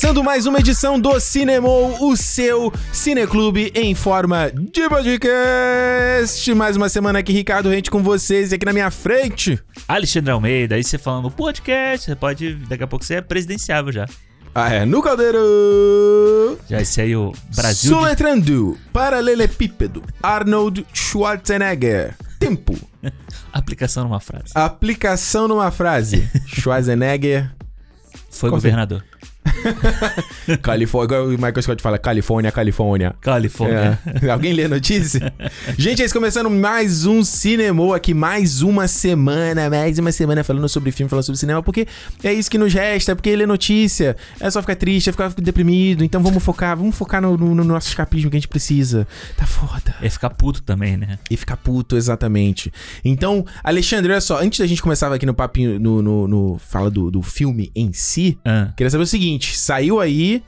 Começando 0.00 0.24
mais 0.24 0.46
uma 0.46 0.58
edição 0.58 0.98
do 0.98 1.20
Cinemou, 1.20 2.08
o 2.10 2.16
seu 2.16 2.72
cineclube 2.90 3.70
em 3.74 3.94
forma 3.94 4.50
de 4.50 4.88
podcast. 4.88 6.54
Mais 6.54 6.74
uma 6.74 6.88
semana 6.88 7.18
aqui, 7.18 7.34
Ricardo 7.34 7.68
Rente 7.68 7.90
com 7.90 8.02
vocês 8.02 8.50
e 8.50 8.54
aqui 8.54 8.64
na 8.64 8.72
minha 8.72 8.90
frente. 8.90 9.62
Alexandre 9.86 10.30
Almeida, 10.30 10.76
aí 10.76 10.82
você 10.82 10.96
falando 10.96 11.30
podcast, 11.30 12.06
você 12.06 12.16
pode, 12.16 12.54
daqui 12.66 12.82
a 12.82 12.86
pouco 12.86 13.04
você 13.04 13.16
é 13.16 13.20
presidenciável 13.20 13.92
já. 13.92 14.06
Ah, 14.54 14.72
é, 14.72 14.86
no 14.86 15.02
caldeiro. 15.02 16.58
Já 16.66 16.80
esse 16.80 16.98
aí 17.02 17.14
o 17.14 17.32
Brasil. 17.54 17.90
de- 17.92 17.98
Soletrando, 18.00 18.78
paralelepípedo, 18.94 20.02
Arnold 20.22 20.86
Schwarzenegger. 20.94 22.16
Tempo, 22.38 22.74
Aplicação 23.52 24.04
numa 24.04 24.18
frase. 24.18 24.46
aplicação 24.54 25.46
numa 25.46 25.70
frase. 25.70 26.26
Schwarzenegger, 26.48 27.50
Foi 28.30 28.48
Qual 28.48 28.56
governador. 28.56 29.04
Califórnia. 30.62 31.22
O 31.22 31.28
Michael 31.30 31.62
Scott 31.62 31.82
fala, 31.82 31.98
Califórnia, 31.98 32.50
Califórnia. 32.52 33.14
Califórnia. 33.20 33.98
É. 34.22 34.28
Alguém 34.30 34.52
lê 34.52 34.64
a 34.64 34.68
notícia? 34.68 35.32
Gente, 35.76 36.02
é 36.02 36.04
isso, 36.04 36.14
começando 36.14 36.50
mais 36.50 37.04
um 37.06 37.22
Cinemou 37.22 37.94
aqui, 37.94 38.14
mais 38.14 38.62
uma 38.62 38.88
semana, 38.88 39.68
mais 39.70 39.98
uma 39.98 40.12
semana 40.12 40.42
falando 40.44 40.68
sobre 40.68 40.90
filme, 40.92 41.08
falando 41.08 41.24
sobre 41.24 41.38
cinema, 41.38 41.62
porque 41.62 41.86
é 42.22 42.32
isso 42.32 42.50
que 42.50 42.58
nos 42.58 42.72
resta, 42.72 43.14
porque 43.14 43.34
ler 43.34 43.46
notícia 43.46 44.16
é 44.38 44.50
só 44.50 44.60
ficar 44.60 44.76
triste, 44.76 45.08
é 45.08 45.12
ficar 45.12 45.30
deprimido, 45.34 46.04
então 46.04 46.22
vamos 46.22 46.42
focar, 46.42 46.76
vamos 46.76 46.94
focar 46.96 47.20
no, 47.20 47.36
no- 47.36 47.54
no 47.54 47.64
nosso 47.64 47.88
escapismo 47.88 48.30
que 48.30 48.36
a 48.36 48.40
gente 48.40 48.48
precisa. 48.48 49.06
Tá 49.36 49.46
foda. 49.46 49.94
É 50.00 50.08
ficar 50.08 50.30
puto 50.30 50.62
também, 50.62 50.96
né? 50.96 51.18
E 51.30 51.36
ficar 51.36 51.56
puto, 51.56 51.96
exatamente. 51.96 52.72
Então, 53.04 53.44
Alexandre, 53.62 54.10
olha 54.12 54.20
só, 54.20 54.40
antes 54.40 54.58
da 54.58 54.66
gente 54.66 54.82
começar 54.82 55.12
aqui 55.12 55.26
no 55.26 55.34
papinho, 55.34 55.78
no, 55.78 56.02
no, 56.02 56.28
no 56.28 56.58
fala 56.58 56.90
do, 56.90 57.10
do 57.10 57.22
filme 57.22 57.70
em 57.74 57.92
si, 57.92 58.38
Ah. 58.44 58.68
queria 58.76 58.90
saber 58.90 59.04
o 59.04 59.06
seguinte, 59.06 59.29
saiu 59.42 60.00
aí 60.00 60.42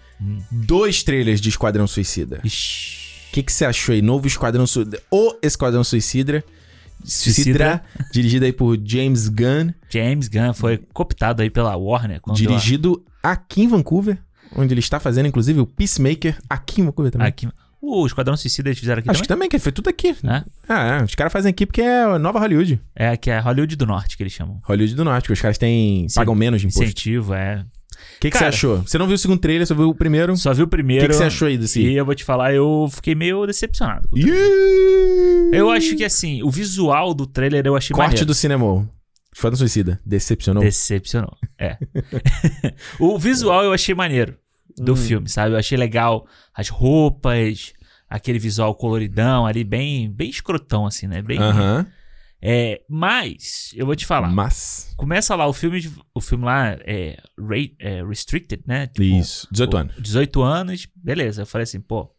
dois 0.51 1.03
trailers 1.03 1.41
de 1.41 1.49
Esquadrão 1.49 1.87
Suicida. 1.87 2.39
O 2.39 3.33
que, 3.33 3.43
que 3.43 3.53
você 3.53 3.65
achou 3.65 3.93
aí? 3.95 4.03
Novo 4.03 4.27
Esquadrão 4.27 4.67
Suicida. 4.67 5.01
O 5.11 5.35
Esquadrão 5.43 5.85
Suicida. 5.85 6.45
Suicida. 7.05 7.83
Dirigido 8.13 8.45
aí 8.45 8.53
por 8.53 8.79
James 8.85 9.29
Gunn. 9.29 9.73
James 9.89 10.29
Gunn 10.29 10.55
foi 10.55 10.79
cooptado 10.93 11.43
aí 11.43 11.51
pela 11.51 11.77
Warner. 11.77 12.21
dirigido 12.35 13.05
aqui 13.23 13.63
em 13.63 13.69
Vancouver. 13.69 14.19
Onde 14.55 14.75
ele 14.75 14.81
está 14.81 15.01
fazendo, 15.01 15.27
inclusive, 15.27 15.61
o 15.61 15.67
Peacemaker 15.67 16.39
aqui 16.49 16.83
em 16.83 16.85
Vancouver 16.85 17.11
também. 17.11 17.27
aqui, 17.27 17.49
o 17.81 18.07
Esquadrão 18.07 18.37
Suicida 18.37 18.69
eles 18.69 18.79
fizeram 18.79 19.01
aqui 19.01 19.11
Acho 19.11 19.23
que 19.23 19.29
também? 19.29 19.49
também, 19.49 19.59
que 19.59 19.59
foi 19.59 19.73
tudo 19.73 19.89
aqui. 19.89 20.15
Né? 20.23 20.45
Ah, 20.69 20.99
é, 21.01 21.03
os 21.03 21.15
caras 21.15 21.33
fazem 21.33 21.51
aqui 21.51 21.67
porque 21.67 21.81
é 21.81 22.19
Nova 22.19 22.39
Hollywood. 22.39 22.79
É 22.95 23.09
aqui 23.09 23.31
é 23.31 23.41
Hollywood 23.41 23.75
do 23.77 23.87
Norte 23.87 24.17
que 24.17 24.23
eles 24.23 24.33
chamam. 24.33 24.61
Hollywood 24.63 24.95
do 24.95 25.05
Norte, 25.05 25.27
que 25.27 25.33
os 25.33 25.41
caras 25.41 25.59
têm, 25.59 26.07
pagam 26.15 26.35
menos 26.35 26.61
de 26.61 26.67
imposto. 26.67 26.85
Incentivo, 26.85 27.35
é. 27.35 27.65
O 28.23 28.27
que, 28.27 28.31
que 28.31 28.39
você 28.39 28.45
achou? 28.45 28.83
Você 28.83 28.97
não 28.99 29.07
viu 29.07 29.17
o 29.17 29.19
segundo 29.19 29.41
trailer, 29.41 29.67
você 29.67 29.75
viu 29.75 29.89
o 29.89 29.95
primeiro. 29.95 30.33
O 30.33 30.37
Só 30.37 30.53
vi 30.55 30.63
o 30.63 30.69
primeiro. 30.69 31.03
que, 31.07 31.09
que 31.09 31.15
você 31.17 31.25
achou 31.25 31.49
aí 31.49 31.59
desse? 31.59 31.81
E 31.83 31.97
eu 31.97 32.05
vou 32.05 32.15
te 32.15 32.23
falar, 32.23 32.55
eu 32.55 32.89
fiquei 32.93 33.15
meio 33.17 33.45
decepcionado. 33.47 34.09
o! 34.13 35.51
Eu 35.55 35.71
acho 35.71 35.97
que 35.97 36.05
assim, 36.05 36.43
o 36.43 36.51
visual 36.51 37.13
do 37.15 37.27
trailer 37.27 37.67
eu 37.67 37.75
achei 37.77 37.95
Corte 37.95 38.09
maneiro. 38.11 38.27
do 38.27 38.35
cinema. 38.35 38.89
Esquadrão 39.35 39.57
Suicida. 39.59 40.01
Decepcionou? 40.07 40.63
Decepcionou. 40.63 41.37
É. 41.59 41.77
o 43.01 43.19
visual 43.19 43.65
eu 43.65 43.73
achei 43.73 43.95
maneiro 43.95 44.37
do 44.77 44.93
Hum. 44.93 44.97
filme, 44.97 45.29
sabe? 45.29 45.55
Eu 45.55 45.59
achei 45.59 45.77
legal 45.77 46.27
as 46.55 46.69
roupas, 46.69 47.73
aquele 48.09 48.39
visual 48.39 48.75
coloridão 48.75 49.47
ali, 49.47 49.65
bem, 49.65 50.11
bem 50.11 50.31
escrotão, 50.31 50.87
assim, 50.87 51.07
né? 51.07 51.23
Bem. 51.23 51.39
Aham. 51.39 51.87
É, 52.45 52.83
mas, 52.89 53.71
eu 53.77 53.87
vou 53.87 53.95
te 53.95 54.05
falar. 54.05 54.29
Mas. 54.29 54.93
Começa 54.97 55.35
lá 55.37 55.47
o 55.47 55.53
filme, 55.53 55.89
o 56.13 56.21
filme 56.21 56.45
lá 56.45 56.77
é, 56.85 57.17
rate- 57.39 57.77
é 57.79 58.05
restricted, 58.05 58.63
né? 58.67 58.89
Tipo, 58.89 59.03
Isso. 59.03 59.47
18 59.53 59.75
o- 59.75 59.77
anos. 59.77 59.95
18 59.99 60.43
anos, 60.43 60.89
beleza. 60.97 61.43
Eu 61.43 61.47
falei 61.47 61.63
assim, 61.63 61.81
pô, 61.81 62.13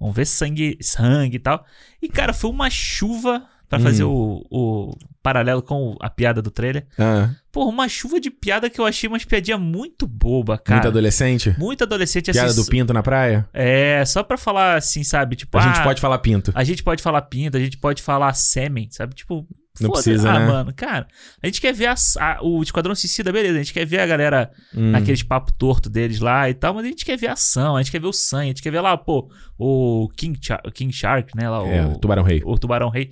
vamos 0.00 0.16
ver 0.16 0.24
sangue, 0.26 0.76
sangue 0.80 1.36
e 1.36 1.40
tal. 1.40 1.64
E, 2.02 2.08
cara, 2.08 2.32
foi 2.32 2.50
uma 2.50 2.68
chuva 2.68 3.46
pra 3.68 3.78
fazer 3.78 4.02
Hum. 4.02 4.42
o, 4.50 4.88
o 4.90 4.98
paralelo 5.22 5.62
com 5.62 5.94
a 6.00 6.08
piada 6.08 6.40
do 6.40 6.50
trailer. 6.50 6.86
Ah, 6.98 7.30
Pô, 7.52 7.66
uma 7.68 7.86
chuva 7.88 8.18
de 8.18 8.30
piada 8.30 8.70
que 8.70 8.80
eu 8.80 8.86
achei 8.86 9.06
umas 9.08 9.24
piadinhas 9.26 9.60
muito 9.60 10.06
boba, 10.06 10.56
cara. 10.56 10.78
muito 10.78 10.88
adolescente? 10.88 11.54
Muito 11.58 11.84
adolescente 11.84 12.32
Piada 12.32 12.48
assim. 12.50 12.62
do 12.62 12.66
pinto 12.66 12.92
na 12.94 13.02
praia? 13.02 13.46
É, 13.52 14.02
só 14.06 14.22
pra 14.22 14.38
falar 14.38 14.76
assim, 14.76 15.04
sabe? 15.04 15.36
Tipo, 15.36 15.58
A 15.58 15.60
ah, 15.60 15.66
gente 15.74 15.82
pode 15.84 16.00
falar 16.00 16.18
pinto. 16.18 16.50
A 16.54 16.64
gente 16.64 16.82
pode 16.82 17.02
falar 17.02 17.20
pinto, 17.22 17.56
a 17.56 17.60
gente 17.60 17.76
pode 17.76 18.02
falar 18.02 18.32
sêmen, 18.34 18.88
sabe? 18.90 19.14
Tipo. 19.14 19.46
Não 19.80 19.90
precisa, 19.90 20.30
ah, 20.30 20.38
né? 20.40 20.46
mano, 20.46 20.72
cara. 20.74 21.06
A 21.42 21.46
gente 21.46 21.60
quer 21.60 21.72
ver 21.72 21.86
a- 21.86 21.94
a- 22.20 22.38
o 22.42 22.62
Esquadrão 22.62 22.94
Suicida, 22.94 23.32
beleza. 23.32 23.54
A 23.56 23.62
gente 23.62 23.72
quer 23.72 23.84
ver 23.86 24.00
a 24.00 24.06
galera 24.06 24.50
Hum. 24.74 24.90
naqueles 24.90 25.22
papo 25.22 25.52
torto 25.52 25.88
deles 25.90 26.20
lá 26.20 26.48
e 26.50 26.54
tal, 26.54 26.74
mas 26.74 26.84
a 26.84 26.88
gente 26.88 27.04
quer 27.04 27.16
ver 27.16 27.28
a 27.28 27.32
ação, 27.32 27.76
a 27.76 27.82
gente 27.82 27.92
quer 27.92 28.00
ver 28.00 28.06
o 28.08 28.12
sangue, 28.12 28.44
a 28.44 28.48
gente 28.48 28.62
quer 28.62 28.70
ver 28.72 28.80
lá, 28.80 28.96
pô, 28.96 29.30
o 29.58 30.08
King, 30.16 30.38
Char- 30.42 30.62
o 30.66 30.70
King 30.70 30.92
Shark, 30.92 31.36
né? 31.36 31.48
Lá, 31.48 31.66
É, 31.66 31.84
o, 31.84 31.92
o 31.92 31.98
Tubarão 31.98 32.22
Rei. 32.22 32.42
o 32.44 32.58
Tubarão 32.58 32.88
Rei 32.88 33.10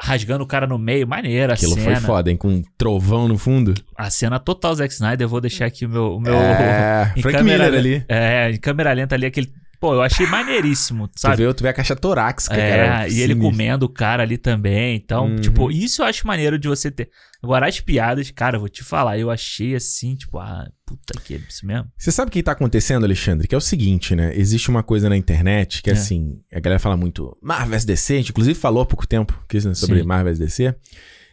rasgando 0.00 0.42
o 0.42 0.46
cara 0.46 0.66
no 0.66 0.78
meio, 0.78 1.06
maneira 1.06 1.52
a 1.52 1.54
Aquilo 1.54 1.74
cena. 1.74 1.96
foi 1.96 2.06
foda, 2.06 2.28
hein? 2.30 2.36
Com 2.36 2.48
um 2.48 2.62
trovão 2.76 3.28
no 3.28 3.38
fundo. 3.38 3.72
A 3.96 4.10
cena 4.10 4.38
total 4.40 4.74
Zack 4.74 4.92
Snyder, 4.92 5.24
eu 5.24 5.28
vou 5.28 5.40
deixar 5.40 5.66
aqui 5.66 5.86
o 5.86 5.88
meu. 5.88 6.16
O 6.16 6.20
meu 6.20 6.34
É, 6.34 7.12
em 7.16 7.22
Frank 7.22 7.36
câmera 7.38 7.64
Miller 7.66 7.82
le- 7.82 7.94
ali. 7.96 8.04
É, 8.08 8.50
em 8.50 8.58
câmera 8.58 8.92
lenta 8.92 9.14
ali, 9.14 9.26
aquele. 9.26 9.52
Pô, 9.82 9.94
eu 9.94 10.00
achei 10.00 10.24
maneiríssimo, 10.28 11.08
Tu 11.08 11.18
sabe? 11.20 11.44
vê, 11.44 11.52
tu 11.52 11.60
vê 11.64 11.70
a 11.70 11.72
caixa 11.72 11.96
torácica, 11.96 12.54
É, 12.54 12.76
cara. 12.86 13.08
e 13.08 13.18
ele 13.20 13.34
comendo 13.34 13.84
o 13.84 13.88
cara 13.88 14.22
ali 14.22 14.38
também. 14.38 14.94
Então, 14.94 15.26
Uhum. 15.26 15.40
tipo, 15.40 15.72
isso 15.72 16.02
eu 16.02 16.06
acho 16.06 16.24
maneiro 16.24 16.56
de 16.56 16.68
você 16.68 16.88
ter. 16.88 17.10
Agora, 17.42 17.66
as 17.66 17.80
piadas, 17.80 18.30
cara, 18.30 18.54
eu 18.54 18.60
vou 18.60 18.68
te 18.68 18.84
falar, 18.84 19.18
eu 19.18 19.28
achei 19.28 19.74
assim, 19.74 20.14
tipo, 20.14 20.38
ah, 20.38 20.68
puta 20.86 21.20
que 21.20 21.34
é 21.34 21.38
isso 21.48 21.66
mesmo. 21.66 21.88
Você 21.98 22.12
sabe 22.12 22.28
o 22.28 22.32
que 22.32 22.44
tá 22.44 22.52
acontecendo, 22.52 23.02
Alexandre? 23.02 23.48
Que 23.48 23.56
é 23.56 23.58
o 23.58 23.60
seguinte, 23.60 24.14
né? 24.14 24.32
Existe 24.36 24.70
uma 24.70 24.84
coisa 24.84 25.08
na 25.08 25.16
internet 25.16 25.82
que, 25.82 25.90
É. 25.90 25.94
assim, 25.94 26.38
a 26.54 26.60
galera 26.60 26.78
fala 26.78 26.96
muito 26.96 27.36
Marvel 27.42 27.80
DC, 27.84 28.12
a 28.12 28.16
gente 28.18 28.30
inclusive 28.30 28.56
falou 28.56 28.84
há 28.84 28.86
pouco 28.86 29.04
tempo 29.04 29.36
né, 29.52 29.74
sobre 29.74 29.98
Sim. 29.98 30.06
Marvel 30.06 30.32
DC. 30.32 30.72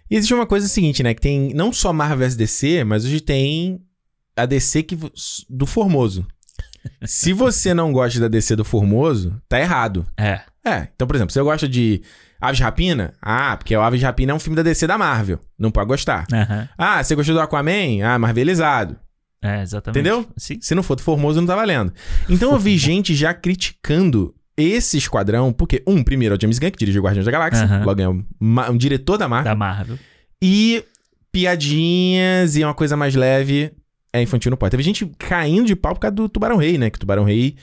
E 0.09 0.15
existe 0.15 0.33
uma 0.33 0.47
coisa 0.47 0.67
seguinte, 0.67 1.03
né? 1.03 1.13
Que 1.13 1.21
tem 1.21 1.53
não 1.53 1.71
só 1.71 1.93
Marvel 1.93 2.17
vs 2.27 2.35
DC, 2.35 2.83
mas 2.83 3.05
hoje 3.05 3.21
tem 3.21 3.79
a 4.35 4.47
DC 4.47 4.81
que, 4.81 4.97
do 5.47 5.67
Formoso. 5.67 6.25
Se 7.05 7.33
você 7.33 7.73
não 7.73 7.91
gosta 7.93 8.19
da 8.19 8.27
DC 8.27 8.55
do 8.55 8.63
Formoso, 8.65 9.39
tá 9.47 9.59
errado. 9.59 10.05
É. 10.17 10.41
É, 10.65 10.87
então, 10.93 11.07
por 11.07 11.15
exemplo, 11.15 11.31
você 11.33 11.41
gosta 11.41 11.67
de 11.67 12.01
Aves 12.39 12.59
Rapina? 12.59 13.13
Ah, 13.21 13.55
porque 13.57 13.75
o 13.75 13.81
Aves 13.81 14.01
Rapina 14.01 14.31
é 14.31 14.35
um 14.35 14.39
filme 14.39 14.55
da 14.55 14.61
DC 14.63 14.85
da 14.87 14.97
Marvel. 14.97 15.39
Não 15.57 15.71
pode 15.71 15.87
gostar. 15.87 16.25
Aham. 16.31 16.67
Ah, 16.77 17.03
você 17.03 17.15
gostou 17.15 17.33
do 17.35 17.41
Aquaman? 17.41 18.01
Ah, 18.03 18.19
marvelizado. 18.19 18.97
É, 19.41 19.61
exatamente. 19.61 19.99
Entendeu? 19.99 20.27
Sim. 20.37 20.57
Se 20.61 20.75
não 20.75 20.83
for 20.83 20.95
do 20.95 21.01
Formoso, 21.01 21.39
não 21.39 21.47
tá 21.47 21.55
valendo. 21.55 21.93
Então 22.29 22.51
eu 22.51 22.59
vi 22.59 22.77
gente 22.77 23.15
já 23.15 23.33
criticando 23.33 24.35
esse 24.57 24.97
esquadrão, 24.97 25.53
porque, 25.53 25.81
um, 25.87 26.03
primeiro 26.03 26.35
é 26.35 26.37
o 26.37 26.41
James 26.41 26.59
Gunn, 26.59 26.71
que 26.71 26.77
dirigiu 26.77 27.01
Guardiões 27.01 27.25
da 27.25 27.31
Galáxia, 27.31 27.63
Aham. 27.63 27.85
logo 27.85 28.01
é 28.01 28.09
um, 28.09 28.25
um 28.41 28.77
diretor 28.77 29.17
da 29.17 29.27
Marvel, 29.29 29.51
Da 29.51 29.55
Marvel. 29.55 29.97
e 30.41 30.83
piadinhas 31.31 32.55
e 32.55 32.63
uma 32.63 32.73
coisa 32.73 32.97
mais 32.97 33.15
leve 33.15 33.71
é 34.13 34.21
infantil 34.21 34.49
no 34.51 34.57
pode. 34.57 34.71
Teve 34.71 34.83
gente 34.83 35.05
caindo 35.17 35.65
de 35.67 35.75
pau 35.75 35.93
por 35.93 35.99
causa 36.01 36.15
do 36.15 36.27
Tubarão 36.29 36.57
Rei, 36.57 36.77
né? 36.77 36.89
Que 36.89 36.97
o 36.97 36.99
Tubarão 36.99 37.23
Rei, 37.23 37.55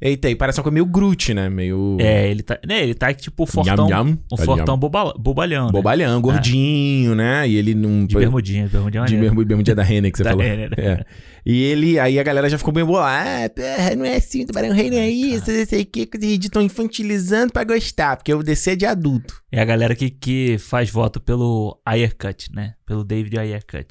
eita, 0.00 0.26
aí 0.28 0.34
parece 0.34 0.58
uma 0.58 0.64
coisa 0.64 0.74
meio 0.74 0.86
Groot, 0.86 1.32
né? 1.32 1.48
Meio 1.48 1.96
É, 2.00 2.28
ele 2.30 2.42
tá. 2.42 2.58
Né, 2.66 2.82
ele 2.82 2.94
tá 2.94 3.12
tipo 3.14 3.44
o 3.44 3.46
fortão. 3.46 3.88
Yam. 3.88 4.18
O 4.30 4.36
fortão 4.36 4.76
boba, 4.76 5.14
bobalhão. 5.18 5.66
né? 5.66 5.72
bobalhão, 5.72 6.20
gordinho, 6.20 7.14
né? 7.14 7.48
E 7.48 7.56
ele 7.56 7.74
não... 7.74 8.04
De 8.04 8.16
bermudinha, 8.16 8.66
bermudinha 8.68 9.04
De 9.04 9.12
maneiro. 9.14 9.34
bermu- 9.34 9.46
bermudinha 9.46 9.74
da 9.76 9.82
Renner 9.82 10.10
que 10.10 10.18
você 10.18 10.24
Da 10.24 10.30
falou. 10.30 10.44
Renner. 10.44 10.70
É. 10.76 11.04
E 11.46 11.60
ele, 11.62 11.98
aí 11.98 12.18
a 12.20 12.22
galera 12.22 12.48
já 12.48 12.56
ficou 12.58 12.72
bem 12.72 12.84
bolada. 12.84 13.52
Ah, 13.78 13.96
não 13.96 14.04
é 14.04 14.16
assim, 14.16 14.42
o 14.42 14.46
Tubarão 14.46 14.72
Rei 14.72 14.90
não 14.90 14.98
é 14.98 15.08
isso, 15.10 15.50
não 15.50 15.66
sei 15.66 15.82
o 15.82 15.86
que, 15.86 16.00
ridícula, 16.00 16.38
estão 16.46 16.62
infantilizando 16.62 17.52
pra 17.52 17.64
gostar, 17.64 18.16
porque 18.16 18.32
o 18.32 18.42
DC 18.44 18.72
é 18.72 18.76
de 18.76 18.86
adulto. 18.86 19.34
É 19.50 19.60
a 19.60 19.64
galera 19.64 19.94
que, 19.96 20.08
que 20.10 20.56
faz 20.58 20.88
voto 20.90 21.20
pelo 21.20 21.80
Ayercut, 21.86 22.48
né? 22.54 22.74
Pelo 22.86 23.02
David 23.04 23.38
Ayercut. 23.38 23.86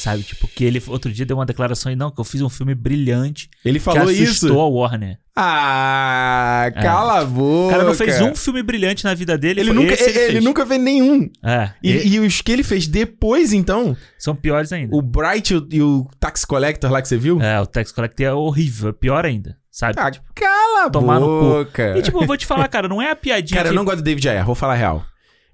Sabe? 0.00 0.22
Tipo, 0.22 0.48
que 0.48 0.64
ele 0.64 0.82
outro 0.86 1.12
dia 1.12 1.26
deu 1.26 1.36
uma 1.36 1.44
declaração 1.44 1.90
aí, 1.90 1.96
não, 1.96 2.10
que 2.10 2.18
eu 2.18 2.24
fiz 2.24 2.40
um 2.40 2.48
filme 2.48 2.74
brilhante 2.74 3.50
Ele 3.62 3.78
que 3.78 3.84
falou 3.84 4.04
assustou 4.08 4.48
isso. 4.50 4.58
a 4.58 4.66
Warner. 4.66 5.18
Ah, 5.36 6.70
cala 6.82 7.20
a 7.20 7.22
O 7.22 7.26
boca. 7.26 7.70
cara 7.74 7.84
não 7.84 7.94
fez 7.94 8.20
um 8.20 8.34
filme 8.34 8.62
brilhante 8.62 9.04
na 9.04 9.14
vida 9.14 9.36
dele. 9.36 9.60
Ele, 9.60 9.72
nunca, 9.72 9.94
ele, 10.02 10.18
ele 10.18 10.40
nunca 10.40 10.66
fez 10.66 10.80
nenhum. 10.80 11.28
É, 11.44 11.70
E, 11.82 11.90
e- 11.92 12.08
e 12.14 12.20
os 12.20 12.40
que 12.40 12.50
ele 12.50 12.62
fez 12.62 12.86
depois, 12.86 13.52
então, 13.52 13.96
são 14.18 14.34
piores 14.34 14.72
ainda. 14.72 14.94
o 14.96 15.02
Bright 15.02 15.52
e 15.52 15.56
o, 15.56 15.68
e 15.70 15.82
o 15.82 16.06
Tax 16.18 16.44
Collector 16.44 16.90
lá 16.90 17.00
que 17.02 17.08
você 17.08 17.16
viu? 17.16 17.40
É, 17.40 17.60
o 17.60 17.66
Tax 17.66 17.92
Collector 17.92 18.26
é 18.26 18.32
horrível, 18.32 18.90
é 18.90 18.92
pior 18.92 19.24
ainda, 19.24 19.56
sabe? 19.70 19.94
Ah, 19.98 20.10
cala 20.34 20.86
a 20.86 20.90
tomar 20.90 21.20
no 21.20 21.26
cu. 21.26 21.40
boca. 21.40 21.98
E 21.98 22.02
tipo, 22.02 22.22
eu 22.22 22.26
vou 22.26 22.36
te 22.36 22.46
falar, 22.46 22.66
cara, 22.68 22.88
não 22.88 23.00
é 23.02 23.10
a 23.10 23.16
piadinha 23.16 23.58
Cara, 23.58 23.68
eu 23.68 23.72
que- 23.72 23.76
não 23.76 23.84
gosto 23.84 23.98
do 23.98 24.02
David 24.04 24.28
Ayer, 24.28 24.44
vou 24.46 24.54
falar 24.54 24.72
a 24.74 24.76
real. 24.76 25.04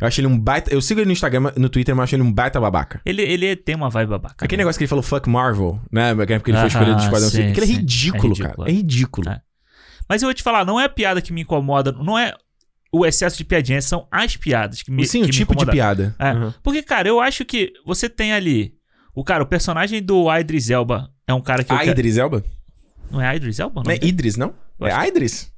Eu 0.00 0.06
acho 0.06 0.20
ele 0.20 0.26
um 0.26 0.38
baita. 0.38 0.72
Eu 0.72 0.81
sigo 0.81 1.00
ele 1.00 1.06
no 1.06 1.12
Instagram, 1.12 1.52
no 1.56 1.69
Twitter, 1.69 1.94
mas 1.94 2.00
eu 2.00 2.04
acho 2.04 2.14
ele 2.16 2.22
um 2.22 2.32
baita 2.32 2.60
babaca. 2.60 3.00
Ele, 3.04 3.22
ele 3.22 3.56
tem 3.56 3.75
uma 3.75 3.88
vibe 3.88 4.10
babaca. 4.10 4.44
Aquele 4.44 4.58
né? 4.58 4.64
negócio 4.64 4.78
que 4.78 4.84
ele 4.84 4.88
falou 4.88 5.02
fuck 5.02 5.28
Marvel, 5.28 5.81
né? 5.90 6.14
Porque 6.14 6.50
ele 6.50 6.58
foi 6.58 6.66
escolhido 6.69 6.96
de 6.96 7.04
Esquadrão 7.04 7.28
sim. 7.31 7.50
Aquele 7.50 7.66
é 7.66 7.69
ridículo, 7.69 8.25
É 8.25 8.28
ridículo, 8.28 8.56
cara. 8.56 8.70
É 8.70 8.72
ridículo. 8.72 9.31
É. 9.31 9.40
Mas 10.08 10.22
eu 10.22 10.26
vou 10.26 10.34
te 10.34 10.43
falar, 10.43 10.64
não 10.64 10.78
é 10.78 10.84
a 10.84 10.88
piada 10.88 11.20
que 11.20 11.32
me 11.32 11.40
incomoda, 11.43 11.93
não 11.93 12.19
é 12.19 12.34
o 12.93 13.04
excesso 13.04 13.37
de 13.37 13.44
piadinha, 13.44 13.81
são 13.82 14.06
as 14.10 14.37
piadas 14.37 14.82
que 14.82 14.90
me 14.90 15.06
Sim, 15.06 15.22
que 15.22 15.28
o 15.28 15.32
tipo 15.32 15.54
de 15.54 15.66
piada. 15.66 16.14
É. 16.19 16.32
Uhum. 16.32 16.52
Porque, 16.62 16.82
cara, 16.82 17.08
eu 17.08 17.20
acho 17.20 17.44
que 17.44 17.72
você 17.84 18.08
tem 18.08 18.32
ali. 18.32 18.75
O 19.14 19.25
cara, 19.25 19.43
o 19.43 19.46
personagem 19.46 20.02
do 20.02 20.32
Idris 20.34 20.70
Elba 20.70 21.10
é 21.26 21.34
um 21.34 21.40
cara 21.40 21.64
que 21.64 21.72
eu 21.72 21.78
quero- 21.78 21.90
Idris 21.90 22.19
Elba? 22.19 22.44
Não 23.10 23.20
é 23.20 23.34
Idris 23.34 23.58
Elba? 23.58 23.75
Não 23.76 23.82
nome 23.82 23.98
é? 24.02 24.06
Idris, 24.06 24.37
não? 24.37 24.54
É 24.81 25.08
Idris? 25.08 25.50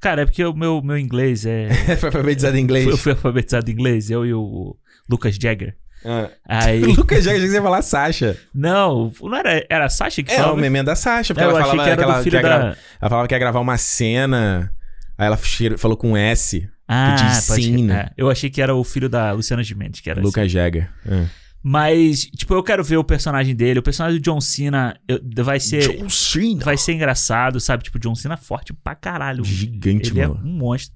Cara, 0.00 0.22
é 0.22 0.24
porque 0.24 0.44
o 0.44 0.54
meu, 0.54 0.80
meu 0.82 0.96
inglês 0.98 1.44
é. 1.44 1.68
Foi 2.00 2.08
alfabetizado 2.08 2.56
em 2.56 2.60
inglês. 2.60 2.86
eu 2.86 2.96
fui 2.96 3.12
alfabetizado 3.12 3.70
em 3.70 3.74
inglês, 3.74 4.10
eu 4.10 4.24
e 4.24 4.32
o 4.32 4.74
Lucas 5.08 5.36
Jagger. 5.36 5.76
Ah. 6.04 6.30
Aí. 6.48 6.80
Lucas 6.96 7.22
já 7.24 7.34
que 7.34 7.40
você 7.40 7.52
ia 7.54 7.62
falar 7.62 7.82
Sasha. 7.82 8.36
não, 8.54 9.12
não 9.20 9.36
era. 9.36 9.66
Era 9.68 9.84
a 9.84 9.88
Sasha 9.90 10.22
que 10.22 10.32
É, 10.32 10.36
falava? 10.36 10.54
o 10.54 10.56
meme 10.56 10.82
da 10.82 10.96
Sasha, 10.96 11.34
porque 11.34 11.44
É, 11.46 11.50
ela 11.50 11.58
achei 11.60 11.70
falava 11.70 11.90
que 11.90 11.96
do 11.96 12.02
ela, 12.02 12.22
ia 12.24 12.30
da- 12.30 12.40
gra- 12.40 12.76
ela 13.00 13.10
falava 13.10 13.28
que 13.28 13.34
ia 13.34 13.38
gravar 13.38 13.60
uma 13.60 13.76
cena. 13.76 14.72
Aí 15.18 15.26
ela 15.26 15.38
falou 15.76 15.96
com 15.98 16.16
S. 16.16 16.66
Ah, 16.88 17.14
diz 17.14 17.46
pode 17.46 17.62
sim, 17.62 17.84
né? 17.84 18.06
É, 18.08 18.12
eu 18.16 18.30
achei 18.30 18.48
que 18.48 18.60
era 18.62 18.74
o 18.74 18.82
filho 18.82 19.08
da 19.08 19.30
Luciana 19.32 19.62
Gimenez, 19.62 20.00
que 20.00 20.08
era 20.10 20.20
assim. 20.20 20.26
Lucas 20.26 20.50
Jagger. 20.50 20.90
É. 21.06 21.24
Mas, 21.62 22.22
tipo, 22.24 22.54
eu 22.54 22.62
quero 22.62 22.82
ver 22.82 22.96
o 22.96 23.04
personagem 23.04 23.54
dele. 23.54 23.80
O 23.80 23.82
personagem 23.82 24.18
do 24.18 24.22
John 24.24 24.40
Cena 24.40 24.98
eu- 25.06 25.20
vai 25.44 25.60
ser. 25.60 25.82
John 25.98 26.08
Cena. 26.08 26.64
Vai 26.64 26.76
ser 26.76 26.92
engraçado, 26.94 27.60
sabe? 27.60 27.84
Tipo, 27.84 27.98
John 27.98 28.14
Cena 28.14 28.36
forte 28.36 28.72
pra 28.72 28.94
caralho. 28.94 29.44
Gigante, 29.44 30.10
Ele 30.10 30.20
é 30.20 30.26
mano. 30.26 30.40
um 30.42 30.52
monstro. 30.52 30.94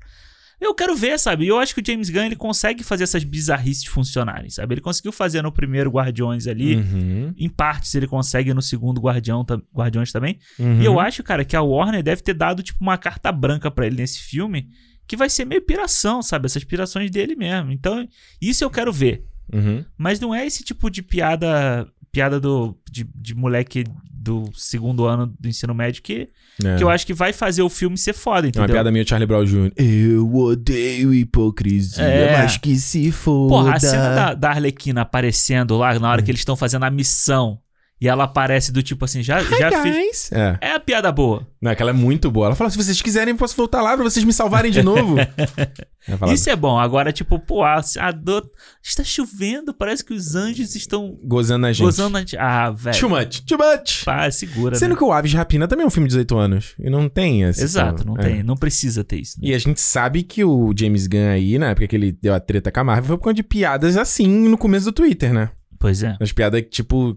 Eu 0.60 0.74
quero 0.74 0.96
ver, 0.96 1.18
sabe? 1.18 1.44
E 1.44 1.48
eu 1.48 1.58
acho 1.58 1.74
que 1.74 1.82
o 1.82 1.84
James 1.86 2.08
Gunn 2.08 2.22
ele 2.24 2.36
consegue 2.36 2.82
fazer 2.82 3.04
essas 3.04 3.22
bizarrices 3.22 3.84
funcionarem, 3.84 4.48
sabe? 4.48 4.72
Ele 4.74 4.80
conseguiu 4.80 5.12
fazer 5.12 5.42
no 5.42 5.52
primeiro 5.52 5.90
Guardiões 5.90 6.46
ali. 6.46 6.76
Uhum, 6.76 7.34
Em 7.36 7.48
partes 7.50 7.94
ele 7.94 8.06
consegue 8.06 8.54
no 8.54 8.62
segundo 8.62 8.98
Guardião, 9.00 9.44
tam- 9.44 9.60
Guardiões 9.76 10.10
também. 10.10 10.38
uhum. 10.58 10.80
E 10.80 10.84
eu 10.86 10.98
acho, 10.98 11.22
cara, 11.22 11.44
que 11.44 11.54
a 11.56 11.60
Warner 11.60 12.02
deve 12.02 12.22
ter 12.22 12.32
dado, 12.32 12.62
tipo, 12.62 12.78
uma 12.80 12.96
carta 12.96 13.30
branca 13.30 13.70
pra 13.70 13.86
ele 13.86 13.96
nesse 13.96 14.20
filme. 14.20 14.68
Que 15.06 15.16
vai 15.18 15.28
ser 15.28 15.44
meio 15.44 15.60
piração, 15.60 16.22
sabe? 16.22 16.46
Essas 16.46 16.64
pirações 16.64 17.10
dele 17.10 17.36
mesmo. 17.36 17.70
Então, 17.70 18.08
isso 18.40 18.64
eu 18.64 18.70
quero 18.70 18.90
ver. 18.90 19.22
Uhum. 19.52 19.84
Mas 19.96 20.18
não 20.20 20.34
é 20.34 20.46
esse 20.46 20.62
tipo 20.64 20.90
de 20.90 21.02
piada. 21.02 21.86
Piada 22.12 22.38
do, 22.38 22.76
de, 22.90 23.04
de 23.12 23.34
moleque 23.34 23.84
do 24.12 24.48
segundo 24.54 25.04
ano 25.04 25.26
do 25.38 25.48
ensino 25.48 25.74
médio 25.74 26.00
que, 26.00 26.28
É. 26.64 26.76
que 26.76 26.84
eu 26.84 26.88
acho 26.88 27.04
que 27.04 27.12
vai 27.12 27.32
fazer 27.32 27.60
o 27.62 27.68
filme 27.68 27.98
ser 27.98 28.12
foda, 28.14 28.38
É 28.38 28.42
uma 28.46 28.48
entendeu? 28.50 28.68
piada 28.76 28.92
meio 28.92 29.06
Charlie 29.06 29.26
Brown 29.26 29.44
Jr. 29.44 29.72
Eu 29.76 30.32
odeio 30.34 31.12
hipocrisia, 31.12 32.04
É. 32.04 32.38
mas 32.38 32.56
que 32.56 32.76
se 32.76 33.10
foda. 33.10 33.48
Porra, 33.48 33.74
a 33.74 33.80
cena 33.80 34.14
da, 34.14 34.34
da 34.34 34.50
Arlequina 34.50 35.00
aparecendo 35.02 35.76
lá 35.76 35.98
na 35.98 36.08
hora 36.08 36.22
que 36.22 36.30
eles 36.30 36.40
estão 36.40 36.54
fazendo 36.56 36.84
a 36.84 36.90
missão 36.90 37.58
e 38.00 38.08
ela 38.08 38.24
aparece 38.24 38.72
do 38.72 38.82
tipo 38.82 39.04
assim, 39.04 39.22
já, 39.22 39.42
já 39.42 39.82
fiz. 39.82 40.30
É. 40.32 40.58
É 40.60 40.70
a 40.72 40.80
piada 40.80 41.10
boa. 41.12 41.46
Não, 41.60 41.70
aquela 41.70 41.90
é 41.90 41.94
muito 41.94 42.30
boa. 42.30 42.46
Ela 42.46 42.54
fala, 42.54 42.68
se 42.68 42.76
vocês 42.76 43.00
quiserem, 43.00 43.32
eu 43.32 43.38
posso 43.38 43.56
voltar 43.56 43.80
lá 43.80 43.94
pra 43.94 44.04
vocês 44.04 44.24
me 44.24 44.32
salvarem 44.32 44.70
de 44.70 44.82
novo. 44.82 45.16
Ela 46.06 46.34
Isso 46.34 46.50
é 46.50 46.56
bom. 46.56 46.78
Agora, 46.78 47.12
tipo, 47.12 47.38
pô, 47.38 47.62
a, 47.62 47.80
a 48.00 48.10
dor. 48.12 48.44
Está 48.82 49.02
chovendo, 49.02 49.72
parece 49.72 50.04
que 50.04 50.12
os 50.12 50.34
anjos 50.34 50.74
estão 50.74 51.18
gozando 51.24 51.64
a 51.64 51.72
gente. 51.72 51.82
gozando 51.82 52.18
a 52.18 52.20
gente. 52.20 52.36
Ah, 52.36 52.70
velho. 52.70 52.98
Too 52.98 53.08
much, 53.08 53.40
too 53.46 53.56
much. 53.56 54.04
Pá, 54.04 54.30
segura, 54.30 54.76
Sendo 54.76 54.90
né? 54.90 54.96
que 54.96 55.04
o 55.04 55.10
Aves 55.10 55.30
de 55.30 55.36
Rapina 55.38 55.66
também 55.66 55.84
é 55.84 55.86
um 55.86 55.90
filme 55.90 56.06
de 56.08 56.12
18 56.12 56.36
anos. 56.36 56.74
E 56.78 56.90
não 56.90 57.08
tem 57.08 57.42
esse. 57.44 57.62
Exato, 57.62 58.06
não 58.06 58.18
é. 58.18 58.22
tem. 58.22 58.42
Não 58.42 58.56
precisa 58.56 59.02
ter 59.02 59.16
isso. 59.20 59.40
né? 59.40 59.48
E 59.48 59.54
a 59.54 59.58
gente 59.58 59.80
sabe 59.80 60.22
que 60.22 60.44
o 60.44 60.74
James 60.76 61.06
Gunn 61.06 61.30
aí, 61.30 61.58
na 61.58 61.70
época 61.70 61.86
que 61.86 61.96
ele 61.96 62.12
deu 62.12 62.34
a 62.34 62.40
treta 62.40 62.70
com 62.70 62.80
a 62.80 62.84
Marvel, 62.84 63.06
foi 63.06 63.16
por 63.16 63.24
conta 63.24 63.34
de 63.36 63.42
piadas 63.42 63.96
assim 63.96 64.26
no 64.26 64.58
começo 64.58 64.84
do 64.84 64.92
Twitter, 64.92 65.32
né? 65.32 65.50
Pois 65.78 66.02
é. 66.02 66.16
As 66.20 66.32
piadas 66.32 66.60
que, 66.62 66.68
tipo, 66.68 67.16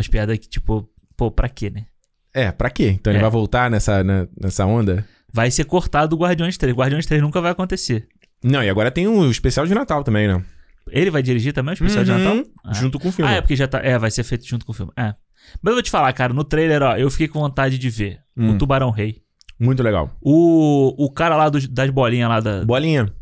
Umas 0.00 0.08
piadas 0.08 0.38
que, 0.38 0.48
tipo, 0.48 0.88
pô, 1.16 1.30
pra 1.30 1.48
quê, 1.48 1.68
né? 1.70 1.84
é, 2.32 2.50
pra 2.50 2.70
quê? 2.70 2.88
Então 2.90 3.10
ele 3.12 3.18
É. 3.18 3.22
vai 3.22 3.30
voltar 3.30 3.70
nessa, 3.70 4.02
na- 4.02 4.26
nessa 4.40 4.64
onda? 4.64 5.04
Vai 5.32 5.50
ser 5.50 5.64
cortado 5.64 6.16
o 6.16 6.18
Guardiões 6.18 6.56
3. 6.56 6.74
Guardiões 6.74 7.04
3 7.06 7.20
nunca 7.20 7.40
vai 7.40 7.50
acontecer. 7.52 8.06
Não, 8.42 8.62
e 8.62 8.68
agora 8.70 8.90
tem 8.90 9.06
um 9.06 9.28
especial 9.30 9.66
de 9.66 9.74
Natal 9.74 10.02
também, 10.02 10.26
né? 10.26 10.42
Ele 10.88 11.10
vai 11.10 11.22
dirigir 11.22 11.52
também 11.52 11.72
o 11.72 11.74
especial 11.74 12.02
de 12.04 12.10
Uhum, 12.10 12.18
Natal? 12.18 12.44
Ah. 12.64 12.72
Junto 12.72 12.98
com 12.98 13.08
o 13.08 13.12
filme. 13.12 13.30
Ah, 13.30 13.34
é 13.36 13.40
porque 13.40 13.54
já 13.54 13.68
tá. 13.68 13.78
É, 13.80 13.98
vai 13.98 14.10
ser 14.10 14.24
feito 14.24 14.46
junto 14.46 14.64
com 14.64 14.72
o 14.72 14.74
filme. 14.74 14.90
É. 14.96 15.14
Mas 15.62 15.70
eu 15.70 15.74
vou 15.74 15.82
te 15.82 15.90
falar, 15.90 16.12
cara, 16.14 16.32
no 16.32 16.42
trailer, 16.44 16.82
ó, 16.82 16.96
eu 16.96 17.10
fiquei 17.10 17.28
com 17.28 17.38
vontade 17.40 17.76
de 17.78 17.90
ver 17.90 18.20
Hum. 18.36 18.50
o 18.54 18.58
Tubarão 18.58 18.90
Rei. 18.90 19.22
Muito 19.58 19.82
legal. 19.82 20.16
O, 20.22 20.94
o 21.04 21.10
cara 21.12 21.36
lá 21.36 21.48
dos- 21.48 21.68
das 21.68 21.90
bolinhas 21.90 22.28
lá 22.28 22.40
da. 22.40 22.64
Bolinha. 22.64 23.12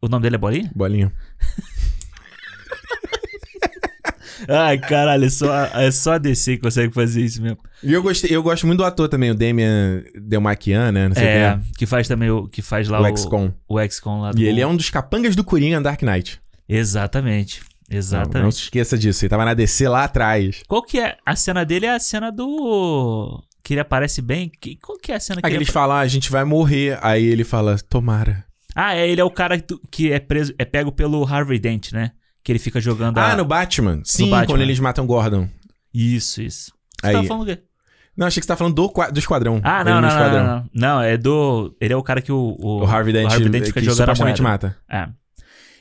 O 0.00 0.08
nome 0.08 0.22
dele 0.22 0.36
é 0.36 0.38
Bolinha? 0.38 0.70
Bolinha. 0.74 1.12
Ai, 4.48 4.78
caralho, 4.78 5.24
é 5.24 5.30
só, 5.30 5.64
é 5.66 5.90
só 5.90 6.12
a 6.14 6.18
DC 6.18 6.56
que 6.56 6.62
consegue 6.62 6.92
fazer 6.92 7.22
isso 7.22 7.42
mesmo. 7.42 7.58
E 7.82 7.92
eu, 7.92 8.02
gostei, 8.02 8.34
eu 8.34 8.42
gosto 8.42 8.66
muito 8.66 8.78
do 8.78 8.84
ator 8.84 9.08
também, 9.08 9.30
o 9.30 9.34
Damian 9.34 10.02
Delmaquian, 10.14 10.92
né? 10.92 11.08
Não 11.08 11.14
sei 11.14 11.26
É, 11.26 11.54
o 11.54 11.78
que 11.78 11.86
faz 11.86 12.08
também 12.08 12.30
o. 12.30 12.48
Que 12.48 12.62
faz 12.62 12.88
lá 12.88 13.00
o. 13.00 13.06
Ex-com. 13.06 13.52
O 13.68 13.80
XCOM 13.80 14.20
lá 14.20 14.32
do. 14.32 14.40
E 14.40 14.46
ele 14.46 14.60
é 14.60 14.66
um 14.66 14.76
dos 14.76 14.90
capangas 14.90 15.34
do 15.36 15.44
Coringa 15.44 15.80
Dark 15.80 16.02
Knight. 16.02 16.40
Exatamente. 16.68 17.62
Não, 17.90 17.98
Exatamente. 17.98 18.42
não 18.44 18.50
se 18.50 18.62
esqueça 18.62 18.96
disso. 18.96 19.24
Ele 19.24 19.28
tava 19.30 19.44
na 19.44 19.54
DC 19.54 19.88
lá 19.88 20.04
atrás. 20.04 20.62
Qual 20.66 20.82
que 20.82 20.98
é? 20.98 21.16
A 21.24 21.36
cena 21.36 21.64
dele 21.64 21.86
é 21.86 21.94
a 21.94 22.00
cena 22.00 22.30
do. 22.32 23.42
Que 23.62 23.74
ele 23.74 23.80
aparece 23.80 24.20
bem. 24.20 24.50
Que, 24.60 24.76
qual 24.76 24.98
que 24.98 25.12
é 25.12 25.16
a 25.16 25.20
cena 25.20 25.40
que 25.40 25.46
Aí 25.46 25.52
ele 25.52 25.58
eles 25.64 25.70
falam, 25.70 25.96
ah, 25.96 26.00
a 26.00 26.06
gente 26.06 26.30
vai 26.30 26.44
morrer. 26.44 26.98
Aí 27.02 27.24
ele 27.24 27.44
fala, 27.44 27.76
tomara. 27.88 28.44
Ah, 28.74 28.94
é, 28.96 29.08
ele 29.08 29.20
é 29.20 29.24
o 29.24 29.30
cara 29.30 29.58
que, 29.60 29.74
que 29.90 30.12
é 30.12 30.18
preso, 30.18 30.52
é 30.58 30.64
pego 30.64 30.90
pelo 30.90 31.24
Harvey 31.24 31.58
Dent, 31.58 31.92
né? 31.92 32.10
Que 32.44 32.52
ele 32.52 32.58
fica 32.58 32.78
jogando 32.80 33.16
a... 33.18 33.32
Ah, 33.32 33.36
no 33.36 33.44
Batman. 33.44 34.02
Sim, 34.04 34.28
Batman. 34.30 34.46
quando 34.46 34.60
eles 34.60 34.78
matam 34.78 35.06
Gordon. 35.06 35.48
Isso, 35.92 36.42
isso. 36.42 36.72
Você 37.00 37.06
Aí. 37.06 37.12
tava 37.14 37.26
falando 37.26 37.42
o 37.42 37.46
quê? 37.46 37.58
Não, 38.16 38.26
achei 38.28 38.40
que 38.40 38.44
você 38.44 38.52
tá 38.52 38.56
falando 38.56 38.74
do, 38.74 38.92
do 39.10 39.18
esquadrão. 39.18 39.60
Ah, 39.64 39.80
Ele 39.80 39.88
não, 39.90 39.96
no 39.96 40.02
não, 40.02 40.08
esquadrão. 40.08 40.44
não, 40.44 40.54
não. 40.56 40.70
Não, 40.72 41.02
é 41.02 41.16
do... 41.16 41.74
Ele 41.80 41.94
é 41.94 41.96
o 41.96 42.02
cara 42.02 42.20
que 42.20 42.30
o... 42.30 42.56
O, 42.60 42.82
O 42.82 42.84
Harvey 42.86 43.12
Dent, 43.12 43.30
o 43.30 43.32
Harvey 43.32 43.48
Dent 43.48 43.64
fica 43.66 43.80
que 43.80 43.86
jogando 43.86 44.02
a 44.10 44.14
supostamente 44.14 44.42
mata. 44.42 44.76
É. 44.88 45.08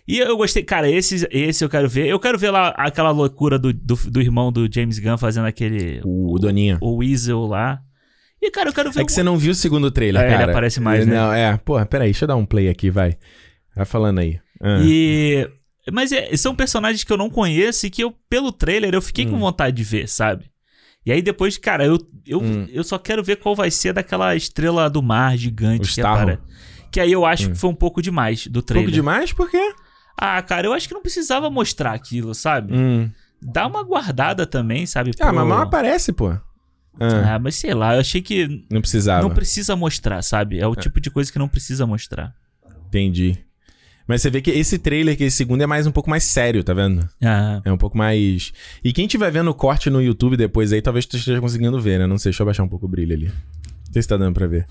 E 0.08 0.20
eu 0.20 0.36
gostei, 0.36 0.64
cara, 0.64 0.90
esse, 0.90 1.28
esse 1.32 1.64
eu 1.64 1.70
quero 1.70 1.88
ver. 1.88 2.08
Eu 2.08 2.20
quero 2.20 2.40
ver 2.40 2.50
lá 2.50 2.70
aquela 2.70 3.12
loucura 3.12 3.60
do, 3.60 3.72
do, 3.72 3.96
do 3.96 4.22
irmão 4.22 4.52
do 4.52 4.68
James 4.74 4.98
Gunn 5.00 5.18
fazendo 5.18 5.46
aquele... 5.46 6.02
O 6.04 6.40
Doninha. 6.40 6.78
O 6.82 6.96
Weasel 6.98 7.46
lá. 7.46 7.82
E, 8.42 8.50
cara, 8.50 8.70
eu 8.70 8.74
quero 8.74 8.92
ver... 8.92 9.02
É 9.02 9.06
que 9.06 9.12
você 9.12 9.22
não 9.22 9.38
viu 9.38 9.52
o 9.52 9.56
segundo 9.56 9.92
trailer, 9.92 10.22
É, 10.24 10.28
ele 10.28 10.38
cara. 10.38 10.52
aparece 10.52 10.80
mais, 10.80 11.06
né? 11.06 11.16
Não, 11.16 11.32
é. 11.32 11.56
Porra, 11.58 11.86
peraí, 11.86 12.08
deixa 12.08 12.24
eu 12.24 12.28
dar 12.28 12.36
um 12.36 12.46
play 12.46 12.68
aqui, 12.68 12.90
vai. 12.90 13.18
Vai 13.76 13.86
falando 13.86 14.20
aí. 14.20 14.40
Ah. 14.62 14.80
E. 14.82 15.48
Mas 15.92 16.12
é- 16.12 16.36
são 16.38 16.56
personagens 16.56 17.04
que 17.04 17.12
eu 17.12 17.18
não 17.18 17.30
conheço 17.30 17.86
e 17.86 17.90
que 17.90 18.04
eu, 18.04 18.12
pelo 18.30 18.52
trailer, 18.52 18.94
eu 18.94 19.02
fiquei 19.02 19.26
com 19.26 19.36
Hum. 19.36 19.40
vontade 19.40 19.76
de 19.76 19.84
ver, 19.84 20.08
sabe? 20.08 20.46
E 21.06 21.12
aí 21.12 21.22
depois, 21.22 21.58
cara, 21.58 21.86
eu, 21.86 21.98
eu, 22.26 22.42
Hum. 22.42 22.66
eu 22.72 22.84
só 22.84 22.98
quero 22.98 23.22
ver 23.24 23.36
qual 23.38 23.54
vai 23.56 23.70
ser 23.70 23.92
daquela 23.94 24.34
estrela 24.36 24.90
do 24.90 25.02
mar 25.04 25.34
O 25.34 25.38
gigante 25.38 25.82
que 25.82 25.88
Starro. 25.90 26.22
apare- 26.22 26.40
Que 26.92 27.00
aí 27.00 27.12
eu 27.12 27.26
acho 27.26 27.48
Hum. 27.50 27.52
que 27.52 27.58
foi 27.58 27.70
um 27.70 27.76
pouco 27.76 28.02
demais 28.02 28.48
do 28.48 28.60
Um 28.60 28.62
trailer. 28.62 28.86
pouco 28.86 28.94
demais, 28.96 29.34
por 29.34 29.50
quê? 29.50 29.74
Ah, 30.18 30.42
cara, 30.42 30.68
eu 30.68 30.74
acho 30.74 30.88
que 30.88 30.94
não 30.94 31.02
precisava 31.02 31.50
mostrar 31.50 31.92
aquilo, 31.94 32.34
sabe? 32.36 32.72
Hum. 32.74 33.10
Dá 33.42 33.68
uma 33.68 33.84
guardada 33.84 34.46
também, 34.46 34.86
sabe? 34.86 35.12
Ah, 35.20 35.26
pro- 35.26 35.36
mas 35.36 35.48
mal 35.48 35.62
aparece, 35.64 36.14
pô. 36.14 36.30
Ah, 36.30 37.34
Ah, 37.34 37.40
mas 37.40 37.56
sei 37.56 37.74
lá, 37.74 37.96
eu 37.96 38.00
achei 38.02 38.22
que 38.22 38.48
não 38.72 38.80
precisava. 38.80 39.24
não 39.24 39.32
precisa 39.34 39.76
mostrar, 39.76 40.22
sabe? 40.22 40.60
É 40.60 40.68
o 40.68 40.76
tipo 40.76 41.02
de 41.02 41.10
coisa 41.10 41.30
que 41.32 41.40
não 41.40 41.50
precisa 41.50 41.86
mostrar. 41.88 42.34
Entendi. 42.88 43.38
Mas 44.08 44.22
você 44.22 44.30
vê 44.30 44.42
que 44.42 44.52
esse 44.52 44.78
trailer, 44.78 45.16
que 45.18 45.24
esse 45.24 45.38
segundo 45.38 45.62
é 45.62 45.66
mais 45.68 45.88
um 45.88 45.92
pouco 45.92 46.10
mais 46.10 46.24
sério, 46.24 46.64
tá 46.64 46.74
vendo? 46.74 47.08
Ah, 47.24 47.62
É 47.64 47.72
um 47.72 47.78
pouco 47.78 47.98
mais. 47.98 48.52
E 48.84 48.92
quem 48.92 49.08
tiver 49.08 49.32
vendo 49.32 49.50
o 49.50 49.54
corte 49.54 49.90
no 49.90 50.02
YouTube 50.02 50.36
depois 50.36 50.74
aí, 50.74 50.82
talvez 50.82 51.06
tu 51.06 51.16
esteja 51.18 51.40
conseguindo 51.40 51.80
ver, 51.80 52.00
né? 52.00 52.06
Não 52.08 52.18
sei, 52.18 52.32
deixa 52.32 52.44
eu 52.44 52.46
baixar 52.46 52.64
um 52.64 52.68
pouco 52.68 52.86
o 52.86 52.90
brilho 52.90 53.14
ali. 53.16 53.26
Não 53.28 53.94
sei 53.94 54.02
se 54.02 54.08
tá 54.08 54.18
dando 54.18 54.34
pra 54.34 54.46
ver. 54.48 54.66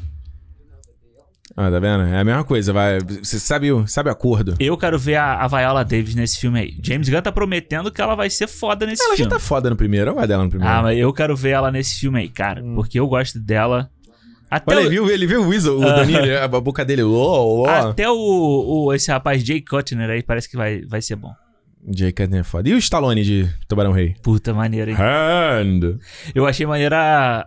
Ah, 1.57 1.71
tá 1.71 1.79
vendo? 1.79 2.05
É 2.05 2.19
a 2.19 2.25
mesma 2.25 2.45
coisa, 2.45 2.73
vai. 2.73 2.99
Você 3.23 3.39
sabe 3.39 3.71
o, 3.71 3.87
sabe 3.87 4.09
acordo? 4.09 4.55
eu 4.59 4.77
quero 4.77 4.99
ver 4.99 5.17
a, 5.17 5.35
a 5.35 5.49
Viola 5.49 5.85
Davis 5.85 6.15
nesse 6.15 6.39
filme 6.39 6.59
aí. 6.61 6.77
James 6.83 7.09
Gunn 7.11 7.21
tá 7.21 7.31
prometendo 7.33 7.91
que 7.93 8.01
ela 8.01 8.15
vai 8.15 8.31
ser 8.31 8.47
foda 8.47 8.87
nesse 8.87 9.03
Ela 9.03 9.13
já 9.13 9.17
filme. 9.17 9.31
tá 9.33 9.39
foda 9.39 9.69
no 9.69 9.77
primeiro, 9.77 10.15
olha 10.17 10.27
dela 10.27 10.45
no 10.45 10.49
primeiro. 10.51 10.73
Ah, 10.75 10.83
mas 10.83 10.99
eu 10.99 11.13
quero 11.13 11.37
ver 11.37 11.51
ela 11.51 11.71
nesse 11.71 11.99
filme 12.01 12.21
aí, 12.21 12.29
cara. 12.31 12.63
Porque 12.75 12.99
eu 12.99 13.07
gosto 13.07 13.39
dela. 13.39 13.91
Até. 14.55 14.75
Olha, 14.77 14.81
o, 14.81 14.87
ele 14.87 14.91
viu, 14.91 15.11
ele 15.11 15.27
viu 15.27 15.43
o 15.43 15.49
Weasel, 15.49 15.79
o 15.79 15.83
Aham. 15.83 15.97
Danilo, 15.97 16.39
a 16.43 16.49
boca 16.61 16.85
dele. 16.85 17.03
Oh, 17.03 17.63
oh. 17.63 17.67
até 17.67 18.09
o, 18.11 18.15
o- 18.17 18.93
esse 18.93 19.11
rapaz 19.11 19.43
Jay 19.43 19.61
Cutner 19.63 20.11
aí 20.11 20.23
parece 20.23 20.49
que 20.49 20.57
vai, 20.57 20.83
vai 20.83 21.01
ser 21.01 21.17
bom. 21.17 21.33
Jake 21.85 22.23
é 22.23 22.43
foda. 22.45 22.69
E 22.69 22.75
o 22.75 22.79
Stallone 22.79 23.25
de 23.25 23.49
Tubarão 23.67 23.91
Rei? 23.91 24.15
Puta 24.23 24.55
maneira, 24.55 24.91
hein? 24.91 24.97
Hand. 24.97 25.99
Eu 26.33 26.47
achei 26.47 26.65
maneira 26.65 26.97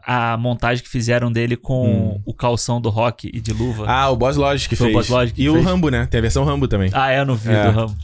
a, 0.06 0.34
a 0.34 0.38
montagem 0.38 0.84
que 0.84 0.90
fizeram 0.90 1.32
dele 1.32 1.56
com 1.56 2.16
Hum. 2.18 2.22
o 2.26 2.34
calção 2.34 2.82
do 2.82 2.90
rock 2.90 3.32
e 3.34 3.40
de 3.40 3.54
luva. 3.54 3.86
Ah, 3.88 4.10
o 4.10 4.18
Boss 4.18 4.36
Logic 4.36 4.68
que 4.68 4.76
Foi 4.76 4.88
o 4.88 4.94
fez. 4.94 5.08
Boss 5.08 5.10
Logic 5.10 5.42
e 5.42 5.48
o 5.48 5.54
fez. 5.54 5.66
Rambo, 5.66 5.88
né? 5.90 6.06
Tem 6.08 6.18
a 6.18 6.22
versão 6.22 6.44
Rambo 6.44 6.68
também. 6.68 6.90
Ah, 6.92 7.10
é, 7.12 7.24
no 7.24 7.36
vídeo 7.36 7.56
É. 7.56 7.72
do 7.72 7.80
Rambo. 7.80 7.96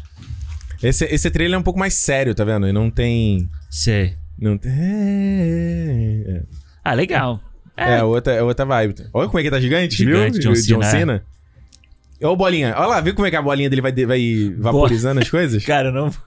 Esse, 0.81 1.03
esse 1.05 1.29
trailer 1.29 1.55
é 1.55 1.59
um 1.59 1.63
pouco 1.63 1.77
mais 1.79 1.95
sério, 1.95 2.33
tá 2.33 2.45
vendo? 2.45 2.65
E 2.67 2.71
não 2.71 2.89
tem... 2.89 3.49
Sei. 3.69 4.13
Não 4.39 4.57
tem... 4.57 4.71
É, 4.71 6.41
Ah, 6.83 6.93
legal. 6.93 7.39
É. 7.77 7.97
É, 7.99 8.03
outra, 8.03 8.33
é 8.33 8.41
outra 8.43 8.65
vibe. 8.65 8.95
Olha 9.13 9.27
como 9.27 9.39
é 9.39 9.43
que 9.43 9.49
tá 9.49 9.59
gigante, 9.59 9.95
Gigante, 9.95 10.39
viu? 10.39 10.53
John 10.53 10.81
Cena, 10.83 11.23
Olha 12.21 12.29
o 12.31 12.35
bolinha. 12.35 12.73
Olha 12.77 12.87
lá, 12.87 13.01
viu 13.01 13.15
como 13.15 13.25
é 13.25 13.29
que 13.31 13.35
a 13.35 13.41
bolinha 13.41 13.69
dele 13.69 13.81
vai, 13.81 13.91
vai 14.05 14.55
vaporizando 14.59 15.19
as 15.21 15.29
coisas? 15.29 15.65
cara, 15.65 15.91
não. 15.91 16.11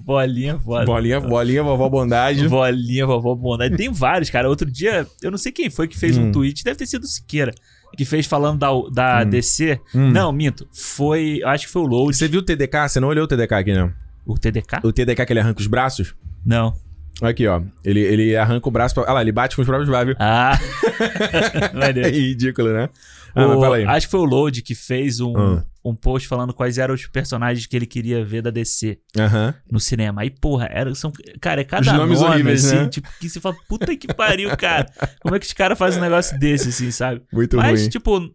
Bolinha 0.00 0.58
foda. 0.58 0.86
bolinha, 0.86 1.20
bolinha, 1.20 1.62
vovó 1.62 1.88
bondade. 1.88 2.48
Bolinha, 2.48 3.04
vovó 3.06 3.34
bondade. 3.34 3.76
Tem 3.76 3.92
vários, 3.92 4.30
cara. 4.30 4.48
Outro 4.48 4.70
dia, 4.70 5.06
eu 5.22 5.30
não 5.30 5.36
sei 5.36 5.52
quem 5.52 5.68
foi 5.68 5.86
que 5.86 5.98
fez 5.98 6.16
Hum. 6.16 6.28
um 6.28 6.32
tweet, 6.32 6.64
deve 6.64 6.76
ter 6.78 6.86
sido 6.86 7.04
o 7.04 7.06
Siqueira, 7.06 7.52
que 7.94 8.04
fez 8.06 8.24
falando 8.26 8.58
da, 8.58 8.68
da 8.90 9.22
Hum. 9.26 9.28
DC. 9.30 9.78
Hum. 9.94 10.10
Não, 10.12 10.32
minto. 10.32 10.66
Foi. 10.72 11.42
Acho 11.44 11.66
que 11.66 11.72
foi 11.72 11.82
o 11.82 11.86
Load. 11.86 12.16
Você 12.16 12.26
viu 12.26 12.40
o 12.40 12.42
TDK? 12.42 12.88
Você 12.88 13.00
não 13.00 13.08
olhou 13.08 13.24
o 13.24 13.28
TDK 13.28 13.52
aqui, 13.54 13.74
não? 13.74 13.92
O 14.24 14.38
TDK? 14.38 14.80
O 14.82 14.92
TDK 14.92 15.26
que 15.26 15.32
ele 15.32 15.40
arranca 15.40 15.60
os 15.60 15.66
braços? 15.66 16.14
Não. 16.44 16.74
Aqui, 17.22 17.46
ó. 17.46 17.62
Ele, 17.84 18.00
ele 18.00 18.36
arranca 18.36 18.68
o 18.68 18.70
braço 18.70 18.94
pra... 18.94 19.04
Ah 19.06 19.12
lá, 19.14 19.22
ele 19.22 19.32
bate 19.32 19.56
com 19.56 19.62
os 19.62 19.66
próprios 19.66 19.88
braços. 19.88 20.14
Ah, 20.18 20.58
É 22.04 22.08
ridículo, 22.10 22.72
né? 22.72 22.88
Ah, 23.34 23.46
O- 23.46 23.48
mas 23.50 23.60
fala 23.60 23.76
aí. 23.76 23.84
acho 23.84 24.06
que 24.06 24.10
foi 24.10 24.20
o 24.20 24.24
Load 24.24 24.62
que 24.62 24.74
fez 24.74 25.20
um, 25.20 25.36
Ah. 25.36 25.64
um 25.84 25.94
post 25.94 26.26
falando 26.28 26.52
quais 26.54 26.78
eram 26.78 26.94
os 26.94 27.06
personagens 27.06 27.66
que 27.66 27.76
ele 27.76 27.86
queria 27.86 28.24
ver 28.24 28.42
da 28.42 28.50
DC 28.50 28.98
Aham. 29.18 29.54
no 29.70 29.78
cinema. 29.80 30.22
Aí, 30.22 30.30
porra, 30.30 30.68
era, 30.70 30.94
são, 30.94 31.12
cara, 31.40 31.60
é 31.60 31.64
cada 31.64 31.90
Os 31.90 31.98
nomes 31.98 32.20
nome, 32.20 32.32
horríveis, 32.34 32.64
assim, 32.66 32.76
né? 32.76 32.88
tipo, 32.88 33.08
que 33.20 33.28
você 33.28 33.40
fala, 33.40 33.54
puta 33.68 33.94
que 33.96 34.08
pariu, 34.08 34.54
cara. 34.56 34.86
Como 35.20 35.34
é 35.34 35.38
que 35.38 35.46
os 35.46 35.52
caras 35.52 35.78
fazem 35.78 35.98
um 36.00 36.02
negócio 36.02 36.38
desse, 36.38 36.68
assim, 36.70 36.90
sabe? 36.90 37.22
Muito 37.32 37.56
Mas, 37.56 37.80
ruim. 37.80 37.88
tipo, 37.90 38.30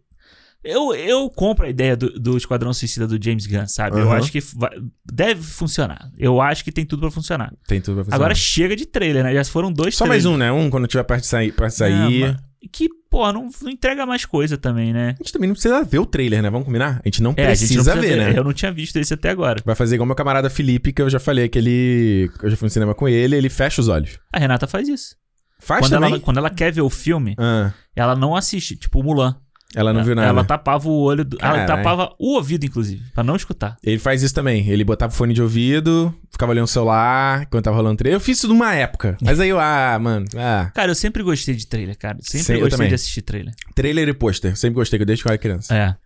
eu, 0.64 0.94
eu 0.94 1.28
compro 1.30 1.66
a 1.66 1.68
ideia 1.68 1.96
do, 1.96 2.08
do 2.18 2.36
Esquadrão 2.36 2.72
Suicida 2.72 3.06
do 3.06 3.22
James 3.22 3.46
Gunn, 3.46 3.66
sabe? 3.66 3.98
Eu 3.98 4.08
Aham. 4.08 4.18
acho 4.18 4.30
que 4.32 4.40
vai- 4.40 4.70
deve 5.04 5.42
funcionar. 5.42 6.10
Eu 6.18 6.40
acho 6.40 6.62
que 6.64 6.70
tem 6.72 6.84
tudo 6.86 7.00
pra 7.00 7.10
funcionar. 7.10 7.52
Tem 7.66 7.80
tudo 7.80 7.96
pra 7.96 8.04
fazer. 8.04 8.14
Agora 8.14 8.34
chega 8.34 8.76
de 8.76 8.86
trailer, 8.86 9.24
né? 9.24 9.34
Já 9.34 9.44
foram 9.44 9.72
dois 9.72 9.96
Só 9.96 10.06
mais 10.06 10.22
trailers. 10.22 10.36
um, 10.36 10.38
né? 10.38 10.52
Um 10.52 10.70
quando 10.70 10.86
tiver 10.86 11.02
pra 11.04 11.18
sair. 11.20 11.52
Pra 11.52 11.68
sair. 11.70 12.20
Mas- 12.32 12.52
que, 12.70 12.88
porra, 13.10 13.32
não, 13.32 13.50
não 13.60 13.70
entrega 13.70 14.06
mais 14.06 14.24
coisa 14.24 14.56
também, 14.56 14.92
né? 14.92 15.16
A 15.18 15.22
gente 15.24 15.32
também 15.32 15.48
não 15.48 15.54
precisa 15.54 15.82
ver 15.82 15.98
o 15.98 16.06
trailer, 16.06 16.40
né? 16.40 16.48
Vamos 16.48 16.64
combinar? 16.64 17.00
A 17.04 17.08
gente 17.08 17.20
não 17.20 17.34
É, 17.36 17.46
a 17.48 17.54
gente 17.54 17.66
precisa 17.74 17.92
não 17.96 18.00
ver, 18.00 18.08
precisa 18.08 18.30
né? 18.32 18.38
Eu 18.38 18.44
não 18.44 18.52
tinha 18.52 18.70
visto 18.70 18.96
esse 18.98 19.12
até 19.12 19.30
agora. 19.30 19.60
Vai 19.64 19.74
fazer 19.74 19.96
igual 19.96 20.06
meu 20.06 20.14
camarada 20.14 20.48
Felipe, 20.48 20.92
que 20.92 21.02
eu 21.02 21.10
já 21.10 21.18
falei 21.18 21.48
que 21.48 21.58
ele. 21.58 22.30
Eu 22.40 22.48
já 22.50 22.56
fui 22.56 22.66
no 22.66 22.70
cinema 22.70 22.94
com 22.94 23.08
ele, 23.08 23.34
ele 23.34 23.48
fecha 23.48 23.80
os 23.80 23.88
olhos. 23.88 24.16
A 24.32 24.38
Renata 24.38 24.68
faz 24.68 24.86
isso. 24.88 25.16
Faz 25.58 25.80
Quando 25.80 25.90
também? 25.92 26.10
ela, 26.12 26.20
quando 26.20 26.36
ela 26.38 26.50
quer 26.50 26.72
ver 26.72 26.82
o 26.82 26.88
filme, 26.90 27.34
Ah, 27.36 27.72
ela 27.96 28.14
não 28.14 28.36
assiste, 28.36 28.76
tipo 28.76 29.00
o 29.00 29.02
Mulan. 29.02 29.36
Ela 29.74 29.92
não 29.92 30.04
viu 30.04 30.14
nada. 30.14 30.28
Ela 30.28 30.44
tapava 30.44 30.88
o 30.88 31.00
olho, 31.00 31.24
do, 31.24 31.36
ela 31.40 31.64
tapava 31.64 32.14
o 32.18 32.34
ouvido, 32.34 32.64
inclusive, 32.64 33.02
pra 33.14 33.24
não 33.24 33.36
escutar. 33.36 33.76
Ele 33.82 33.98
faz 33.98 34.22
isso 34.22 34.34
também. 34.34 34.68
Ele 34.68 34.84
botava 34.84 35.12
o 35.12 35.16
fone 35.16 35.32
de 35.32 35.42
ouvido, 35.42 36.14
ficava 36.30 36.52
olhando 36.52 36.64
o 36.64 36.68
celular 36.68 37.46
quando 37.46 37.64
tava 37.64 37.76
rolando 37.76 37.96
trailer. 37.96 38.16
Eu 38.16 38.20
fiz 38.20 38.38
isso 38.38 38.48
numa 38.48 38.74
época. 38.74 39.16
Mas 39.20 39.40
aí 39.40 39.48
eu, 39.48 39.58
ah, 39.58 39.98
mano, 40.00 40.26
ah. 40.36 40.70
Cara, 40.74 40.90
eu 40.90 40.94
sempre 40.94 41.22
gostei 41.22 41.54
de 41.54 41.66
trailer, 41.66 41.96
cara. 41.96 42.18
Sempre 42.20 42.44
Sei, 42.44 42.60
gostei 42.60 42.88
de 42.88 42.94
assistir 42.94 43.22
trailer. 43.22 43.54
Trailer 43.74 44.08
e 44.08 44.14
pôster. 44.14 44.56
Sempre 44.56 44.74
gostei, 44.74 44.98
desde 45.04 45.22
que 45.22 45.28
eu 45.28 45.32
era 45.32 45.38
criança. 45.38 45.74
É. 45.74 45.96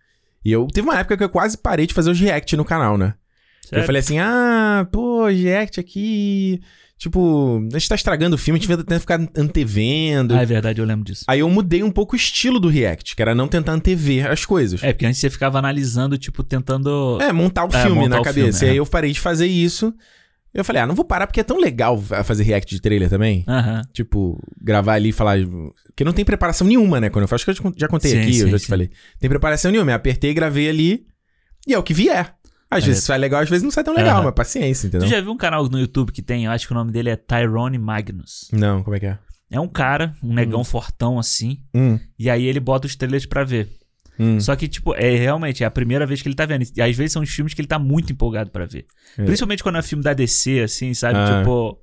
E 0.43 0.51
eu 0.51 0.67
teve 0.67 0.87
uma 0.87 0.99
época 0.99 1.17
que 1.17 1.23
eu 1.23 1.29
quase 1.29 1.57
parei 1.57 1.85
de 1.85 1.93
fazer 1.93 2.09
os 2.09 2.19
react 2.19 2.55
no 2.55 2.63
canal, 2.63 2.97
né? 2.97 3.15
Sério? 3.63 3.83
Eu 3.83 3.85
falei 3.85 3.99
assim, 3.99 4.17
ah, 4.17 4.87
pô, 4.91 5.25
react 5.27 5.79
aqui. 5.79 6.61
Tipo, 6.97 7.61
a 7.73 7.77
gente 7.77 7.89
tá 7.89 7.95
estragando 7.95 8.35
o 8.35 8.39
filme, 8.39 8.57
a 8.57 8.59
gente 8.61 8.67
vai 8.67 8.77
tentar 8.77 8.99
ficar 8.99 9.19
antevendo. 9.37 10.33
Ah, 10.35 10.41
é 10.41 10.45
verdade, 10.45 10.81
eu 10.81 10.85
lembro 10.85 11.05
disso. 11.05 11.23
Aí 11.27 11.39
eu 11.41 11.49
mudei 11.49 11.83
um 11.83 11.91
pouco 11.91 12.13
o 12.13 12.15
estilo 12.15 12.59
do 12.59 12.67
react, 12.69 13.15
que 13.15 13.21
era 13.21 13.35
não 13.35 13.47
tentar 13.47 13.73
antever 13.73 14.25
as 14.31 14.45
coisas. 14.45 14.83
É, 14.83 14.91
porque 14.93 15.05
antes 15.05 15.19
você 15.19 15.29
ficava 15.29 15.59
analisando, 15.59 16.17
tipo, 16.17 16.43
tentando. 16.43 17.19
É, 17.21 17.31
montar 17.31 17.65
o 17.65 17.75
É, 17.75 17.81
filme 17.83 17.95
montar 18.01 18.15
na 18.15 18.21
o 18.21 18.23
cabeça. 18.23 18.59
filme, 18.59 18.65
e 18.65 18.71
aí 18.71 18.77
é. 18.77 18.79
eu 18.79 18.85
parei 18.85 19.11
de 19.11 19.19
fazer 19.19 19.45
isso. 19.45 19.93
Eu 20.53 20.65
falei, 20.65 20.81
ah, 20.81 20.87
não 20.87 20.95
vou 20.95 21.05
parar 21.05 21.27
porque 21.27 21.39
é 21.39 21.43
tão 21.43 21.59
legal 21.59 22.01
fazer 22.23 22.41
react 22.43 22.73
de 22.73 22.81
trailer 22.81 23.09
também. 23.09 23.43
Aham. 23.47 23.83
Tipo, 23.93 24.41
gravar 24.59 24.93
ali 24.93 25.09
e 25.09 25.11
falar. 25.11 25.37
Porque 25.85 26.03
não 26.03 26.13
tem 26.13 26.25
preparação 26.25 26.65
nenhuma, 26.65 26.99
né? 26.99 27.09
Quando 27.11 27.23
eu 27.23 27.27
faço, 27.27 27.45
que 27.45 27.51
eu 27.51 27.55
já- 27.55 27.71
já 27.77 27.87
contei 27.87 28.09
Sim, 28.11 28.21
aqui, 28.21 28.39
eu 28.39 28.45
sim, 28.45 28.51
já 28.51 28.57
te 28.57 28.61
sim. 28.63 28.67
falei. 28.69 28.89
Tem 29.19 29.29
preparação 29.29 29.69
nenhuma. 29.69 29.91
Eu 29.91 29.95
apertei, 29.95 30.33
gravei 30.33 30.67
ali 30.67 31.05
e 31.67 31.75
é 31.75 31.77
o 31.77 31.83
que 31.83 31.93
vier. 31.93 32.33
Às 32.69 32.83
É. 32.83 32.87
vezes 32.87 33.03
sai 33.03 33.17
legal, 33.17 33.41
às 33.41 33.49
vezes 33.49 33.63
não 33.63 33.71
sai 33.71 33.83
tão 33.83 33.93
legal, 33.95 34.17
Aham. 34.17 34.25
mas 34.25 34.33
paciência, 34.33 34.87
entendeu? 34.87 35.07
Tu 35.07 35.11
já 35.11 35.21
viu 35.21 35.31
um 35.31 35.37
canal 35.37 35.67
no 35.69 35.79
YouTube 35.79 36.11
que 36.11 36.21
tem, 36.21 36.45
eu 36.45 36.51
acho 36.51 36.67
que 36.67 36.73
o 36.73 36.75
nome 36.75 36.91
dele 36.91 37.09
é 37.09 37.15
Tyrone 37.15 37.77
Magnus. 37.77 38.49
Não, 38.51 38.83
como 38.83 38.95
é 38.95 38.99
que 38.99 39.05
é? 39.05 39.17
É 39.49 39.59
um 39.59 39.67
cara, 39.69 40.13
um 40.21 40.33
negão 40.33 40.63
fortão 40.65 41.17
assim, 41.17 41.59
Hum, 41.73 41.97
e 42.19 42.29
aí 42.29 42.45
ele 42.45 42.59
bota 42.59 42.85
os 42.85 42.95
trailers 42.97 43.25
pra 43.25 43.45
ver. 43.45 43.69
hum. 44.19 44.39
Só 44.41 44.55
que, 44.57 44.67
tipo, 44.67 44.93
é 44.95 45.15
realmente 45.15 45.63
é 45.63 45.67
a 45.67 45.71
primeira 45.71 46.05
vez 46.05 46.21
que 46.21 46.27
ele 46.27 46.35
tá 46.35 46.45
vendo. 46.45 46.65
E 46.75 46.81
às 46.81 46.95
vezes 46.97 47.13
são 47.13 47.21
os 47.21 47.29
filmes 47.29 47.53
que 47.53 47.61
ele 47.61 47.67
tá 47.67 47.79
muito 47.79 48.11
empolgado 48.11 48.49
pra 48.49 48.65
ver. 48.65 48.85
É. 49.17 49.23
Principalmente 49.23 49.63
quando 49.63 49.77
é 49.77 49.81
filme 49.81 50.03
da 50.03 50.13
DC, 50.13 50.59
assim, 50.61 50.93
sabe? 50.93 51.17
Ah. 51.19 51.39
Tipo, 51.39 51.79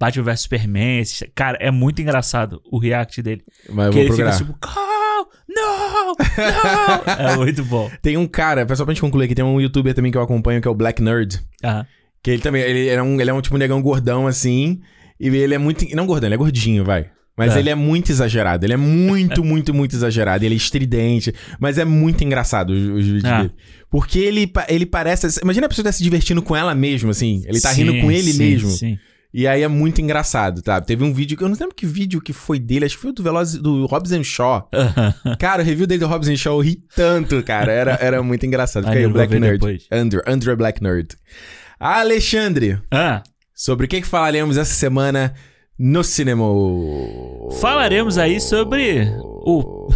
Batman 0.00 0.24
vs 0.24 0.40
Superman. 0.40 0.98
esses- 1.00 1.28
Cara, 1.34 1.56
é 1.60 1.70
muito 1.70 2.02
engraçado 2.02 2.60
o 2.72 2.78
react 2.78 3.22
dele. 3.22 3.44
Mas 3.68 3.86
eu 3.86 3.92
que 3.92 3.98
vou 3.98 4.00
ele 4.00 4.08
procurar. 4.08 4.32
fica 4.32 4.44
tipo, 4.46 4.58
Carl, 4.58 4.93
não, 5.54 6.06
não. 6.06 6.14
é 7.32 7.36
muito 7.36 7.64
bom. 7.64 7.90
Tem 8.02 8.16
um 8.16 8.26
cara, 8.26 8.66
só 8.74 8.84
pra 8.84 8.92
gente 8.92 9.00
concluir 9.00 9.26
aqui, 9.26 9.34
tem 9.34 9.44
um 9.44 9.60
youtuber 9.60 9.94
também 9.94 10.10
que 10.12 10.18
eu 10.18 10.22
acompanho, 10.22 10.60
que 10.60 10.68
é 10.68 10.70
o 10.70 10.74
Black 10.74 11.02
Nerd. 11.02 11.40
Ah, 11.62 11.84
Que 12.22 12.30
ele 12.32 12.42
também, 12.42 12.62
ele 12.62 12.88
é 12.88 13.02
um, 13.02 13.20
ele 13.20 13.30
é 13.30 13.32
um 13.34 13.40
tipo 13.40 13.56
negão 13.58 13.80
gordão 13.82 14.26
assim. 14.26 14.80
E 15.18 15.28
ele 15.28 15.54
é 15.54 15.58
muito. 15.58 15.84
Não 15.94 16.06
gordão, 16.06 16.26
ele 16.28 16.34
é 16.34 16.38
gordinho, 16.38 16.84
vai. 16.84 17.06
Mas 17.36 17.56
É. 17.56 17.58
ele 17.58 17.68
é 17.70 17.74
muito 17.74 18.10
exagerado. 18.12 18.64
Ele 18.64 18.74
é 18.74 18.76
muito, 18.76 19.42
muito, 19.44 19.74
muito 19.74 19.94
exagerado. 19.96 20.44
Ele 20.44 20.54
é 20.54 20.56
estridente. 20.56 21.34
Mas 21.58 21.78
é 21.78 21.84
muito 21.84 22.22
engraçado 22.22 22.70
os, 22.70 22.82
os 22.88 23.04
vídeos 23.06 23.24
Ah. 23.24 23.38
dele. 23.42 23.52
Porque 23.90 24.18
ele, 24.18 24.50
ele 24.68 24.86
parece. 24.86 25.40
Imagina 25.42 25.66
a 25.66 25.68
pessoa 25.68 25.84
tá 25.84 25.92
se 25.92 26.02
divertindo 26.02 26.42
com 26.42 26.54
ela 26.54 26.74
mesmo, 26.74 27.10
assim. 27.10 27.42
Ele 27.46 27.60
tá 27.60 27.72
rindo 27.72 27.92
sim, 27.92 28.00
com 28.00 28.10
ele 28.10 28.32
sim, 28.32 28.38
mesmo. 28.38 28.70
Sim. 28.70 28.98
E 29.36 29.48
aí 29.48 29.62
é 29.62 29.68
muito 29.68 30.00
engraçado, 30.00 30.62
tá? 30.62 30.80
Teve 30.80 31.02
um 31.02 31.12
vídeo 31.12 31.36
que 31.36 31.42
eu 31.42 31.48
não 31.48 31.56
lembro 31.58 31.74
que 31.74 31.84
vídeo 31.84 32.20
que 32.20 32.32
foi 32.32 32.60
dele, 32.60 32.84
acho 32.84 32.94
que 32.94 33.02
foi 33.02 33.12
do 33.12 33.20
Veloz 33.20 33.54
do 33.54 33.84
Hobbs 33.86 34.12
Shaw. 34.24 34.70
Cara, 35.40 35.60
o 35.60 35.66
review 35.66 35.88
dele 35.88 35.98
do 35.98 36.06
Hobbs 36.06 36.38
Shaw 36.38 36.54
eu 36.54 36.60
ri 36.64 36.76
tanto, 36.94 37.42
cara. 37.42 37.72
Era, 37.72 37.98
era 38.00 38.22
muito 38.22 38.46
engraçado. 38.46 38.84
Fica 38.86 38.96
aí, 38.96 39.04
o 39.06 39.10
Black 39.10 39.36
Nerd. 39.36 39.58
depois. 39.58 39.88
Andrew, 39.90 40.22
Andrew 40.24 40.56
Black 40.56 40.80
Nerd. 40.80 41.16
Alexandre, 41.80 42.78
Ah, 42.92 43.24
sobre 43.52 43.86
o 43.86 43.88
que, 43.88 44.00
que 44.02 44.06
falaremos 44.06 44.56
essa 44.56 44.72
semana 44.72 45.34
no 45.76 46.04
cinema? 46.04 46.44
Falaremos 47.60 48.16
aí 48.18 48.40
sobre 48.40 49.08
o- 49.18 49.88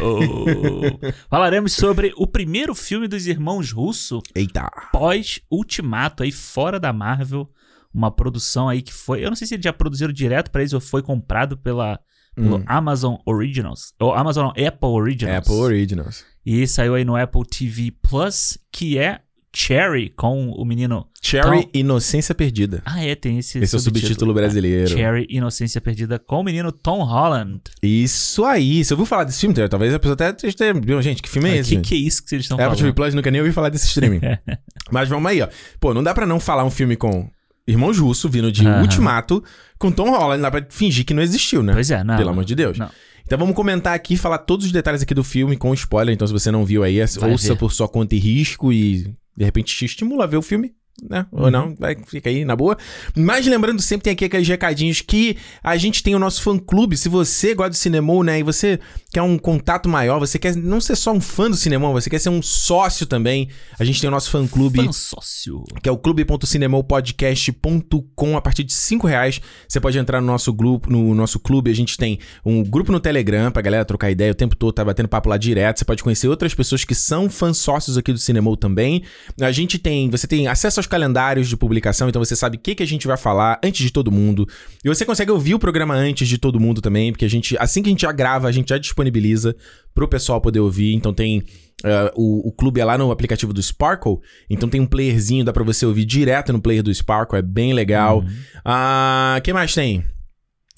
oh. 0.00 0.98
falaremos 1.30 1.72
sobre 1.72 2.12
o 2.16 2.26
primeiro 2.26 2.74
filme 2.74 3.06
dos 3.08 3.26
irmãos 3.26 3.72
Russo 3.72 4.20
Eita. 4.34 4.68
pós 4.92 5.40
Ultimato 5.50 6.22
aí 6.22 6.32
fora 6.32 6.78
da 6.78 6.92
Marvel, 6.92 7.48
uma 7.92 8.10
produção 8.10 8.68
aí 8.68 8.82
que 8.82 8.92
foi, 8.92 9.24
eu 9.24 9.28
não 9.28 9.36
sei 9.36 9.46
se 9.46 9.54
eles 9.54 9.64
já 9.64 9.72
produziram 9.72 10.12
direto 10.12 10.50
pra 10.50 10.60
eles 10.62 10.72
ou 10.72 10.80
foi 10.80 11.02
comprado 11.02 11.56
pela 11.56 11.98
pelo 12.34 12.58
Hum. 12.58 12.62
Amazon 12.66 13.16
Originals, 13.26 13.92
ou 13.98 14.14
Amazon 14.14 14.44
não, 14.44 14.50
Apple 14.66 14.88
Originals. 14.88 15.36
Apple 15.38 15.54
Originals. 15.56 16.24
E 16.46 16.64
saiu 16.66 16.94
aí 16.94 17.04
no 17.04 17.16
Apple 17.16 17.42
TV 17.44 17.92
Plus, 18.02 18.56
que 18.72 18.96
é 18.96 19.18
Cherry 19.54 20.10
com 20.10 20.48
o 20.50 20.64
menino 20.64 21.08
Cherry 21.20 21.58
Então- 21.58 21.70
Inocência 21.74 22.32
Perdida. 22.32 22.82
Ah, 22.86 23.04
é, 23.04 23.16
tem 23.16 23.38
esse 23.40 23.58
Esse 23.58 23.74
é 23.74 23.78
o 23.78 23.80
subtítulo 23.80 24.30
É. 24.30 24.34
brasileiro. 24.34 24.88
Cherry 24.88 25.26
Inocência 25.28 25.80
Perdida 25.80 26.20
com 26.20 26.36
o 26.40 26.44
menino 26.44 26.70
Tom 26.70 27.02
Holland. 27.02 27.60
Isso 27.82 28.44
aí. 28.44 28.84
Você 28.84 28.94
ouviu 28.94 29.06
falar 29.06 29.24
desse 29.24 29.40
filme? 29.40 29.68
Talvez 29.68 29.92
a 29.92 29.98
pessoa 29.98 30.14
até 30.14 30.46
esteja... 30.46 30.72
Gente, 31.02 31.20
que 31.20 31.28
filme 31.28 31.48
é 31.50 31.52
O 31.54 31.56
esse? 31.56 31.74
que, 31.76 31.82
que 31.82 31.94
é 31.96 31.98
isso 31.98 32.24
que 32.24 32.32
eles 32.36 32.44
estão 32.44 32.56
Apple 32.58 32.70
TV 32.70 32.80
falando? 32.82 32.94
Plus, 32.94 33.14
nunca 33.14 33.28
nem 33.30 33.40
ouvi 33.40 33.52
falar 33.52 33.70
desse 33.70 33.86
streaming. 33.86 34.20
Mas 34.92 35.08
vamos 35.08 35.28
aí, 35.28 35.42
ó. 35.42 35.48
Pô, 35.80 35.92
não 35.92 36.02
dá 36.02 36.14
pra 36.14 36.26
não 36.26 36.38
falar 36.38 36.64
um 36.64 36.70
filme 36.70 36.94
com 36.96 37.28
Irmão 37.66 37.92
Jusso, 37.92 38.28
vindo 38.28 38.50
de 38.50 38.66
Aham. 38.66 38.82
Ultimato, 38.82 39.42
com 39.78 39.90
Tom 39.92 40.10
Holland. 40.10 40.42
Não 40.42 40.50
dá 40.50 40.60
pra 40.60 40.66
fingir 40.70 41.04
que 41.04 41.14
não 41.14 41.22
existiu, 41.22 41.62
né? 41.62 41.72
Pois 41.72 41.90
é, 41.90 42.02
não. 42.02 42.16
Pelo 42.16 42.30
amor 42.30 42.44
de 42.44 42.54
Deus. 42.54 42.78
Não. 42.78 42.90
Então 43.24 43.38
vamos 43.38 43.54
comentar 43.54 43.94
aqui, 43.94 44.16
falar 44.16 44.38
todos 44.38 44.66
os 44.66 44.72
detalhes 44.72 45.02
aqui 45.02 45.14
do 45.14 45.22
filme 45.22 45.56
com 45.56 45.72
spoiler. 45.74 46.12
Então 46.12 46.26
se 46.26 46.32
você 46.32 46.50
não 46.50 46.64
viu 46.64 46.82
aí, 46.82 46.98
Vai 47.18 47.30
ouça 47.30 47.48
ver. 47.54 47.58
por 47.58 47.72
sua 47.72 47.88
conta 47.88 48.14
e 48.14 48.18
risco 48.18 48.72
e 48.72 49.14
de 49.36 49.44
repente 49.44 49.74
te 49.76 49.84
estimula 49.84 50.24
a 50.24 50.26
ver 50.26 50.36
o 50.36 50.42
filme. 50.42 50.72
Né? 51.08 51.24
Ou 51.32 51.44
Uhum. 51.44 51.50
não, 51.50 51.74
vai, 51.78 51.96
fica 52.06 52.28
aí 52.28 52.44
na 52.44 52.54
boa. 52.56 52.76
Mas 53.16 53.46
lembrando, 53.46 53.80
sempre 53.80 54.04
tem 54.04 54.12
aqui 54.12 54.24
aqueles 54.24 54.48
recadinhos 54.48 55.00
que 55.00 55.36
a 55.62 55.76
gente 55.76 56.02
tem 56.02 56.14
o 56.14 56.18
nosso 56.18 56.42
fã-clube. 56.42 56.96
Se 56.96 57.08
você 57.08 57.54
gosta 57.54 57.70
do 57.70 57.76
cinema, 57.76 58.10
né, 58.24 58.40
e 58.40 58.42
você 58.42 58.78
quer 59.12 59.22
um 59.22 59.38
contato 59.38 59.88
maior, 59.88 60.18
você 60.18 60.38
quer 60.38 60.56
não 60.56 60.80
ser 60.80 60.96
só 60.96 61.12
um 61.12 61.20
fã 61.20 61.48
do 61.50 61.56
cinema, 61.56 61.90
você 61.92 62.08
quer 62.10 62.18
ser 62.18 62.28
um 62.28 62.42
sócio 62.42 63.06
também, 63.06 63.48
a 63.78 63.84
gente 63.84 64.00
tem 64.00 64.08
o 64.08 64.10
nosso 64.10 64.30
fã-clube 64.30 64.84
Fã 64.84 64.92
sócio. 64.92 65.62
que 65.82 65.88
é 65.88 65.92
o 65.92 65.96
clube.cinemopodcast.com. 65.98 68.36
A 68.36 68.40
partir 68.40 68.64
de 68.64 68.72
5 68.72 69.06
reais, 69.06 69.40
você 69.68 69.80
pode 69.80 69.98
entrar 69.98 70.20
no 70.20 70.26
nosso 70.26 70.52
grupo, 70.52 70.90
no 70.90 71.14
nosso 71.14 71.38
clube. 71.38 71.70
A 71.70 71.74
gente 71.74 71.96
tem 71.96 72.18
um 72.44 72.62
grupo 72.62 72.90
no 72.92 73.00
Telegram 73.00 73.50
pra 73.50 73.62
galera 73.62 73.84
trocar 73.84 74.10
ideia 74.10 74.32
o 74.32 74.34
tempo 74.34 74.54
todo, 74.56 74.72
tá 74.72 74.84
batendo 74.84 75.08
papo 75.08 75.28
lá 75.28 75.36
direto. 75.36 75.78
Você 75.78 75.84
pode 75.84 76.02
conhecer 76.02 76.28
outras 76.28 76.54
pessoas 76.54 76.84
que 76.84 76.94
são 76.94 77.28
fãs 77.30 77.58
sócios 77.58 77.96
aqui 77.98 78.12
do 78.12 78.18
Cinemol 78.18 78.56
também. 78.56 79.02
A 79.40 79.52
gente 79.52 79.78
tem, 79.78 80.08
você 80.10 80.26
tem 80.26 80.46
acesso 80.48 80.80
aos 80.80 80.86
calendários 80.90 81.48
de 81.48 81.56
publicação, 81.56 82.08
então 82.08 82.22
você 82.22 82.36
sabe 82.36 82.58
o 82.58 82.60
que, 82.60 82.74
que 82.74 82.82
a 82.82 82.86
gente 82.86 83.06
vai 83.06 83.16
falar 83.16 83.58
antes 83.64 83.82
de 83.82 83.90
todo 83.90 84.12
mundo. 84.12 84.46
E 84.84 84.88
você 84.88 85.06
consegue 85.06 85.30
ouvir 85.30 85.54
o 85.54 85.58
programa 85.58 85.94
antes 85.94 86.28
de 86.28 86.36
todo 86.36 86.60
mundo 86.60 86.82
também, 86.82 87.12
porque 87.12 87.24
a 87.24 87.30
gente, 87.30 87.56
assim 87.58 87.82
que 87.82 87.88
a 87.88 87.92
gente 87.92 88.02
já 88.02 88.12
grava, 88.12 88.46
a 88.46 88.52
gente 88.52 88.68
já 88.68 88.76
disponibiliza 88.76 89.56
pro 89.94 90.06
pessoal 90.06 90.40
poder 90.40 90.60
ouvir. 90.60 90.92
Então 90.94 91.14
tem 91.14 91.42
Uh, 91.82 92.12
o, 92.14 92.48
o 92.48 92.52
clube 92.52 92.78
é 92.78 92.84
lá 92.84 92.98
no 92.98 93.10
aplicativo 93.10 93.54
do 93.54 93.62
Sparkle, 93.62 94.18
então 94.50 94.68
tem 94.68 94.82
um 94.82 94.86
playerzinho, 94.86 95.42
dá 95.42 95.50
pra 95.50 95.64
você 95.64 95.86
ouvir 95.86 96.04
direto 96.04 96.52
no 96.52 96.60
player 96.60 96.82
do 96.82 96.92
Sparkle, 96.92 97.38
é 97.38 97.42
bem 97.42 97.72
legal. 97.72 98.22
Ah, 98.62 99.40
que 99.42 99.50
mais 99.50 99.72
tem? 99.72 100.00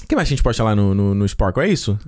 O 0.03 0.07
que 0.07 0.15
mais 0.15 0.29
a 0.29 0.31
gente 0.31 0.45
posta 0.45 0.63
lá 0.63 0.77
no, 0.77 0.95
no, 0.95 1.13
no 1.13 1.29
Sparkle? 1.29 1.65
É 1.65 1.69
isso? 1.69 1.99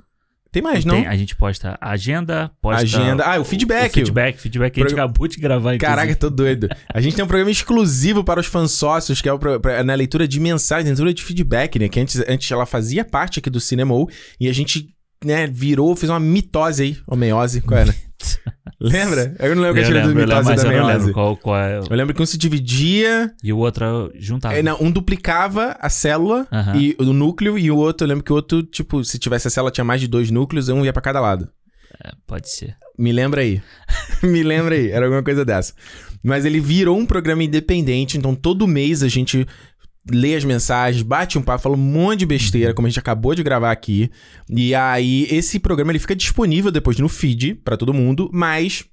Tem 0.55 0.61
mais, 0.63 0.85
não? 0.85 0.95
Tem- 0.95 1.05
a 1.05 1.17
gente 1.17 1.35
posta 1.35 1.77
a 1.81 1.89
agenda, 1.91 2.49
posta 2.61 2.81
Agenda. 2.81 3.25
Ah, 3.25 3.37
o 3.41 3.43
feedback. 3.43 3.89
o 3.91 3.93
feedback, 3.93 4.37
feedback 4.39 4.73
que 4.73 4.79
a 4.79 4.83
gente 4.83 4.93
acabou 4.93 5.27
de 5.27 5.35
gravar. 5.35 5.75
inclusive. 5.75 5.79
Caraca, 5.97 6.15
tô 6.15 6.29
doido. 6.29 6.69
A 6.93 7.01
gente 7.01 7.13
tem 7.13 7.25
um 7.25 7.27
programa 7.27 7.51
exclusivo 7.51 8.23
para 8.23 8.39
os 8.39 8.45
fãs 8.45 8.71
sócios, 8.71 9.21
que 9.21 9.27
é 9.27 9.33
o 9.33 9.37
pro- 9.37 9.59
na 9.83 9.93
leitura 9.93 10.25
de 10.25 10.39
mensagens, 10.39 10.87
leitura 10.87 11.13
de 11.13 11.21
feedback, 11.23 11.77
né? 11.77 11.89
Que 11.89 11.99
antes, 11.99 12.23
antes 12.25 12.49
ela 12.49 12.65
fazia 12.65 13.03
parte 13.03 13.39
aqui 13.39 13.49
do 13.49 13.59
Cinema 13.59 13.93
e 14.39 14.47
a 14.47 14.53
gente, 14.53 14.87
né, 15.25 15.45
virou, 15.45 15.93
fez 15.93 16.09
uma 16.09 16.21
mitose 16.21 16.83
aí, 16.83 16.97
ou 17.05 17.17
meiose, 17.17 17.59
qual 17.59 17.81
era? 17.81 17.93
Lembra? 18.79 19.35
Eu 19.39 19.55
não 19.55 19.61
lembro 19.63 19.75
que 19.75 19.79
Eu 19.79 19.83
a 19.83 19.87
tira 19.87 20.01
do 20.01 20.07
lembro, 20.07 20.23
eu 20.23 20.27
lembro, 20.27 20.45
mas 20.45 20.63
da 20.63 20.73
eu 20.73 20.81
não 20.81 20.87
lembro 20.87 21.13
qual, 21.13 21.37
qual 21.37 21.57
é. 21.57 21.79
Eu 21.79 21.95
lembro 21.95 22.13
que 22.13 22.21
um 22.21 22.25
se 22.25 22.37
dividia. 22.37 23.33
E 23.43 23.53
o 23.53 23.57
outro 23.57 24.11
juntava. 24.15 24.55
é, 24.55 24.61
não, 24.61 24.77
um 24.81 24.91
duplicava 24.91 25.77
a 25.79 25.89
célula 25.89 26.47
e 26.75 26.95
o 26.99 27.13
núcleo, 27.13 27.57
e 27.57 27.71
o 27.71 27.77
outro, 27.77 28.05
eu 28.05 28.09
lembro 28.09 28.23
que 28.23 28.31
o 28.31 28.35
outro, 28.35 28.63
tipo, 28.63 29.03
se 29.03 29.17
tivesse 29.17 29.47
a 29.47 29.51
célula, 29.51 29.71
tinha 29.71 29.85
mais 29.85 30.01
de 30.01 30.07
dois 30.07 30.29
núcleos, 30.29 30.69
um 30.69 30.83
ia 30.83 30.93
pra 30.93 31.01
cada 31.01 31.19
lado. 31.21 31.49
É, 32.03 32.11
pode 32.27 32.49
ser. 32.49 32.75
Me 32.97 33.11
lembra 33.11 33.41
aí. 33.41 33.61
Me 34.21 34.43
lembra 34.43 34.75
aí. 34.75 34.89
Era 34.89 35.05
alguma 35.05 35.23
coisa 35.23 35.45
dessa. 35.45 35.73
Mas 36.23 36.43
ele 36.43 36.59
virou 36.59 36.97
um 36.97 37.05
programa 37.05 37.43
independente, 37.43 38.17
então 38.17 38.33
todo 38.33 38.67
mês 38.67 39.03
a 39.03 39.07
gente 39.07 39.45
lê 40.11 40.35
as 40.35 40.43
mensagens, 40.43 41.03
bate 41.03 41.37
um 41.37 41.41
papo, 41.41 41.63
fala 41.63 41.75
um 41.75 41.79
monte 41.79 42.19
de 42.19 42.25
besteira, 42.25 42.73
como 42.73 42.87
a 42.87 42.89
gente 42.89 42.99
acabou 42.99 43.33
de 43.33 43.43
gravar 43.43 43.71
aqui. 43.71 44.09
E 44.49 44.75
aí, 44.75 45.27
esse 45.31 45.59
programa 45.59 45.91
ele 45.91 45.99
fica 45.99 46.15
disponível 46.15 46.71
depois 46.71 46.99
no 46.99 47.09
feed 47.09 47.55
pra 47.55 47.77
todo 47.77 47.93
mundo, 47.93 48.29
mas 48.31 48.85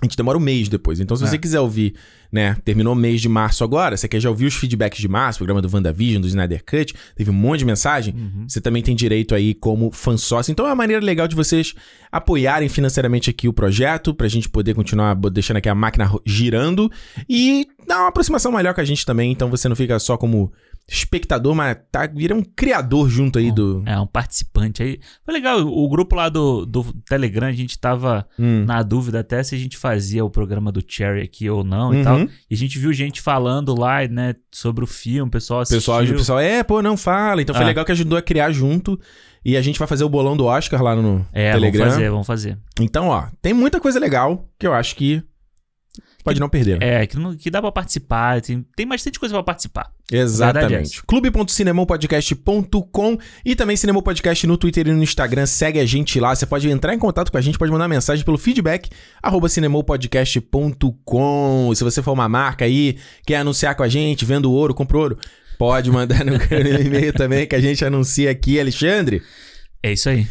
a 0.00 0.04
gente 0.04 0.16
demora 0.16 0.38
um 0.38 0.40
mês 0.40 0.68
depois. 0.68 1.00
Então, 1.00 1.16
se 1.16 1.26
você 1.26 1.34
É. 1.36 1.38
quiser 1.38 1.60
ouvir, 1.60 1.94
né? 2.30 2.56
Terminou 2.64 2.92
o 2.92 2.96
mês 2.96 3.20
de 3.20 3.28
março 3.28 3.64
agora, 3.64 3.96
você 3.96 4.06
quer 4.06 4.20
já 4.20 4.28
ouvir 4.28 4.46
os 4.46 4.54
feedbacks 4.54 5.00
de 5.00 5.08
março, 5.08 5.38
programa 5.38 5.60
do 5.62 5.68
WandaVision, 5.72 6.20
do 6.20 6.28
Snyder 6.28 6.62
Cut, 6.64 6.94
teve 7.16 7.30
um 7.30 7.34
monte 7.34 7.60
de 7.60 7.64
mensagem. 7.64 8.14
Uhum. 8.14 8.44
Você 8.46 8.60
também 8.60 8.82
tem 8.82 8.94
direito 8.94 9.34
aí 9.34 9.54
como 9.54 9.90
fã 9.90 10.16
sócio. 10.16 10.52
Então 10.52 10.66
é 10.66 10.68
uma 10.68 10.74
maneira 10.76 11.04
legal 11.04 11.26
de 11.26 11.34
vocês 11.34 11.74
apoiarem 12.12 12.68
financeiramente 12.68 13.30
aqui 13.30 13.48
o 13.48 13.52
projeto, 13.52 14.14
pra 14.14 14.28
gente 14.28 14.48
poder 14.48 14.74
continuar 14.74 15.14
deixando 15.14 15.56
aqui 15.56 15.68
a 15.68 15.74
máquina 15.74 16.10
girando 16.24 16.90
e 17.28 17.66
dar 17.86 17.98
uma 18.00 18.08
aproximação 18.08 18.52
melhor 18.52 18.74
com 18.74 18.80
a 18.80 18.84
gente 18.84 19.04
também. 19.04 19.32
Então 19.32 19.48
você 19.50 19.68
não 19.68 19.76
fica 19.76 19.98
só 19.98 20.16
como 20.16 20.52
espectador, 20.88 21.54
mas 21.54 21.76
tá, 21.92 22.06
vira 22.06 22.34
um 22.34 22.42
criador 22.42 23.08
junto 23.10 23.38
aí 23.38 23.52
do. 23.52 23.82
É, 23.84 23.98
um 24.00 24.06
participante 24.06 24.82
aí. 24.82 24.98
Foi 25.24 25.34
legal, 25.34 25.60
o 25.60 25.88
grupo 25.88 26.16
lá 26.16 26.28
do, 26.28 26.64
do 26.64 26.82
Telegram, 27.06 27.46
a 27.48 27.52
gente 27.52 27.78
tava 27.78 28.26
Hum. 28.38 28.64
na 28.64 28.82
dúvida 28.82 29.20
até 29.20 29.42
se 29.42 29.54
a 29.54 29.58
gente 29.58 29.76
fazia 29.76 30.24
o 30.24 30.30
programa 30.30 30.72
do 30.72 30.82
Cherry 30.86 31.20
aqui 31.22 31.48
ou 31.50 31.62
não 31.62 31.90
Uhum. 31.90 32.00
e 32.00 32.04
tal. 32.04 32.18
E 32.20 32.54
a 32.54 32.56
gente 32.56 32.78
viu 32.78 32.92
gente 32.92 33.20
falando 33.20 33.78
lá, 33.78 34.06
né, 34.08 34.34
sobre 34.50 34.82
o 34.82 34.86
filme, 34.86 35.28
o 35.28 35.30
pessoal 35.30 35.58
O 35.60 35.62
assistiu. 35.62 35.78
pessoal, 35.80 36.02
o 36.02 36.06
pessoal, 36.18 36.40
é, 36.40 36.62
pô, 36.62 36.80
não 36.80 36.96
fala. 36.96 37.42
Então 37.42 37.54
foi 37.54 37.64
Ah. 37.64 37.68
legal 37.68 37.84
que 37.84 37.92
ajudou 37.92 38.18
a 38.18 38.22
criar 38.22 38.50
junto. 38.50 38.98
E 39.44 39.56
a 39.56 39.62
gente 39.62 39.78
vai 39.78 39.86
fazer 39.86 40.02
o 40.04 40.08
bolão 40.08 40.36
do 40.36 40.44
Oscar 40.46 40.82
lá 40.82 40.96
no 40.96 41.24
É, 41.32 41.52
Telegram. 41.52 41.80
vamos 41.84 41.94
fazer, 41.94 42.10
vamos 42.10 42.26
fazer. 42.26 42.58
Então, 42.80 43.08
ó, 43.08 43.28
tem 43.40 43.54
muita 43.54 43.80
coisa 43.80 43.98
legal 44.00 44.46
que 44.58 44.66
eu 44.66 44.74
acho 44.74 44.96
que 44.96 45.22
pode 46.24 46.40
não 46.40 46.48
perder. 46.48 46.82
É, 46.82 47.06
que, 47.06 47.16
não- 47.18 47.34
que 47.36 47.50
dá 47.50 47.60
pra 47.60 47.70
participar, 47.72 48.40
tem, 48.42 48.64
tem 48.76 48.86
bastante 48.86 49.18
coisa 49.18 49.34
pra 49.34 49.42
participar. 49.42 49.90
É 50.12 50.18
Exatamente. 50.18 51.02
clube.cinemopodcast.com 51.06 53.18
e 53.44 53.54
também 53.56 53.76
Cinemou 53.76 54.02
Podcast 54.02 54.46
no 54.46 54.56
Twitter 54.56 54.86
e 54.88 54.92
no 54.92 55.02
Instagram. 55.02 55.46
Segue 55.46 55.78
a 55.80 55.86
gente 55.86 56.18
lá. 56.20 56.34
Você 56.34 56.46
pode 56.46 56.68
entrar 56.68 56.94
em 56.94 56.98
contato 56.98 57.30
com 57.30 57.38
a 57.38 57.40
gente, 57.40 57.58
pode 57.58 57.72
mandar 57.72 57.88
mensagem 57.88 58.24
pelo 58.24 58.38
feedback 58.38 58.88
arroba 59.22 59.48
cinemopodcast.com. 59.48 61.72
Se 61.74 61.84
você 61.84 62.02
for 62.02 62.12
uma 62.12 62.28
marca 62.28 62.64
aí, 62.64 62.96
quer 63.26 63.36
anunciar 63.36 63.74
com 63.74 63.82
a 63.82 63.88
gente, 63.88 64.24
vendo 64.24 64.50
ouro, 64.52 64.74
compra 64.74 64.98
ouro, 64.98 65.18
pode 65.58 65.90
mandar 65.90 66.24
no 66.24 66.34
e-mail 66.80 67.12
também 67.12 67.46
que 67.46 67.54
a 67.54 67.60
gente 67.60 67.84
anuncia 67.84 68.30
aqui, 68.30 68.58
Alexandre. 68.58 69.22
É 69.82 69.92
isso 69.92 70.08
aí. 70.08 70.26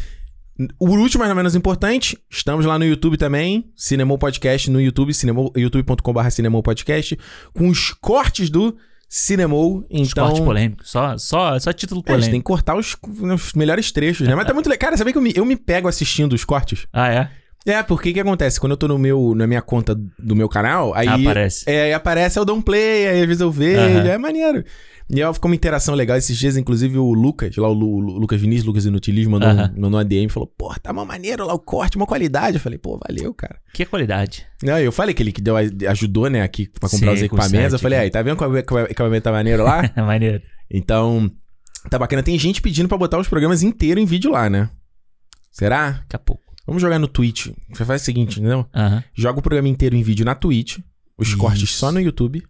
O 0.78 0.88
último, 0.88 1.20
mas 1.20 1.28
não 1.28 1.36
menos 1.36 1.54
importante, 1.54 2.18
estamos 2.28 2.66
lá 2.66 2.78
no 2.78 2.84
YouTube 2.84 3.16
também, 3.16 3.70
Cinemou 3.76 4.18
Podcast 4.18 4.68
no 4.68 4.80
YouTube, 4.80 5.14
cinemo, 5.14 5.52
youtube.com.br 5.56 6.30
Cinemou 6.30 6.62
Podcast, 6.62 7.16
com 7.54 7.68
os 7.68 7.92
cortes 7.92 8.50
do 8.50 8.76
Cinemou. 9.08 9.86
Então, 9.88 10.26
Esporte 10.26 10.42
polêmico. 10.42 10.82
Só, 10.84 11.16
só, 11.16 11.58
só 11.60 11.72
título 11.72 12.02
é, 12.06 12.12
a 12.12 12.14
gente 12.14 12.30
tem 12.30 12.40
polêmico. 12.40 12.44
que 12.44 12.46
cortar 12.46 12.76
os, 12.76 12.96
os 13.34 13.52
melhores 13.54 13.92
trechos, 13.92 14.26
né? 14.26 14.34
Mas 14.34 14.46
tá 14.46 14.52
muito 14.54 14.68
legal. 14.68 14.80
Cara, 14.80 14.96
sabia 14.96 15.12
que 15.12 15.18
eu 15.18 15.22
me, 15.22 15.32
eu 15.34 15.44
me 15.44 15.56
pego 15.56 15.86
assistindo 15.86 16.32
os 16.32 16.44
cortes? 16.44 16.86
Ah, 16.92 17.08
é? 17.08 17.30
É, 17.70 17.82
porque 17.82 18.10
o 18.10 18.14
que 18.14 18.20
acontece? 18.20 18.58
Quando 18.58 18.72
eu 18.72 18.76
tô 18.76 18.88
no 18.88 18.98
meu, 18.98 19.34
na 19.34 19.46
minha 19.46 19.60
conta 19.62 19.94
do 19.94 20.34
meu 20.34 20.48
canal, 20.48 20.94
aí... 20.94 21.06
Ah, 21.08 21.14
aparece. 21.14 21.64
É, 21.68 21.82
aí 21.84 21.92
aparece, 21.92 22.38
eu 22.38 22.44
dou 22.44 22.56
um 22.56 22.62
play, 22.62 23.06
aí 23.08 23.20
às 23.20 23.26
vezes 23.26 23.40
eu 23.40 23.50
vejo, 23.50 23.78
Aham. 23.98 24.08
é 24.08 24.18
maneiro. 24.18 24.64
E 25.10 25.22
aí 25.22 25.34
ficou 25.34 25.50
uma 25.50 25.54
interação 25.54 25.94
legal. 25.94 26.16
Esses 26.18 26.36
dias, 26.36 26.56
inclusive, 26.58 26.98
o 26.98 27.12
Lucas, 27.14 27.56
lá 27.56 27.66
o, 27.68 27.72
Lu- 27.72 27.96
o 27.96 28.18
Lucas 28.18 28.38
Vinícius, 28.40 28.66
Lucas 28.66 28.84
Inutilismo, 28.84 29.32
mandou, 29.32 29.48
Aham. 29.48 29.72
um, 29.76 29.80
mandou 29.80 29.98
uma 29.98 30.04
DM 30.04 30.26
e 30.26 30.28
falou, 30.28 30.46
pô, 30.46 30.74
tá 30.82 30.92
mó 30.92 31.04
maneiro 31.04 31.46
lá 31.46 31.54
o 31.54 31.58
corte, 31.58 31.96
uma 31.96 32.06
qualidade. 32.06 32.56
Eu 32.56 32.60
falei, 32.60 32.78
pô, 32.78 32.98
valeu, 33.08 33.32
cara. 33.32 33.58
Que 33.72 33.86
qualidade. 33.86 34.46
Não, 34.62 34.78
eu 34.78 34.92
falei 34.92 35.14
que 35.14 35.22
ele 35.22 35.32
que 35.32 35.40
deu, 35.40 35.54
ajudou, 35.88 36.28
né, 36.28 36.42
aqui 36.42 36.68
pra 36.78 36.90
comprar 36.90 37.08
Sim, 37.12 37.14
os 37.14 37.22
equipamentos. 37.22 37.72
Eu 37.72 37.78
falei, 37.78 37.98
aí, 37.98 38.10
tá 38.10 38.20
vendo 38.20 38.36
como 38.36 38.52
o 38.54 38.58
equipamento 38.58 39.24
tá 39.24 39.32
maneiro 39.32 39.64
lá? 39.64 39.82
Maneiro. 39.96 40.42
então, 40.70 41.30
tá 41.88 41.98
bacana. 41.98 42.22
Tem 42.22 42.38
gente 42.38 42.60
pedindo 42.60 42.86
pra 42.88 42.98
botar 42.98 43.18
os 43.18 43.28
programas 43.28 43.62
inteiros 43.62 44.02
em 44.02 44.06
vídeo 44.06 44.30
lá, 44.30 44.50
né? 44.50 44.68
Será? 45.50 45.90
Daqui 46.02 46.16
a 46.16 46.18
pouco. 46.18 46.42
Vamos 46.68 46.82
jogar 46.82 46.98
no 46.98 47.08
Twitch. 47.08 47.48
Você 47.70 47.82
faz 47.82 48.02
o 48.02 48.04
seguinte, 48.04 48.38
entendeu? 48.38 48.66
Joga 49.14 49.38
o 49.38 49.42
programa 49.42 49.68
inteiro 49.68 49.96
em 49.96 50.02
vídeo 50.02 50.22
na 50.22 50.34
Twitch, 50.34 50.78
os 51.16 51.28
Isso. 51.28 51.38
cortes 51.38 51.74
só 51.74 51.90
no 51.90 51.98
YouTube 51.98 52.44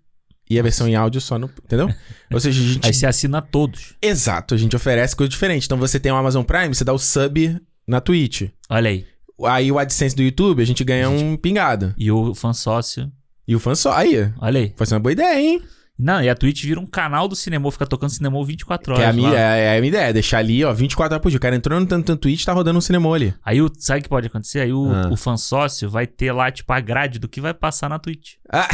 e 0.50 0.58
a 0.58 0.62
versão 0.62 0.88
em 0.88 0.96
áudio 0.96 1.20
só 1.20 1.38
no. 1.38 1.48
Entendeu? 1.64 1.88
Ou 2.32 2.40
seja, 2.40 2.60
a 2.60 2.64
gente. 2.66 2.84
Aí 2.84 2.92
você 2.92 3.06
assina 3.06 3.40
todos. 3.40 3.94
Exato, 4.02 4.56
a 4.56 4.58
gente 4.58 4.74
oferece 4.74 5.14
coisa 5.14 5.30
diferente. 5.30 5.66
Então 5.66 5.78
você 5.78 6.00
tem 6.00 6.10
o 6.10 6.16
Amazon 6.16 6.42
Prime, 6.42 6.74
você 6.74 6.82
dá 6.82 6.92
o 6.92 6.98
sub 6.98 7.60
na 7.86 8.00
Twitch. 8.00 8.48
Olha 8.68 8.90
aí. 8.90 9.06
Aí 9.44 9.70
o 9.70 9.78
AdSense 9.78 10.16
do 10.16 10.22
YouTube, 10.22 10.60
a 10.60 10.66
gente 10.66 10.82
ganha 10.82 11.08
um 11.08 11.36
pingado. 11.36 11.94
E 11.96 12.10
o 12.10 12.34
fã 12.34 12.52
sócio. 12.52 13.08
E 13.46 13.54
o 13.54 13.60
fã 13.60 13.76
só. 13.76 13.92
Aí, 13.92 14.32
Olha 14.40 14.58
aí. 14.60 14.74
ser 14.84 14.94
uma 14.94 15.00
boa 15.00 15.12
ideia, 15.12 15.40
hein? 15.40 15.62
Não, 15.98 16.22
e 16.22 16.28
a 16.28 16.34
Twitch 16.34 16.62
vira 16.64 16.78
um 16.78 16.86
canal 16.86 17.26
do 17.26 17.34
cinema, 17.34 17.68
fica 17.72 17.84
tocando 17.86 18.10
cinema 18.10 18.42
24 18.44 18.92
horas. 18.92 19.02
Que 19.02 19.06
é 19.06 19.10
a, 19.10 19.12
minha, 19.12 19.34
é, 19.36 19.74
é 19.74 19.76
a 19.76 19.80
minha 19.80 19.88
ideia, 19.88 20.12
deixar 20.12 20.38
ali, 20.38 20.64
ó, 20.64 20.72
24 20.72 21.14
horas 21.14 21.22
por 21.22 21.28
dia. 21.28 21.38
O 21.38 21.40
cara 21.40 21.56
entrou 21.56 21.80
no, 21.80 21.86
no 21.86 22.16
Twitch, 22.16 22.44
tá 22.44 22.52
rodando 22.52 22.78
um 22.78 22.80
cinema 22.80 23.12
ali. 23.12 23.34
Aí 23.44 23.60
o, 23.60 23.68
sabe 23.78 23.98
o 23.98 24.02
que 24.04 24.08
pode 24.08 24.28
acontecer? 24.28 24.60
Aí 24.60 24.72
o, 24.72 24.88
Ah. 24.92 25.08
o 25.10 25.16
fã 25.16 25.36
sócio 25.36 25.90
vai 25.90 26.06
ter 26.06 26.30
lá, 26.30 26.50
tipo, 26.52 26.72
a 26.72 26.78
grade 26.78 27.18
do 27.18 27.28
que 27.28 27.40
vai 27.40 27.52
passar 27.52 27.88
na 27.88 27.98
Twitch. 27.98 28.34
Ah, 28.52 28.68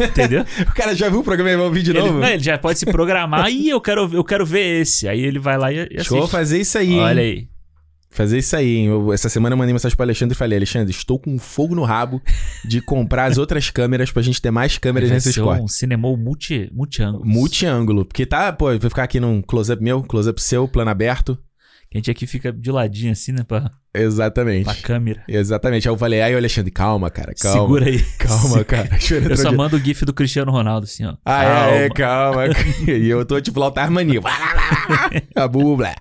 Entendeu? 0.00 0.44
o 0.62 0.74
cara 0.74 0.94
já 0.94 1.08
viu 1.08 1.18
o 1.20 1.24
programa 1.24 1.50
e 1.50 1.56
vai 1.56 1.66
ouvir 1.66 1.82
de 1.82 1.90
ele, 1.90 2.00
novo? 2.00 2.20
não, 2.20 2.28
ele 2.28 2.42
já 2.42 2.56
pode 2.56 2.78
se 2.78 2.86
programar. 2.86 3.50
Ih, 3.50 3.70
eu 3.70 3.80
quero, 3.80 4.08
eu 4.14 4.22
quero 4.22 4.46
ver 4.46 4.82
esse. 4.82 5.08
Aí 5.08 5.20
ele 5.20 5.38
vai 5.40 5.58
lá 5.58 5.72
e, 5.72 5.76
e 5.76 5.80
assiste. 5.96 6.04
Show 6.04 6.28
fazer 6.28 6.60
isso 6.60 6.78
aí, 6.78 6.92
hein? 6.92 7.00
Olha 7.00 7.22
aí. 7.22 7.48
Fazer 8.18 8.38
isso 8.38 8.56
aí, 8.56 8.78
hein? 8.78 8.86
Eu- 8.86 9.12
essa 9.12 9.28
semana 9.28 9.52
eu 9.54 9.56
mandei 9.56 9.72
mensagem 9.72 9.96
pro 9.96 10.02
Alexandre 10.02 10.34
e 10.34 10.36
falei, 10.36 10.58
Alexandre, 10.58 10.90
estou 10.90 11.20
com 11.20 11.38
fogo 11.38 11.72
no 11.72 11.84
rabo 11.84 12.20
de 12.64 12.80
comprar 12.80 13.26
as 13.26 13.38
outras 13.38 13.70
câmeras 13.70 14.10
pra 14.10 14.20
gente 14.22 14.42
ter 14.42 14.50
mais 14.50 14.76
câmeras 14.76 15.22
ser 15.22 15.40
cortes. 15.40 15.62
um 15.64 15.68
cinema 15.68 16.08
multi, 16.16 16.68
multi-ângulos. 16.74 17.24
Multi-ângulo. 17.24 18.04
Porque 18.04 18.26
tá, 18.26 18.52
pô, 18.52 18.66
vai 18.76 18.80
ficar 18.80 19.04
aqui 19.04 19.20
num 19.20 19.40
close-up 19.40 19.80
meu, 19.80 20.02
close-up 20.02 20.42
seu, 20.42 20.66
plano 20.66 20.90
aberto. 20.90 21.38
Que 21.90 21.96
a 21.96 21.98
gente 22.00 22.10
aqui 22.10 22.26
fica 22.26 22.52
de 22.52 22.70
ladinho 22.70 23.12
assim, 23.12 23.32
né? 23.32 23.42
Pra, 23.42 23.70
Exatamente. 23.94 24.64
pra 24.64 24.74
câmera. 24.74 25.24
Exatamente. 25.26 25.88
Aí 25.88 25.94
eu 25.94 25.96
falei, 25.96 26.20
aí, 26.20 26.34
Alexandre, 26.34 26.70
calma, 26.70 27.10
cara, 27.10 27.32
calma. 27.34 27.60
Segura 27.60 27.86
aí. 27.86 28.02
Calma, 28.18 28.62
cara. 28.62 28.90
Eu 29.30 29.36
só 29.38 29.50
mando 29.50 29.76
o 29.76 29.78
gif 29.78 30.04
do 30.04 30.12
Cristiano 30.12 30.52
Ronaldo, 30.52 30.84
assim, 30.84 31.06
ó. 31.06 31.16
Ah, 31.24 31.70
é, 31.70 31.86
é, 31.86 31.88
calma. 31.88 32.42
e 32.86 33.08
eu 33.08 33.24
tô 33.24 33.40
tipo 33.40 33.58
lá 33.58 33.68
o 33.68 33.70
Tarmania. 33.70 34.20
A 35.34 35.48
bubla. 35.48 35.94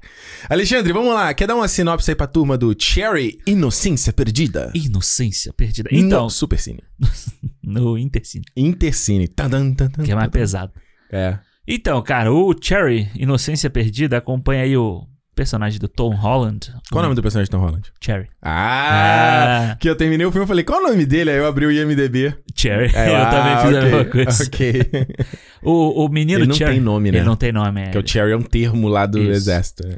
Alexandre, 0.50 0.91
vamos 0.91 1.13
lá. 1.13 1.34
Quer 1.34 1.47
dar 1.47 1.56
uma 1.56 1.69
sinopse 1.69 2.12
aí 2.12 2.15
pra 2.15 2.28
turma 2.28 2.58
do 2.58 2.76
Cherry 2.78 3.39
Inocência 3.47 4.12
Perdida? 4.12 4.71
Inocência 4.76 5.54
perdida. 5.54 5.89
Então, 5.91 6.26
No 6.26 6.30
Supercine. 6.30 6.84
no 7.63 7.97
Intercine, 7.97 8.43
Intercine. 8.58 9.28
Tadan, 9.30 9.73
tadan, 9.73 10.04
que 10.04 10.12
é 10.12 10.15
mais 10.15 10.30
pesado. 10.30 10.73
É. 11.10 11.39
Então, 11.65 12.02
cara, 12.02 12.32
o 12.32 12.54
Cherry, 12.62 13.10
Inocência 13.15 13.69
Perdida, 13.69 14.17
acompanha 14.17 14.63
aí 14.63 14.76
o 14.76 15.08
personagem 15.38 15.80
do 15.80 15.88
Tom 15.88 16.13
Holland. 16.13 16.73
Qual 16.91 17.00
o 17.00 17.04
nome 17.04 17.15
do 17.15 17.21
personagem 17.21 17.45
de 17.45 17.52
Tom 17.52 17.60
Holland? 17.63 17.89
Cherry. 18.04 18.28
Ah! 18.41 19.69
Ah, 19.71 19.76
Que 19.80 19.89
eu 19.89 19.95
terminei 19.95 20.26
o 20.26 20.32
filme 20.32 20.43
e 20.45 20.47
falei, 20.47 20.63
qual 20.65 20.82
o 20.84 20.88
nome 20.89 21.06
dele? 21.06 21.30
Aí 21.32 21.38
eu 21.38 21.45
abri 21.47 21.65
o 21.65 21.71
IMDB. 21.71 22.34
Cherry. 22.56 22.93
Aí 22.95 23.10
eu 23.13 23.15
ah, 23.15 23.30
também 23.30 23.58
fiz 23.58 23.65
a 23.76 23.80
ok, 23.80 23.91
mesma 23.91 24.06
coisa. 24.06 24.43
Ok. 24.43 24.82
O, 25.63 26.06
o 26.06 26.10
menino 26.10 26.39
Ele 26.41 26.47
não 26.47 26.56
Cherry. 26.56 26.73
tem 26.73 26.82
nome, 26.82 27.12
né? 27.12 27.17
Ele 27.17 27.26
não 27.26 27.36
tem 27.36 27.52
nome, 27.52 27.82
é. 27.82 27.89
Que 27.89 27.97
o 27.97 28.08
Cherry 28.08 28.32
é 28.32 28.38
um 28.38 28.41
termo 28.43 28.88
lá 28.88 29.06
do 29.06 29.17
Isso. 29.19 29.32
exército. 29.32 29.88
né? 29.88 29.97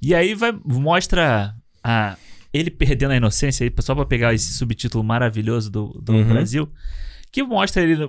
E 0.00 0.14
aí 0.14 0.34
vai, 0.34 0.52
mostra 0.64 1.54
a, 1.84 2.16
ele 2.52 2.70
perdendo 2.70 3.10
a 3.12 3.16
inocência, 3.16 3.70
só 3.80 3.94
pra 3.94 4.06
pegar 4.06 4.32
esse 4.34 4.52
subtítulo 4.54 5.04
maravilhoso 5.04 5.70
do, 5.70 6.00
do 6.02 6.12
Uhum. 6.14 6.24
Brasil, 6.24 6.68
que 7.30 7.42
mostra 7.42 7.82
ele 7.82 8.08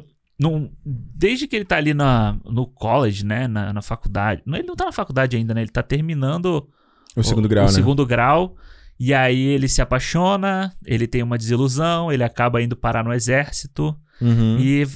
desde 0.86 1.48
que 1.48 1.56
ele 1.56 1.66
tá 1.66 1.78
ali 1.78 1.94
na, 1.94 2.38
no 2.44 2.68
college, 2.68 3.26
né, 3.26 3.48
na, 3.48 3.72
na 3.72 3.82
faculdade. 3.82 4.42
Não, 4.46 4.58
ele 4.58 4.68
não 4.68 4.76
tá 4.76 4.86
na 4.86 4.92
faculdade 4.92 5.38
ainda, 5.38 5.54
né? 5.54 5.62
Ele 5.62 5.72
tá 5.72 5.82
terminando 5.82 6.68
O 7.16 7.24
segundo 7.24 7.48
grau, 7.48 7.64
o 7.64 7.68
né? 7.68 7.74
segundo 7.74 8.06
grau. 8.06 8.56
E 9.00 9.14
aí 9.14 9.42
ele 9.42 9.68
se 9.68 9.82
apaixona, 9.82 10.74
ele 10.86 11.08
tem 11.08 11.22
uma 11.22 11.38
desilusão, 11.38 12.12
ele 12.12 12.24
acaba 12.24 12.62
indo 12.62 12.76
parar 12.76 13.04
no 13.04 13.14
exército. 13.14 13.96
Uhum. 14.22 14.58
E 14.60 14.88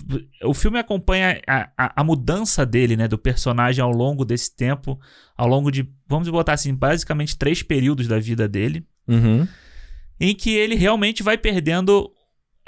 o 0.45 0.53
filme 0.53 0.79
acompanha 0.79 1.41
a, 1.45 1.69
a, 1.77 2.01
a 2.01 2.03
mudança 2.03 2.65
dele, 2.65 2.95
né? 2.95 3.07
Do 3.07 3.17
personagem 3.17 3.83
ao 3.83 3.91
longo 3.91 4.23
desse 4.23 4.55
tempo. 4.55 4.99
Ao 5.37 5.47
longo 5.47 5.71
de, 5.71 5.89
vamos 6.07 6.29
botar 6.29 6.53
assim, 6.53 6.73
basicamente 6.73 7.37
três 7.37 7.61
períodos 7.61 8.07
da 8.07 8.19
vida 8.19 8.47
dele. 8.47 8.85
Uhum. 9.07 9.47
Em 10.19 10.35
que 10.35 10.51
ele 10.51 10.75
realmente 10.75 11.23
vai 11.23 11.37
perdendo 11.37 12.11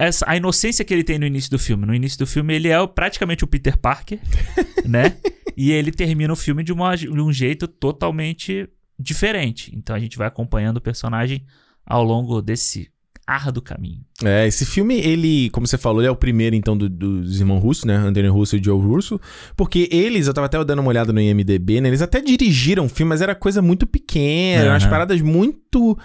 essa, 0.07 0.25
a 0.27 0.35
inocência 0.35 0.83
que 0.85 0.93
ele 0.93 1.03
tem 1.03 1.19
no 1.19 1.25
início 1.25 1.49
do 1.51 1.59
filme. 1.59 1.85
No 1.85 1.93
início 1.95 2.17
do 2.19 2.27
filme 2.27 2.53
ele 2.55 2.67
é 2.69 2.87
praticamente 2.87 3.43
o 3.43 3.47
Peter 3.47 3.77
Parker, 3.77 4.19
né? 4.85 5.17
E 5.55 5.71
ele 5.71 5.91
termina 5.91 6.31
o 6.33 6.35
filme 6.35 6.63
de, 6.63 6.71
uma- 6.73 6.95
de 6.95 7.09
um 7.09 7.31
jeito 7.31 7.67
totalmente 7.67 8.67
diferente. 8.97 9.71
Então 9.75 9.95
a 9.95 9.99
gente 9.99 10.17
vai 10.17 10.27
acompanhando 10.27 10.77
o 10.77 10.81
personagem 10.81 11.43
ao 11.85 12.03
longo 12.03 12.41
desse 12.41 12.89
árduo 13.27 13.61
caminho. 13.61 14.01
É, 14.23 14.47
esse 14.47 14.65
filme, 14.65 14.95
ele, 14.99 15.49
como 15.51 15.65
você 15.67 15.77
falou, 15.77 16.01
ele 16.01 16.07
é 16.07 16.11
o 16.11 16.15
primeiro, 16.15 16.55
então, 16.55 16.75
do- 16.77 16.89
dos 16.89 17.39
irmãos 17.39 17.59
Russo, 17.61 17.87
né? 17.87 17.95
Anthony 17.95 18.27
Russo 18.27 18.57
e 18.57 18.63
Joe 18.63 18.79
Russo. 18.81 19.19
Porque 19.55 19.87
eles, 19.91 20.27
eu 20.27 20.33
tava 20.33 20.47
até 20.47 20.61
dando 20.65 20.79
uma 20.79 20.89
olhada 20.89 21.13
no 21.13 21.19
IMDB, 21.21 21.79
né? 21.79 21.89
Eles 21.89 22.01
até 22.01 22.19
dirigiram 22.21 22.85
o 22.85 22.89
filme, 22.89 23.09
mas 23.09 23.21
era 23.21 23.33
coisa 23.35 23.61
muito 23.61 23.85
pequena, 23.87 24.63
Aham. 24.63 24.73
umas 24.73 24.85
paradas 24.85 25.21
muito. 25.21 25.97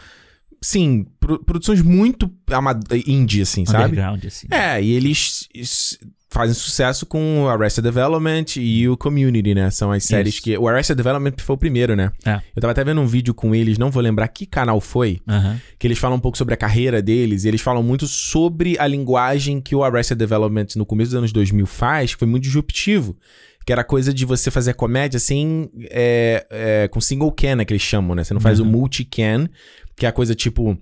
Sim, 0.63 1.07
produções 1.45 1.83
muito 1.83 2.31
indie, 3.07 3.43
assim, 3.43 3.65
sabe? 3.65 3.85
Underground, 3.93 4.25
assim. 4.25 4.47
É, 4.51 4.83
e 4.83 4.93
eles 4.93 5.49
fazem 6.29 6.55
sucesso 6.55 7.07
com 7.07 7.45
o 7.45 7.49
Arrested 7.49 7.83
Development 7.83 8.45
e 8.57 8.87
o 8.89 8.97
Community, 8.97 9.55
né? 9.55 9.71
São 9.71 9.91
as 9.93 10.05
séries 10.05 10.35
Isso. 10.35 10.43
que. 10.43 10.59
O 10.59 10.69
Arrested 10.69 10.97
Development 10.97 11.33
foi 11.39 11.55
o 11.55 11.59
primeiro, 11.59 11.97
né? 11.97 12.11
É. 12.25 12.41
Eu 12.55 12.61
tava 12.61 12.73
até 12.73 12.85
vendo 12.85 13.01
um 13.01 13.07
vídeo 13.07 13.33
com 13.33 13.55
eles, 13.55 13.79
não 13.79 13.91
vou 13.91 14.03
lembrar 14.03 14.29
que 14.29 14.45
canal 14.45 14.81
foi, 14.81 15.21
Aham. 15.27 15.59
que 15.79 15.87
eles 15.87 15.99
falam 15.99 16.17
um 16.19 16.21
pouco 16.21 16.37
sobre 16.37 16.53
a 16.53 16.57
carreira 16.57 17.01
deles, 17.01 17.45
e 17.45 17.49
eles 17.49 17.61
falam 17.61 17.83
muito 17.83 18.07
sobre 18.07 18.77
a 18.79 18.87
linguagem 18.87 19.61
que 19.61 19.75
o 19.75 19.83
Arrested 19.83 20.19
Development 20.19 20.67
no 20.77 20.85
começo 20.85 21.11
dos 21.13 21.19
anos 21.19 21.33
2000 21.33 21.65
faz, 21.67 22.13
que 22.15 22.19
foi 22.19 22.29
muito 22.29 22.43
disruptivo. 22.45 23.17
Que 23.65 23.73
era 23.73 23.83
coisa 23.83 24.15
de 24.15 24.25
você 24.25 24.49
fazer 24.49 24.75
comédia 24.75 25.17
assim, 25.17 25.69
é, 25.91 26.47
é, 26.51 26.89
com 26.89 27.01
single 27.01 27.33
can, 27.33 27.57
né, 27.57 27.65
que 27.65 27.73
eles 27.73 27.83
chamam, 27.83 28.15
né? 28.15 28.23
Você 28.23 28.33
não 28.33 28.41
faz 28.41 28.61
Uhum. 28.61 28.67
o 28.67 28.71
multi-can, 28.71 29.49
que 29.97 30.07
é 30.07 30.09
a 30.09 30.13
coisa 30.13 30.35
tipo. 30.37 30.79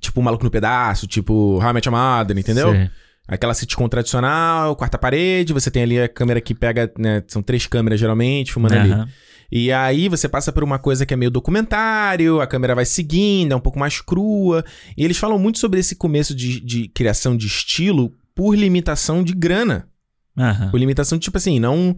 Tipo, 0.00 0.22
Maluco 0.22 0.44
no 0.44 0.50
Pedaço, 0.50 1.06
tipo, 1.06 1.58
How 1.62 1.70
I 1.70 1.72
Met 1.72 1.88
Your 1.88 1.96
Mother, 1.96 2.36
entendeu? 2.36 2.72
Sei. 2.72 2.90
Aquela 3.28 3.54
sitcom 3.54 3.88
tradicional, 3.88 4.76
quarta 4.76 4.96
parede, 4.96 5.52
você 5.52 5.70
tem 5.70 5.82
ali 5.82 6.00
a 6.00 6.08
câmera 6.08 6.40
que 6.40 6.54
pega, 6.54 6.92
né? 6.96 7.24
São 7.26 7.42
três 7.42 7.66
câmeras 7.66 7.98
geralmente, 7.98 8.52
filmando 8.52 8.74
ali. 8.74 8.92
Aham. 8.92 9.08
E 9.50 9.72
aí 9.72 10.08
você 10.08 10.28
passa 10.28 10.52
por 10.52 10.64
uma 10.64 10.78
coisa 10.78 11.06
que 11.06 11.14
é 11.14 11.16
meio 11.16 11.30
documentário, 11.30 12.40
a 12.40 12.46
câmera 12.46 12.74
vai 12.74 12.84
seguindo, 12.84 13.52
é 13.52 13.56
um 13.56 13.60
pouco 13.60 13.78
mais 13.78 14.00
crua. 14.00 14.64
E 14.96 15.04
eles 15.04 15.16
falam 15.16 15.38
muito 15.38 15.58
sobre 15.58 15.80
esse 15.80 15.94
começo 15.94 16.34
de, 16.34 16.60
de 16.60 16.88
criação 16.88 17.36
de 17.36 17.46
estilo 17.46 18.12
por 18.34 18.54
limitação 18.54 19.22
de 19.22 19.32
grana. 19.32 19.88
Aham. 20.36 20.70
Por 20.70 20.78
limitação 20.78 21.16
de, 21.16 21.24
tipo 21.24 21.36
assim, 21.36 21.58
não. 21.58 21.96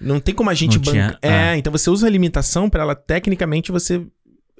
Não 0.00 0.18
tem 0.18 0.34
como 0.34 0.50
a 0.50 0.54
gente 0.54 0.78
bancar. 0.78 1.18
É, 1.22 1.50
ah. 1.50 1.56
então 1.56 1.70
você 1.70 1.88
usa 1.88 2.06
a 2.06 2.10
limitação 2.10 2.68
pra 2.68 2.82
ela, 2.82 2.94
tecnicamente, 2.94 3.70
você. 3.70 4.04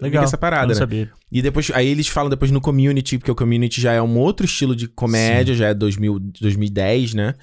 Legal. 0.00 0.24
essa 0.24 0.38
parada, 0.38 0.62
não 0.66 0.74
né? 0.74 0.78
sabia. 0.78 1.10
E 1.30 1.40
depois, 1.42 1.70
aí 1.74 1.86
eles 1.88 2.08
falam 2.08 2.28
depois 2.30 2.50
no 2.50 2.60
Community, 2.60 3.18
porque 3.18 3.30
o 3.30 3.34
Community 3.34 3.80
já 3.80 3.92
é 3.92 4.02
um 4.02 4.16
outro 4.18 4.46
estilo 4.46 4.74
de 4.74 4.88
comédia, 4.88 5.54
já 5.54 5.68
é 5.68 5.74
2000, 5.74 6.18
2010, 6.40 7.14
né? 7.14 7.34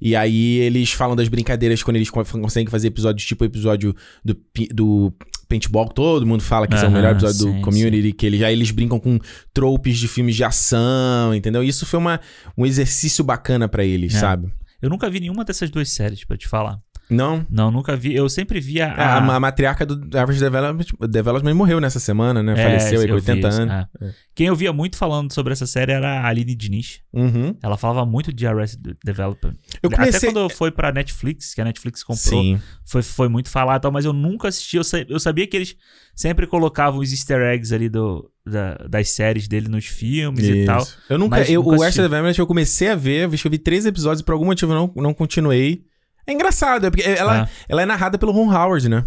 E 0.00 0.14
aí 0.14 0.58
eles 0.58 0.92
falam 0.92 1.16
das 1.16 1.28
brincadeiras 1.28 1.82
quando 1.82 1.96
eles 1.96 2.10
co- 2.10 2.24
conseguem 2.24 2.70
fazer 2.70 2.88
episódios, 2.88 3.26
tipo 3.26 3.42
o 3.42 3.46
episódio 3.46 3.94
do, 4.24 4.36
do 4.72 5.14
Paintball, 5.48 5.88
todo 5.88 6.26
mundo 6.26 6.42
fala 6.42 6.66
que 6.66 6.74
esse 6.74 6.84
é 6.84 6.88
o 6.88 6.90
melhor 6.90 7.12
episódio 7.12 7.36
sim, 7.36 7.52
do 7.56 7.60
Community, 7.62 8.12
que 8.12 8.26
eles, 8.26 8.42
aí 8.42 8.52
eles 8.52 8.70
brincam 8.70 8.98
com 9.00 9.18
tropes 9.52 9.96
de 9.98 10.06
filmes 10.08 10.36
de 10.36 10.44
ação, 10.44 11.34
entendeu? 11.34 11.62
Isso 11.62 11.86
foi 11.86 11.98
uma, 11.98 12.20
um 12.58 12.66
exercício 12.66 13.24
bacana 13.24 13.68
pra 13.68 13.84
eles, 13.84 14.14
É. 14.14 14.18
sabe? 14.18 14.52
Eu 14.82 14.90
nunca 14.90 15.08
vi 15.08 15.20
nenhuma 15.20 15.44
dessas 15.44 15.70
duas 15.70 15.88
séries, 15.90 16.24
pra 16.24 16.36
te 16.36 16.46
falar. 16.46 16.78
Não? 17.10 17.46
Não, 17.50 17.70
nunca 17.70 17.94
vi. 17.96 18.14
Eu 18.14 18.28
sempre 18.28 18.60
via 18.60 18.88
A, 18.92 19.18
a... 19.18 19.36
a 19.36 19.40
matriarca 19.40 19.84
do 19.84 20.16
Average 20.18 20.40
Development, 20.40 20.84
Development 21.08 21.54
morreu 21.54 21.80
nessa 21.80 22.00
semana, 22.00 22.42
né? 22.42 22.52
É, 22.52 22.56
Faleceu 22.64 23.00
aí 23.00 23.06
com 23.08 23.14
eu 23.14 23.20
vi 23.20 23.30
80 23.32 23.48
isso, 23.48 23.60
anos. 23.62 23.74
é. 24.00 24.14
Quem 24.34 24.46
eu 24.46 24.56
via 24.56 24.72
muito 24.72 24.96
falando 24.96 25.32
sobre 25.32 25.52
essa 25.52 25.66
série 25.66 25.92
era 25.92 26.20
a 26.20 26.26
Aline 26.26 26.54
Diniz. 26.54 27.00
Uhum. 27.12 27.54
Ela 27.62 27.76
falava 27.76 28.04
muito 28.06 28.32
de 28.32 28.46
Arrested 28.46 28.96
Development. 29.04 29.54
Eu 29.82 29.90
comecei... 29.90 30.16
Até 30.16 30.26
quando 30.32 30.48
foi 30.50 30.70
pra 30.70 30.90
Netflix, 30.92 31.54
que 31.54 31.60
a 31.60 31.64
Netflix 31.64 32.02
comprou, 32.02 32.42
Sim. 32.42 32.60
foi, 32.84 33.02
foi 33.02 33.28
muito 33.28 33.48
falado, 33.50 33.80
e 33.80 33.82
tal, 33.82 33.92
mas 33.92 34.04
eu 34.04 34.12
nunca 34.12 34.48
assisti. 34.48 34.76
Eu, 34.76 34.82
eu 35.08 35.20
sabia 35.20 35.46
que 35.46 35.56
eles 35.56 35.76
sempre 36.16 36.46
colocavam 36.46 37.00
os 37.00 37.12
easter 37.12 37.40
eggs 37.42 37.72
ali 37.74 37.88
do, 37.88 38.28
da- 38.46 38.76
das 38.88 39.10
séries 39.10 39.46
dele 39.46 39.68
nos 39.68 39.84
filmes 39.86 40.44
e 40.48 40.58
Isso. 40.58 40.66
tal. 40.66 40.86
Eu 41.08 41.18
nunca. 41.18 41.42
eu, 41.42 41.62
nunca 41.62 41.76
o. 41.76 41.82
Arrested 41.82 42.02
Development 42.04 42.34
eu 42.38 42.46
comecei 42.46 42.88
a 42.88 42.94
ver, 42.96 43.28
acho 43.32 43.42
que 43.42 43.46
eu 43.46 43.50
vi 43.52 43.58
três 43.58 43.84
episódios 43.86 44.20
e 44.20 44.24
por 44.24 44.32
algum 44.32 44.46
motivo 44.46 44.72
eu 44.72 44.76
não, 44.76 44.92
não 45.02 45.14
continuei. 45.14 45.84
É 46.26 46.32
engraçado, 46.32 46.86
é 46.86 46.90
porque 46.90 47.02
ela, 47.08 47.42
Ah. 47.42 47.48
ela 47.68 47.82
é 47.82 47.86
narrada 47.86 48.16
pelo 48.18 48.32
Ron 48.32 48.50
Howard, 48.52 48.88
né? 48.88 49.04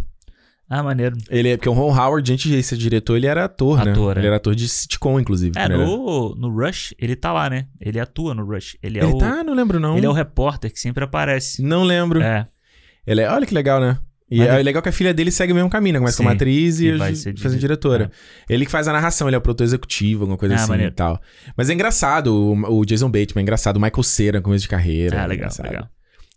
Ah, 0.69 0.83
maneiro. 0.83 1.15
Ele 1.29 1.47
é, 1.49 1.55
porque 1.55 1.69
o 1.69 1.73
Ron 1.73 1.95
Howard, 1.97 2.31
antes 2.33 2.51
de 2.51 2.61
ser 2.61 2.75
diretor, 2.75 3.15
ele 3.15 3.25
era 3.25 3.45
ator, 3.45 3.85
né? 3.85 3.91
Ator, 3.91 4.17
é. 4.17 4.19
Ele 4.19 4.27
era 4.27 4.35
ator 4.35 4.53
de 4.53 4.67
sitcom, 4.67 5.17
inclusive. 5.17 5.57
É, 5.57 5.67
no, 5.69 6.35
no 6.35 6.49
Rush, 6.49 6.93
ele 6.99 7.15
tá 7.15 7.31
lá, 7.31 7.49
né? 7.49 7.67
Ele 7.79 7.97
atua 7.99 8.33
no 8.33 8.45
Rush. 8.45 8.75
Ele 8.83 8.99
é, 8.99 9.03
Ele 9.03 9.13
o, 9.13 9.17
tá? 9.17 9.43
Não 9.45 9.53
lembro, 9.53 9.79
não. 9.79 9.95
ele 9.97 10.05
é 10.05 10.09
o 10.09 10.13
repórter 10.13 10.71
que 10.71 10.79
sempre 10.79 11.05
aparece. 11.05 11.61
Não 11.63 11.83
lembro. 11.83 12.21
É, 12.21 12.45
Ele 13.05 13.21
é... 13.21 13.31
Olha 13.31 13.45
que 13.45 13.53
legal, 13.53 13.79
né? 13.79 13.97
E 14.29 14.39
Mas 14.39 14.47
é 14.49 14.53
ele- 14.55 14.63
legal 14.63 14.81
que 14.83 14.89
a 14.89 14.91
filha 14.91 15.13
dele 15.13 15.31
segue 15.31 15.53
o 15.53 15.55
mesmo 15.55 15.69
caminho, 15.69 15.93
né? 15.93 15.99
Começa 15.99 16.17
Sim, 16.17 16.23
como 16.23 16.35
atriz 16.35 16.81
e, 16.81 16.87
e 16.89 17.15
ser 17.15 17.37
faz 17.37 17.53
dire- 17.53 17.59
diretora. 17.59 18.11
Ele 18.49 18.65
que 18.65 18.71
faz 18.71 18.89
a 18.89 18.91
narração, 18.91 19.29
ele 19.29 19.35
é 19.35 19.37
o 19.37 19.41
produtor 19.41 19.63
executivo, 19.63 20.23
alguma 20.23 20.37
coisa 20.37 20.55
Ah, 20.55 20.57
assim 20.57 20.67
maneiro. 20.69 20.91
e 20.91 20.95
tal. 20.95 21.17
Mas 21.55 21.69
é 21.69 21.73
engraçado, 21.73 22.27
o, 22.35 22.79
o 22.81 22.85
Jason 22.85 23.09
Bateman 23.09 23.39
é 23.39 23.41
engraçado, 23.43 23.77
o 23.77 23.79
Michael 23.81 24.03
Cera, 24.03 24.41
começo 24.41 24.63
de 24.63 24.67
carreira. 24.67 25.21
ah, 25.21 25.23
é 25.23 25.27
legal, 25.27 25.35
engraçado. 25.45 25.65
legal. 25.67 25.87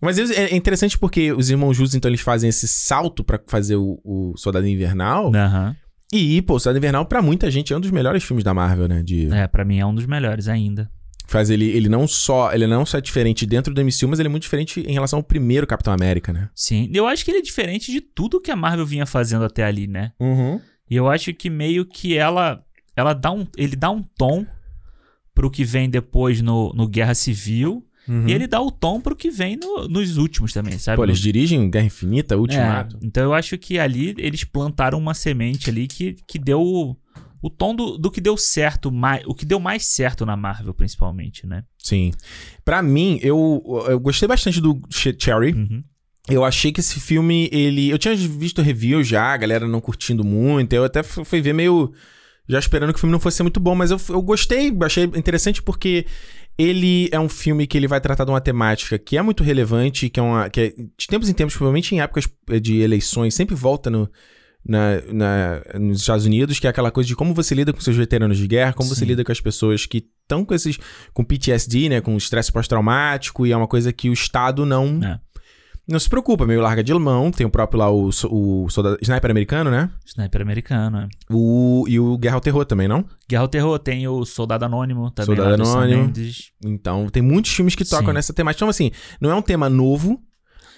Mas 0.01 0.19
eles- 0.19 0.31
é 0.31 0.55
interessante 0.55 0.97
porque 0.99 1.33
os 1.33 1.51
irmãos 1.51 1.77
Justos, 1.77 1.95
então, 1.95 2.09
eles 2.11 2.21
fazem 2.21 2.49
esse 2.49 2.67
salto 2.67 3.23
pra 3.23 3.39
fazer 3.47 3.77
o, 3.77 4.01
o 4.05 4.35
Soldado 4.37 4.67
Invernal. 4.67 5.33
Aham. 5.35 5.77
E, 6.13 6.43
pô, 6.43 6.59
Soldado 6.59 6.79
Invernal, 6.79 7.07
pra 7.07 7.23
muita 7.23 7.51
gente, 7.51 7.73
é 7.73 7.77
um 7.77 7.81
dos 7.81 7.91
melhores 7.91 8.25
filmes 8.25 8.43
da 8.43 8.53
Marvel, 8.55 8.89
né? 8.89 9.03
De, 9.03 9.29
É, 9.33 9.47
pra 9.47 9.65
mim 9.65 9.79
é 9.79 9.87
um 9.87 9.95
dos 9.95 10.07
melhores 10.07 10.49
ainda. 10.49 10.91
Faz 11.29 11.49
ele, 11.49 11.67
ele 11.67 11.89
não 11.89 12.09
só. 12.09 12.53
Ele 12.53 12.67
não 12.67 12.85
só 12.85 12.99
é 12.99 13.01
diferente 13.01 13.47
dentro 13.47 13.73
do 13.73 13.81
MCU, 13.81 14.09
mas 14.09 14.19
ele 14.19 14.27
é 14.27 14.31
muito 14.31 14.43
diferente 14.43 14.81
em 14.81 14.93
relação 14.93 15.19
ao 15.19 15.23
primeiro 15.23 15.65
Capitão 15.65 15.93
América, 15.93 16.33
né? 16.33 16.49
Sim. 16.57 16.91
Eu 16.93 17.07
acho 17.07 17.25
que 17.25 17.31
ele 17.31 17.39
é 17.39 17.43
diferente 17.43 17.93
de 17.93 18.01
tudo 18.01 18.41
que 18.41 18.51
a 18.51 18.57
Marvel 18.57 18.85
vinha 18.85 19.07
fazendo 19.07 19.45
até 19.45 19.63
ali, 19.63 19.87
né? 19.87 20.11
Uhum. 20.19 20.61
E 20.91 20.97
eu 20.97 21.09
acho 21.09 21.33
que 21.33 21.49
meio 21.49 21.85
que 21.87 22.17
ela. 22.19 22.61
ela 22.97 23.13
dá 23.13 23.31
um, 23.31 23.47
ele 23.57 23.77
dá 23.77 23.91
um 23.91 24.03
tom 24.03 24.45
pro 25.33 25.49
que 25.49 25.63
vem 25.65 25.89
depois 25.89 26.43
no, 26.43 26.73
no 26.75 26.89
Guerra 26.89 27.15
Civil. 27.15 27.87
E 28.27 28.33
ele 28.33 28.47
dá 28.47 28.61
o 28.61 28.71
tom 28.71 29.01
pro 29.01 29.15
que 29.15 29.31
vem 29.31 29.57
no- 29.57 29.87
nos 29.89 30.17
últimos 30.17 30.53
também, 30.53 30.79
sabe? 30.79 30.97
Pô, 30.97 31.05
eles 31.05 31.19
dirigem 31.19 31.71
Guerra 31.71 31.87
Infinita, 31.87 32.37
Ultimato. 32.37 32.97
É, 32.97 33.07
então 33.07 33.23
eu 33.23 33.33
acho 33.35 33.57
que 33.59 33.79
ali 33.79 34.15
eles 34.19 34.43
plantaram 34.45 34.99
uma 34.99 35.15
semente 35.15 35.71
ali 35.71 35.87
que, 35.87 36.17
que 36.27 36.39
deu 36.39 36.61
o, 36.61 36.97
o 37.43 37.49
tom 37.49 37.75
do, 37.75 37.97
do 37.97 38.11
que 38.11 38.21
deu 38.21 38.37
certo, 38.37 38.91
mais, 38.91 39.23
o 39.27 39.35
que 39.35 39.45
deu 39.47 39.61
mais 39.61 39.87
certo 39.87 40.27
na 40.27 40.37
Marvel, 40.37 40.75
principalmente, 40.75 41.47
né? 41.47 41.63
Sim. 41.79 42.13
Pra 42.65 42.83
mim, 42.83 43.19
eu, 43.23 43.63
eu 43.89 44.01
gostei 44.01 44.27
bastante 44.29 44.61
do 44.61 44.81
Ch- 44.91 45.15
Cherry. 45.19 45.53
Uhum. 45.53 45.83
Eu 46.29 46.45
achei 46.45 46.71
que 46.71 46.81
esse 46.81 47.01
filme, 47.01 47.49
ele. 47.51 47.89
Eu 47.91 47.99
tinha 47.99 48.15
visto 48.15 48.61
review 48.63 49.03
já, 49.03 49.33
a 49.33 49.37
galera 49.37 49.67
não 49.67 49.81
curtindo 49.81 50.23
muito. 50.23 50.73
Eu 50.75 50.85
até 50.85 51.03
fu- 51.03 51.25
fui 51.25 51.41
ver 51.41 51.53
meio. 51.55 51.93
Já 52.51 52.59
esperando 52.59 52.93
que 52.93 52.97
o 52.97 53.01
filme 53.01 53.13
não 53.13 53.21
fosse 53.21 53.37
ser 53.39 53.43
muito 53.45 53.61
bom, 53.61 53.75
mas 53.75 53.91
eu, 53.91 54.01
eu 54.09 54.21
gostei, 54.21 54.77
achei 54.83 55.05
interessante 55.05 55.63
porque 55.63 56.05
ele 56.59 57.09
é 57.13 57.19
um 57.21 57.29
filme 57.29 57.67
que 57.67 57.79
ele 57.79 57.87
vai 57.89 58.01
tratar 58.01 58.25
de 58.25 58.31
uma 58.31 58.41
temática 58.41 58.99
que 58.99 59.17
é 59.17 59.23
muito 59.23 59.43
relevante, 59.43 60.11
que 60.11 60.19
é 60.21 60.23
uma. 60.23 60.51
que 60.51 60.61
é, 60.61 60.69
de 60.71 61.07
tempos 61.07 61.29
em 61.29 61.33
tempos, 61.33 61.55
provavelmente 61.55 61.95
em 61.95 62.01
épocas 62.01 62.29
de 62.61 62.81
eleições, 62.81 63.35
sempre 63.35 63.55
volta 63.55 63.89
no. 63.89 64.11
Na, 64.63 65.01
na- 65.11 65.63
nos 65.79 66.01
Estados 66.01 66.27
Unidos, 66.27 66.59
que 66.61 66.67
é 66.67 66.71
aquela 66.71 66.91
coisa 66.91 67.07
de 67.09 67.17
como 67.17 67.33
você 67.33 67.55
lida 67.55 67.73
com 67.73 67.81
seus 67.81 67.97
veteranos 67.97 68.37
de 68.37 68.47
guerra, 68.47 68.75
como 68.75 68.91
você 68.91 69.01
Sim. 69.01 69.07
lida 69.07 69.25
com 69.25 69.33
as 69.33 69.41
pessoas 69.41 69.87
que 69.87 70.07
estão 70.23 70.45
com 70.45 70.53
esses. 70.53 70.79
com 71.15 71.25
PTSD, 71.25 71.89
né? 71.89 72.01
Com 72.03 72.15
estresse 72.15 72.53
pós-traumático, 72.53 73.47
e 73.47 73.53
é 73.53 73.57
uma 73.57 73.67
coisa 73.67 73.91
que 73.91 74.11
o 74.11 74.13
Estado 74.13 74.67
não. 74.67 75.01
É. 75.03 75.19
Não 75.89 75.99
se 75.99 76.09
preocupa, 76.09 76.47
meio 76.47 76.61
larga 76.61 76.85
de 76.85 76.95
mão. 76.95 77.31
Tem 77.33 77.45
o 77.47 77.51
próprio 77.51 77.79
lá, 77.81 77.91
o, 77.91 78.13
so- 78.13 78.29
o 78.33 78.69
soldado, 78.71 78.97
sniper 79.03 79.31
americano, 79.31 79.71
né? 79.71 79.91
Sniper 80.07 80.41
americano, 80.43 80.99
é. 80.99 81.09
O, 81.29 81.85
e 81.89 81.99
o 81.99 82.17
Guerra 82.17 82.37
ao 82.37 82.41
Terror 82.41 82.65
também, 82.65 82.87
não? 82.87 83.05
Guerra 83.29 83.43
ao 83.43 83.49
Terror 83.49 83.79
tem 83.79 84.07
o 84.07 84.25
Soldado 84.25 84.65
Anônimo 84.65 85.11
também. 85.11 85.35
Soldado 85.35 85.63
Anônimo. 85.63 86.13
Então, 86.65 87.09
tem 87.09 87.23
muitos 87.23 87.51
filmes 87.53 87.75
que 87.75 87.85
tocam 87.85 88.09
Sim. 88.09 88.13
nessa 88.15 88.33
temática. 88.33 88.59
Então, 88.59 88.69
assim, 88.69 88.93
não 89.21 89.31
é 89.31 89.35
um 89.35 89.43
tema 89.43 89.69
novo. 89.69 90.21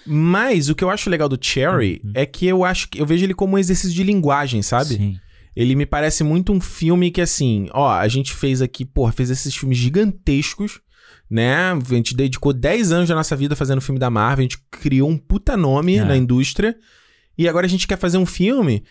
Mas 0.05 0.67
o 0.67 0.75
que 0.75 0.83
eu 0.83 0.89
acho 0.89 1.09
legal 1.09 1.29
do 1.29 1.37
Cherry 1.39 2.01
Uhum. 2.03 2.11
é 2.15 2.25
que 2.25 2.45
eu 2.45 2.65
acho 2.65 2.89
que 2.89 2.99
eu 2.99 3.05
vejo 3.05 3.23
ele 3.23 3.33
como 3.33 3.55
um 3.55 3.57
exercício 3.57 3.95
de 3.95 4.03
linguagem, 4.03 4.61
sabe? 4.61 4.95
Sim. 4.95 5.15
Ele 5.55 5.75
me 5.75 5.85
parece 5.85 6.23
muito 6.23 6.51
um 6.51 6.59
filme 6.59 7.09
que, 7.11 7.21
assim, 7.21 7.69
ó, 7.71 7.89
a 7.89 8.07
gente 8.07 8.33
fez 8.33 8.61
aqui, 8.61 8.83
porra, 8.83 9.11
fez 9.13 9.29
esses 9.29 9.55
filmes 9.55 9.77
gigantescos, 9.77 10.81
né? 11.33 11.71
A 11.71 11.79
gente 11.89 12.15
dedicou 12.15 12.53
10 12.53 12.91
anos 12.91 13.09
da 13.09 13.15
nossa 13.15 13.35
vida 13.35 13.55
fazendo 13.55 13.81
filme 13.81 13.99
da 13.99 14.09
Marvel, 14.09 14.41
a 14.41 14.43
gente 14.43 14.57
criou 14.69 15.09
um 15.09 15.17
puta 15.17 15.57
nome 15.57 15.95
É. 15.97 16.03
na 16.05 16.15
indústria, 16.15 16.77
e 17.37 17.47
agora 17.49 17.65
a 17.65 17.69
gente 17.69 17.87
quer 17.87 17.97
fazer 17.97 18.17
um 18.17 18.25
filme 18.25 18.83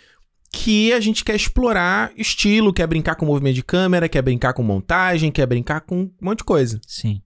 que 0.53 0.93
a 0.93 1.01
gente 1.01 1.25
quer 1.25 1.35
explorar 1.37 2.13
estilo, 2.17 2.73
quer 2.73 2.87
brincar 2.87 3.15
com 3.15 3.25
movimento 3.25 3.55
de 3.55 3.63
câmera, 3.63 4.09
quer 4.09 4.21
brincar 4.21 4.53
com 4.53 4.63
montagem, 4.63 5.31
quer 5.31 5.47
brincar 5.47 5.81
com 5.83 6.01
um 6.03 6.11
monte 6.21 6.39
de 6.39 6.45
coisa. 6.45 6.81
Sim. 6.87 7.23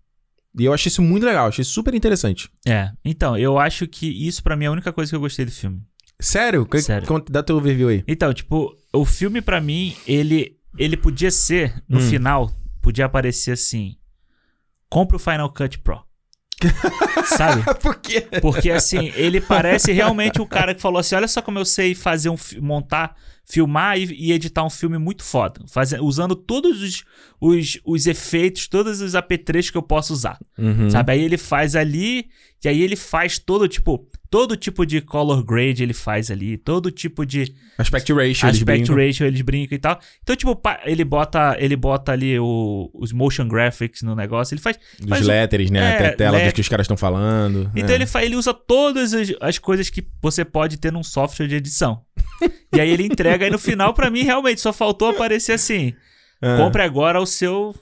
E 0.58 0.64
eu 0.64 0.72
achei 0.72 0.88
isso 0.88 1.02
muito 1.02 1.26
legal, 1.26 1.48
achei 1.48 1.64
super 1.64 1.92
interessante. 1.94 2.48
É. 2.66 2.90
Então, 3.04 3.36
eu 3.36 3.58
acho 3.58 3.86
que 3.86 4.06
isso 4.26 4.42
pra 4.42 4.56
mim 4.56 4.64
é 4.64 4.68
a 4.68 4.72
única 4.72 4.92
coisa 4.92 5.10
que 5.10 5.16
eu 5.16 5.20
gostei 5.20 5.44
do 5.44 5.50
filme. 5.50 5.80
Sério? 6.20 6.64
Que- 6.64 6.80
Sério. 6.80 7.06
conta- 7.06 7.30
Dá 7.32 7.42
teu 7.42 7.56
overview 7.56 7.88
aí. 7.88 8.04
Então, 8.08 8.32
tipo, 8.32 8.74
o 8.92 9.04
filme 9.04 9.40
pra 9.42 9.60
mim, 9.60 9.94
ele 10.06 10.54
ele 10.78 10.94
podia 10.96 11.30
ser 11.30 11.82
no 11.88 11.98
Hum. 11.98 12.02
final, 12.02 12.50
podia 12.82 13.06
aparecer 13.06 13.52
assim: 13.52 13.96
compra 14.90 15.16
o 15.16 15.20
Final 15.20 15.52
Cut 15.52 15.78
Pro. 15.78 16.06
Sabe? 17.26 17.62
Por 17.80 17.96
quê? 17.96 18.22
Porque 18.40 18.70
assim, 18.70 19.12
ele 19.14 19.40
parece 19.40 19.92
realmente 19.92 20.40
o 20.40 20.46
cara 20.46 20.74
que 20.74 20.80
falou 20.80 20.98
assim: 20.98 21.14
olha 21.14 21.28
só 21.28 21.42
como 21.42 21.58
eu 21.58 21.64
sei 21.64 21.94
fazer 21.94 22.30
um 22.30 22.36
montar 22.60 23.14
filmar 23.44 23.98
e, 23.98 24.04
e 24.12 24.32
editar 24.32 24.64
um 24.64 24.70
filme 24.70 24.98
muito 24.98 25.22
foda. 25.22 25.60
Fazer, 25.68 26.00
usando 26.00 26.34
todos 26.34 26.82
os, 26.82 27.04
os, 27.40 27.78
os 27.84 28.06
efeitos, 28.06 28.68
todos 28.68 29.00
os 29.00 29.14
apetrechos 29.14 29.70
que 29.70 29.78
eu 29.78 29.82
posso 29.82 30.12
usar. 30.12 30.38
Uhum. 30.58 30.90
Sabe? 30.90 31.12
Aí 31.12 31.22
ele 31.22 31.38
faz 31.38 31.76
ali, 31.76 32.28
e 32.64 32.68
aí 32.68 32.82
ele 32.82 32.96
faz 32.96 33.38
todo 33.38 33.68
tipo. 33.68 34.08
Todo 34.30 34.56
tipo 34.56 34.84
de 34.84 35.00
color 35.00 35.42
grade 35.44 35.82
ele 35.82 35.92
faz 35.94 36.30
ali, 36.30 36.56
todo 36.56 36.90
tipo 36.90 37.24
de 37.24 37.54
Aspect 37.78 38.12
ratio, 38.12 38.26
eles 38.28 38.42
aspect 38.60 38.64
brincam. 38.64 38.96
ratio 38.96 39.26
eles 39.26 39.40
brincam 39.42 39.76
e 39.76 39.78
tal. 39.78 40.00
Então, 40.22 40.34
tipo, 40.34 40.60
ele 40.84 41.04
bota, 41.04 41.56
ele 41.58 41.76
bota 41.76 42.12
ali 42.12 42.38
o- 42.38 42.90
os 42.94 43.12
motion 43.12 43.46
graphics 43.46 44.02
no 44.02 44.14
negócio, 44.16 44.54
ele 44.54 44.60
faz. 44.60 44.78
Dos 44.98 45.08
faz 45.08 45.24
o- 45.24 45.28
letters, 45.28 45.70
né? 45.70 45.78
É, 45.78 45.94
Até 45.96 46.10
tela 46.12 46.30
do 46.32 46.34
letters. 46.38 46.52
que 46.54 46.60
os 46.60 46.68
caras 46.68 46.84
estão 46.84 46.96
falando. 46.96 47.70
Então 47.76 47.90
é. 47.90 47.94
ele, 47.94 48.06
fa- 48.06 48.24
ele 48.24 48.34
usa 48.36 48.52
todas 48.52 49.14
as, 49.14 49.32
as 49.40 49.58
coisas 49.58 49.88
que 49.90 50.06
você 50.20 50.44
pode 50.44 50.76
ter 50.76 50.92
num 50.92 51.02
software 51.02 51.46
de 51.46 51.54
edição. 51.56 52.02
e 52.74 52.80
aí 52.80 52.90
ele 52.90 53.04
entrega, 53.04 53.46
e 53.46 53.50
no 53.50 53.58
final, 53.58 53.94
pra 53.94 54.10
mim, 54.10 54.22
realmente, 54.22 54.60
só 54.60 54.72
faltou 54.72 55.08
aparecer 55.10 55.52
assim: 55.52 55.94
É. 56.42 56.56
compre 56.56 56.82
agora 56.82 57.20
o 57.20 57.26
seu, 57.26 57.74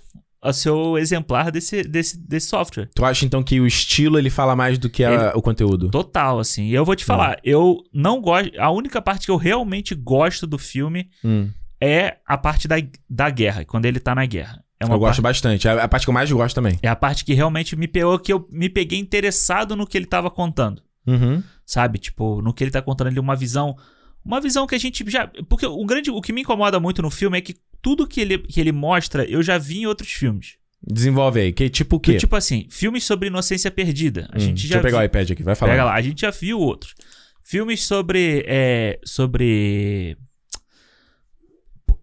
o 0.50 0.52
seu 0.52 0.98
exemplar 0.98 1.50
desse, 1.50 1.82
desse, 1.82 2.18
desse 2.18 2.48
software. 2.48 2.88
Tu 2.94 3.04
acha 3.04 3.24
então 3.24 3.42
que 3.42 3.60
o 3.60 3.66
estilo 3.66 4.18
ele 4.18 4.30
fala 4.30 4.54
mais 4.54 4.78
do 4.78 4.88
que 4.90 5.02
a- 5.04 5.32
o 5.34 5.40
conteúdo? 5.42 5.88
Total, 5.90 6.38
assim. 6.38 6.64
E 6.66 6.74
eu 6.74 6.84
vou 6.84 6.94
te 6.96 7.04
falar, 7.04 7.38
eu 7.44 7.78
não 7.92 8.20
gosto. 8.20 8.50
A 8.60 8.70
única 8.70 9.00
parte 9.00 9.26
que 9.26 9.30
eu 9.30 9.36
realmente 9.36 9.94
gosto 9.94 10.46
do 10.46 10.58
filme 10.58 11.08
Hum. 11.24 11.50
é 11.80 12.16
a 12.26 12.36
parte 12.36 12.66
da, 12.68 12.76
da 13.08 13.30
guerra, 13.30 13.64
quando 13.64 13.86
ele 13.86 13.98
tá 14.00 14.14
na 14.14 14.26
guerra. 14.26 14.62
É 14.80 14.84
Eu 14.84 14.88
gosto 14.98 15.02
parte, 15.02 15.22
bastante. 15.22 15.68
É 15.68 15.70
a 15.80 15.88
parte 15.88 16.04
que 16.04 16.10
eu 16.10 16.14
mais 16.14 16.30
gosto 16.30 16.54
também. 16.54 16.78
é 16.82 16.88
a 16.88 16.96
parte 16.96 17.24
que 17.24 17.32
realmente 17.32 17.74
me 17.76 17.86
pegou, 17.88 18.18
que 18.18 18.32
eu 18.32 18.46
me 18.50 18.68
peguei 18.68 18.98
interessado 18.98 19.74
no 19.76 19.86
que 19.86 19.96
ele 19.96 20.04
tava 20.06 20.30
contando. 20.30 20.82
Uhum. 21.06 21.42
Sabe? 21.64 21.98
Tipo, 21.98 22.42
no 22.42 22.52
que 22.52 22.62
ele 22.64 22.70
tá 22.70 22.82
contando 22.82 23.06
ali, 23.08 23.18
uma 23.20 23.36
visão. 23.36 23.76
Uma 24.24 24.40
visão 24.40 24.66
que 24.66 24.74
a 24.74 24.78
gente 24.78 25.04
já. 25.10 25.26
Porque 25.48 25.66
o 25.66 25.84
grande. 25.84 26.10
O 26.10 26.20
que 26.22 26.32
me 26.32 26.40
incomoda 26.40 26.80
muito 26.80 27.02
no 27.02 27.10
filme 27.10 27.36
é 27.38 27.40
que 27.40 27.54
tudo 27.82 28.06
que 28.06 28.20
ele, 28.20 28.38
que 28.38 28.58
ele 28.60 28.72
mostra, 28.72 29.24
eu 29.24 29.42
já 29.42 29.58
vi 29.58 29.80
em 29.80 29.86
outros 29.86 30.10
filmes. 30.10 30.54
Desenvolve 30.86 31.40
aí. 31.40 31.52
Que 31.52 31.68
tipo 31.68 31.96
o 31.96 32.00
quê? 32.00 32.12
Do 32.12 32.18
tipo 32.18 32.36
assim, 32.36 32.66
filmes 32.70 33.04
sobre 33.04 33.28
inocência 33.28 33.70
perdida. 33.70 34.28
A 34.32 34.36
Hum, 34.36 34.40
gente 34.40 34.54
deixa 34.62 34.68
já 34.68 34.76
eu 34.78 34.82
pegar 34.82 34.98
o 35.00 35.02
iPad 35.04 35.30
aqui, 35.30 35.42
vai 35.42 35.54
falar. 35.54 35.72
Pega 35.72 35.84
lá, 35.84 35.94
a 35.94 36.00
gente 36.02 36.20
já 36.22 36.30
viu 36.30 36.58
outros. 36.58 36.94
Filmes 37.42 37.84
sobre. 37.84 38.44
É, 38.46 38.98
sobre. 39.04 40.16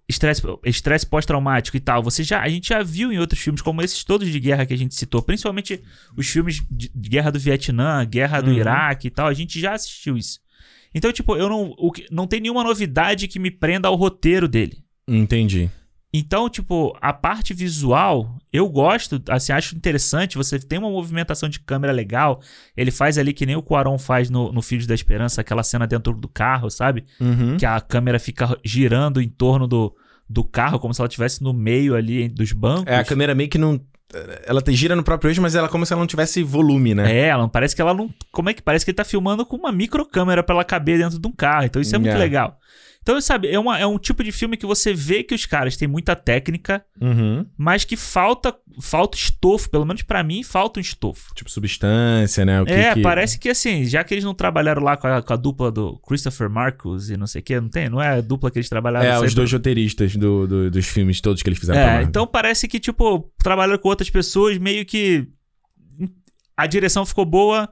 Estresse, 0.08 0.42
estresse 0.66 1.06
pós-traumático 1.06 1.78
e 1.78 1.80
tal. 1.80 2.04
Você 2.04 2.22
já, 2.22 2.42
a 2.42 2.50
gente 2.50 2.68
já 2.68 2.84
viu 2.84 3.14
em 3.14 3.18
outros 3.18 3.40
filmes, 3.40 3.62
como 3.62 3.82
esses 3.82 4.04
todos 4.04 4.30
de 4.30 4.40
guerra 4.42 4.66
que 4.66 4.74
a 4.74 4.78
gente 4.78 4.94
citou, 4.94 5.22
principalmente 5.22 5.82
os 6.18 6.28
filmes 6.28 6.62
de, 6.70 6.92
de 6.94 7.10
guerra 7.10 7.32
do 7.32 7.40
Vietnã, 7.40 8.04
guerra 8.04 8.42
do 8.42 8.52
Uhum. 8.52 8.58
Iraque 8.58 9.08
e 9.08 9.10
tal. 9.12 9.28
A 9.28 9.34
gente 9.34 9.58
já 9.60 9.74
assistiu 9.74 10.18
isso. 10.18 10.40
Então, 10.94 11.12
tipo, 11.12 11.36
eu 11.36 11.48
não. 11.50 11.74
O, 11.78 11.92
que- 11.92 12.06
não 12.12 12.28
tem 12.28 12.40
nenhuma 12.42 12.64
novidade 12.64 13.28
que 13.28 13.40
me 13.40 13.50
prenda 13.52 13.88
ao 13.88 13.96
roteiro 13.96 14.48
dele. 14.48 14.84
Entendi. 15.08 15.70
Então, 16.14 16.50
tipo, 16.50 16.94
a 17.02 17.14
parte 17.14 17.54
visual, 17.54 18.38
eu 18.52 18.68
gosto, 18.68 19.22
assim, 19.30 19.54
acho 19.54 19.78
interessante. 19.78 20.36
Você 20.38 20.60
tem 20.60 20.78
uma 20.78 20.90
movimentação 20.90 21.48
de 21.48 21.58
câmera 21.62 21.94
legal. 21.94 22.42
Ele 22.76 22.92
faz 22.92 23.18
ali 23.18 23.32
que 23.32 23.46
nem 23.46 23.56
o 23.56 23.64
Cuarón 23.64 23.98
faz 23.98 24.30
no, 24.30 24.52
no 24.52 24.62
Filhos 24.62 24.86
da 24.86 24.94
Esperança, 24.94 25.40
aquela 25.40 25.64
cena 25.64 25.88
dentro 25.88 26.14
do 26.14 26.28
carro, 26.28 26.70
sabe? 26.70 27.06
Uhum. 27.18 27.56
Que 27.56 27.66
a 27.66 27.80
câmera 27.80 28.20
fica 28.20 28.58
girando 28.66 29.22
em 29.22 29.30
torno 29.30 29.66
do, 29.70 29.96
do 30.30 30.44
carro, 30.44 30.80
como 30.80 30.94
se 30.94 31.00
ela 31.00 31.08
estivesse 31.08 31.42
no 31.42 31.54
meio 31.54 31.96
ali 31.96 32.28
dos 32.28 32.52
bancos. 32.52 32.88
É, 32.88 32.98
a 32.98 33.06
câmera 33.06 33.34
meio 33.34 33.50
que 33.50 33.58
não. 33.58 33.80
Ela 34.46 34.62
gira 34.70 34.96
no 34.96 35.04
próprio 35.04 35.30
eixo, 35.30 35.42
mas 35.42 35.56
ela 35.56 35.70
como 35.70 35.86
se 35.86 35.94
ela 35.94 36.00
não 36.02 36.08
tivesse 36.08 36.44
volume, 36.44 36.94
né? 36.94 37.12
É, 37.12 37.28
ela 37.28 37.48
parece 37.48 37.76
que 37.76 37.82
ela 37.82 37.94
não. 37.94 38.10
Como 38.32 38.50
é 38.50 38.54
que 38.54 38.62
parece 38.62 38.84
que 38.84 38.92
ele 38.92 38.96
tá 38.96 39.06
filmando 39.06 39.46
com 39.46 39.56
uma 39.56 39.72
microcâmera 39.72 40.44
pra 40.44 40.56
ela 40.56 40.64
caber 40.66 40.98
dentro 40.98 41.18
de 41.20 41.28
um 41.28 41.32
carro. 41.32 41.66
Então 41.66 41.82
isso 41.82 41.96
é 41.96 42.00
muito 42.00 42.14
É. 42.16 42.18
legal. 42.18 42.58
Então, 43.04 43.20
sabe, 43.20 43.48
é, 43.50 43.58
uma, 43.60 43.80
é 43.80 43.86
um 43.88 43.98
tipo 43.98 44.24
de 44.24 44.32
filme 44.32 44.56
que 44.56 44.66
você 44.66 44.94
vê 44.94 45.24
que 45.24 45.34
os 45.34 45.46
caras 45.48 45.76
têm 45.76 45.88
muita 45.88 46.16
técnica, 46.16 46.86
Uhum. 47.02 47.44
mas 47.58 47.84
que 47.84 47.98
falta 47.98 48.56
falta 48.80 49.18
estofo, 49.18 49.70
pelo 49.72 49.86
menos 49.86 50.04
pra 50.04 50.24
mim 50.24 50.44
falta 50.44 50.80
um 50.80 50.82
estofo. 50.82 51.34
Tipo 51.34 51.50
substância, 51.50 52.46
né? 52.46 52.64
Que 52.64 52.72
é, 52.72 52.94
que- 52.94 53.02
parece 53.02 53.40
que 53.40 53.50
assim, 53.50 53.86
já 53.86 54.04
que 54.04 54.14
eles 54.14 54.24
não 54.24 54.34
trabalharam 54.36 54.84
lá 54.84 54.96
com 54.96 55.08
a, 55.08 55.22
com 55.22 55.34
a 55.34 55.36
dupla 55.36 55.72
do 55.72 55.98
Christopher 56.08 56.48
Marcus 56.50 57.10
e 57.10 57.18
não 57.18 57.26
sei 57.26 57.42
o 57.42 57.44
que, 57.44 57.60
não 57.60 57.70
tem? 57.70 57.90
Não 57.90 58.00
é 58.02 58.20
a 58.20 58.22
dupla 58.22 58.52
que 58.52 58.60
eles 58.60 58.70
trabalharam 58.70 59.08
É, 59.08 59.14
os 59.16 59.20
sempre? 59.22 59.36
dois 59.36 59.52
roteiristas 59.52 60.16
do, 60.16 60.46
do- 60.48 60.72
dos 60.72 60.86
filmes 60.88 61.20
todos 61.20 61.42
que 61.42 61.50
eles 61.50 61.60
fizeram 61.60 61.80
É, 61.80 62.04
então 62.04 62.28
parece 62.28 62.68
que, 62.68 62.80
tipo, 62.80 63.32
trabalharam 63.44 63.80
com 63.82 63.90
outras 63.90 64.10
pessoas, 64.12 64.58
meio 64.60 64.86
que 64.86 65.28
a 66.56 66.68
direção 66.68 67.06
ficou 67.06 67.26
boa, 67.26 67.68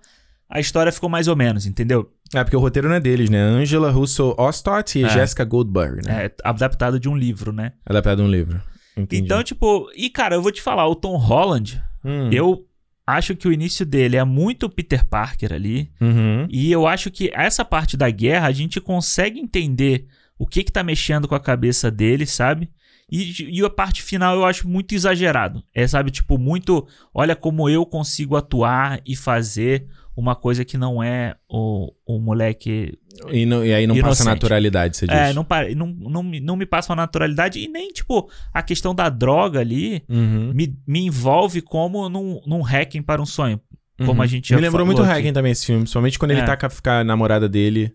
a 0.50 0.60
história 0.60 0.92
ficou 0.92 1.08
mais 1.10 1.28
ou 1.28 1.36
menos, 1.36 1.66
entendeu? 1.68 2.12
É, 2.34 2.44
porque 2.44 2.56
o 2.56 2.60
roteiro 2.60 2.88
não 2.88 2.96
é 2.96 3.00
deles, 3.00 3.30
né? 3.30 3.40
Angela 3.40 3.90
Russo 3.92 4.36
Ostott 4.38 5.00
e 5.00 5.04
É. 5.04 5.10
Jessica 5.10 5.44
Goldberg, 5.44 6.06
né? 6.06 6.26
É 6.26 6.32
adaptado 6.44 7.00
de 7.00 7.10
um 7.10 7.18
livro, 7.18 7.52
né? 7.52 7.74
Adaptado 7.86 8.18
de 8.18 8.24
um 8.24 8.32
livro. 8.32 8.62
Entendi. 8.96 9.24
Então, 9.24 9.42
tipo, 9.44 9.90
e 9.96 10.10
cara, 10.10 10.36
eu 10.36 10.42
vou 10.42 10.52
te 10.52 10.62
falar, 10.62 10.88
o 10.88 10.96
Tom 10.96 11.16
Holland, 11.18 11.82
Hum. 12.04 12.30
eu 12.32 12.66
acho 13.08 13.36
que 13.36 13.48
o 13.48 13.52
início 13.54 13.86
dele 13.86 14.18
é 14.18 14.24
muito 14.24 14.70
Peter 14.70 15.04
Parker 15.06 15.52
ali. 15.54 15.92
Uhum. 16.00 16.48
E 16.50 16.72
eu 16.72 16.86
acho 16.86 17.10
que 17.10 17.32
essa 17.34 17.66
parte 17.66 17.98
da 17.98 18.10
guerra 18.10 18.48
a 18.48 18.52
gente 18.52 18.80
consegue 18.80 19.40
entender 19.40 20.06
o 20.38 20.46
que 20.46 20.64
que 20.64 20.72
tá 20.72 20.84
mexendo 20.84 21.28
com 21.28 21.34
a 21.36 21.40
cabeça 21.40 21.90
dele, 21.90 22.26
sabe? 22.28 22.70
E, 23.12 23.58
e 23.60 23.66
a 23.66 23.70
parte 23.70 24.04
final 24.04 24.36
eu 24.36 24.46
acho 24.46 24.70
muito 24.70 24.94
exagerado. 24.94 25.64
É, 25.74 25.88
sabe, 25.88 26.12
tipo, 26.12 26.38
muito. 26.38 26.88
Olha 27.12 27.36
como 27.36 27.68
eu 27.68 27.84
consigo 27.84 28.36
atuar 28.36 29.02
e 29.04 29.16
fazer 29.16 29.88
uma 30.20 30.36
coisa 30.36 30.64
que 30.66 30.78
não 30.78 31.02
é 31.02 31.36
o, 31.50 31.92
o 32.06 32.20
moleque. 32.20 32.98
E, 33.32 33.46
não- 33.46 33.66
e 33.66 33.74
aí 33.74 33.88
não 33.88 33.96
passa 33.96 34.08
Inocente. 34.24 34.28
naturalidade, 34.28 34.98
você 34.98 35.08
diz. 35.08 35.16
É, 35.16 35.34
não, 35.34 35.46
não, 35.76 35.88
não, 35.88 36.24
me- 36.24 36.40
não 36.40 36.56
me 36.56 36.66
passa 36.66 36.92
uma 36.92 36.98
naturalidade. 36.98 37.60
E 37.60 37.68
nem, 37.68 37.90
tipo, 37.92 38.30
a 38.54 38.62
questão 38.62 38.94
da 38.94 39.10
droga 39.10 39.60
ali 39.60 40.04
Uhum. 40.10 40.52
me, 40.54 40.76
me 40.88 41.00
envolve 41.06 41.62
como 41.62 42.08
num, 42.10 42.42
num 42.46 42.62
hacking 42.62 43.02
para 43.02 43.22
um 43.22 43.26
sonho. 43.26 43.60
Como 43.98 44.14
Uhum. 44.14 44.22
a 44.22 44.28
gente 44.28 44.50
já 44.50 44.56
Me 44.56 44.62
lembrou 44.62 44.86
muito 44.86 45.00
o 45.02 45.04
aqui. 45.04 45.12
Hagen 45.12 45.34
também 45.34 45.52
esse 45.52 45.66
filme, 45.66 45.82
principalmente 45.82 46.18
quando 46.18 46.32
ele 46.32 46.42
É. 46.42 46.46
tá 46.46 46.56
com 46.56 46.90
a, 46.90 47.04
namorada 47.04 47.50
dele. 47.50 47.92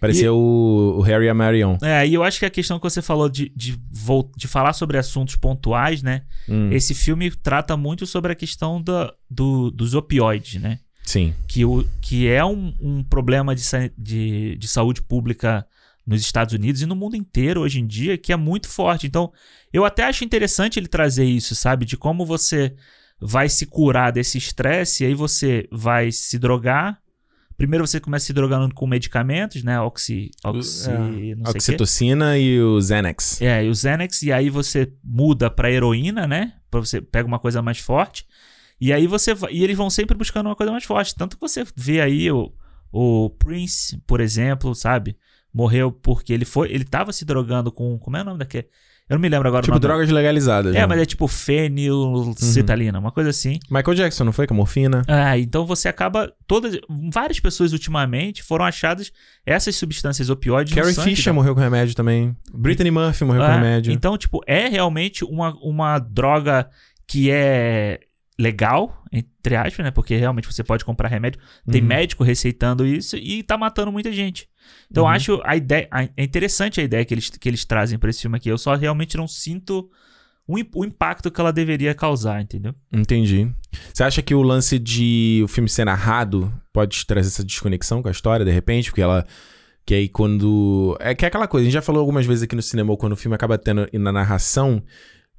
Parecia 0.00 0.30
o, 0.32 0.96
o 0.98 1.00
Harry 1.00 1.24
e 1.24 1.28
a 1.28 1.34
Marion. 1.34 1.78
É, 1.82 2.06
e 2.06 2.12
eu 2.12 2.22
acho 2.22 2.38
que 2.38 2.44
a 2.44 2.50
questão 2.50 2.78
que 2.78 2.82
você 2.82 3.00
falou 3.00 3.30
de, 3.30 3.48
de, 3.56 3.78
de 4.36 4.46
falar 4.46 4.74
sobre 4.74 4.98
assuntos 4.98 5.36
pontuais, 5.36 6.02
né? 6.02 6.22
Hum, 6.48 6.70
Esse 6.70 6.94
filme 6.94 7.30
trata 7.30 7.76
muito 7.78 8.06
sobre 8.06 8.30
a 8.30 8.34
questão 8.34 8.82
da, 8.82 9.12
do, 9.30 9.70
dos 9.70 9.94
opioides, 9.94 10.60
né? 10.60 10.80
Sim. 11.06 11.32
Que, 11.46 11.64
o, 11.64 11.86
que 12.02 12.28
é 12.28 12.44
um, 12.44 12.74
um 12.80 13.02
problema 13.02 13.54
de, 13.54 13.62
de, 13.96 14.56
de 14.56 14.68
saúde 14.68 15.00
pública 15.00 15.66
nos 16.06 16.20
Estados 16.20 16.52
Unidos 16.52 16.82
e 16.82 16.86
no 16.86 16.94
mundo 16.94 17.16
inteiro 17.16 17.62
hoje 17.62 17.80
em 17.80 17.86
dia, 17.86 18.18
que 18.18 18.32
é 18.32 18.36
muito 18.36 18.68
forte. 18.68 19.06
Então, 19.06 19.32
eu 19.72 19.84
até 19.84 20.04
acho 20.04 20.24
interessante 20.24 20.78
ele 20.78 20.88
trazer 20.88 21.24
isso, 21.24 21.54
sabe? 21.54 21.84
De 21.84 21.96
como 21.96 22.26
você 22.26 22.74
vai 23.20 23.48
se 23.48 23.66
curar 23.66 24.12
desse 24.12 24.36
estresse, 24.36 25.02
e 25.02 25.06
aí 25.06 25.14
você 25.14 25.66
vai 25.72 26.12
se 26.12 26.38
drogar. 26.38 27.00
Primeiro 27.56 27.86
você 27.86 27.98
começa 27.98 28.26
se 28.26 28.32
drogando 28.34 28.74
com 28.74 28.86
medicamentos, 28.86 29.62
né? 29.62 29.80
Oxi. 29.80 30.30
Oxi. 30.44 30.90
É, 30.90 30.92
não 30.92 31.06
sei 31.06 31.32
o 31.32 31.44
quê. 31.44 31.50
Oxitocina 31.50 32.38
e 32.38 32.60
o 32.60 32.80
Xanax. 32.80 33.40
É, 33.40 33.64
e 33.64 33.70
o 33.70 33.74
Xanax, 33.74 34.22
e 34.22 34.30
aí 34.30 34.50
você 34.50 34.92
muda 35.02 35.50
pra 35.50 35.70
heroína, 35.70 36.26
né? 36.26 36.52
Pra 36.70 36.80
você 36.80 37.00
pega 37.00 37.26
uma 37.26 37.38
coisa 37.38 37.62
mais 37.62 37.78
forte. 37.78 38.26
E 38.80 38.92
aí 38.92 39.06
você 39.06 39.34
e 39.50 39.64
eles 39.64 39.76
vão 39.76 39.88
sempre 39.90 40.16
buscando 40.16 40.46
uma 40.46 40.56
coisa 40.56 40.72
mais 40.72 40.84
forte. 40.84 41.14
Tanto 41.14 41.36
que 41.36 41.40
você 41.40 41.64
vê 41.74 42.00
aí 42.00 42.30
o, 42.30 42.52
o 42.92 43.30
Prince, 43.30 43.98
por 44.06 44.20
exemplo, 44.20 44.74
sabe? 44.74 45.16
Morreu 45.52 45.90
porque 45.90 46.32
ele 46.32 46.44
foi, 46.44 46.70
ele 46.70 46.84
tava 46.84 47.12
se 47.12 47.24
drogando 47.24 47.72
com, 47.72 47.98
como 47.98 48.16
é 48.16 48.22
o 48.22 48.24
nome 48.24 48.38
daquele? 48.38 48.68
Eu 49.08 49.14
não 49.14 49.20
me 49.20 49.28
lembro 49.28 49.46
agora 49.46 49.62
Tipo, 49.62 49.78
drogas 49.78 50.10
legalizadas. 50.10 50.74
É, 50.74 50.80
né? 50.80 50.86
mas 50.86 51.00
é 51.00 51.06
tipo 51.06 51.28
fenilcetalina, 51.28 52.98
uma 52.98 53.12
coisa 53.12 53.30
assim. 53.30 53.60
Michael 53.70 53.94
Jackson, 53.94 54.24
não 54.24 54.32
foi? 54.32 54.48
Com 54.48 54.54
morfina. 54.54 55.04
Ah, 55.06 55.38
então 55.38 55.64
você 55.64 55.88
acaba 55.88 56.32
todas 56.44 56.76
várias 57.12 57.38
pessoas 57.38 57.72
ultimamente 57.72 58.42
foram 58.42 58.64
achadas 58.64 59.12
essas 59.46 59.76
substâncias 59.76 60.28
opioides 60.28 60.74
Carrie 60.74 60.92
Fisher 60.92 61.32
morreu 61.32 61.54
com 61.54 61.60
remédio 61.60 61.94
também. 61.94 62.36
Brittany 62.52 62.90
Murphy 62.90 63.24
morreu 63.24 63.42
com 63.42 63.48
É, 63.48 63.54
remédio. 63.54 63.92
Então, 63.92 64.18
tipo, 64.18 64.40
é 64.44 64.68
realmente 64.68 65.24
uma, 65.24 65.54
uma 65.62 66.00
droga 66.00 66.68
que 67.06 67.30
é 67.30 68.00
legal, 68.38 69.02
entre 69.12 69.56
aspas, 69.56 69.84
né? 69.84 69.90
Porque 69.90 70.14
realmente 70.16 70.46
você 70.46 70.62
pode 70.62 70.84
comprar 70.84 71.08
remédio. 71.08 71.40
Tem 71.70 71.80
Uhum. 71.80 71.86
médico 71.88 72.22
receitando 72.24 72.86
isso 72.86 73.16
e 73.16 73.42
tá 73.42 73.56
matando 73.56 73.90
muita 73.90 74.12
gente. 74.12 74.48
Então, 74.90 75.04
Uhum. 75.04 75.10
acho 75.10 75.40
a 75.44 75.56
ideia. 75.56 75.88
a- 75.90 76.02
é 76.04 76.22
interessante 76.24 76.80
a 76.80 76.84
ideia 76.84 77.04
que 77.04 77.14
eles, 77.14 77.30
que 77.30 77.48
eles 77.48 77.64
trazem 77.64 77.98
pra 77.98 78.10
esse 78.10 78.20
filme 78.20 78.36
aqui. 78.36 78.48
Eu 78.48 78.58
só 78.58 78.74
realmente 78.74 79.16
não 79.16 79.26
sinto 79.26 79.88
o, 80.46 80.56
o 80.74 80.84
impacto 80.84 81.30
que 81.30 81.40
ela 81.40 81.52
deveria 81.52 81.94
causar, 81.94 82.40
entendeu? 82.42 82.74
Entendi. 82.92 83.50
Você 83.92 84.02
acha 84.04 84.20
que 84.22 84.34
o 84.34 84.42
lance 84.42 84.78
de 84.78 85.40
o 85.44 85.48
filme 85.48 85.68
ser 85.68 85.84
narrado 85.86 86.52
pode 86.72 87.06
trazer 87.06 87.28
essa 87.28 87.44
desconexão 87.44 88.02
com 88.02 88.08
a 88.08 88.12
história, 88.12 88.44
de 88.44 88.52
repente? 88.52 88.90
Porque 88.90 89.02
ela. 89.02 89.26
Que 89.86 89.94
aí 89.94 90.08
quando. 90.08 90.96
É 91.00 91.14
que 91.14 91.24
é 91.24 91.28
aquela 91.28 91.46
coisa, 91.46 91.62
a 91.62 91.66
gente 91.66 91.74
já 91.74 91.80
falou 91.82 92.00
algumas 92.00 92.26
vezes 92.26 92.42
aqui 92.42 92.56
no 92.56 92.62
cinema, 92.62 92.96
quando 92.96 93.12
o 93.12 93.16
filme 93.16 93.34
acaba 93.36 93.56
tendo 93.56 93.88
na 93.94 94.10
narração. 94.12 94.82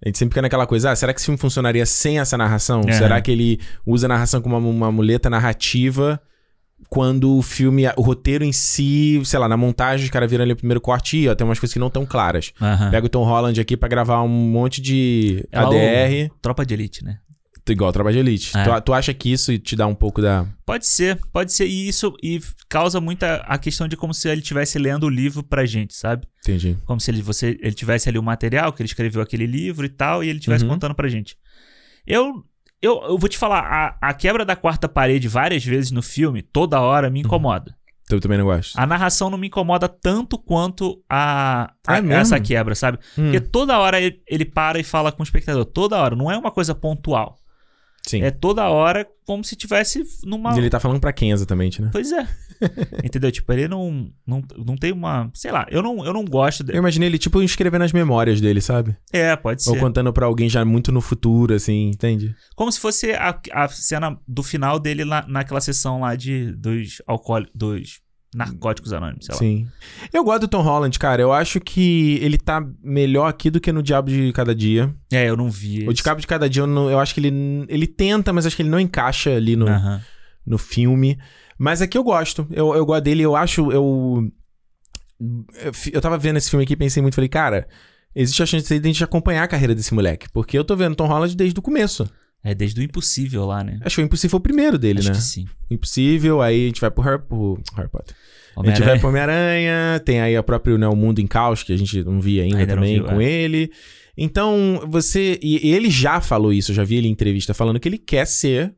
A 0.04 0.08
gente 0.08 0.18
sempre 0.18 0.34
fica 0.34 0.42
naquela 0.42 0.68
coisa, 0.68 0.92
ah, 0.92 0.96
será 0.96 1.12
que 1.14 1.20
esse 1.20 1.26
filme 1.26 1.40
funcionaria 1.40 1.86
sem 1.86 2.20
essa 2.20 2.38
narração? 2.38 2.82
É. 2.88 2.92
Será 2.92 3.20
que 3.20 3.32
ele 3.32 3.60
usa 3.86 4.06
a 4.06 4.10
narração 4.10 4.42
como 4.42 4.58
uma, 4.58 4.70
uma 4.70 4.92
muleta 4.92 5.30
narrativa 5.30 6.22
quando 6.90 7.36
o 7.36 7.42
filme, 7.42 7.84
o 7.98 8.02
roteiro 8.02 8.44
em 8.44 8.52
si, 8.52 9.20
sei 9.26 9.40
lá, 9.40 9.50
na 9.50 9.58
montagem, 9.58 10.06
os 10.06 10.12
caras 10.12 10.30
viram 10.30 10.44
ali 10.44 10.54
o 10.54 10.56
primeiro 10.56 10.80
corte 10.80 11.18
e 11.18 11.28
ó, 11.28 11.34
tem 11.34 11.46
umas 11.46 11.60
coisas 11.60 11.74
que 11.74 11.80
não 11.80 11.90
tão 11.90 12.06
claras. 12.06 12.54
Aham. 12.62 12.92
Pega 12.92 13.06
o 13.06 13.10
Tom 13.10 13.24
Holland 13.24 13.60
aqui 13.60 13.76
pra 13.76 13.90
gravar 13.90 14.22
um 14.22 14.28
monte 14.28 14.80
de 14.80 15.44
É 15.52 15.60
lá 15.60 15.70
o 15.70 15.74
ADR, 15.74 16.32
Tropa 16.42 16.66
de 16.66 16.74
Elite, 16.76 17.04
né? 17.04 17.18
Igual 17.72 17.92
Trabalho 17.92 18.14
de 18.16 18.20
Elite. 18.20 18.58
É. 18.58 18.64
Tu, 18.64 18.82
tu 18.82 18.94
acha 18.94 19.14
que 19.14 19.32
isso 19.32 19.58
te 19.58 19.76
dá 19.76 19.86
um 19.88 19.96
pouco 19.96 20.22
da. 20.22 20.46
Pode 20.66 20.86
ser, 20.88 21.20
pode 21.32 21.52
ser. 21.54 21.66
E 21.68 21.88
isso 21.88 22.14
e 22.24 22.40
causa 22.70 23.00
muita 23.02 23.38
a 23.48 23.58
questão 23.58 23.88
de 23.88 23.96
como 23.98 24.14
se 24.14 24.28
ele 24.30 24.42
estivesse 24.42 24.78
lendo 24.80 25.06
o 25.06 25.10
livro 25.10 25.44
pra 25.44 25.66
gente, 25.66 25.94
sabe? 25.94 26.28
Entendi. 26.44 26.78
Como 26.86 27.00
se 27.00 27.12
ele, 27.12 27.22
você, 27.22 27.58
ele 27.62 27.74
tivesse 27.74 28.08
ali 28.10 28.18
o 28.18 28.24
material, 28.24 28.72
que 28.74 28.82
ele 28.82 28.88
escreveu 28.88 29.22
aquele 29.22 29.46
livro 29.46 29.86
e 29.86 29.90
tal, 29.90 30.24
e 30.24 30.30
ele 30.30 30.40
estivesse 30.40 30.64
Uhum. 30.64 30.72
contando 30.72 30.96
pra 30.96 31.08
gente. 31.08 31.38
Eu, 32.06 32.44
eu, 32.82 33.02
eu 33.04 33.18
vou 33.18 33.28
te 33.30 33.38
falar, 33.38 33.60
a, 34.02 34.10
a 34.10 34.14
quebra 34.14 34.46
da 34.46 34.56
quarta 34.56 34.88
parede 34.88 35.28
várias 35.28 35.64
vezes 35.66 35.92
no 35.92 36.02
filme, 36.02 36.42
toda 36.42 36.80
hora, 36.80 37.08
Uhum. 37.08 37.14
me 37.14 37.20
incomoda. 37.22 37.76
Eu 38.10 38.22
também 38.22 38.38
não 38.38 38.46
gosto. 38.46 38.80
A 38.80 38.86
narração 38.86 39.30
não 39.30 39.38
me 39.38 39.48
incomoda 39.48 39.90
tanto 39.90 40.38
quanto 40.38 41.04
a, 41.10 41.74
a- 41.86 41.98
é 41.98 42.14
essa 42.14 42.40
quebra, 42.40 42.74
sabe? 42.74 43.00
Hum, 43.18 43.24
Porque 43.24 43.42
toda 43.42 43.78
hora 43.80 44.00
ele, 44.00 44.22
ele 44.26 44.46
para 44.46 44.80
e 44.80 44.84
fala 44.84 45.12
com 45.12 45.22
o 45.22 45.26
espectador. 45.26 45.66
Toda 45.66 45.98
hora, 45.98 46.16
não 46.16 46.32
é 46.32 46.38
uma 46.38 46.50
coisa 46.50 46.74
pontual. 46.74 47.38
Sim. 48.10 48.22
É 48.22 48.32
toda 48.32 48.68
hora 48.70 49.08
como 49.26 49.44
se 49.44 49.56
tivesse 49.56 50.04
numa. 50.24 50.56
E 50.56 50.60
ele 50.60 50.70
tá 50.70 50.80
falando 50.80 51.00
pra 51.00 51.14
quem 51.14 51.32
exatamente, 51.32 51.82
né? 51.82 51.90
Pois 51.92 52.12
é. 52.12 52.28
Entendeu? 53.04 53.32
Tipo, 53.32 53.54
ele 53.54 53.68
não, 53.68 54.10
não, 54.26 54.42
não 54.58 54.76
tem 54.76 54.92
uma. 54.92 55.30
Sei 55.34 55.52
lá, 55.52 55.68
eu 55.70 55.82
não, 55.82 56.04
eu 56.06 56.14
não 56.14 56.26
gosto 56.26 56.62
Eu 56.62 56.66
dele. 56.68 56.80
imaginei 56.80 57.10
ele, 57.10 57.18
tipo, 57.18 57.42
escrevendo 57.42 57.84
as 57.84 57.92
memórias 57.94 58.42
dele, 58.42 58.62
sabe? 58.62 58.96
É, 59.12 59.36
pode 59.36 59.64
ser. 59.64 59.70
Ou 59.70 59.78
contando 59.78 60.12
pra 60.12 60.26
alguém 60.26 60.50
já 60.50 60.64
muito 60.66 60.92
no 60.92 61.02
futuro, 61.02 61.54
assim, 61.54 61.90
entende? 61.90 62.36
Como 62.56 62.72
se 62.72 62.80
fosse 62.80 63.12
a, 63.12 63.40
a 63.52 63.68
cena 63.68 64.20
do 64.28 64.42
final 64.42 64.80
dele 64.80 65.04
lá, 65.04 65.26
naquela 65.28 65.62
sessão 65.62 66.02
lá 66.02 66.16
de, 66.16 66.52
dos 66.54 67.02
alcoólicos, 67.06 67.54
dos 67.56 68.00
narcóticos 68.36 68.92
anônimos, 68.94 69.26
sei 69.26 69.34
lá. 69.34 69.40
Sim. 69.40 69.68
Eu 70.14 70.24
gosto 70.24 70.42
do 70.42 70.48
Tom 70.48 70.62
Holland, 70.62 70.98
cara. 71.00 71.22
Eu 71.22 71.32
acho 71.34 71.60
que 71.60 72.20
ele 72.22 72.38
tá 72.38 72.66
melhor 72.84 73.28
aqui 73.28 73.50
do 73.50 73.60
que 73.60 73.72
no 73.72 73.82
Diabo 73.82 74.10
de 74.10 74.32
Cada 74.34 74.54
Dia. 74.54 74.94
É, 75.12 75.30
eu 75.30 75.38
não 75.38 75.50
vi. 75.50 75.88
O 75.88 75.92
esse. 75.92 76.04
Diabo 76.04 76.22
de 76.22 76.28
Cada 76.28 76.50
Dia, 76.50 76.62
eu, 76.64 76.68
não- 76.68 76.90
eu 76.90 77.00
acho 77.00 77.14
que 77.14 77.20
ele, 77.22 77.66
ele 77.68 77.88
tenta, 77.88 78.32
mas 78.34 78.46
acho 78.46 78.56
que 78.56 78.62
ele 78.62 78.70
não 78.70 78.80
encaixa 78.80 79.32
ali 79.36 79.56
no, 79.56 79.66
no 80.46 80.58
filme. 80.58 81.18
Mas 81.58 81.82
aqui 81.82 81.98
eu 81.98 82.04
gosto. 82.04 82.46
Eu, 82.52 82.76
eu 82.76 82.86
gosto 82.86 83.04
dele, 83.04 83.24
eu 83.24 83.36
acho. 83.36 83.72
Eu, 83.72 84.30
eu, 85.20 85.72
eu 85.94 86.02
tava 86.02 86.18
vendo 86.18 86.38
esse 86.38 86.50
filme 86.50 86.64
aqui 86.64 86.74
e 86.74 86.78
pensei 86.78 87.02
muito, 87.02 87.16
falei, 87.16 87.30
cara, 87.30 87.68
existe 88.14 88.44
a 88.44 88.46
chance 88.46 88.68
de 88.80 88.86
a 88.88 88.92
gente 88.92 89.04
acompanhar 89.04 89.44
a 89.44 89.48
carreira 89.48 89.74
desse 89.74 89.94
moleque. 89.94 90.28
Porque 90.32 90.58
eu 90.58 90.64
tô 90.64 90.76
vendo 90.76 90.96
Tom 90.96 91.08
Holland 91.08 91.36
desde 91.36 91.58
o 91.60 91.64
começo. 91.64 92.08
É 92.44 92.56
desde 92.56 92.80
o 92.80 92.84
impossível 92.84 93.46
lá, 93.46 93.64
né? 93.64 93.80
Acho 93.82 93.96
que 93.98 94.02
o 94.02 94.06
Impossível 94.06 94.30
foi 94.32 94.38
o 94.40 94.44
primeiro 94.44 94.78
dele, 94.78 95.00
Acho 95.00 95.10
né? 95.10 95.16
que 95.16 95.22
sim. 95.22 95.46
O 95.70 95.74
Impossível, 95.74 96.42
aí 96.42 96.66
a 96.66 96.68
gente 96.68 96.80
vai 96.82 96.90
pro 96.92 97.04
Harry, 97.04 97.22
pro 97.22 97.60
Harry 97.76 97.90
Potter. 97.90 98.16
A 98.16 98.60
gente 98.60 98.82
Homem-Aranha. 98.82 98.90
vai 98.90 99.00
pro 99.00 99.10
Homem-Aranha, 99.10 100.00
tem 100.06 100.22
aí 100.22 100.38
o 100.38 100.44
próprio 100.44 100.78
né, 100.78 100.88
O 100.88 100.96
Mundo 100.96 101.20
em 101.20 101.28
Caos, 101.28 101.62
que 101.62 101.74
a 101.74 101.78
gente 101.78 102.04
não 102.04 102.20
via 102.22 102.44
ainda, 102.44 102.58
Ainda 102.58 102.76
também 102.76 102.96
viu, 102.96 103.06
com 103.06 103.22
é. 103.22 103.26
ele. 103.26 103.72
Então, 104.18 104.82
você. 104.88 105.38
E 105.44 105.72
ele 105.72 105.90
já 105.92 106.20
falou 106.22 106.52
isso, 106.52 106.72
eu 106.72 106.76
já 106.76 106.84
vi 106.84 106.96
ele 106.96 107.08
em 107.08 107.12
entrevista 107.12 107.54
falando 107.54 107.80
que 107.80 107.88
ele 107.88 108.00
quer 108.00 108.26
ser 108.26 108.74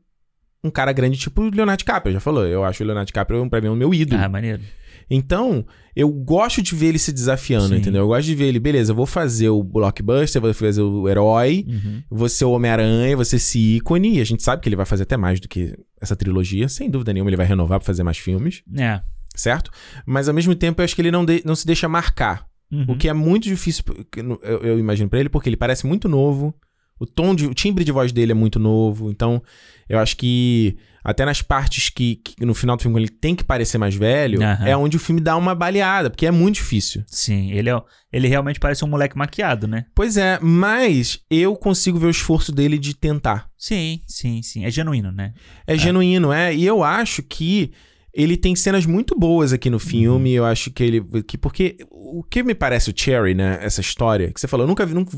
um 0.62 0.70
cara 0.70 0.92
grande 0.92 1.16
tipo 1.18 1.42
o 1.42 1.50
Leonardo 1.50 1.78
DiCaprio. 1.78 2.12
Já 2.12 2.20
falou, 2.20 2.46
eu 2.46 2.62
acho 2.64 2.82
o 2.82 2.86
Leonardo 2.86 3.06
DiCaprio, 3.06 3.48
pra 3.48 3.60
mim, 3.60 3.68
o 3.68 3.76
meu 3.76 3.94
ídolo. 3.94 4.22
Ah, 4.22 4.28
maneiro. 4.28 4.60
Então, 5.08 5.64
eu 5.94 6.08
gosto 6.08 6.62
de 6.62 6.74
ver 6.74 6.86
ele 6.88 6.98
se 6.98 7.12
desafiando, 7.12 7.68
Sim. 7.68 7.76
entendeu? 7.76 8.02
Eu 8.02 8.06
gosto 8.08 8.26
de 8.26 8.34
ver 8.34 8.44
ele, 8.46 8.58
beleza, 8.58 8.92
eu 8.92 8.96
vou 8.96 9.06
fazer 9.06 9.48
o 9.48 9.62
blockbuster, 9.62 10.40
vou 10.40 10.52
fazer 10.54 10.82
o 10.82 11.08
herói, 11.08 11.64
Uhum. 11.68 12.02
vou 12.10 12.28
ser 12.28 12.44
o 12.44 12.52
Homem-Aranha, 12.52 13.16
vou 13.16 13.24
ser 13.24 13.36
esse 13.36 13.58
ícone. 13.76 14.16
E 14.16 14.20
a 14.20 14.24
gente 14.24 14.42
sabe 14.42 14.62
que 14.62 14.68
ele 14.68 14.76
vai 14.76 14.86
fazer 14.86 15.02
até 15.02 15.16
mais 15.16 15.40
do 15.40 15.48
que 15.48 15.74
essa 16.00 16.14
trilogia. 16.16 16.68
Sem 16.68 16.88
dúvida 16.90 17.12
nenhuma, 17.12 17.30
ele 17.30 17.36
vai 17.36 17.46
renovar 17.46 17.78
pra 17.78 17.86
fazer 17.86 18.02
mais 18.02 18.18
filmes 18.18 18.62
É. 18.78 19.00
certo? 19.34 19.70
Mas 20.06 20.28
ao 20.28 20.34
mesmo 20.34 20.54
tempo 20.54 20.80
eu 20.80 20.84
acho 20.84 20.94
que 20.94 21.02
ele 21.02 21.10
não, 21.10 21.24
de- 21.24 21.42
não 21.44 21.54
se 21.56 21.66
deixa 21.66 21.88
marcar. 21.88 22.46
Uhum. 22.70 22.84
O 22.88 22.96
que 22.96 23.08
é 23.08 23.12
muito 23.12 23.44
difícil, 23.44 23.82
eu, 24.16 24.58
eu 24.62 24.78
imagino 24.78 25.08
pra 25.10 25.18
ele, 25.18 25.28
porque 25.28 25.48
ele 25.48 25.56
parece 25.56 25.86
muito 25.86 26.08
novo. 26.08 26.54
O 27.00 27.06
tom 27.06 27.34
de, 27.34 27.46
o 27.46 27.54
timbre 27.54 27.82
de 27.82 27.90
voz 27.90 28.12
dele 28.12 28.32
é 28.32 28.34
muito 28.34 28.58
novo. 28.58 29.10
Então, 29.10 29.42
eu 29.88 29.98
acho 29.98 30.16
que 30.16 30.76
até 31.02 31.24
nas 31.24 31.42
partes 31.42 31.88
que, 31.88 32.16
que 32.16 32.44
no 32.44 32.54
final 32.54 32.76
do 32.76 32.82
filme 32.82 32.98
ele 33.00 33.08
tem 33.08 33.34
que 33.34 33.44
parecer 33.44 33.78
mais 33.78 33.94
velho, 33.94 34.42
Aham. 34.42 34.66
é 34.66 34.76
onde 34.76 34.96
o 34.96 35.00
filme 35.00 35.20
dá 35.20 35.36
uma 35.36 35.54
baleada, 35.54 36.10
porque 36.10 36.26
é 36.26 36.30
muito 36.30 36.56
difícil. 36.56 37.02
Sim, 37.06 37.50
ele, 37.52 37.70
é, 37.70 37.82
ele 38.12 38.28
realmente 38.28 38.60
parece 38.60 38.84
um 38.84 38.88
moleque 38.88 39.16
maquiado, 39.16 39.66
né? 39.66 39.86
Pois 39.94 40.16
é, 40.16 40.38
mas 40.40 41.20
eu 41.30 41.56
consigo 41.56 41.98
ver 41.98 42.06
o 42.06 42.10
esforço 42.10 42.52
dele 42.52 42.78
de 42.78 42.94
tentar. 42.94 43.48
Sim, 43.56 44.00
sim, 44.06 44.42
sim. 44.42 44.64
É 44.64 44.70
genuíno, 44.70 45.10
né? 45.12 45.32
É, 45.66 45.76
genuíno, 45.76 46.32
é. 46.32 46.54
E 46.54 46.64
eu 46.66 46.82
acho 46.82 47.22
que 47.22 47.72
ele 48.12 48.36
tem 48.36 48.56
cenas 48.56 48.84
muito 48.86 49.18
boas 49.18 49.52
aqui 49.52 49.70
no 49.70 49.78
filme. 49.78 50.32
Eu 50.32 50.44
acho 50.44 50.70
que 50.70 50.82
ele. 50.82 51.22
Que, 51.22 51.38
porque 51.38 51.76
o 51.90 52.22
que 52.24 52.42
me 52.42 52.54
parece 52.54 52.90
o 52.90 52.94
Cherry, 52.94 53.34
né? 53.34 53.58
Essa 53.62 53.80
história 53.80 54.32
que 54.32 54.40
você 54.40 54.48
falou, 54.48 54.64
eu 54.64 54.68
nunca 54.68 54.84
vi, 54.84 54.94
nunca, 54.94 55.16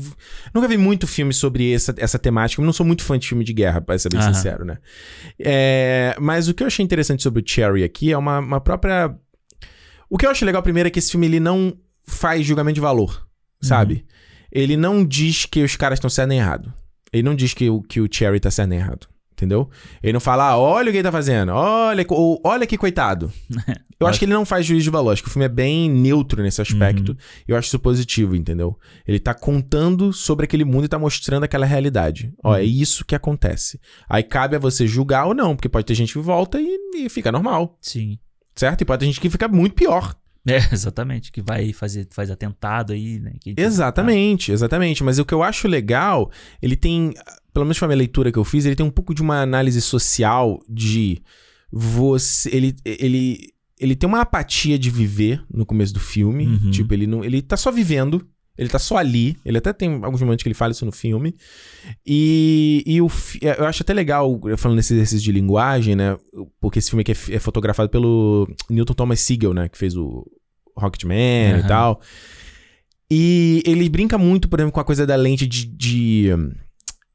nunca 0.53 0.67
vi 0.67 0.77
muito 0.77 1.07
filme 1.07 1.33
sobre 1.33 1.73
essa, 1.73 1.93
essa 1.97 2.19
temática. 2.19 2.61
Eu 2.61 2.65
não 2.65 2.73
sou 2.73 2.85
muito 2.85 3.03
fã 3.03 3.17
de 3.17 3.27
filme 3.27 3.43
de 3.43 3.53
guerra, 3.53 3.81
pra 3.81 3.97
ser 3.97 4.09
bem 4.09 4.19
Aham. 4.19 4.33
sincero, 4.33 4.63
né? 4.63 4.77
É, 5.39 6.15
mas 6.19 6.47
o 6.47 6.53
que 6.53 6.61
eu 6.61 6.67
achei 6.67 6.85
interessante 6.85 7.23
sobre 7.23 7.41
o 7.41 7.45
Cherry 7.45 7.83
aqui 7.83 8.11
é 8.11 8.17
uma, 8.17 8.39
uma 8.39 8.61
própria. 8.61 9.15
O 10.09 10.17
que 10.17 10.25
eu 10.25 10.29
acho 10.29 10.45
legal 10.45 10.61
primeiro 10.61 10.87
é 10.87 10.91
que 10.91 10.99
esse 10.99 11.09
filme 11.11 11.25
ele 11.25 11.39
não 11.39 11.75
faz 12.05 12.45
julgamento 12.45 12.75
de 12.75 12.81
valor, 12.81 13.27
sabe? 13.61 14.05
Ele 14.51 14.77
não 14.77 15.03
diz 15.03 15.45
que 15.45 15.63
os 15.63 15.75
caras 15.75 15.97
estão 15.97 16.09
certo 16.09 16.29
nem 16.29 16.37
errado. 16.37 16.71
Ele 17.11 17.23
não 17.23 17.33
diz 17.33 17.55
que 17.55 17.69
o, 17.69 17.81
que 17.81 17.99
o 17.99 18.07
Cherry 18.11 18.39
tá 18.39 18.51
certo 18.51 18.69
nem 18.69 18.77
errado. 18.77 19.07
Entendeu? 19.33 19.69
Ele 20.01 20.13
não 20.13 20.19
fala, 20.19 20.49
ah, 20.49 20.57
olha 20.57 20.89
o 20.89 20.91
que 20.91 20.97
ele 20.97 21.03
tá 21.03 21.11
fazendo, 21.11 21.51
olha, 21.51 22.05
ou, 22.09 22.39
olha 22.45 22.67
que 22.67 22.77
coitado. 22.77 23.33
Eu 23.99 24.07
acho 24.07 24.19
que 24.19 24.25
ele 24.25 24.33
não 24.33 24.45
faz 24.45 24.65
juízo 24.65 24.83
de 24.83 24.89
valor. 24.89 25.11
Acho 25.11 25.23
que 25.23 25.29
o 25.29 25.31
filme 25.31 25.45
é 25.45 25.49
bem 25.49 25.89
neutro 25.89 26.43
nesse 26.43 26.61
aspecto. 26.61 27.17
E 27.47 27.51
eu 27.51 27.57
acho 27.57 27.67
isso 27.69 27.79
positivo, 27.79 28.35
entendeu? 28.35 28.77
Ele 29.07 29.17
tá 29.19 29.33
contando 29.33 30.11
sobre 30.11 30.43
aquele 30.43 30.65
mundo 30.65 30.83
e 30.83 30.89
tá 30.89 30.99
mostrando 30.99 31.43
aquela 31.43 31.65
realidade. 31.65 32.33
Ó, 32.43 32.55
é 32.55 32.63
isso 32.63 33.05
que 33.05 33.15
acontece. 33.15 33.79
Aí 34.09 34.21
cabe 34.21 34.57
a 34.57 34.59
você 34.59 34.85
julgar 34.85 35.25
ou 35.25 35.33
não, 35.33 35.55
porque 35.55 35.69
pode 35.69 35.85
ter 35.85 35.95
gente 35.95 36.13
que 36.13 36.19
volta 36.19 36.59
e, 36.59 36.77
e 36.95 37.07
fica 37.07 37.31
normal, 37.31 37.77
Sim. 37.79 38.19
certo? 38.53 38.81
E 38.81 38.85
pode 38.85 38.99
ter 38.99 39.05
gente 39.05 39.21
que 39.21 39.29
fica 39.29 39.47
muito 39.47 39.73
pior. 39.73 40.13
É, 40.47 40.57
exatamente. 40.73 41.31
Que 41.31 41.41
vai 41.41 41.71
fazer 41.73 42.07
faz 42.11 42.29
atentado 42.29 42.93
aí, 42.93 43.19
né? 43.19 43.33
Que- 43.39 43.53
Exatamente, 43.57 44.51
exatamente. 44.51 45.03
Mas 45.03 45.19
o 45.19 45.25
que 45.25 45.33
eu 45.33 45.41
acho 45.43 45.67
legal, 45.67 46.29
ele 46.61 46.75
tem, 46.75 47.13
pelo 47.53 47.65
menos 47.65 47.77
foi 47.77 47.85
a 47.85 47.89
minha 47.89 47.97
leitura 47.97 48.31
que 48.31 48.37
eu 48.39 48.43
fiz, 48.43 48.65
ele 48.65 48.75
tem 48.75 48.85
um 48.85 48.91
pouco 48.91 49.13
de 49.13 49.21
uma 49.21 49.41
análise 49.41 49.81
social 49.81 50.59
de 50.69 51.21
você. 51.71 52.49
Ele. 52.55 52.75
ele 52.85 53.53
ele 53.79 53.95
tem 53.97 54.07
uma 54.07 54.21
apatia 54.21 54.79
de 54.79 54.89
viver 54.89 55.43
no 55.53 55.65
começo 55.65 55.93
do 55.93 55.99
filme. 55.99 56.45
Uhum. 56.47 56.71
Tipo, 56.71 56.93
ele 56.93 57.05
não. 57.07 57.23
Ele 57.25 57.41
tá 57.41 57.57
só 57.57 57.69
vivendo. 57.71 58.25
Ele 58.57 58.69
tá 58.69 58.77
só 58.77 58.97
ali. 58.97 59.35
Ele 59.43 59.57
até 59.57 59.73
tem 59.73 59.99
alguns 60.03 60.21
momentos 60.21 60.43
que 60.43 60.47
ele 60.47 60.53
fala 60.53 60.71
isso 60.71 60.85
no 60.85 60.91
filme. 60.91 61.35
E, 62.05 62.83
e 62.85 63.01
o, 63.01 63.09
fi- 63.09 63.39
eu 63.41 63.65
acho 63.65 63.81
até 63.83 63.93
legal, 63.93 64.39
falando 64.57 64.77
nesse 64.77 64.93
exercício 64.93 65.23
de 65.23 65.31
linguagem, 65.31 65.95
né? 65.95 66.17
Porque 66.61 66.77
esse 66.79 66.89
filme 66.89 67.01
aqui 67.01 67.11
é, 67.11 67.35
é 67.35 67.39
fotografado 67.39 67.89
pelo 67.89 68.47
Newton 68.69 68.93
Thomas 68.93 69.19
Siegel, 69.21 69.53
né? 69.53 69.67
Que 69.69 69.77
fez 69.77 69.95
o 69.97 70.25
Rocketman 70.77 71.15
e 71.49 71.53
Aham. 71.59 71.67
tal. 71.67 72.01
E 73.11 73.61
ele 73.65 73.87
brinca 73.89 74.17
muito, 74.17 74.47
por 74.49 74.59
exemplo, 74.59 74.71
com 74.73 74.79
a 74.79 74.85
coisa 74.85 75.05
da 75.05 75.15
lente 75.15 75.45
de. 75.47 75.65
de, 75.65 76.29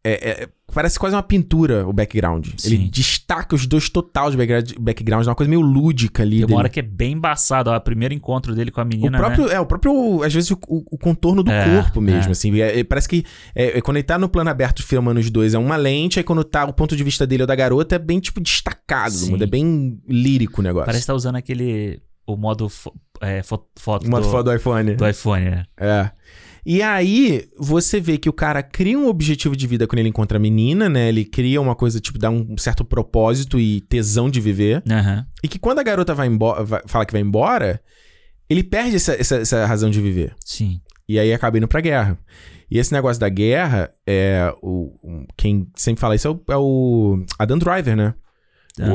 é- 0.04 0.42
é- 0.42 0.48
parece 0.72 0.98
quase 0.98 1.14
uma 1.16 1.22
pintura 1.22 1.86
o 1.86 1.92
background. 1.92 2.46
Ele 2.64 2.76
Sim. 2.76 2.90
destaca 2.92 3.54
os 3.54 3.66
dois 3.66 3.88
total 3.88 4.30
de 4.30 4.36
background, 4.36 4.72
background, 4.78 5.26
uma 5.26 5.34
coisa 5.34 5.48
meio 5.50 5.60
lúdica 5.60 6.22
ali. 6.22 6.38
Tem 6.44 6.46
uma 6.54 6.58
hora 6.58 6.68
que 6.68 6.78
é 6.80 6.82
bem 6.82 7.12
embaçado. 7.12 7.70
ó, 7.70 7.76
O 7.76 7.80
primeiro 7.80 8.14
encontro 8.14 8.54
dele 8.54 8.70
com 8.70 8.80
a 8.80 8.84
O 8.84 8.86
menina, 8.86 9.18
próprio, 9.18 9.46
né? 9.46 9.54
é, 9.54 9.60
o 9.60 9.66
próprio, 9.66 10.22
às 10.22 10.32
vezes, 10.32 10.50
o, 10.50 10.58
o- 10.68 10.84
o 10.92 10.98
contorno 10.98 11.42
do 11.42 11.50
É, 11.50 11.64
corpo 11.82 12.00
mesmo, 12.00 12.28
é. 12.28 12.32
assim. 12.32 12.60
É- 12.60 12.80
é- 12.80 12.84
parece 12.84 13.08
que 13.08 13.24
é, 13.54 13.78
é 13.78 13.80
quando 13.80 13.96
ele 13.96 14.04
tá 14.04 14.18
no 14.18 14.28
plano 14.28 14.50
aberto 14.50 14.82
filmando 14.82 15.18
os 15.20 15.30
dois, 15.30 15.54
é 15.54 15.58
uma 15.58 15.76
lente, 15.76 16.18
aí 16.18 16.24
quando 16.24 16.44
tá 16.44 16.64
o 16.64 16.72
ponto 16.72 16.96
de 16.96 17.02
vista 17.04 17.26
dele 17.26 17.42
ou 17.42 17.46
da 17.46 17.54
garota, 17.56 17.96
é 17.96 17.98
bem, 17.98 18.20
tipo, 18.20 18.40
destacado. 18.40 19.14
mundo, 19.26 19.42
É 19.42 19.46
bem 19.46 20.00
lírico 20.08 20.60
o 20.60 20.64
negócio. 20.64 20.86
Parece 20.86 21.02
que 21.02 21.06
tá 21.08 21.14
usando 21.14 21.36
aquele... 21.36 22.00
O 22.26 22.36
modo 22.36 22.68
fo- 22.68 22.92
é, 23.22 23.42
fo- 23.42 23.66
foto 23.78 24.06
Uma 24.06 24.20
do, 24.20 24.30
foto 24.30 24.44
do 24.44 24.54
iPhone. 24.54 24.94
do 24.94 25.08
iPhone, 25.08 25.44
né? 25.46 25.64
É. 25.78 26.10
E 26.70 26.82
aí, 26.82 27.48
você 27.58 27.98
vê 27.98 28.18
que 28.18 28.28
o 28.28 28.32
cara 28.32 28.62
cria 28.62 28.98
um 28.98 29.06
objetivo 29.08 29.56
de 29.56 29.66
vida 29.66 29.86
quando 29.86 30.00
ele 30.00 30.10
encontra 30.10 30.36
a 30.36 30.40
menina, 30.40 30.86
né? 30.86 31.08
Ele 31.08 31.24
cria 31.24 31.62
uma 31.62 31.74
coisa, 31.74 31.98
tipo, 31.98 32.18
dá 32.18 32.28
um 32.28 32.58
certo 32.58 32.84
propósito 32.84 33.58
e 33.58 33.80
tesão 33.80 34.28
de 34.28 34.38
viver. 34.38 34.82
Aham. 34.86 35.24
E 35.42 35.48
que 35.48 35.58
quando 35.58 35.78
a 35.78 35.82
garota 35.82 36.12
vai 36.14 36.26
embora, 36.26 36.62
vai- 36.62 36.82
fala 36.86 37.06
que 37.06 37.12
vai 37.12 37.22
embora, 37.22 37.80
ele 38.50 38.62
perde 38.62 38.96
essa, 38.96 39.14
essa, 39.14 39.36
essa 39.36 39.64
razão 39.64 39.88
de 39.88 39.98
viver. 39.98 40.34
Sim. 40.44 40.78
E 41.08 41.18
aí 41.18 41.32
acaba 41.32 41.56
indo 41.56 41.66
pra 41.66 41.80
guerra. 41.80 42.18
E 42.70 42.78
esse 42.78 42.92
negócio 42.92 43.18
da 43.18 43.30
guerra, 43.30 43.90
é 44.06 44.52
o, 44.62 44.92
quem 45.38 45.66
sempre 45.74 46.02
fala 46.02 46.14
isso 46.16 46.28
é 46.28 46.30
o, 46.30 46.40
é 46.50 46.56
o 46.58 47.24
Adam 47.38 47.56
Driver, 47.56 47.96
né? 47.96 48.12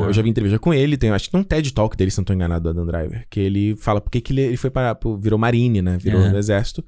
Eu 0.06 0.12
já 0.12 0.22
vi 0.22 0.30
entrevista 0.30 0.60
com 0.60 0.72
ele, 0.72 0.96
tem, 0.96 1.10
acho 1.10 1.24
que 1.24 1.32
tem 1.32 1.40
um 1.40 1.44
TED 1.44 1.74
Talk 1.74 1.96
dele, 1.96 2.12
se 2.12 2.18
não 2.18 2.24
tô 2.24 2.32
enganado, 2.32 2.62
do 2.62 2.70
Adam 2.70 2.86
Driver, 2.86 3.26
que 3.28 3.40
ele 3.40 3.76
fala 3.78 4.00
porque 4.00 4.20
que 4.20 4.32
ele, 4.32 4.42
ele 4.42 4.56
foi 4.56 4.70
para 4.70 4.96
virou 5.20 5.36
marine, 5.40 5.82
né? 5.82 5.98
Virou 6.00 6.20
do 6.30 6.38
exército. 6.38 6.84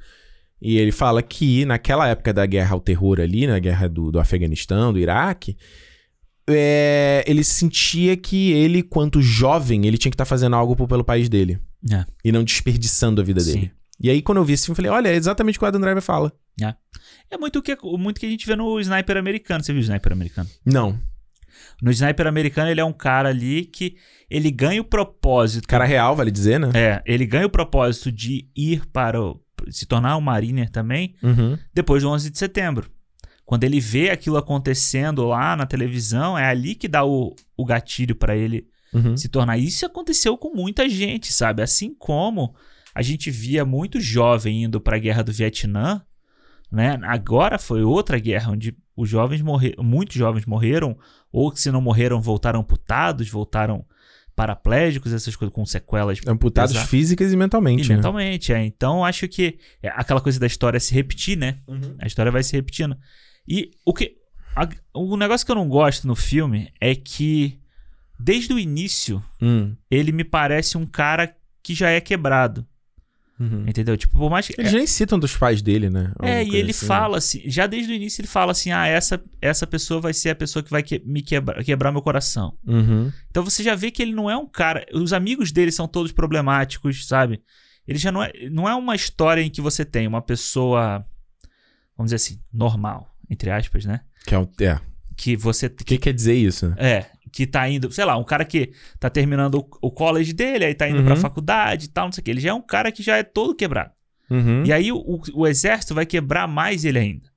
E 0.61 0.79
ele 0.79 0.93
fala 0.93 1.23
que 1.23 1.65
naquela 1.65 2.09
época 2.09 2.33
da 2.33 2.47
guerra 2.47 2.75
ao 2.75 2.81
terror 2.81 3.21
ali, 3.21 3.47
na 3.47 3.59
guerra 3.59 3.89
do, 3.89 4.11
do 4.11 4.19
Afeganistão, 4.19 4.93
do 4.93 4.99
Iraque, 4.99 5.57
é, 6.49 7.25
ele 7.27 7.45
sentia 7.45 8.17
que 8.17 8.53
ele, 8.53 8.83
quanto 8.83 9.21
jovem, 9.21 9.87
ele 9.87 9.99
tinha 9.99 10.11
que 10.11 10.15
estar 10.15 10.25
fazendo 10.25 10.57
algo 10.57 10.87
pelo 10.87 11.05
país 11.05 11.29
dele. 11.29 11.59
É. 11.91 12.05
E 12.25 12.33
não 12.33 12.43
desperdiçando 12.43 13.21
a 13.21 13.25
vida 13.25 13.41
Sim. 13.41 13.53
dele. 13.53 13.73
E 14.01 14.11
aí, 14.11 14.23
quando 14.23 14.39
eu 14.39 14.45
vi 14.45 14.53
esse 14.53 14.67
filme, 14.67 14.75
eu 14.75 14.77
falei, 14.77 14.91
olha, 14.91 15.09
é 15.09 15.17
exatamente 15.17 15.57
o 15.57 15.59
que 15.59 15.65
o 15.65 15.69
Adam 15.69 15.81
Driver 15.81 16.03
fala. 16.03 16.33
É 17.31 17.37
muito 17.37 17.59
o 17.59 17.63
que, 17.63 17.77
muito 17.83 18.21
que 18.21 18.27
a 18.27 18.31
gente 18.31 18.47
vê 18.47 18.55
no 18.55 18.79
Sniper 18.81 19.17
americano. 19.17 19.63
Você 19.63 19.73
viu 19.73 19.81
o 19.81 19.85
Sniper 19.85 20.13
americano? 20.13 20.49
Não. 20.65 20.99
No 21.83 21.91
Sniper 21.91 22.27
americano, 22.27 22.71
ele 22.71 22.81
é 22.81 22.85
um 22.85 22.93
cara 22.93 23.29
ali 23.29 23.65
que 23.65 23.97
ele 24.31 24.51
ganha 24.51 24.81
o 24.81 24.85
propósito. 24.85 25.67
Cara 25.67 25.85
real, 25.85 26.15
vale 26.15 26.31
dizer, 26.31 26.61
né? 26.61 26.71
É, 26.75 27.03
ele 27.05 27.27
ganha 27.27 27.47
o 27.47 27.51
propósito 27.51 28.13
de 28.13 28.49
ir 28.57 28.87
para 28.93 29.21
o, 29.21 29.41
se 29.71 29.87
tornar 29.87 30.17
um 30.17 30.21
Mariner 30.21 30.71
também 30.71 31.15
Uhum. 31.23 31.59
depois 31.75 32.03
do 32.03 32.11
11 32.11 32.31
de 32.31 32.39
setembro. 32.39 32.91
Quando 33.45 33.65
ele 33.65 33.79
vê 33.81 34.11
aquilo 34.11 34.37
acontecendo 34.37 35.25
lá 35.25 35.55
na 35.55 35.67
televisão, 35.67 36.37
é 36.37 36.47
ali 36.47 36.75
que 36.75 36.89
dá 36.89 37.05
o, 37.05 37.35
o 37.57 37.65
gatilho 37.65 38.15
para 38.17 38.37
ele 38.37 38.67
Uhum. 38.93 39.17
se 39.17 39.29
tornar. 39.29 39.59
Isso 39.59 39.85
aconteceu 39.87 40.37
com 40.39 40.55
muita 40.55 40.89
gente, 40.89 41.33
sabe? 41.33 41.63
Assim 41.63 41.95
como 41.95 42.55
a 42.95 43.03
gente 43.03 43.31
via 43.31 43.65
muito 43.65 44.01
jovem 44.01 44.65
indo 44.65 44.81
para 44.81 44.97
a 44.97 44.99
guerra 44.99 45.23
do 45.23 45.33
Vietnã, 45.33 46.03
né? 46.73 46.99
Agora 47.03 47.59
foi 47.59 47.83
outra 47.83 48.19
guerra 48.19 48.53
onde 48.53 48.75
os 48.97 49.09
jovens 49.09 49.43
morreram, 49.43 49.85
muitos 49.85 50.17
jovens 50.17 50.47
morreram, 50.47 50.97
ou 51.31 51.53
que 51.53 51.61
se 51.61 51.71
não 51.71 51.81
morreram 51.81 52.21
voltaram 52.21 52.61
amputados, 52.61 53.29
voltaram 53.29 53.85
paraplégicos, 54.37 55.13
essas 55.15 55.35
coisas 55.35 55.53
com 55.55 55.65
sequelas 55.65 56.21
Amputados 56.27 56.73
Exato. 56.75 56.89
físicas 56.89 57.33
e 57.33 57.37
mentalmente. 57.37 57.87
e 57.87 57.89
né? 57.89 57.97
mentalmente, 57.97 58.53
é. 58.53 58.65
Então 58.65 59.05
acho 59.05 59.27
que 59.27 59.59
é 59.83 59.89
aquela 59.89 60.21
coisa 60.21 60.39
da 60.39 60.47
história 60.47 60.79
se 60.79 60.95
repetir, 60.95 61.37
né? 61.39 61.59
Uhum. 61.67 61.97
A 61.99 62.07
história 62.07 62.31
vai 62.31 62.43
se 62.43 62.53
repetindo. 62.55 62.97
E 63.49 63.71
o 63.85 63.95
que. 63.95 64.15
a- 64.55 64.69
o 64.95 65.17
negócio 65.17 65.45
que 65.45 65.51
eu 65.51 65.57
não 65.57 65.69
gosto 65.69 66.07
no 66.07 66.15
filme 66.15 66.71
é 66.81 66.95
que, 66.95 67.59
desde 68.21 68.53
o 68.53 68.59
início, 68.59 69.25
Hum. 69.41 69.75
ele 69.91 70.13
me 70.13 70.23
parece 70.25 70.77
um 70.77 70.87
cara 70.87 71.35
que 71.63 71.75
já 71.75 71.91
é 71.91 72.01
quebrado. 72.01 72.67
Uhum. 73.39 73.65
Entendeu? 73.69 73.97
Tipo, 73.99 74.19
por 74.19 74.31
mais 74.31 74.47
que. 74.47 74.55
Eles 74.59 74.73
nem 74.73 74.87
citam 74.87 75.19
dos 75.19 75.37
pais 75.37 75.61
dele, 75.61 75.91
né? 75.91 76.11
É, 76.23 76.43
e 76.43 76.57
ele 76.57 76.71
assim. 76.71 76.87
fala 76.87 77.19
assim, 77.19 77.43
já 77.45 77.67
desde 77.67 77.93
o 77.93 77.95
início 77.95 78.21
ele 78.23 78.29
fala 78.29 78.53
assim: 78.53 78.71
ah, 78.73 78.87
essa, 78.87 79.23
essa 79.43 79.67
pessoa 79.67 80.01
vai 80.01 80.15
ser 80.15 80.31
a 80.31 80.35
pessoa 80.35 80.63
que 80.63 80.71
vai 80.71 80.83
que- 80.83 81.03
me 81.05 81.21
quebrar, 81.21 81.63
quebrar 81.63 81.93
meu 81.93 82.01
coração. 82.01 82.57
Uhum. 82.67 83.13
Então 83.31 83.45
você 83.45 83.63
já 83.63 83.75
vê 83.75 83.91
que 83.91 84.01
ele 84.01 84.15
não 84.15 84.31
é 84.31 84.37
um 84.37 84.47
cara. 84.47 84.87
Os 84.95 85.13
amigos 85.13 85.53
dele 85.53 85.71
são 85.71 85.87
todos 85.87 86.13
problemáticos, 86.13 87.07
sabe? 87.07 87.43
Ele 87.87 87.99
já 87.99 88.11
não 88.11 88.23
é. 88.23 88.33
Não 88.51 88.67
é 88.69 88.75
uma 88.75 88.95
história 88.97 89.43
em 89.43 89.51
que 89.51 89.61
você 89.61 89.85
tem 89.85 90.07
uma 90.07 90.23
pessoa. 90.23 91.05
Vamos 91.97 92.11
dizer 92.11 92.17
assim, 92.17 92.41
normal, 92.53 93.15
entre 93.29 93.51
aspas, 93.51 93.85
né? 93.85 94.01
Que 94.27 94.35
é, 94.35 94.39
o- 94.39 94.51
é. 94.61 94.81
Que 95.17 95.37
você. 95.37 95.67
O 95.67 95.71
que 95.71 95.99
quer 95.99 96.13
dizer 96.15 96.35
isso? 96.35 96.69
né? 96.71 96.77
É, 96.79 97.07
que 97.37 97.47
tá 97.47 97.69
indo, 97.69 97.93
sei 97.93 98.07
lá, 98.07 98.17
um 98.17 98.25
cara 98.25 98.47
que 98.47 98.73
tá 98.99 99.11
terminando 99.11 99.57
o, 99.57 99.89
o 99.89 99.91
college 99.91 100.33
dele, 100.33 100.65
aí 100.65 100.75
tá 100.75 100.89
indo 100.89 101.01
Uhum. 101.01 101.05
pra 101.05 101.17
faculdade 101.17 101.85
e 101.85 101.89
tal, 101.89 102.07
não 102.07 102.13
sei 102.13 102.23
o 102.23 102.25
que. 102.25 102.31
Ele 102.31 102.41
já 102.41 102.49
é 102.49 102.55
um 102.55 102.63
cara 102.63 102.91
que 102.91 103.03
já 103.03 103.19
é 103.19 103.23
todo 103.23 103.55
quebrado. 103.55 103.91
Uhum. 104.31 104.65
E 104.65 104.73
aí 104.73 104.91
o, 104.91 104.97
o- 104.97 105.21
o 105.35 105.47
exército 105.47 105.95
vai 105.95 106.07
quebrar 106.07 106.49
mais 106.49 106.83
ele 106.87 106.99
ainda. 106.99 107.29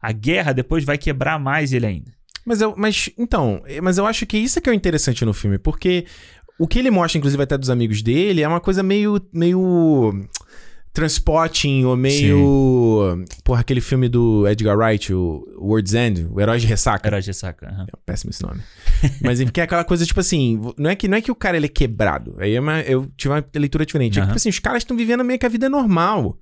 A 0.00 0.12
guerra 0.12 0.52
depois 0.52 0.84
vai 0.84 0.96
quebrar 0.96 1.40
mais 1.40 1.72
ele 1.72 1.84
ainda. 1.84 2.12
Mas 2.46 2.60
eu, 2.60 2.74
mas 2.76 3.10
então, 3.18 3.60
é, 3.66 3.80
mas 3.80 3.98
eu 3.98 4.06
acho 4.06 4.24
que 4.24 4.38
isso 4.38 4.58
é 4.58 4.62
que 4.62 4.68
é 4.70 4.72
o 4.72 4.74
interessante 4.74 5.24
no 5.24 5.34
filme, 5.34 5.58
porque 5.58 6.06
o 6.56 6.68
que 6.68 6.78
ele 6.78 6.90
mostra, 6.90 7.18
inclusive 7.18 7.42
até 7.42 7.58
dos 7.58 7.70
amigos 7.70 8.02
dele, 8.02 8.42
é 8.42 8.46
uma 8.48 8.60
coisa 8.60 8.84
meio, 8.84 9.20
meio 9.32 10.24
transporting 10.92 11.84
ou 11.84 11.96
meio, 11.96 13.24
porra, 13.44 13.60
aquele 13.60 13.80
filme 13.80 14.08
do 14.08 14.46
Edgar 14.48 14.76
Wright, 14.76 15.12
o 15.14 15.44
World's 15.58 15.94
End, 15.94 16.26
o 16.30 16.40
Herói 16.40 16.58
de 16.58 16.66
Ressaca. 16.66 17.08
Herói 17.08 17.20
de 17.20 17.32
saca. 17.32 17.68
aham. 17.68 17.86
É 17.92 17.96
péssimo 18.04 18.30
esse 18.30 18.42
nome. 18.42 18.60
Mas 19.22 19.40
enfim, 19.40 19.52
que 19.52 19.60
é 19.60 19.64
aquela 19.64 19.84
coisa, 19.84 20.04
tipo 20.04 20.20
assim, 20.20 20.60
não 20.76 20.90
é 20.90 20.96
que, 20.96 21.08
não 21.08 21.16
é 21.16 21.20
que 21.20 21.30
o 21.30 21.34
cara 21.34 21.56
ele 21.56 21.66
é 21.66 21.68
quebrado. 21.68 22.34
Aí 22.38 22.54
é 22.54 22.60
uma- 22.60 22.80
eu 22.82 23.06
tive 23.16 23.32
uma 23.34 23.44
leitura 23.54 23.86
diferente. 23.86 24.18
É 24.18 24.22
que, 24.22 24.26
tipo 24.28 24.36
assim, 24.36 24.48
os 24.48 24.58
caras 24.58 24.82
estão 24.82 24.96
vivendo 24.96 25.24
meio 25.24 25.38
que 25.38 25.46
a 25.46 25.50
vida 25.50 25.68
normal. 25.68 26.36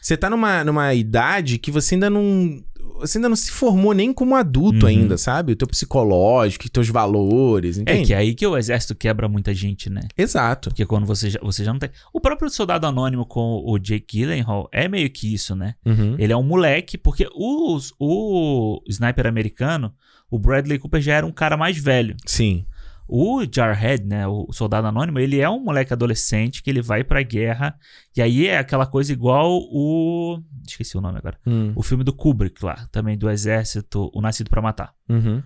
Você 0.00 0.16
tá 0.16 0.28
numa, 0.28 0.64
numa 0.64 0.92
idade 0.94 1.58
que 1.58 1.70
você 1.70 1.94
ainda 1.94 2.10
não. 2.10 2.60
Você 3.02 3.18
ainda 3.18 3.28
não 3.28 3.36
se 3.36 3.50
formou 3.50 3.92
nem 3.92 4.12
como 4.12 4.34
adulto 4.34 4.86
Uhum. 4.86 4.90
ainda, 4.90 5.18
sabe? 5.18 5.52
O 5.52 5.56
teu 5.56 5.68
psicológico, 5.68 6.64
os 6.64 6.70
teus 6.70 6.88
valores, 6.88 7.76
É 7.78 7.82
entende? 7.82 8.06
que 8.06 8.14
é 8.14 8.16
aí 8.16 8.34
que 8.34 8.46
o 8.46 8.56
exército 8.56 8.94
quebra 8.94 9.28
muita 9.28 9.52
gente, 9.52 9.90
né? 9.90 10.02
Exato. 10.16 10.70
Porque 10.70 10.86
quando 10.86 11.04
você 11.06 11.28
já, 11.30 11.38
você 11.42 11.64
já 11.64 11.72
não 11.72 11.78
tem. 11.78 11.90
O 12.12 12.20
próprio 12.20 12.48
Soldado 12.48 12.86
Anônimo 12.86 13.26
com 13.26 13.62
o 13.66 13.78
Jake 13.78 14.18
Gyllenhaal 14.18 14.68
é 14.72 14.88
meio 14.88 15.10
que 15.10 15.32
isso, 15.34 15.54
né? 15.54 15.74
Uhum. 15.84 16.16
Ele 16.18 16.32
é 16.32 16.36
um 16.36 16.42
moleque, 16.42 16.96
porque 16.96 17.28
os, 17.34 17.92
o 17.98 18.82
sniper 18.88 19.26
americano, 19.26 19.92
o 20.30 20.38
Bradley 20.38 20.78
Cooper 20.78 21.00
já 21.02 21.14
era 21.14 21.26
um 21.26 21.32
cara 21.32 21.56
mais 21.56 21.76
velho. 21.76 22.16
Sim. 22.24 22.64
O 23.08 23.42
Jarhead, 23.52 24.04
né, 24.04 24.26
o 24.26 24.48
soldado 24.52 24.86
anônimo, 24.86 25.18
ele 25.18 25.38
é 25.40 25.48
um 25.50 25.60
moleque 25.62 25.92
adolescente 25.92 26.62
que 26.62 26.70
ele 26.70 26.80
vai 26.80 27.04
pra 27.04 27.22
guerra. 27.22 27.74
E 28.16 28.22
aí 28.22 28.46
é 28.46 28.58
aquela 28.58 28.86
coisa 28.86 29.12
igual 29.12 29.50
o. 29.50 30.40
Esqueci 30.66 30.96
o 30.96 31.00
nome 31.00 31.18
agora. 31.18 31.36
Hum. 31.46 31.72
O 31.76 31.82
filme 31.82 32.04
do 32.04 32.12
Kubrick 32.12 32.64
lá, 32.64 32.86
também 32.92 33.18
do 33.18 33.28
exército, 33.28 34.10
O 34.14 34.20
Nascido 34.20 34.48
pra 34.48 34.62
Matar. 34.62 34.92
Uhum. 35.08 35.42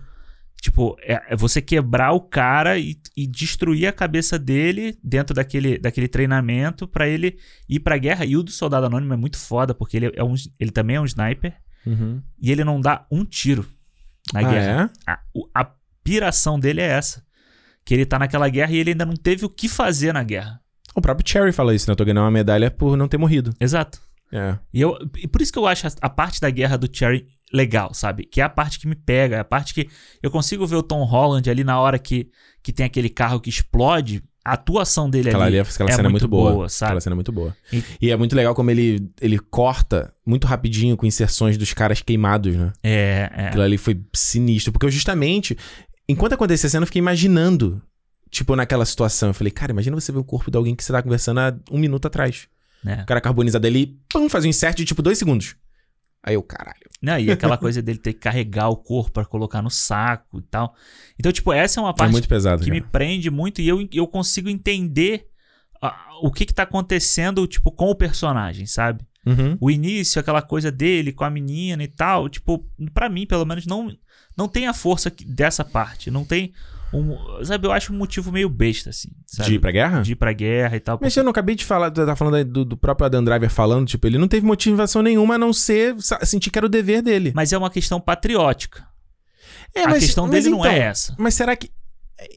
Tipo, 0.61 0.95
é, 1.01 1.21
é 1.29 1.35
você 1.35 1.61
quebrar 1.61 2.13
o 2.13 2.19
cara 2.21 2.79
e, 2.79 2.95
e 3.15 3.27
destruir 3.27 3.85
a 3.87 3.91
cabeça 3.93 4.39
dele 4.39 4.97
dentro 5.03 5.35
daquele, 5.35 5.77
daquele 5.77 6.07
treinamento 6.07 6.87
pra 6.87 7.07
ele 7.07 7.37
ir 7.69 7.79
pra 7.79 7.97
guerra. 7.97 8.25
E 8.25 8.35
o 8.35 8.41
do 8.41 8.49
soldado 8.51 8.85
anônimo 8.87 9.13
é 9.13 9.17
muito 9.17 9.37
foda, 9.37 9.73
porque 9.75 9.97
ele, 9.97 10.11
é 10.15 10.23
um, 10.23 10.33
ele 10.59 10.71
também 10.71 10.95
é 10.95 11.01
um 11.01 11.05
sniper 11.05 11.53
Uhum. 11.85 12.21
e 12.41 12.51
ele 12.51 12.63
não 12.65 12.81
dá 12.81 13.05
um 13.11 13.23
tiro 13.23 13.65
na 14.33 14.39
Ah, 14.41 14.43
guerra. 14.43 14.91
é? 15.07 15.11
A, 15.11 15.19
a 15.53 15.71
piração 16.03 16.59
dele 16.59 16.81
é 16.81 16.87
essa. 16.87 17.23
Que 17.87 17.93
ele 17.93 18.05
tá 18.05 18.19
naquela 18.19 18.49
guerra 18.49 18.73
e 18.73 18.77
ele 18.79 18.89
ainda 18.91 19.05
não 19.05 19.15
teve 19.15 19.45
o 19.45 19.49
que 19.49 19.69
fazer 19.69 20.13
na 20.13 20.21
guerra. 20.21 20.59
O 20.93 20.99
próprio 20.99 21.25
Cherry 21.25 21.53
fala 21.53 21.73
isso, 21.73 21.87
né? 21.89 21.93
Eu 21.93 21.95
tô 21.95 22.03
ganhando 22.03 22.19
uma 22.25 22.29
medalha 22.31 22.69
por 22.69 22.97
não 22.97 23.07
ter 23.07 23.17
morrido. 23.17 23.53
Exato. 23.61 24.01
É. 24.29 24.57
E, 24.73 24.81
eu, 24.81 24.97
e 25.17 25.25
por 25.25 25.41
isso 25.41 25.53
que 25.53 25.57
eu 25.57 25.65
acho 25.65 25.87
a, 25.87 25.91
a 26.01 26.09
parte 26.09 26.41
da 26.41 26.49
guerra 26.49 26.77
do 26.77 26.89
Cherry 26.91 27.25
legal, 27.53 27.93
sabe? 27.93 28.25
Que 28.25 28.41
é 28.41 28.43
a 28.43 28.49
parte 28.49 28.77
que 28.77 28.85
me 28.87 28.95
pega, 28.95 29.37
é 29.37 29.39
a 29.39 29.43
parte 29.45 29.73
que 29.73 29.87
eu 30.21 30.29
consigo 30.29 30.67
ver 30.67 30.75
o 30.75 30.83
Tom 30.83 31.01
Holland 31.05 31.49
ali 31.49 31.63
na 31.63 31.79
hora 31.79 31.97
que, 31.97 32.27
que 32.61 32.73
tem 32.73 32.85
aquele 32.85 33.07
carro 33.09 33.39
que 33.39 33.49
explode. 33.49 34.21
A 34.43 34.53
atuação 34.53 35.09
dele 35.09 35.27
Aquela, 35.27 35.43
ali 35.45 35.59
ali, 35.59 35.69
aquela 35.69 35.89
é 35.89 35.93
cena 35.93 36.07
é 36.07 36.11
muito 36.11 36.25
boa. 36.25 36.51
boa, 36.53 36.69
sabe? 36.69 36.87
Aquela 36.91 37.01
cena 37.01 37.13
é 37.13 37.15
muito 37.17 37.33
boa. 37.33 37.53
E- 37.71 37.83
E 38.01 38.11
é 38.11 38.15
muito 38.15 38.33
legal 38.33 38.55
como 38.55 38.71
ele, 38.71 39.11
ele 39.19 39.37
corta 39.37 40.13
muito 40.25 40.47
rapidinho 40.47 40.95
com 40.95 41.05
inserções 41.05 41.57
dos 41.57 41.73
caras 41.73 42.01
queimados, 42.01 42.55
né? 42.55 42.71
É, 42.81 43.29
é. 43.35 43.47
Aquilo 43.47 43.63
ali 43.63 43.77
foi 43.77 44.01
sinistro. 44.13 44.71
Porque 44.71 44.85
eu 44.85 44.89
justamente, 44.89 45.57
enquanto 46.07 46.33
acontecia 46.33 46.67
a 46.67 46.69
cena, 46.69 46.83
eu 46.83 46.87
fiquei 46.87 46.99
imaginando, 46.99 47.81
tipo, 48.29 48.55
naquela 48.55 48.85
situação. 48.85 49.29
Eu 49.29 49.33
falei, 49.33 49.51
cara, 49.51 49.71
imagina 49.71 49.95
você 49.99 50.11
ver 50.11 50.19
o 50.19 50.23
corpo 50.23 50.49
de 50.51 50.57
alguém 50.57 50.75
que 50.75 50.83
você 50.83 50.91
tá 50.93 51.01
conversando 51.01 51.39
há 51.39 51.55
um 51.71 51.77
minuto 51.77 52.05
atrás. 52.07 52.47
né? 52.83 53.01
O 53.03 53.05
cara 53.05 53.21
carbonizado 53.21 53.65
ali, 53.67 53.99
pum, 54.11 54.29
faz 54.29 54.45
um 54.45 54.47
insert 54.49 54.77
de 54.77 54.85
tipo 54.85 55.01
dois 55.01 55.17
segundos. 55.17 55.55
Aí 56.23 56.33
eu, 56.33 56.43
caralho. 56.43 56.89
Não, 57.01 57.17
e 57.17 57.31
aquela 57.31 57.55
coisa 57.59 57.81
dele 57.81 57.99
ter 57.99 58.13
que 58.13 58.19
carregar 58.19 58.69
o 58.69 58.75
corpo 58.75 59.11
pra 59.11 59.25
colocar 59.25 59.61
no 59.61 59.69
saco 59.69 60.39
e 60.39 60.41
tal. 60.43 60.75
Então, 61.17 61.31
tipo, 61.31 61.53
essa 61.53 61.79
é 61.79 61.83
uma 61.83 61.91
É 61.91 61.93
parte 61.93 62.11
muito 62.11 62.27
pesado, 62.27 62.61
que 62.63 62.69
cara. 62.69 62.81
me 62.81 62.85
prende 62.85 63.29
muito 63.29 63.61
e 63.61 63.67
eu, 63.67 63.87
eu 63.93 64.07
consigo 64.07 64.49
entender 64.49 65.27
ah, 65.81 66.07
o 66.21 66.31
que 66.31 66.45
que 66.45 66.53
tá 66.53 66.63
acontecendo, 66.63 67.45
tipo, 67.47 67.71
com 67.71 67.89
o 67.89 67.95
personagem, 67.95 68.65
sabe? 68.65 69.05
Uhum. 69.25 69.57
O 69.59 69.69
início, 69.69 70.19
aquela 70.19 70.41
coisa 70.41 70.71
dele 70.71 71.11
com 71.13 71.23
a 71.23 71.29
menina 71.29 71.83
e 71.83 71.87
tal, 71.87 72.27
tipo, 72.29 72.65
pra 72.93 73.09
mim, 73.09 73.25
pelo 73.25 73.45
menos, 73.45 73.65
não, 73.65 73.93
não 74.37 74.47
tem 74.47 74.67
a 74.67 74.73
força 74.73 75.11
dessa 75.25 75.65
parte. 75.65 76.11
Não 76.11 76.23
tem 76.23 76.53
um. 76.93 77.17
Sabe, 77.43 77.67
eu 77.67 77.71
acho 77.71 77.91
um 77.91 77.97
motivo 77.97 78.31
meio 78.31 78.47
besta, 78.49 78.89
assim. 78.91 79.09
Sabe? 79.25 79.49
De 79.49 79.55
ir 79.55 79.59
pra 79.59 79.71
guerra? 79.71 80.01
De 80.01 80.11
ir 80.13 80.15
pra 80.15 80.31
guerra 80.33 80.75
e 80.75 80.79
tal. 80.79 80.97
Mas 81.01 81.15
eu 81.17 81.23
não 81.23 81.31
acabei 81.31 81.55
de 81.55 81.65
falar, 81.65 81.91
tá 81.91 82.15
falando 82.15 82.45
do, 82.45 82.63
do 82.65 82.77
próprio 82.77 83.05
Adam 83.07 83.23
Driver 83.23 83.49
falando, 83.49 83.87
tipo, 83.87 84.05
ele 84.07 84.17
não 84.17 84.27
teve 84.27 84.45
motivação 84.45 85.01
nenhuma 85.01 85.35
a 85.35 85.37
não 85.37 85.51
ser 85.51 85.95
sentir 86.23 86.49
que 86.51 86.59
era 86.59 86.65
o 86.65 86.69
dever 86.69 87.01
dele. 87.01 87.31
Mas 87.35 87.51
é 87.51 87.57
uma 87.57 87.69
questão 87.69 87.99
patriótica. 87.99 88.85
É, 89.75 89.83
a 89.83 89.89
mas- 89.89 90.03
questão 90.03 90.25
mas 90.27 90.43
dele 90.43 90.55
não 90.55 90.65
é 90.65 90.75
então, 90.77 90.87
essa. 90.87 91.15
Mas 91.17 91.33
será 91.33 91.55
que. 91.55 91.69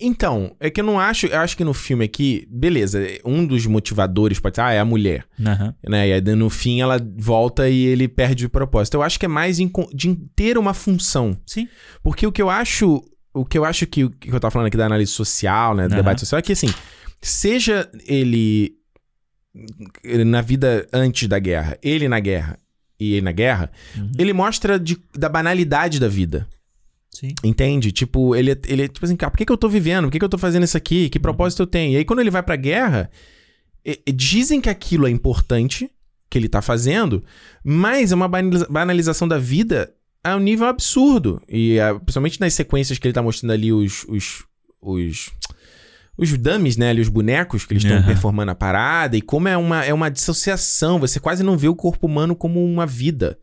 Então, 0.00 0.54
é 0.60 0.68
que 0.68 0.80
eu 0.80 0.84
não 0.84 1.00
acho. 1.00 1.26
Eu 1.26 1.38
acho 1.40 1.56
que 1.56 1.64
no 1.64 1.72
filme 1.72 2.04
aqui, 2.04 2.46
beleza, 2.50 3.00
um 3.24 3.46
dos 3.46 3.64
motivadores 3.66 4.38
pode 4.38 4.56
ser, 4.56 4.60
ah, 4.62 4.72
é 4.72 4.78
a 4.78 4.84
mulher. 4.84 5.24
Aham. 5.40 5.74
Né? 5.88 6.08
E 6.08 6.12
aí 6.12 6.20
no 6.36 6.50
fim 6.50 6.80
ela 6.82 7.00
volta 7.16 7.68
e 7.68 7.86
ele 7.86 8.06
perde 8.06 8.44
o 8.46 8.50
propósito. 8.50 8.94
Eu 8.94 9.02
acho 9.02 9.18
que 9.18 9.24
é 9.24 9.28
mais 9.28 9.56
de 9.58 10.14
ter 10.36 10.58
uma 10.58 10.74
função. 10.74 11.36
Sim. 11.46 11.66
Porque 12.02 12.26
o 12.26 12.32
que 12.32 12.42
eu 12.42 12.50
acho. 12.50 13.02
O 13.32 13.44
que 13.44 13.56
eu 13.56 13.64
acho 13.64 13.86
que, 13.86 14.08
que 14.10 14.28
eu 14.30 14.40
tava 14.40 14.50
falando 14.50 14.66
aqui 14.66 14.76
da 14.76 14.86
análise 14.86 15.12
social, 15.12 15.74
né? 15.74 15.86
Do 15.86 15.92
Aham. 15.92 16.02
debate 16.02 16.20
social, 16.20 16.38
é 16.40 16.42
que 16.42 16.52
assim, 16.52 16.68
seja 17.22 17.88
ele 18.06 18.74
na 20.26 20.40
vida 20.40 20.86
antes 20.92 21.28
da 21.28 21.38
guerra, 21.38 21.78
ele 21.82 22.08
na 22.08 22.20
guerra 22.20 22.58
e 22.98 23.12
ele 23.14 23.22
na 23.22 23.32
guerra, 23.32 23.70
Uhum. 23.96 24.12
ele 24.18 24.32
mostra 24.32 24.78
de- 24.78 24.98
da 25.16 25.28
banalidade 25.28 25.98
da 25.98 26.08
vida. 26.08 26.46
Sim. 27.12 27.34
Entende? 27.44 27.90
Tipo, 27.92 28.34
ele, 28.36 28.52
é- 28.52 28.61
ele 28.66 28.82
é 28.82 28.88
tipo 28.88 29.04
assim, 29.04 29.16
cara, 29.16 29.30
por 29.30 29.36
que, 29.38 29.44
que 29.44 29.52
eu 29.52 29.56
tô 29.56 29.68
vivendo? 29.68 30.04
Por 30.06 30.12
que, 30.12 30.18
que 30.18 30.24
eu 30.24 30.28
tô 30.28 30.38
fazendo 30.38 30.64
isso 30.64 30.76
aqui? 30.76 31.08
Que 31.08 31.18
propósito 31.18 31.62
eu 31.62 31.66
tenho? 31.66 31.92
E 31.92 31.96
aí, 31.96 32.04
quando 32.04 32.20
ele 32.20 32.30
vai 32.30 32.42
pra 32.42 32.56
guerra, 32.56 33.11
e- 33.84 34.00
e 34.06 34.12
dizem 34.12 34.61
que 34.61 34.68
aquilo 34.68 35.06
é 35.06 35.11
importante, 35.11 35.90
que 36.30 36.38
ele 36.38 36.48
tá 36.48 36.62
fazendo, 36.62 37.24
mas 37.64 38.12
é 38.12 38.14
uma 38.14 38.28
banaliza- 38.28 38.66
banalização 38.70 39.26
da 39.26 39.38
vida 39.38 39.92
a 40.22 40.36
um 40.36 40.40
nível 40.40 40.66
absurdo. 40.68 41.42
E 41.48 41.80
ah, 41.80 41.94
principalmente 41.96 42.40
nas 42.40 42.54
sequências 42.54 42.98
que 42.98 43.06
ele 43.08 43.14
tá 43.14 43.22
mostrando 43.22 43.52
ali 43.52 43.72
os. 43.72 44.04
os, 44.08 44.44
os 44.80 45.30
os 46.18 46.36
dummies, 46.36 46.76
né, 46.76 46.90
ali, 46.90 47.00
os 47.00 47.08
bonecos 47.08 47.64
que 47.64 47.72
eles 47.72 47.82
estão 47.82 47.96
Aham. 47.96 48.06
performando 48.06 48.50
a 48.50 48.54
parada, 48.54 49.16
e 49.16 49.22
como 49.22 49.48
é 49.48 49.56
uma, 49.56 49.82
é 49.82 49.94
uma 49.94 50.11
dissociação, 50.11 50.98
você 51.00 51.18
quase 51.18 51.42
não 51.42 51.56
vê 51.56 51.66
o 51.66 51.74
corpo 51.74 52.06
humano 52.06 52.36
como 52.36 52.62
uma 52.62 52.84
vida. 52.84 53.38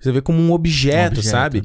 Você 0.00 0.10
vê 0.10 0.20
como 0.20 0.40
um 0.40 0.50
objeto, 0.50 1.18
objeto. 1.18 1.22
sabe? 1.22 1.62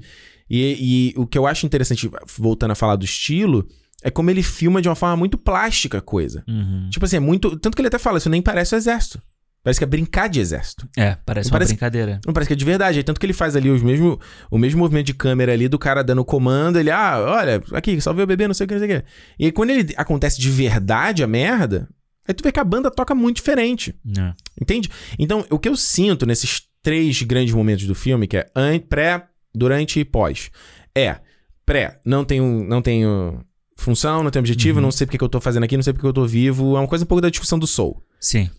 E, 0.53 1.13
e 1.15 1.19
o 1.19 1.25
que 1.25 1.37
eu 1.37 1.47
acho 1.47 1.65
interessante, 1.65 2.09
voltando 2.37 2.71
a 2.71 2.75
falar 2.75 2.97
do 2.97 3.05
estilo, 3.05 3.65
é 4.03 4.11
como 4.11 4.29
ele 4.29 4.43
filma 4.43 4.81
de 4.81 4.89
uma 4.89 4.95
forma 4.95 5.15
muito 5.15 5.37
plástica 5.37 5.99
a 5.99 6.01
coisa. 6.01 6.43
Uhum. 6.47 6.89
Tipo 6.91 7.05
assim, 7.05 7.15
é 7.15 7.19
muito. 7.21 7.57
Tanto 7.57 7.73
que 7.75 7.81
ele 7.81 7.87
até 7.87 7.97
fala, 7.97 8.17
isso 8.17 8.29
nem 8.29 8.41
parece 8.41 8.75
o 8.75 8.77
exército. 8.77 9.21
Parece 9.63 9.79
que 9.79 9.83
é 9.83 9.87
brincar 9.87 10.27
de 10.27 10.39
exército. 10.39 10.89
É, 10.97 11.15
parece 11.23 11.49
uma 11.49 11.53
Parece- 11.53 11.73
brincadeira. 11.73 12.19
Não 12.25 12.33
parece 12.33 12.47
que 12.47 12.53
é 12.53 12.55
de 12.55 12.65
verdade. 12.65 12.97
Aí, 12.97 13.03
tanto 13.03 13.19
que 13.19 13.25
ele 13.27 13.31
faz 13.33 13.55
ali 13.55 13.69
os 13.69 13.83
mesmo, 13.83 14.19
o 14.49 14.57
mesmo 14.57 14.79
movimento 14.79 15.05
de 15.05 15.13
câmera 15.13 15.53
ali 15.53 15.67
do 15.67 15.77
cara 15.77 16.03
dando 16.03 16.25
comando. 16.25 16.79
Ele, 16.79 16.89
ah, 16.89 17.19
olha, 17.19 17.61
aqui, 17.73 18.01
salvei 18.01 18.23
o 18.23 18.27
bebê, 18.27 18.47
não 18.47 18.55
sei 18.55 18.65
o 18.65 18.67
que, 18.67 18.73
não 18.73 18.81
sei 18.85 18.97
o 18.97 18.99
que. 19.01 19.07
E 19.39 19.45
aí, 19.45 19.51
quando 19.51 19.69
ele 19.69 19.93
acontece 19.95 20.41
de 20.41 20.49
verdade 20.49 21.23
a 21.23 21.27
merda, 21.27 21.87
aí 22.27 22.33
tu 22.33 22.43
vê 22.43 22.51
que 22.51 22.59
a 22.59 22.63
banda 22.63 22.89
toca 22.89 23.13
muito 23.13 23.35
diferente. 23.35 23.93
É. 24.17 24.33
Entende? 24.59 24.89
Então, 25.19 25.45
o 25.51 25.59
que 25.59 25.69
eu 25.69 25.77
sinto 25.77 26.25
nesses 26.25 26.63
três 26.81 27.21
grandes 27.21 27.53
momentos 27.53 27.85
do 27.85 27.93
filme, 27.93 28.25
que 28.25 28.37
é 28.37 28.47
pré, 28.89 29.27
durante 29.53 29.99
e 29.99 30.05
pós, 30.05 30.49
é 30.95 31.17
pré, 31.65 31.99
não 32.05 32.23
tenho, 32.25 32.63
não 32.67 32.81
tenho 32.81 33.43
função, 33.77 34.23
não 34.23 34.29
tenho 34.31 34.41
objetivo, 34.41 34.77
Uhum. 34.79 34.83
não 34.83 34.91
sei 34.91 35.05
porque 35.07 35.17
que 35.17 35.23
eu 35.23 35.29
tô 35.29 35.39
fazendo 35.41 35.63
aqui, 35.63 35.75
não 35.75 35.83
sei 35.83 35.93
porque 35.93 36.05
eu 36.05 36.13
tô 36.13 36.25
vivo. 36.25 36.75
É 36.75 36.79
uma 36.79 36.87
coisa 36.87 37.03
um 37.03 37.07
pouco 37.07 37.21
da 37.21 37.29
discussão 37.29 37.57
do 37.57 37.65
Soul. 37.67 38.01
Sim. 38.19 38.49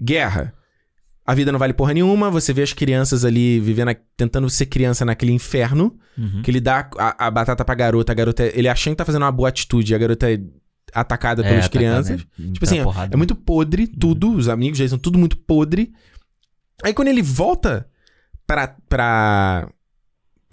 Guerra. 0.00 0.52
A 1.26 1.34
vida 1.34 1.50
não 1.52 1.58
vale 1.58 1.72
porra 1.72 1.94
nenhuma, 1.94 2.30
você 2.30 2.52
vê 2.52 2.62
as 2.62 2.72
crianças 2.72 3.24
ali 3.24 3.58
vivendo, 3.60 3.94
tentando 4.16 4.48
ser 4.50 4.66
criança 4.66 5.04
naquele 5.04 5.32
inferno, 5.32 5.96
Uhum. 6.18 6.42
que 6.42 6.50
ele 6.50 6.60
dá 6.60 6.88
a, 6.98 7.26
a 7.26 7.30
batata 7.30 7.64
pra 7.64 7.74
garota, 7.74 8.12
a 8.12 8.14
garota, 8.14 8.44
ele 8.54 8.68
achando 8.68 8.92
que 8.92 8.98
tá 8.98 9.04
fazendo 9.04 9.22
uma 9.22 9.32
boa 9.32 9.48
atitude, 9.48 9.92
e 9.92 9.94
a 9.94 9.98
garota 9.98 10.30
é 10.30 10.38
atacada 10.92 11.42
É, 11.42 11.48
pelas 11.48 11.64
atacar, 11.64 11.80
crianças. 11.80 12.20
né? 12.38 12.52
Tipo 12.52 12.64
assim, 12.64 12.78
Dá 12.78 12.84
porrada. 12.84 13.14
É 13.14 13.16
muito 13.16 13.34
podre, 13.34 13.86
tudo. 13.86 14.32
Os 14.34 14.48
amigos 14.48 14.78
já 14.78 14.86
são 14.88 14.98
tudo 14.98 15.18
muito 15.18 15.36
podre. 15.38 15.92
Aí 16.82 16.92
quando 16.94 17.08
ele 17.08 17.22
volta 17.22 17.88
pra, 18.46 18.68
pra, 18.88 19.68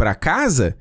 pra 0.01 0.15
casa, 0.15 0.75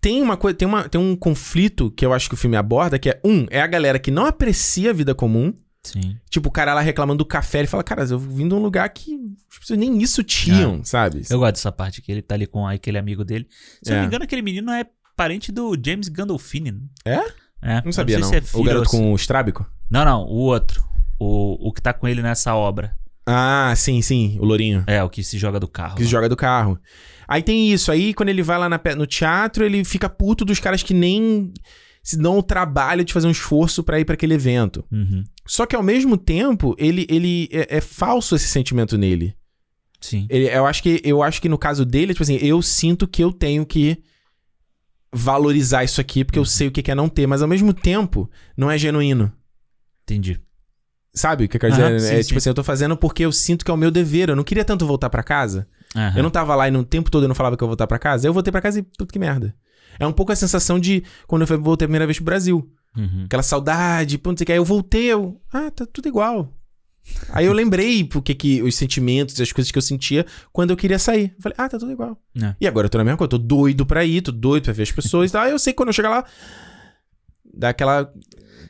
tem 0.00 0.20
uma 0.20 0.36
coisa, 0.36 0.56
tem, 0.58 0.66
uma, 0.66 0.88
tem 0.88 1.00
um 1.00 1.14
conflito 1.14 1.92
que 1.92 2.04
eu 2.04 2.12
acho 2.12 2.28
que 2.28 2.34
o 2.34 2.36
filme 2.36 2.56
aborda, 2.56 2.98
que 2.98 3.08
é, 3.08 3.20
um, 3.24 3.46
é 3.50 3.62
a 3.62 3.66
galera 3.68 4.00
que 4.00 4.10
não 4.10 4.26
aprecia 4.26 4.90
a 4.90 4.92
vida 4.92 5.14
comum. 5.14 5.54
Sim. 5.84 6.16
Tipo, 6.28 6.48
o 6.48 6.52
cara 6.52 6.74
lá 6.74 6.80
reclamando 6.80 7.18
do 7.18 7.24
café, 7.24 7.60
ele 7.60 7.68
fala, 7.68 7.84
cara, 7.84 8.02
eu 8.02 8.18
vim 8.18 8.48
de 8.48 8.54
um 8.54 8.58
lugar 8.58 8.88
que 8.88 9.16
pessoas 9.60 9.78
nem 9.78 10.02
isso 10.02 10.24
tinham, 10.24 10.82
sabe? 10.82 11.22
Eu 11.30 11.38
gosto 11.38 11.52
dessa 11.54 11.70
parte 11.70 12.02
que 12.02 12.10
ele 12.10 12.20
tá 12.20 12.34
ali 12.34 12.48
com 12.48 12.66
aquele 12.66 12.98
amigo 12.98 13.24
dele. 13.24 13.46
Se 13.80 13.92
eu 13.92 13.94
não 13.94 13.98
É. 13.98 14.00
me 14.00 14.08
engano, 14.08 14.24
aquele 14.24 14.42
menino 14.42 14.72
é 14.72 14.84
parente 15.14 15.52
do 15.52 15.76
James 15.80 16.08
Gandolfini. 16.08 16.82
É? 17.04 17.20
É. 17.62 17.82
Não 17.84 17.92
sabia, 17.92 18.16
sei 18.24 18.40
não. 18.40 18.46
se 18.46 18.56
é 18.56 18.60
o 18.60 18.64
garoto 18.64 18.90
com 18.90 19.12
o 19.12 19.14
estrábico? 19.14 19.64
Não, 19.88 20.04
não. 20.04 20.22
O 20.24 20.38
outro. 20.38 20.82
O, 21.20 21.68
o 21.68 21.72
que 21.72 21.80
tá 21.80 21.92
com 21.92 22.08
ele 22.08 22.22
nessa 22.22 22.56
obra. 22.56 22.92
Ah, 23.26 23.72
sim, 23.76 24.02
sim, 24.02 24.36
o 24.40 24.44
lourinho. 24.44 24.84
É, 24.86 25.02
o 25.02 25.08
que 25.08 25.22
se 25.24 25.38
joga 25.38 25.58
do 25.58 25.66
carro. 25.68 25.96
Que 25.96 26.02
se 26.02 26.06
lá. 26.06 26.10
joga 26.10 26.28
do 26.28 26.36
carro. 26.36 26.78
Aí 27.26 27.42
tem 27.42 27.72
isso. 27.72 27.90
Aí 27.90 28.12
quando 28.12 28.28
ele 28.28 28.42
vai 28.42 28.58
lá 28.58 28.68
na 28.68 28.80
no 28.96 29.06
teatro, 29.06 29.64
ele 29.64 29.82
fica 29.84 30.08
puto 30.08 30.44
dos 30.44 30.58
caras 30.60 30.82
que 30.82 30.92
nem 30.92 31.52
se 32.02 32.18
dão 32.18 32.36
o 32.38 32.42
trabalho 32.42 33.02
de 33.02 33.14
fazer 33.14 33.26
um 33.26 33.30
esforço 33.30 33.82
pra 33.82 33.98
ir 33.98 34.04
pra 34.04 34.12
aquele 34.14 34.34
evento. 34.34 34.84
Uhum. 34.92 35.24
Só 35.46 35.64
que 35.64 35.74
ao 35.74 35.82
mesmo 35.82 36.18
tempo, 36.18 36.74
ele, 36.78 37.06
ele 37.08 37.48
é, 37.50 37.78
é 37.78 37.80
falso 37.80 38.36
esse 38.36 38.46
sentimento 38.48 38.98
nele. 38.98 39.34
Sim. 40.00 40.26
Ele- 40.28 40.48
eu, 40.50 40.66
acho 40.66 40.82
que, 40.82 41.00
eu 41.02 41.22
acho 41.22 41.40
que 41.40 41.48
no 41.48 41.56
caso 41.56 41.82
dele, 41.86 42.12
tipo 42.12 42.22
assim, 42.22 42.36
eu 42.42 42.60
sinto 42.60 43.08
que 43.08 43.24
eu 43.24 43.32
tenho 43.32 43.64
que 43.64 44.02
valorizar 45.12 45.82
isso 45.84 45.98
aqui, 46.00 46.24
porque 46.24 46.38
eu 46.38 46.44
sei 46.44 46.68
o 46.68 46.70
que 46.70 46.82
que 46.82 46.90
é 46.90 46.94
não 46.94 47.08
ter, 47.08 47.26
mas 47.26 47.40
ao 47.40 47.48
mesmo 47.48 47.72
tempo, 47.72 48.28
não 48.56 48.70
é 48.70 48.76
genuíno. 48.76 49.32
Entendi. 50.02 50.38
Sabe 51.14 51.44
o 51.44 51.48
que 51.48 51.56
eu 51.56 51.60
quero 51.60 51.72
Aham, 51.74 51.96
dizer? 51.96 52.00
sim, 52.08 52.14
é 52.16 52.22
sim. 52.22 52.28
tipo 52.28 52.38
assim, 52.38 52.48
eu 52.50 52.54
tô 52.54 52.64
fazendo 52.64 52.96
porque 52.96 53.24
eu 53.24 53.30
sinto 53.30 53.64
que 53.64 53.70
é 53.70 53.74
o 53.74 53.76
meu 53.76 53.90
dever. 53.90 54.30
Eu 54.30 54.36
não 54.36 54.42
queria 54.42 54.64
tanto 54.64 54.84
voltar 54.84 55.08
pra 55.08 55.22
casa. 55.22 55.66
Aham. 55.94 56.16
Eu 56.16 56.22
não 56.24 56.30
tava 56.30 56.54
lá 56.56 56.66
e 56.66 56.70
no 56.72 56.84
tempo 56.84 57.10
todo 57.10 57.22
eu 57.24 57.28
não 57.28 57.34
falava 57.36 57.56
que 57.56 57.62
eu 57.62 57.66
ia 57.66 57.70
voltar 57.70 57.86
pra 57.86 57.98
casa. 57.98 58.26
Eu 58.26 58.32
voltei 58.32 58.50
pra 58.50 58.60
casa 58.60 58.80
e 58.80 58.82
puta 58.82 59.12
que 59.12 59.18
merda. 59.18 59.54
É 59.98 60.04
um 60.06 60.12
pouco 60.12 60.32
a 60.32 60.36
sensação 60.36 60.78
de 60.78 61.04
quando 61.28 61.42
eu 61.48 61.60
voltei 61.62 61.84
a 61.86 61.88
primeira 61.88 62.04
vez 62.06 62.18
pro 62.18 62.24
Brasil. 62.24 62.68
Uhum. 62.96 63.24
Aquela 63.26 63.42
saudade, 63.44 64.18
pô, 64.18 64.30
não 64.30 64.36
sei 64.36 64.42
o 64.44 64.46
que. 64.46 64.52
Aí 64.52 64.58
eu 64.58 64.64
voltei, 64.64 65.04
eu. 65.04 65.40
Ah, 65.52 65.70
tá 65.70 65.86
tudo 65.86 66.08
igual. 66.08 66.52
Aí 67.30 67.44
eu 67.46 67.52
lembrei 67.52 68.02
porque 68.02 68.34
que 68.34 68.62
os 68.62 68.74
sentimentos 68.74 69.38
e 69.38 69.42
as 69.42 69.52
coisas 69.52 69.70
que 69.70 69.76
eu 69.78 69.82
sentia 69.82 70.24
quando 70.52 70.70
eu 70.70 70.76
queria 70.76 70.98
sair. 70.98 71.32
Eu 71.36 71.42
falei, 71.42 71.54
ah, 71.58 71.68
tá 71.68 71.78
tudo 71.78 71.92
igual. 71.92 72.18
É. 72.42 72.54
E 72.60 72.66
agora 72.66 72.86
eu 72.86 72.90
tô 72.90 72.98
na 72.98 73.04
mesma 73.04 73.18
coisa, 73.18 73.26
eu 73.34 73.38
tô 73.38 73.38
doido 73.38 73.84
pra 73.86 74.04
ir, 74.04 74.22
tô 74.22 74.32
doido 74.32 74.64
pra 74.64 74.72
ver 74.72 74.82
as 74.82 74.90
pessoas 74.90 75.30
e 75.30 75.32
tal. 75.32 75.42
Aí 75.42 75.52
eu 75.52 75.58
sei 75.58 75.72
que 75.72 75.76
quando 75.76 75.90
eu 75.90 75.92
chegar 75.92 76.08
lá, 76.10 76.24
dá 77.52 77.68
aquela, 77.68 78.10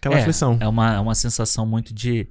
aquela 0.09 0.16
é, 0.18 0.20
aflição. 0.22 0.57
É 0.61 0.68
uma, 0.68 0.94
é 0.94 1.00
uma 1.00 1.14
sensação 1.14 1.66
muito 1.66 1.92
de. 1.94 2.28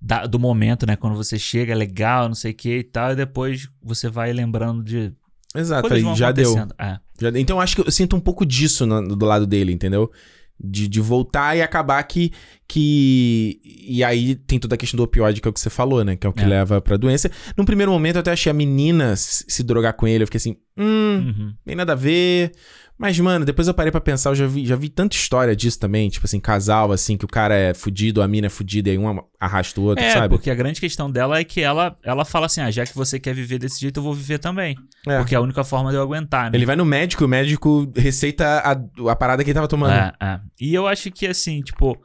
da- 0.00 0.26
do 0.26 0.38
momento, 0.38 0.86
né? 0.86 0.96
Quando 0.96 1.16
você 1.16 1.38
chega, 1.38 1.72
é 1.72 1.76
legal, 1.76 2.28
não 2.28 2.34
sei 2.34 2.52
o 2.52 2.54
que 2.54 2.78
e 2.78 2.84
tal, 2.84 3.12
e 3.12 3.16
depois 3.16 3.68
você 3.82 4.08
vai 4.08 4.32
lembrando 4.32 4.82
de. 4.82 5.12
Exato, 5.56 5.88
vão 5.88 6.16
já 6.16 6.32
deu. 6.32 6.54
É. 6.78 6.98
Já- 7.20 7.30
então 7.38 7.60
acho 7.60 7.76
que 7.76 7.82
eu 7.86 7.90
sinto 7.92 8.16
um 8.16 8.20
pouco 8.20 8.44
disso 8.44 8.84
no- 8.86 9.16
do 9.16 9.24
lado 9.24 9.46
dele, 9.46 9.72
entendeu? 9.72 10.10
De, 10.58 10.86
de 10.86 11.00
voltar 11.00 11.56
e 11.56 11.62
acabar 11.62 12.02
que, 12.04 12.32
que. 12.68 13.60
E 13.64 14.02
aí 14.04 14.34
tem 14.34 14.58
toda 14.58 14.74
a 14.74 14.78
questão 14.78 14.96
do 14.96 15.02
opioide, 15.02 15.40
que 15.40 15.48
é 15.48 15.50
o 15.50 15.52
que 15.52 15.60
você 15.60 15.70
falou, 15.70 16.04
né? 16.04 16.16
Que 16.16 16.26
é 16.26 16.30
o 16.30 16.32
que 16.32 16.44
É. 16.44 16.46
leva 16.46 16.80
pra 16.80 16.96
doença. 16.96 17.30
Num 17.56 17.64
primeiro 17.64 17.90
momento 17.92 18.16
eu 18.16 18.20
até 18.20 18.30
achei 18.32 18.50
a 18.50 18.54
menina 18.54 19.16
se, 19.16 19.44
se 19.48 19.62
drogar 19.62 19.94
com 19.94 20.06
ele. 20.06 20.22
Eu 20.22 20.26
fiquei 20.26 20.38
assim, 20.38 20.56
hum, 20.76 21.18
Uhum. 21.36 21.54
nem 21.66 21.74
nada 21.76 21.92
a 21.92 21.96
ver. 21.96 22.52
Mas, 22.96 23.18
mano, 23.18 23.44
depois 23.44 23.66
eu 23.66 23.74
parei 23.74 23.90
pra 23.90 24.00
pensar, 24.00 24.30
eu 24.30 24.34
já 24.36 24.46
vi, 24.46 24.64
já 24.64 24.76
vi 24.76 24.88
tanta 24.88 25.16
história 25.16 25.54
disso 25.56 25.78
também. 25.80 26.08
Tipo 26.08 26.26
assim, 26.26 26.38
casal, 26.38 26.92
assim, 26.92 27.16
que 27.16 27.24
o 27.24 27.28
cara 27.28 27.54
é 27.54 27.74
fudido, 27.74 28.22
a 28.22 28.28
mina 28.28 28.46
é 28.46 28.50
fudida, 28.50 28.88
e 28.88 28.92
aí 28.92 28.98
um 28.98 29.20
arrasta 29.40 29.80
o 29.80 29.84
outro, 29.84 30.04
É, 30.04 30.10
sabe? 30.12 30.28
porque 30.34 30.48
a 30.48 30.54
grande 30.54 30.80
questão 30.80 31.10
dela 31.10 31.38
é 31.38 31.42
que 31.44 31.60
ela, 31.60 31.98
ela 32.04 32.24
fala 32.24 32.46
assim: 32.46 32.60
ah, 32.60 32.70
já 32.70 32.86
que 32.86 32.94
você 32.94 33.18
quer 33.18 33.34
viver 33.34 33.58
desse 33.58 33.80
jeito, 33.80 33.98
eu 33.98 34.02
vou 34.02 34.14
viver 34.14 34.38
também. 34.38 34.76
É. 35.08 35.18
Porque 35.18 35.34
é 35.34 35.38
a 35.38 35.40
única 35.40 35.64
forma 35.64 35.90
de 35.90 35.96
eu 35.96 36.02
aguentar, 36.02 36.50
né? 36.50 36.56
Ele 36.56 36.64
vai 36.66 36.76
no 36.76 36.84
médico, 36.84 37.24
o 37.24 37.28
médico 37.28 37.92
receita 37.96 38.46
a, 38.60 39.10
a 39.10 39.16
parada 39.16 39.42
que 39.42 39.50
ele 39.50 39.54
tava 39.54 39.68
tomando. 39.68 39.92
É, 39.92 40.12
é. 40.22 40.40
E 40.60 40.72
eu 40.72 40.86
acho 40.86 41.10
que, 41.10 41.26
assim, 41.26 41.62
tipo, 41.62 42.00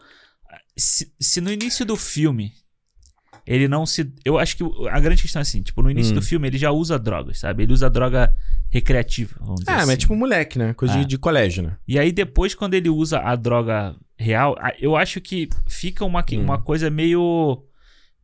se, 0.76 1.14
se 1.20 1.40
no 1.40 1.52
início 1.52 1.86
do 1.86 1.96
filme 1.96 2.52
ele 3.52 3.68
não 3.68 3.86
se. 3.86 4.10
Eu 4.24 4.38
acho 4.38 4.56
que 4.56 4.64
a 4.90 5.00
grande 5.00 5.22
questão 5.24 5.40
é 5.40 5.44
assim: 5.44 5.62
tipo, 5.62 5.82
no 5.82 5.90
início 5.90 6.12
Hum. 6.12 6.16
do 6.16 6.22
filme 6.22 6.48
ele 6.48 6.58
já 6.58 6.72
usa 6.72 7.00
drogas, 7.00 7.40
sabe? 7.40 7.64
Ele 7.64 7.74
usa 7.74 7.90
droga 7.90 8.34
recreativa, 8.70 9.36
vamos 9.40 9.62
dizer 9.62 9.72
Ah, 9.72 9.78
assim. 9.78 9.86
mas 9.88 9.94
é 9.96 9.98
tipo 9.98 10.16
moleque, 10.16 10.60
né? 10.60 10.74
Coisa 10.74 10.94
É. 10.96 11.00
de, 11.00 11.06
de 11.06 11.18
colégio, 11.18 11.64
né? 11.64 11.76
E 11.88 11.98
aí 11.98 12.12
depois, 12.12 12.54
quando 12.54 12.76
ele 12.76 12.90
usa 12.90 13.20
a 13.20 13.36
droga 13.36 13.96
real, 14.18 14.56
eu 14.80 14.96
acho 14.96 15.20
que 15.20 15.50
fica 15.68 16.06
uma, 16.06 16.24
Hum. 16.32 16.42
uma 16.44 16.62
coisa 16.62 16.90
meio. 16.90 17.64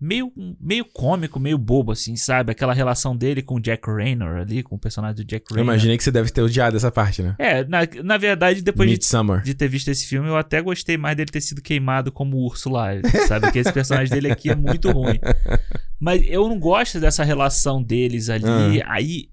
Meio, 0.05 0.31
meio 0.61 0.85
cômico, 0.85 1.39
meio 1.39 1.57
bobo, 1.57 1.91
assim, 1.91 2.15
sabe? 2.15 2.51
Aquela 2.51 2.73
relação 2.73 3.17
dele 3.17 3.41
com 3.41 3.55
o 3.55 3.59
Jack 3.59 3.89
Raynor 3.89 4.37
ali, 4.37 4.61
com 4.61 4.75
o 4.75 4.79
personagem 4.79 5.15
do 5.15 5.25
Jack 5.25 5.45
Eu 5.49 5.55
Raynor. 5.55 5.73
imaginei 5.73 5.97
que 5.97 6.03
você 6.03 6.11
deve 6.11 6.29
ter 6.29 6.41
odiado 6.41 6.77
essa 6.77 6.91
parte, 6.91 7.23
né? 7.23 7.35
É, 7.39 7.63
na, 7.63 7.79
na 8.03 8.17
verdade, 8.17 8.61
depois 8.61 8.87
de 8.87 8.97
de 9.43 9.53
ter 9.55 9.67
visto 9.67 9.87
esse 9.89 10.05
filme, 10.05 10.27
eu 10.27 10.37
até 10.37 10.61
gostei 10.61 10.95
mais 10.95 11.17
dele 11.17 11.31
ter 11.31 11.41
sido 11.41 11.59
queimado 11.61 12.11
como 12.11 12.37
urso 12.37 12.69
lá. 12.69 12.89
Sabe? 13.27 13.51
Que 13.51 13.59
esse 13.59 13.73
personagem 13.73 14.13
dele 14.13 14.31
aqui 14.31 14.51
é 14.51 14.55
muito 14.55 14.91
ruim. 14.91 15.19
Mas 15.99 16.21
eu 16.27 16.47
não 16.47 16.59
gosto 16.59 16.99
dessa 16.99 17.23
relação 17.23 17.81
deles 17.81 18.29
ali. 18.29 18.81
Ah. 18.83 18.93
Aí. 18.93 19.29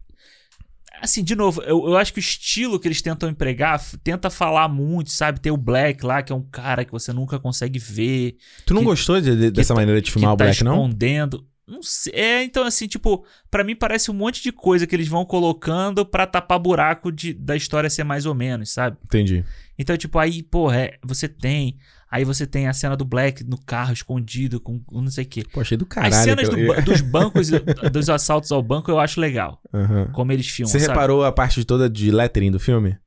Assim, 1.02 1.24
de 1.24 1.34
novo, 1.34 1.60
eu, 1.62 1.84
eu 1.88 1.96
acho 1.96 2.12
que 2.12 2.18
o 2.18 2.20
estilo 2.20 2.78
que 2.78 2.86
eles 2.86 3.02
tentam 3.02 3.28
empregar 3.28 3.82
tenta 4.04 4.30
falar 4.30 4.68
muito, 4.68 5.10
sabe? 5.10 5.40
Tem 5.40 5.50
o 5.50 5.56
Black 5.56 6.06
lá, 6.06 6.22
que 6.22 6.32
é 6.32 6.36
um 6.36 6.42
cara 6.48 6.84
que 6.84 6.92
você 6.92 7.12
nunca 7.12 7.40
consegue 7.40 7.76
ver. 7.78 8.36
Tu 8.64 8.72
não 8.72 8.82
que- 8.82 8.86
gostou 8.86 9.20
de- 9.20 9.34
de- 9.36 9.50
dessa 9.50 9.74
tá- 9.74 9.80
maneira 9.80 10.00
de 10.00 10.10
filmar 10.12 10.32
o 10.32 10.36
tá 10.36 10.44
Black, 10.44 10.62
não? 10.62 10.74
escondendo. 10.74 11.44
Não 11.66 11.82
sei. 11.82 12.12
É, 12.14 12.42
então, 12.44 12.64
assim, 12.64 12.86
tipo, 12.86 13.24
pra 13.50 13.64
mim 13.64 13.74
parece 13.74 14.10
um 14.10 14.14
monte 14.14 14.42
de 14.42 14.52
coisa 14.52 14.86
que 14.86 14.94
eles 14.94 15.08
vão 15.08 15.24
colocando 15.24 16.04
pra 16.06 16.26
tapar 16.26 16.58
buraco 16.58 17.10
de, 17.10 17.32
da 17.32 17.56
história 17.56 17.88
ser 17.90 18.04
mais 18.04 18.24
ou 18.26 18.34
menos, 18.34 18.70
sabe? 18.70 18.96
Entendi. 19.04 19.44
Então, 19.78 19.96
tipo, 19.96 20.18
aí, 20.18 20.42
porra, 20.42 20.76
é, 20.82 20.98
você 21.02 21.26
tem. 21.28 21.78
Aí 22.12 22.24
você 22.26 22.46
tem 22.46 22.68
a 22.68 22.74
cena 22.74 22.94
do 22.94 23.06
Black 23.06 23.42
no 23.42 23.56
carro 23.56 23.90
escondido 23.94 24.60
com 24.60 24.82
não 24.92 25.10
sei 25.10 25.24
o 25.24 25.26
quê. 25.26 25.42
Pô, 25.50 25.62
achei 25.62 25.78
do 25.78 25.86
caralho. 25.86 26.14
As 26.14 26.20
cenas 26.20 26.46
do 26.46 26.58
eu- 26.58 26.82
dos 26.82 27.00
bancos, 27.10 27.48
dos 27.90 28.10
assaltos 28.10 28.52
ao 28.52 28.62
banco, 28.62 28.90
eu 28.90 28.98
acho 29.00 29.18
legal. 29.18 29.58
Aham. 29.72 30.10
Como 30.12 30.30
eles 30.30 30.46
filmam. 30.46 30.70
Você 30.70 30.78
sabe? 30.78 30.92
reparou 30.92 31.24
a 31.24 31.32
parte 31.32 31.64
toda 31.64 31.88
de 31.88 32.10
lettering 32.10 32.50
do 32.50 32.60
filme? 32.60 32.98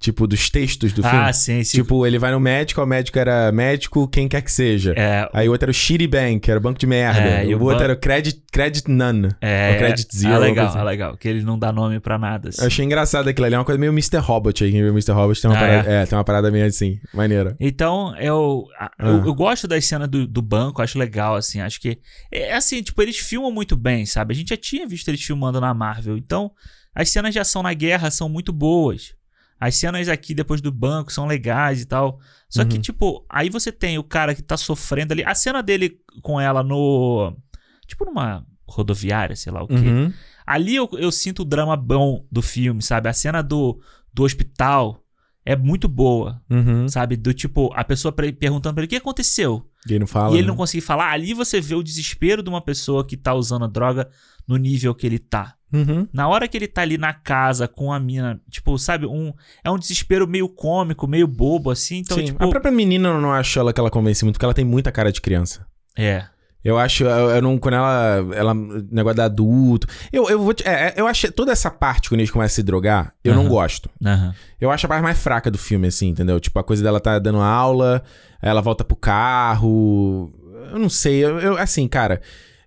Tipo, 0.00 0.28
dos 0.28 0.48
textos 0.48 0.92
do 0.92 1.02
filme. 1.02 1.18
Ah, 1.18 1.32
sim, 1.32 1.64
sim. 1.64 1.78
Tipo, 1.78 2.06
ele 2.06 2.20
vai 2.20 2.30
no 2.30 2.38
médico, 2.38 2.80
o 2.80 2.86
médico 2.86 3.18
era 3.18 3.50
médico, 3.50 4.06
quem 4.06 4.28
quer 4.28 4.42
que 4.42 4.52
seja. 4.52 4.94
é, 4.96 5.28
Aí 5.32 5.48
o 5.48 5.50
outro 5.50 5.64
era 5.64 5.70
o 5.72 5.74
Shitty 5.74 6.06
Bank, 6.06 6.48
era 6.48 6.56
o 6.56 6.62
banco 6.62 6.78
de 6.78 6.86
merda. 6.86 7.20
É, 7.20 7.44
e 7.46 7.52
o 7.52 7.58
o 7.58 7.62
outro 7.62 7.78
ban- 7.78 7.84
era 7.84 7.92
o 7.94 7.96
Credit, 7.96 8.40
credit 8.52 8.88
None. 8.88 9.28
é, 9.40 9.72
o 9.74 9.78
Credit 9.78 10.16
Zero. 10.16 10.30
é 10.30 10.34
alguma 10.36 10.48
legal, 10.50 10.64
coisa 10.66 10.78
é 10.78 10.80
assim. 10.82 10.88
legal. 10.88 11.16
Que 11.16 11.28
ele 11.28 11.42
não 11.42 11.58
dá 11.58 11.72
nome 11.72 11.98
pra 11.98 12.16
nada. 12.16 12.50
assim. 12.50 12.60
Eu 12.60 12.68
achei 12.68 12.84
engraçado 12.84 13.26
aquilo 13.28 13.46
ali, 13.46 13.56
é 13.56 13.58
uma 13.58 13.64
coisa 13.64 13.78
meio 13.80 13.90
Mr. 13.92 14.18
Robot 14.18 14.62
aí. 14.62 14.70
Quem 14.70 14.82
viu 14.82 14.92
Mr. 14.92 15.10
Robot 15.12 15.42
tem 15.42 15.50
uma 15.50 15.56
Ah, 15.56 15.60
parada. 15.60 15.90
É? 15.90 16.06
tem 16.06 16.16
uma 16.16 16.24
parada 16.24 16.50
meio 16.52 16.66
assim, 16.66 17.00
maneira. 17.12 17.56
Então, 17.58 18.14
eu, 18.18 18.66
a- 18.78 18.92
Ah. 19.00 19.08
eu, 19.08 19.26
eu 19.26 19.34
gosto 19.34 19.66
das 19.66 19.84
cenas 19.84 20.08
do, 20.08 20.28
do 20.28 20.40
banco, 20.40 20.80
acho 20.80 20.96
legal, 20.96 21.34
assim. 21.34 21.60
Acho 21.60 21.80
que. 21.80 21.98
É 22.30 22.54
assim, 22.54 22.80
tipo, 22.82 23.02
eles 23.02 23.16
filmam 23.18 23.50
muito 23.50 23.74
bem, 23.74 24.06
sabe? 24.06 24.32
A 24.32 24.36
gente 24.36 24.50
já 24.50 24.56
tinha 24.56 24.86
visto 24.86 25.08
eles 25.08 25.22
filmando 25.22 25.60
na 25.60 25.74
Marvel. 25.74 26.16
Então, 26.16 26.52
as 26.94 27.10
cenas 27.10 27.32
de 27.32 27.40
ação 27.40 27.64
na 27.64 27.74
guerra 27.74 28.12
são 28.12 28.28
muito 28.28 28.52
boas. 28.52 29.17
As 29.60 29.74
cenas 29.76 30.08
aqui 30.08 30.34
depois 30.34 30.60
do 30.60 30.70
banco 30.70 31.12
são 31.12 31.26
legais 31.26 31.80
e 31.82 31.86
tal. 31.86 32.20
Só 32.48 32.64
que, 32.64 32.76
Uhum. 32.76 32.80
tipo, 32.80 33.26
aí 33.28 33.50
você 33.50 33.72
tem 33.72 33.98
o 33.98 34.04
cara 34.04 34.34
que 34.34 34.42
tá 34.42 34.56
sofrendo 34.56 35.12
ali. 35.12 35.24
A 35.24 35.34
cena 35.34 35.62
dele 35.62 35.98
com 36.22 36.40
ela 36.40 36.62
no. 36.62 37.36
Tipo, 37.86 38.04
numa 38.04 38.44
rodoviária, 38.66 39.34
sei 39.34 39.52
lá 39.52 39.62
o 39.62 39.68
quê. 39.68 39.74
Uhum. 39.74 40.12
Ali 40.46 40.76
eu, 40.76 40.88
eu 40.92 41.10
sinto 41.10 41.42
o 41.42 41.44
drama 41.44 41.76
bom 41.76 42.24
do 42.30 42.40
filme, 42.40 42.80
sabe? 42.82 43.08
A 43.08 43.12
cena 43.12 43.42
do, 43.42 43.80
do 44.12 44.22
hospital 44.24 45.02
é 45.44 45.56
muito 45.56 45.88
boa, 45.88 46.40
Uhum. 46.50 46.86
sabe? 46.88 47.16
Do 47.16 47.32
tipo, 47.34 47.70
a 47.74 47.82
pessoa 47.82 48.12
perguntando 48.12 48.74
pra 48.74 48.82
ele 48.82 48.86
o 48.86 48.90
que 48.90 48.96
aconteceu. 48.96 49.66
E 49.88 49.92
ele 49.92 50.00
não 50.00 50.06
fala. 50.06 50.30
e 50.34 50.38
ele 50.38 50.42
né? 50.42 50.48
não 50.48 50.56
consegue 50.56 50.80
falar. 50.82 51.10
Ali 51.10 51.32
você 51.34 51.60
vê 51.60 51.74
o 51.74 51.82
desespero 51.82 52.42
de 52.42 52.48
uma 52.50 52.60
pessoa 52.60 53.06
que 53.06 53.16
tá 53.16 53.34
usando 53.34 53.64
a 53.64 53.68
droga 53.68 54.08
no 54.46 54.56
nível 54.56 54.94
que 54.94 55.06
ele 55.06 55.18
tá. 55.18 55.54
Uhum. 55.72 56.08
Na 56.12 56.28
hora 56.28 56.48
que 56.48 56.56
ele 56.56 56.66
tá 56.66 56.82
ali 56.82 56.96
na 56.96 57.12
casa 57.12 57.68
com 57.68 57.92
a 57.92 58.00
mina, 58.00 58.40
tipo, 58.50 58.78
sabe? 58.78 59.06
Um, 59.06 59.32
é 59.62 59.70
um 59.70 59.78
desespero 59.78 60.26
meio 60.26 60.48
cômico, 60.48 61.06
meio 61.06 61.26
bobo, 61.26 61.70
assim. 61.70 61.98
Então, 61.98 62.16
Sim. 62.18 62.24
tipo. 62.24 62.42
A 62.44 62.48
própria 62.48 62.72
menina 62.72 63.08
eu 63.10 63.20
não 63.20 63.32
acho 63.32 63.58
ela 63.58 63.72
que 63.72 63.80
ela 63.80 63.90
convence 63.90 64.24
muito, 64.24 64.34
porque 64.36 64.44
ela 64.46 64.54
tem 64.54 64.64
muita 64.64 64.90
cara 64.90 65.12
de 65.12 65.20
criança. 65.20 65.66
É. 65.96 66.24
Eu 66.64 66.76
acho, 66.76 67.04
eu, 67.04 67.30
eu 67.30 67.40
não, 67.42 67.56
quando 67.56 67.74
ela, 67.74 68.26
ela, 68.34 68.52
negócio 68.52 69.16
da 69.16 69.26
adulto, 69.26 69.86
eu, 70.12 70.28
eu 70.28 70.40
vou, 70.42 70.52
te- 70.52 70.66
é, 70.66 70.88
é, 70.88 70.94
eu 70.96 71.06
acho, 71.06 71.30
toda 71.32 71.52
essa 71.52 71.70
parte 71.70 72.08
quando 72.08 72.18
eles 72.20 72.32
começam 72.32 72.52
a 72.52 72.56
se 72.56 72.62
drogar, 72.64 73.14
eu 73.22 73.32
não 73.34 73.42
Aham. 73.42 73.48
gosto. 73.50 73.88
Aham. 74.04 74.34
Eu 74.60 74.70
acho 74.70 74.84
a 74.84 74.88
parte 74.88 75.02
mais 75.02 75.18
fraca 75.18 75.50
do 75.52 75.56
filme, 75.56 75.86
assim, 75.86 76.08
entendeu? 76.08 76.40
Tipo, 76.40 76.58
a 76.58 76.64
coisa 76.64 76.82
dela 76.82 76.98
tá 76.98 77.18
dando 77.20 77.38
aula, 77.40 78.02
ela 78.42 78.60
volta 78.60 78.84
pro 78.84 78.96
carro, 78.96 80.32
eu 80.72 80.78
não 80.80 80.88
sei, 80.88 81.24
eu, 81.24 81.38
eu- 81.38 81.56
assim, 81.58 81.86
cara, 81.86 82.20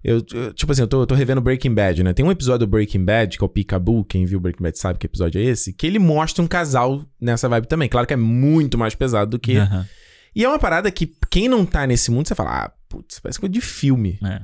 eu, 0.04 0.24
eu- 0.34 0.54
tipo 0.54 0.72
assim, 0.72 0.82
eu 0.82 0.88
tô, 0.88 1.02
eu 1.02 1.06
tô 1.08 1.16
revendo 1.16 1.42
Breaking 1.42 1.74
Bad, 1.74 2.04
né? 2.04 2.14
Tem 2.14 2.26
um 2.26 2.32
episódio 2.32 2.66
do 2.66 2.72
Breaking 2.72 3.04
Bad, 3.06 3.38
que 3.38 3.44
é 3.44 3.46
o 3.46 3.50
Peekaboo, 3.50 4.04
quem 4.04 4.26
viu 4.26 4.40
Breaking 4.40 4.64
Bad 4.64 4.78
sabe 4.78 5.00
que 5.00 5.06
episódio 5.06 5.40
é 5.40 5.44
esse, 5.44 5.74
que 5.74 5.86
ele 5.88 6.00
mostra 6.00 6.44
um 6.44 6.48
casal 6.48 7.06
nessa 7.20 7.48
vibe 7.48 7.68
também. 7.68 7.88
Claro 7.90 8.08
que 8.08 8.14
é 8.14 8.18
muito 8.18 8.78
mais 8.78 8.96
pesado 8.96 9.32
do 9.32 9.40
que... 9.40 9.58
Aham. 9.58 9.88
E 10.34 10.46
é 10.46 10.48
uma 10.48 10.60
parada 10.60 10.90
que 10.90 11.14
quem 11.30 11.50
não 11.50 11.66
tá 11.66 11.86
nesse 11.86 12.10
mundo, 12.10 12.26
você 12.28 12.34
fala, 12.36 12.64
ah, 12.66 12.72
putz, 12.88 13.20
parece 13.20 13.38
coisa 13.40 13.52
de 13.52 13.60
filme. 13.60 14.18
É. 14.24 14.42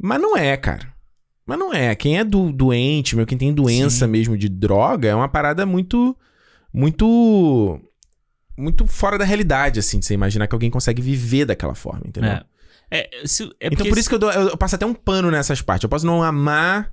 Mas 0.00 0.18
não 0.20 0.34
é, 0.34 0.56
cara. 0.56 0.94
Mas 1.46 1.58
não 1.58 1.74
é. 1.74 1.94
Quem 1.94 2.18
é 2.18 2.24
do, 2.24 2.50
doente, 2.50 3.14
meu, 3.14 3.26
quem 3.26 3.36
tem 3.36 3.52
doença 3.52 4.06
Sim. 4.06 4.10
mesmo 4.10 4.36
de 4.36 4.48
droga, 4.48 5.08
é 5.08 5.14
uma 5.14 5.28
parada 5.28 5.66
muito. 5.66 6.16
Muito. 6.72 7.80
Muito 8.56 8.86
fora 8.86 9.18
da 9.18 9.24
realidade, 9.24 9.78
assim, 9.78 9.98
de 9.98 10.06
você 10.06 10.14
imaginar 10.14 10.46
que 10.46 10.54
alguém 10.54 10.70
consegue 10.70 11.02
viver 11.02 11.44
daquela 11.44 11.74
forma, 11.74 12.02
entendeu? 12.06 12.30
É. 12.30 12.42
É, 12.90 13.08
se- 13.24 13.50
é 13.60 13.68
então 13.72 13.86
por 13.86 13.98
isso 13.98 14.08
que 14.08 14.14
eu, 14.14 14.18
dou, 14.18 14.30
eu, 14.30 14.56
passo 14.56 14.74
até 14.76 14.86
um 14.86 14.94
pano 14.94 15.30
nessas 15.30 15.60
partes. 15.60 15.82
Eu 15.84 15.88
posso 15.88 16.06
não 16.06 16.22
amar, 16.22 16.90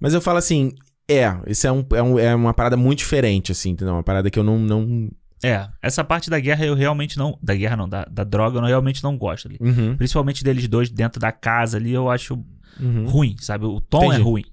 mas 0.00 0.14
eu 0.14 0.20
falo 0.20 0.38
assim. 0.38 0.72
É, 1.10 1.36
isso 1.48 1.66
é, 1.66 1.72
um, 1.72 1.84
é, 1.92 2.02
um- 2.02 2.18
é 2.18 2.34
uma 2.34 2.54
parada 2.54 2.76
muito 2.76 3.00
diferente, 3.00 3.50
assim, 3.52 3.70
entendeu? 3.70 3.94
Uma 3.94 4.02
parada 4.04 4.30
que 4.30 4.38
eu 4.38 4.44
não. 4.44 4.58
não... 4.58 5.10
É, 5.44 5.68
essa 5.82 6.04
parte 6.04 6.30
da 6.30 6.38
guerra 6.38 6.64
eu 6.64 6.74
realmente 6.74 7.18
não. 7.18 7.36
Da 7.42 7.54
guerra 7.54 7.76
não, 7.76 7.88
da, 7.88 8.04
da 8.04 8.22
droga 8.22 8.58
eu 8.58 8.64
realmente 8.64 9.02
não 9.02 9.18
gosto 9.18 9.48
ali. 9.48 9.58
Uhum, 9.60 9.96
Principalmente 9.96 10.44
deles 10.44 10.68
dois 10.68 10.88
dentro 10.88 11.20
da 11.20 11.32
casa 11.32 11.76
ali, 11.76 11.92
eu 11.92 12.08
acho 12.08 12.38
uhum. 12.80 13.06
ruim, 13.06 13.36
sabe? 13.40 13.66
O 13.66 13.80
tom 13.80 14.04
Entendi. 14.04 14.20
é 14.20 14.24
ruim. 14.24 14.44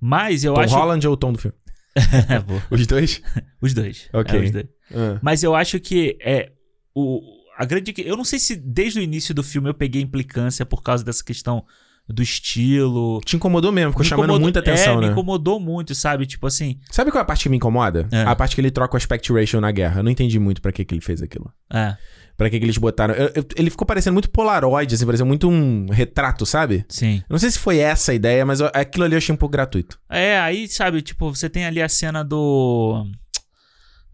Mas 0.00 0.44
eu 0.44 0.54
Tom 0.54 0.60
acho. 0.60 0.74
Holland 0.74 1.06
ou 1.06 1.14
o 1.14 1.16
tom 1.16 1.32
do 1.32 1.38
filme? 1.38 1.56
É. 1.96 2.74
Os 2.74 2.86
dois? 2.86 3.20
os 3.60 3.74
dois. 3.74 4.08
Ok. 4.12 4.38
É, 4.38 4.42
os 4.44 4.50
dois. 4.52 4.66
Ah. 4.94 5.18
Mas 5.20 5.42
eu 5.42 5.54
acho 5.54 5.78
que 5.80 6.16
é. 6.20 6.52
O, 6.94 7.20
a 7.60 7.64
grande. 7.66 7.94
Eu 7.98 8.16
não 8.16 8.24
sei 8.24 8.38
se 8.38 8.56
desde 8.56 8.98
o 9.00 9.02
início 9.02 9.34
do 9.34 9.42
filme 9.42 9.68
eu 9.68 9.74
peguei 9.74 10.00
implicância 10.02 10.64
por 10.66 10.82
causa 10.82 11.04
dessa 11.04 11.22
questão 11.24 11.64
do 12.08 12.22
estilo. 12.22 13.20
Te 13.24 13.36
incomodou 13.36 13.70
mesmo, 13.70 13.92
ficou 13.92 14.02
Me 14.02 14.08
chamando 14.08 14.24
incomodou- 14.24 14.42
muita 14.44 14.58
atenção, 14.58 14.94
é, 14.94 15.00
né? 15.00 15.06
me 15.06 15.12
incomodou 15.12 15.60
muito, 15.60 15.94
sabe? 15.94 16.26
Tipo 16.26 16.46
assim. 16.46 16.78
Sabe 16.90 17.10
qual 17.10 17.20
é 17.20 17.22
a 17.22 17.24
parte 17.24 17.44
que 17.44 17.48
me 17.48 17.56
incomoda? 17.56 18.08
É. 18.10 18.22
A 18.22 18.34
parte 18.34 18.54
que 18.56 18.60
ele 18.60 18.70
troca 18.70 18.94
o 18.94 18.96
aspect 18.96 19.32
ratio 19.32 19.60
na 19.60 19.70
guerra. 19.70 20.00
Eu 20.00 20.02
não 20.02 20.10
entendi 20.10 20.38
muito 20.38 20.60
pra 20.60 20.72
que, 20.72 20.84
que 20.84 20.94
ele 20.94 21.00
fez 21.02 21.22
aquilo. 21.22 21.52
É, 21.72 21.96
Pra 22.36 22.48
que, 22.48 22.58
que 22.58 22.64
eles 22.64 22.78
botaram. 22.78 23.12
eu- 23.14 23.30
eu- 23.34 23.44
ele 23.54 23.68
ficou 23.70 23.86
parecendo 23.86 24.14
muito 24.14 24.30
Polaroid, 24.30 24.94
assim, 24.94 25.04
parecendo 25.04 25.26
muito 25.28 25.46
um 25.48 25.86
retrato, 25.90 26.46
sabe? 26.46 26.86
sim. 26.88 27.16
Eu 27.28 27.34
não 27.34 27.38
sei 27.38 27.50
se 27.50 27.58
foi 27.58 27.78
essa 27.78 28.12
a 28.12 28.14
ideia, 28.14 28.46
mas 28.46 28.60
eu- 28.60 28.70
aquilo 28.72 29.04
ali 29.04 29.14
eu 29.14 29.18
achei 29.18 29.32
um 29.34 29.36
pouco 29.38 29.52
gratuito. 29.52 29.98
É, 30.08 30.38
aí, 30.40 30.66
sabe, 30.66 31.02
tipo, 31.02 31.32
você 31.32 31.50
tem 31.50 31.66
ali 31.66 31.82
a 31.82 31.88
cena 31.88 32.24
do. 32.24 33.06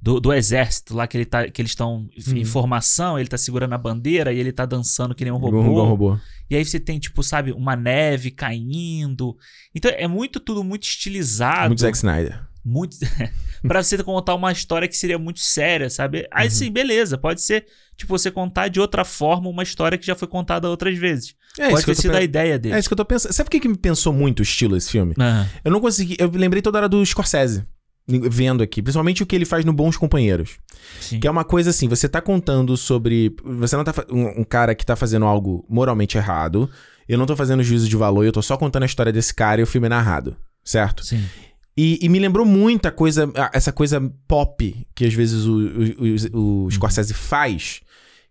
Do, 0.06 0.20
do 0.20 0.32
exército 0.32 0.94
lá 0.94 1.04
que, 1.08 1.16
ele 1.16 1.24
tá, 1.24 1.50
que 1.50 1.60
eles 1.60 1.72
estão 1.72 2.08
em 2.32 2.42
Hum. 2.42 2.44
formação, 2.44 3.18
ele 3.18 3.28
tá 3.28 3.36
segurando 3.36 3.72
a 3.72 3.78
bandeira 3.78 4.32
e 4.32 4.38
ele 4.38 4.52
tá 4.52 4.64
dançando 4.64 5.14
que 5.16 5.24
nem 5.24 5.32
um 5.32 5.36
robô. 5.36 5.58
Um 5.60 5.88
robô. 5.88 6.18
E 6.48 6.54
aí 6.54 6.64
você 6.64 6.78
tem, 6.78 6.96
tipo, 7.00 7.24
sabe, 7.24 7.50
uma 7.50 7.74
neve 7.74 8.30
caindo. 8.30 9.36
Então 9.74 9.90
é 9.92 10.06
muito, 10.06 10.38
tudo 10.38 10.62
muito 10.62 10.84
estilizado. 10.84 11.68
Muito 11.70 11.80
Zack 11.80 11.96
Snyder. 11.96 12.40
muito 12.64 12.96
para 13.66 13.82
você 13.82 14.00
contar 14.04 14.34
uma 14.36 14.52
história 14.52 14.86
que 14.86 14.96
seria 14.96 15.18
muito 15.18 15.40
séria, 15.40 15.90
sabe? 15.90 16.18
Uhum. 16.20 16.24
Aí 16.30 16.50
sim, 16.50 16.70
beleza, 16.70 17.18
pode 17.18 17.40
ser 17.42 17.66
tipo 17.96 18.16
você 18.16 18.30
contar 18.30 18.68
de 18.68 18.78
outra 18.78 19.04
forma 19.04 19.48
uma 19.48 19.62
história 19.64 19.98
que 19.98 20.06
já 20.06 20.14
foi 20.14 20.28
contada 20.28 20.68
outras 20.70 20.96
vezes. 20.96 21.34
É 21.58 21.70
pode 21.70 21.84
ter 21.84 21.94
sido 21.96 22.12
pen- 22.12 22.20
a 22.20 22.22
ideia 22.22 22.58
dele. 22.58 22.74
É 22.74 22.78
isso 22.78 22.88
que 22.88 22.92
eu 22.92 22.96
tô 22.98 23.04
pensando. 23.04 23.32
Sabe 23.32 23.46
por 23.46 23.50
que, 23.52 23.60
que 23.60 23.68
me 23.68 23.76
pensou 23.78 24.12
muito 24.12 24.38
o 24.40 24.42
estilo 24.42 24.74
desse 24.74 24.90
filme? 24.90 25.14
Aham, 25.18 25.48
Eu 25.64 25.72
não 25.72 25.80
consegui. 25.80 26.14
Eu 26.18 26.30
lembrei 26.30 26.60
toda 26.62 26.78
hora 26.78 26.88
do 26.88 27.04
Scorsese. 27.04 27.64
Vendo 28.08 28.62
aqui, 28.62 28.80
principalmente 28.80 29.22
o 29.22 29.26
que 29.26 29.34
ele 29.34 29.44
faz 29.44 29.64
no 29.64 29.72
Bons 29.72 29.96
Companheiros. 29.96 30.58
sim. 31.00 31.18
Que 31.18 31.26
é 31.26 31.30
uma 31.30 31.42
coisa 31.44 31.70
assim, 31.70 31.88
você 31.88 32.08
tá 32.08 32.20
contando 32.20 32.76
sobre. 32.76 33.34
Você 33.44 33.76
não 33.76 33.82
tá. 33.82 33.92
Um, 34.10 34.40
um 34.42 34.44
cara 34.44 34.74
que 34.76 34.86
tá 34.86 34.94
fazendo 34.94 35.24
algo 35.26 35.64
moralmente 35.68 36.16
errado. 36.16 36.70
Eu 37.08 37.18
não 37.18 37.26
tô 37.26 37.34
fazendo 37.36 37.62
juízo 37.62 37.88
de 37.88 37.96
valor, 37.96 38.24
eu 38.24 38.32
tô 38.32 38.42
só 38.42 38.56
contando 38.56 38.84
a 38.84 38.86
história 38.86 39.12
desse 39.12 39.32
cara 39.34 39.60
e 39.60 39.64
o 39.64 39.66
filme 39.66 39.86
é 39.86 39.90
narrado. 39.90 40.36
Certo? 40.64 41.04
Sim. 41.04 41.24
E, 41.76 41.98
e 42.00 42.08
me 42.08 42.18
lembrou 42.18 42.46
muito 42.46 42.86
a 42.86 42.90
coisa, 42.90 43.30
essa 43.52 43.70
coisa 43.70 44.00
pop 44.26 44.86
que 44.94 45.04
às 45.04 45.12
vezes 45.12 45.44
o, 45.44 45.56
o, 45.58 46.38
o- 46.38 46.64
o 46.66 46.70
Scorsese 46.70 47.12
faz. 47.12 47.80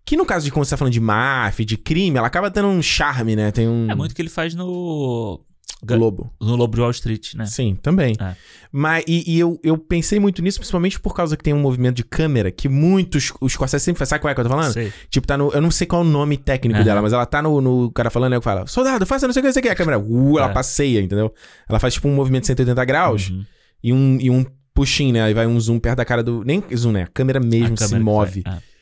Que 0.05 0.15
no 0.17 0.25
caso 0.25 0.45
de 0.45 0.51
quando 0.51 0.65
você 0.65 0.71
tá 0.71 0.77
falando 0.77 0.93
de 0.93 0.99
máfia, 0.99 1.65
de 1.65 1.77
crime, 1.77 2.17
ela 2.17 2.27
acaba 2.27 2.49
tendo 2.51 2.67
um 2.67 2.81
charme, 2.81 3.35
né? 3.35 3.51
Tem 3.51 3.67
um 3.67 3.89
É 3.89 3.95
muito 3.95 4.13
que 4.15 4.21
ele 4.21 4.29
faz 4.29 4.53
no 4.55 5.41
globo. 5.83 6.33
no 6.41 6.55
Lobo 6.55 6.75
de 6.75 6.81
Wall 6.81 6.91
Street, 6.91 7.33
né? 7.35 7.45
Sim, 7.45 7.75
também. 7.81 8.15
É. 8.19 8.35
Mas, 8.71 9.03
e, 9.07 9.35
e 9.35 9.39
eu, 9.39 9.59
eu 9.63 9.77
pensei 9.77 10.19
muito 10.19 10.41
nisso, 10.41 10.57
principalmente 10.59 10.99
por 10.99 11.13
causa 11.13 11.37
que 11.37 11.43
tem 11.43 11.53
um 11.53 11.59
movimento 11.59 11.95
de 11.97 12.03
câmera 12.03 12.51
que 12.51 12.67
muitos. 12.67 13.31
Os 13.39 13.53
Scorsese 13.53 13.83
sempre 13.85 13.99
faz. 13.99 14.09
Sabe 14.09 14.21
qual 14.21 14.31
é 14.31 14.33
que 14.35 14.39
eu 14.41 14.45
tô 14.45 14.49
falando? 14.49 14.73
Sei. 14.73 14.91
Tipo, 15.09 15.27
tá 15.27 15.37
no. 15.37 15.51
Eu 15.51 15.61
não 15.61 15.69
sei 15.71 15.85
qual 15.87 16.01
é 16.01 16.05
o 16.05 16.07
nome 16.07 16.37
técnico 16.37 16.83
dela, 16.83 17.01
mas 17.01 17.13
ela 17.13 17.25
tá 17.25 17.41
no, 17.41 17.61
no 17.61 17.91
cara 17.91 18.09
falando, 18.09 18.31
né? 18.31 18.37
Que 18.39 18.43
fala, 18.43 18.65
soldado, 18.67 19.05
faça 19.05 19.27
não 19.27 19.33
sei 19.33 19.41
o 19.41 19.43
que, 19.43 19.47
não 19.47 19.53
sei 19.53 19.59
o 19.59 19.63
que. 19.63 19.69
A 19.69 19.75
câmera, 19.75 19.99
uh, 19.99 20.39
ela 20.39 20.49
É. 20.49 20.53
passeia, 20.53 21.01
entendeu? 21.01 21.33
Ela 21.69 21.79
faz 21.79 21.93
tipo 21.93 22.07
um 22.07 22.15
movimento 22.15 22.41
de 22.43 22.47
180 22.47 22.85
graus 22.85 23.29
Uhum. 23.29 23.45
e, 23.83 23.93
um, 23.93 24.17
e 24.19 24.29
um 24.29 24.45
puxinho, 24.73 25.13
né? 25.13 25.23
Aí 25.23 25.33
vai 25.33 25.47
um 25.47 25.59
zoom 25.59 25.79
perto 25.79 25.97
da 25.97 26.05
cara 26.05 26.23
do. 26.23 26.43
Nem 26.43 26.63
zoom, 26.75 26.91
né? 26.91 27.03
A 27.03 27.07
câmera 27.07 27.39
mesmo 27.39 27.73
A 27.73 27.77
se 27.77 27.83
câmera 27.83 27.99
que 27.99 28.03
move. 28.03 28.41
faz, 28.43 28.55
é. 28.57 28.74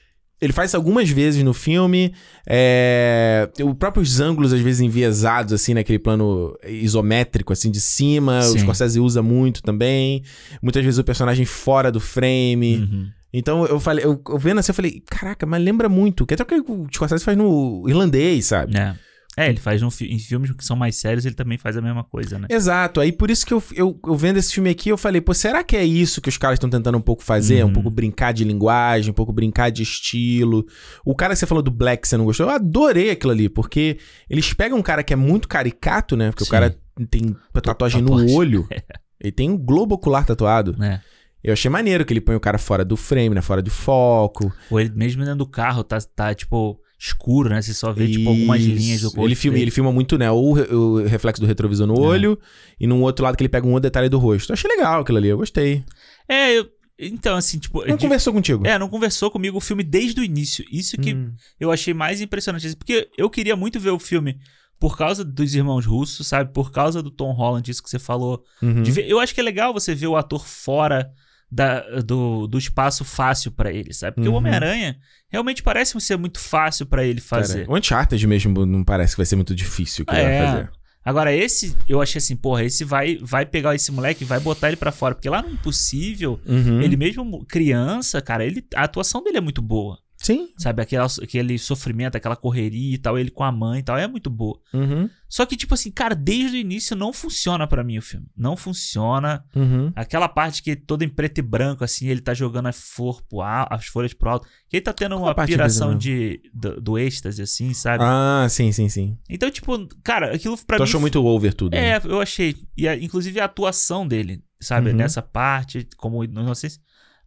Ele 0.44 0.54
faz 0.54 0.70
isso 0.70 0.78
algumas 0.78 1.10
vezes 1.10 1.44
no 1.44 1.54
filme. 1.54 2.14
É... 2.46 3.50
Os 3.64 3.74
próprios 3.76 4.20
ângulos, 4.20 4.52
às 4.52 4.60
vezes, 4.60 4.82
enviesados, 4.82 5.54
assim, 5.54 5.74
naquele 5.74 6.00
plano 6.00 6.58
isométrico, 6.68 7.54
assim, 7.54 7.72
de 7.72 7.80
cima. 7.80 8.40
O 8.40 8.44
Sim. 8.44 8.60
Scorsese 8.60 9.00
usa 9.00 9.22
muito 9.22 9.64
também. 9.64 10.24
Muitas 10.62 10.84
vezes 10.84 10.98
o 10.98 11.04
personagem 11.04 11.46
fora 11.46 11.92
do 11.92 12.00
frame. 12.00 12.78
Uhum. 12.78 13.08
Então 13.34 13.66
eu 13.66 13.80
falei, 13.80 14.06
eu, 14.06 14.22
eu 14.30 14.38
vendo 14.38 14.60
assim, 14.60 14.72
eu 14.72 14.76
falei, 14.76 15.02
caraca, 15.08 15.46
mas 15.46 15.64
lembra 15.64 15.90
muito. 15.90 16.26
Que 16.26 16.36
até 16.36 16.44
o 16.44 16.46
que 16.46 16.56
o 16.56 16.88
Scorsese 16.94 17.24
faz 17.24 17.36
no 17.36 17.84
irlandês, 17.88 18.46
sabe? 18.46 18.78
É. 18.78 18.96
É, 19.36 19.50
ele 19.50 19.60
faz 19.60 19.82
no 19.82 19.90
fi- 19.90 20.06
em 20.14 20.20
filmes 20.20 20.52
que 20.52 20.64
são 20.64 20.76
mais 20.76 20.96
sérios, 20.96 21.26
ele 21.26 21.34
também 21.34 21.58
faz 21.58 21.76
a 21.76 21.82
mesma 21.82 22.04
coisa, 22.04 22.38
né? 22.38 22.48
Exato, 22.52 23.00
aí 23.02 23.12
por 23.12 23.32
isso 23.32 23.46
que 23.46 23.54
eu, 23.54 23.64
eu, 23.74 24.00
eu 24.06 24.16
vendo 24.16 24.38
esse 24.38 24.54
filme 24.54 24.70
aqui, 24.70 24.90
eu 24.90 24.98
falei, 24.98 25.20
pô, 25.22 25.34
será 25.34 25.64
que 25.64 25.76
é 25.76 25.84
isso 25.84 26.22
que 26.22 26.30
os 26.30 26.38
caras 26.38 26.58
estão 26.58 26.70
tentando 26.70 26.98
um 26.98 27.02
pouco 27.02 27.24
fazer? 27.24 27.64
Uhum. 27.64 27.70
Um 27.70 27.74
pouco 27.74 27.90
brincar 27.90 28.32
de 28.32 28.44
linguagem, 28.44 29.10
um 29.10 29.14
pouco 29.16 29.34
brincar 29.34 29.72
de 29.72 29.82
estilo. 29.82 30.66
O 31.04 31.16
cara 31.16 31.34
que 31.34 31.40
você 31.40 31.48
falou 31.48 31.64
do 31.64 31.72
Black, 31.72 32.08
você 32.08 32.16
não 32.16 32.26
gostou, 32.26 32.46
eu 32.46 32.52
adorei 32.52 33.10
aquilo 33.10 33.32
ali, 33.32 33.50
porque 33.50 33.98
eles 34.30 34.54
pegam 34.54 34.78
um 34.78 34.84
cara 34.84 35.02
que 35.04 35.14
é 35.14 35.16
muito 35.16 35.48
caricato, 35.48 36.16
né? 36.16 36.30
Porque 36.30 36.44
o 36.44 36.46
Sim. 36.46 36.52
cara 36.52 36.78
tem 37.10 37.36
tatuagem 37.52 38.02
no 38.02 38.10
Tatuagem. 38.10 38.36
olho. 38.38 38.68
Ele 39.20 39.32
tem 39.32 39.50
um 39.50 39.58
globo 39.58 39.96
ocular 39.96 40.26
tatuado. 40.26 40.76
né? 40.78 41.02
Eu 41.42 41.54
achei 41.54 41.72
maneiro 41.72 42.06
que 42.06 42.12
ele 42.14 42.20
põe 42.22 42.36
o 42.36 42.40
cara 42.40 42.58
fora 42.58 42.84
do 42.86 42.96
frame, 42.98 43.34
né? 43.36 43.42
Fora 43.42 43.62
de 43.64 43.70
foco. 43.70 44.52
Ou 44.70 44.80
ele 44.80 44.92
mesmo 44.94 45.22
dentro 45.24 45.38
do 45.40 45.46
carro 45.48 45.82
tá, 45.84 45.98
tá 46.00 46.34
tipo, 46.36 46.80
escuro, 47.06 47.50
né? 47.50 47.62
Você 47.62 47.74
só 47.74 47.92
vê, 47.92 48.08
tipo, 48.08 48.30
algumas 48.30 48.62
Isso. 48.62 48.70
linhas 48.76 49.02
do 49.02 49.08
rosto 49.08 49.22
Ele 49.26 49.36
filma, 49.36 49.54
dele. 49.56 49.64
ele 49.66 49.72
filma 49.72 49.92
muito, 49.92 50.18
né? 50.18 50.32
O, 50.32 50.54
re- 50.54 50.74
o 50.74 51.06
reflexo 51.06 51.42
do 51.42 51.48
retrovisor 51.48 51.86
no 51.86 51.96
É. 51.96 52.00
olho 52.00 52.40
e 52.80 52.88
num 52.88 53.02
outro 53.02 53.26
lado 53.26 53.36
que 53.36 53.44
ele 53.44 53.50
pega 53.50 53.66
um 53.68 53.72
outro 53.72 53.82
detalhe 53.90 54.08
do 54.10 54.18
rosto. 54.18 54.52
Eu 54.52 54.54
achei 54.54 54.70
legal 54.70 55.02
aquilo 55.02 55.18
ali, 55.18 55.28
eu 55.28 55.38
gostei. 55.38 55.84
É, 56.30 56.58
eu, 56.58 56.68
Então, 56.98 57.36
assim, 57.36 57.58
tipo. 57.60 57.86
Não 57.86 57.98
de- 57.98 58.04
conversou 58.04 58.32
contigo? 58.32 58.66
É, 58.66 58.78
não 58.80 58.88
conversou 58.88 59.30
comigo 59.30 59.58
o 59.58 59.62
filme 59.62 59.84
desde 59.84 60.22
o 60.22 60.24
início. 60.24 60.64
Isso 60.72 60.96
que 60.98 61.14
Hum. 61.14 61.34
eu 61.60 61.72
achei 61.72 61.94
mais 61.94 62.22
impressionante. 62.22 62.68
assim, 62.68 62.78
Porque 62.78 63.10
eu 63.18 63.30
queria 63.30 63.56
muito 63.56 63.80
ver 63.80 63.90
o 63.90 64.00
filme 64.00 64.38
por 64.80 64.96
causa 64.98 65.26
dos 65.26 65.56
irmãos 65.56 65.86
russos, 65.86 66.28
sabe? 66.28 66.54
Por 66.54 66.72
causa 66.72 67.02
do 67.02 67.10
Tom 67.12 67.32
Holland, 67.34 67.70
isso 67.70 67.82
que 67.84 67.90
você 67.90 68.00
falou. 68.00 68.44
Uhum. 68.62 68.84
Ver- 68.84 69.10
eu 69.10 69.20
acho 69.20 69.34
que 69.34 69.42
é 69.42 69.44
legal 69.44 69.74
você 69.74 69.94
ver 69.96 70.08
o 70.08 70.16
ator 70.16 70.46
fora 70.48 71.10
da- 71.52 71.82
do, 72.02 72.48
do 72.48 72.58
espaço 72.58 73.04
fácil 73.04 73.52
pra 73.52 73.72
ele, 73.72 73.94
sabe? 73.94 74.16
Porque 74.16 74.28
o 74.28 74.32
Uhum. 74.32 74.38
Homem-Aranha 74.38 74.98
realmente 75.34 75.62
parece 75.62 76.00
ser 76.00 76.18
muito 76.18 76.40
fácil 76.40 76.86
pra 76.86 77.04
ele 77.04 77.20
fazer. 77.20 77.66
Cara, 77.66 77.72
o 77.72 77.78
Uncharted 77.78 78.26
mesmo 78.28 78.66
não 78.66 78.84
parece 78.84 79.14
que 79.14 79.18
vai 79.18 79.26
ser 79.26 79.36
muito 79.36 79.54
difícil 79.54 80.06
que 80.06 80.14
ele 80.14 80.22
vai 80.24 80.32
É. 80.32 80.46
fazer. 80.48 80.70
Agora, 81.06 81.34
esse, 81.36 81.76
eu 81.90 82.02
achei 82.02 82.20
assim, 82.20 82.34
porra, 82.34 82.64
esse 82.64 82.86
vai, 82.86 83.18
vai 83.22 83.46
pegar 83.46 83.76
esse 83.76 83.92
moleque 83.92 84.24
e 84.24 84.28
vai 84.28 84.40
botar 84.40 84.70
ele 84.70 84.78
pra 84.78 84.90
fora. 84.92 85.14
Porque 85.14 85.28
lá 85.30 85.42
no 85.42 85.50
Impossível, 85.50 86.40
Uhum. 86.46 86.82
ele 86.82 86.96
mesmo 86.96 87.44
criança, 87.46 88.22
cara, 88.22 88.46
ele, 88.46 88.64
a 88.74 88.84
atuação 88.84 89.22
dele 89.22 89.38
é 89.38 89.42
muito 89.42 89.62
boa. 89.62 89.98
Sim. 90.24 90.48
Sabe, 90.58 90.82
aquela, 90.82 91.06
aquele 91.22 91.60
sofrimento, 91.60 92.16
aquela 92.16 92.36
correria 92.36 92.96
e 92.96 92.98
tal, 92.98 93.20
ele 93.20 93.30
com 93.30 93.44
a 93.44 93.52
mãe 93.52 93.82
e 93.82 93.84
tal, 93.84 93.98
é 93.98 94.08
muito 94.08 94.30
boa. 94.30 94.58
Uhum. 94.74 95.10
Só 95.28 95.46
que, 95.46 95.58
tipo 95.58 95.74
assim, 95.74 95.92
cara, 95.92 96.16
desde 96.16 96.56
o 96.56 96.60
início 96.60 96.96
não 96.96 97.12
funciona 97.12 97.68
pra 97.68 97.84
mim 97.84 97.98
o 97.98 98.02
filme. 98.02 98.28
Não 98.38 98.56
funciona. 98.56 99.44
Uhum. 99.56 99.92
Aquela 99.96 100.30
parte 100.30 100.64
que 100.64 100.76
toda 100.76 101.04
em 101.04 101.10
preto 101.10 101.40
e 101.40 101.42
branco, 101.42 101.84
assim, 101.84 102.08
ele 102.08 102.22
tá 102.22 102.34
jogando 102.34 102.68
as, 102.68 102.80
flor 102.80 103.22
pro 103.24 103.42
al- 103.42 103.68
as 103.70 103.86
folhas 103.88 104.14
pro 104.14 104.30
alto. 104.30 104.48
Que 104.70 104.78
ele 104.78 104.82
tá 104.84 104.94
tendo 104.94 105.16
Qual 105.18 105.24
uma 105.28 105.46
piração 105.46 105.98
de, 105.98 106.42
do, 106.54 106.80
do 106.80 106.98
êxtase, 106.98 107.42
assim, 107.42 107.74
sabe? 107.74 108.04
Ah, 108.08 108.48
sim, 108.50 108.72
sim, 108.72 108.88
sim. 108.88 109.18
Então, 109.30 109.52
tipo, 109.52 109.88
cara, 110.04 110.34
aquilo 110.34 110.58
pra 110.66 110.78
tu 110.78 110.82
mim. 110.84 110.88
achou 110.88 111.02
muito 111.02 111.24
over 111.26 111.54
tudo. 111.54 111.74
né? 111.74 111.98
É, 111.98 112.02
eu 112.06 112.22
achei. 112.22 112.56
E 112.78 112.88
inclusive 113.04 113.40
a 113.42 113.46
atuação 113.46 114.08
dele, 114.08 114.42
sabe? 114.62 114.92
Uhum. 114.92 114.96
Nessa 114.96 115.22
parte, 115.22 115.86
como 115.98 116.24
não 116.28 116.56
sei 116.56 116.70
se- 116.70 116.80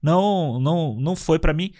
não 0.03 0.59
não 0.61 0.97
não 0.99 1.17
foi 1.17 1.39
pra 1.39 1.53
mim. 1.53 1.73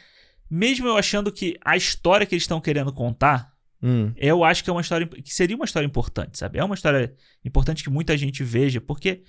Mesmo 0.51 0.87
eu 0.87 0.97
achando 0.97 1.33
que 1.33 1.57
a 1.65 1.77
história 1.77 2.27
que 2.27 2.35
eles 2.35 2.45
estão 2.45 2.61
querendo 2.61 2.93
contar, 2.93 3.53
Hum. 3.83 4.13
eu 4.17 4.43
acho 4.43 4.65
que 4.65 4.71
é 4.71 4.73
uma 4.73 4.81
história 4.81 5.07
que 5.07 5.33
seria 5.35 5.55
uma 5.57 5.65
história 5.65 5.87
importante, 5.87 6.39
sabe? 6.39 6.59
É 6.59 6.65
uma 6.65 6.75
história 6.75 7.15
importante 7.45 7.83
que 7.85 7.91
muita 7.91 8.17
gente 8.17 8.43
veja, 8.43 8.81
porque 8.81 9.23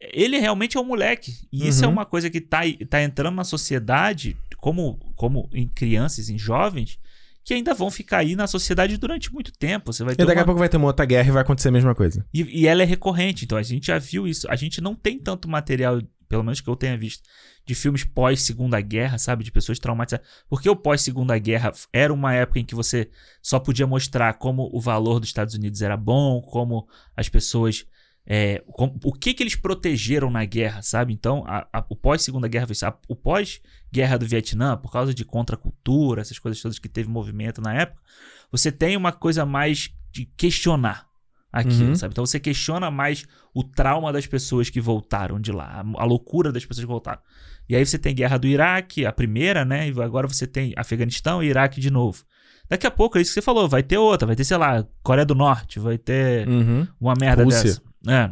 ele 0.00 0.38
realmente 0.38 0.76
é 0.76 0.80
um 0.80 0.84
moleque. 0.84 1.32
E 1.52 1.66
isso 1.68 1.84
é 1.84 1.86
Uhum. 1.86 1.92
uma 1.94 2.04
coisa 2.06 2.28
que 2.30 2.40
tá, 2.40 2.60
tá 2.88 3.02
entrando 3.02 3.34
na 3.36 3.44
sociedade, 3.44 4.36
como, 4.56 4.96
como 5.16 5.48
em 5.52 5.68
crianças, 5.68 6.28
em 6.28 6.38
jovens, 6.38 6.98
que 7.44 7.54
ainda 7.54 7.74
vão 7.74 7.90
ficar 7.90 8.18
aí 8.18 8.36
na 8.36 8.46
sociedade 8.46 8.96
durante 8.96 9.32
muito 9.32 9.52
tempo. 9.52 9.92
Você 9.92 10.04
vai 10.04 10.14
E 10.14 10.16
daqui 10.16 10.32
uma- 10.32 10.42
a 10.42 10.44
pouco 10.44 10.58
vai 10.60 10.68
ter 10.68 10.76
uma 10.76 10.86
outra 10.86 11.04
guerra 11.04 11.28
e 11.28 11.32
vai 11.32 11.42
acontecer 11.42 11.68
a 11.68 11.72
mesma 11.72 11.94
coisa. 11.94 12.24
e, 12.32 12.42
e 12.62 12.66
ela 12.68 12.82
é 12.82 12.84
recorrente, 12.86 13.44
então 13.44 13.58
a 13.58 13.62
gente 13.62 13.86
já 13.88 13.98
viu 13.98 14.26
isso. 14.28 14.48
A 14.50 14.54
gente 14.56 14.80
não 14.80 14.94
tem 14.94 15.18
tanto 15.18 15.48
material, 15.48 16.00
pelo 16.32 16.42
menos 16.42 16.62
que 16.62 16.68
eu 16.70 16.74
tenha 16.74 16.96
visto, 16.96 17.22
de 17.66 17.74
filmes 17.74 18.04
pós-segunda 18.04 18.80
guerra, 18.80 19.18
sabe? 19.18 19.44
De 19.44 19.52
pessoas 19.52 19.78
traumatizadas. 19.78 20.26
Porque 20.48 20.66
o 20.66 20.74
pós-segunda 20.74 21.38
guerra 21.38 21.70
era 21.92 22.10
uma 22.10 22.32
época 22.32 22.58
em 22.58 22.64
que 22.64 22.74
você 22.74 23.10
só 23.42 23.60
podia 23.60 23.86
mostrar 23.86 24.32
como 24.38 24.70
o 24.72 24.80
valor 24.80 25.20
dos 25.20 25.28
Estados 25.28 25.54
Unidos 25.54 25.82
era 25.82 25.94
bom, 25.94 26.40
como 26.40 26.88
as 27.14 27.28
pessoas. 27.28 27.84
é, 28.24 28.62
com- 28.68 28.96
o 29.02 29.12
que 29.12 29.34
que 29.34 29.42
eles 29.42 29.56
protegeram 29.56 30.30
na 30.30 30.44
guerra, 30.44 30.80
sabe? 30.80 31.12
Então, 31.12 31.42
a- 31.44 31.66
a- 31.72 31.84
o 31.88 31.96
pós-segunda 31.96 32.46
guerra. 32.46 32.68
A- 32.84 32.96
o 33.08 33.16
pós-guerra 33.16 34.16
do 34.16 34.24
Vietnã, 34.24 34.76
por 34.76 34.92
causa 34.92 35.12
de 35.12 35.24
contracultura, 35.24 36.20
essas 36.20 36.38
coisas 36.38 36.62
todas 36.62 36.78
que 36.78 36.88
teve 36.88 37.08
movimento 37.08 37.60
na 37.60 37.74
época, 37.74 38.00
você 38.48 38.70
tem 38.70 38.96
uma 38.96 39.10
coisa 39.10 39.44
mais 39.44 39.90
de 40.12 40.24
questionar 40.36 41.08
aquilo, 41.52 41.88
Uhum. 41.90 41.94
sabe? 41.96 42.12
Então 42.12 42.24
você 42.24 42.40
questiona 42.40 42.90
mais 42.90 43.26
o 43.54 43.62
trauma 43.62 44.12
das 44.12 44.26
pessoas 44.26 44.70
que 44.70 44.80
voltaram 44.80 45.38
de 45.38 45.52
lá, 45.52 45.84
a, 45.96 46.04
loucura 46.04 46.50
das 46.50 46.64
pessoas 46.64 46.84
que 46.84 46.90
voltaram. 46.90 47.20
E 47.68 47.76
aí 47.76 47.84
você 47.84 47.98
tem 47.98 48.14
guerra 48.14 48.38
do 48.38 48.46
Iraque, 48.46 49.04
a 49.04 49.12
primeira, 49.12 49.64
né? 49.64 49.88
E 49.88 50.02
agora 50.02 50.26
você 50.26 50.46
tem 50.46 50.72
Afeganistão 50.76 51.42
e 51.42 51.48
Iraque 51.48 51.80
de 51.80 51.90
novo. 51.90 52.24
Daqui 52.68 52.86
a 52.86 52.90
pouco, 52.90 53.18
é 53.18 53.20
isso 53.20 53.30
que 53.30 53.34
você 53.34 53.42
falou, 53.42 53.68
vai 53.68 53.82
ter 53.82 53.98
outra, 53.98 54.26
vai 54.26 54.34
ter, 54.34 54.44
sei 54.44 54.56
lá, 54.56 54.86
Coreia 55.02 55.26
do 55.26 55.34
Norte, 55.34 55.78
vai 55.78 55.98
ter 55.98 56.48
Uhum. 56.48 56.86
uma 57.00 57.14
merda 57.20 57.44
Rússia. 57.44 57.64
dessa. 57.64 57.82
É. 58.08 58.30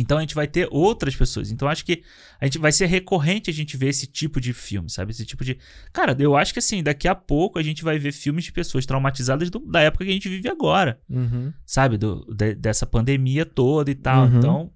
Então 0.00 0.18
a 0.18 0.20
gente 0.20 0.34
vai 0.34 0.46
ter 0.46 0.68
outras 0.70 1.14
pessoas. 1.16 1.50
Então 1.50 1.66
acho 1.68 1.84
que 1.84 2.02
a 2.40 2.44
gente 2.44 2.58
vai 2.58 2.70
ser 2.72 2.86
recorrente 2.86 3.50
a 3.50 3.52
gente 3.52 3.76
ver 3.76 3.88
esse 3.88 4.06
tipo 4.06 4.40
de 4.40 4.52
filme, 4.52 4.90
sabe? 4.90 5.10
Esse 5.12 5.24
tipo 5.24 5.44
de. 5.44 5.58
Cara, 5.92 6.14
eu 6.18 6.36
acho 6.36 6.52
que 6.52 6.58
assim, 6.58 6.82
daqui 6.82 7.08
a 7.08 7.14
pouco 7.14 7.58
a 7.58 7.62
gente 7.62 7.82
vai 7.82 7.98
ver 7.98 8.12
filmes 8.12 8.44
de 8.44 8.52
pessoas 8.52 8.84
traumatizadas 8.86 9.50
do- 9.50 9.58
da 9.60 9.80
época 9.80 10.04
que 10.04 10.10
a 10.10 10.14
gente 10.14 10.28
vive 10.28 10.48
agora 10.48 11.00
Uhum. 11.08 11.52
sabe? 11.64 11.96
Do, 11.96 12.24
de- 12.34 12.54
dessa 12.54 12.86
pandemia 12.86 13.44
toda 13.46 13.90
e 13.90 13.94
tal. 13.94 14.26
Uhum. 14.26 14.38
Então, 14.38 14.70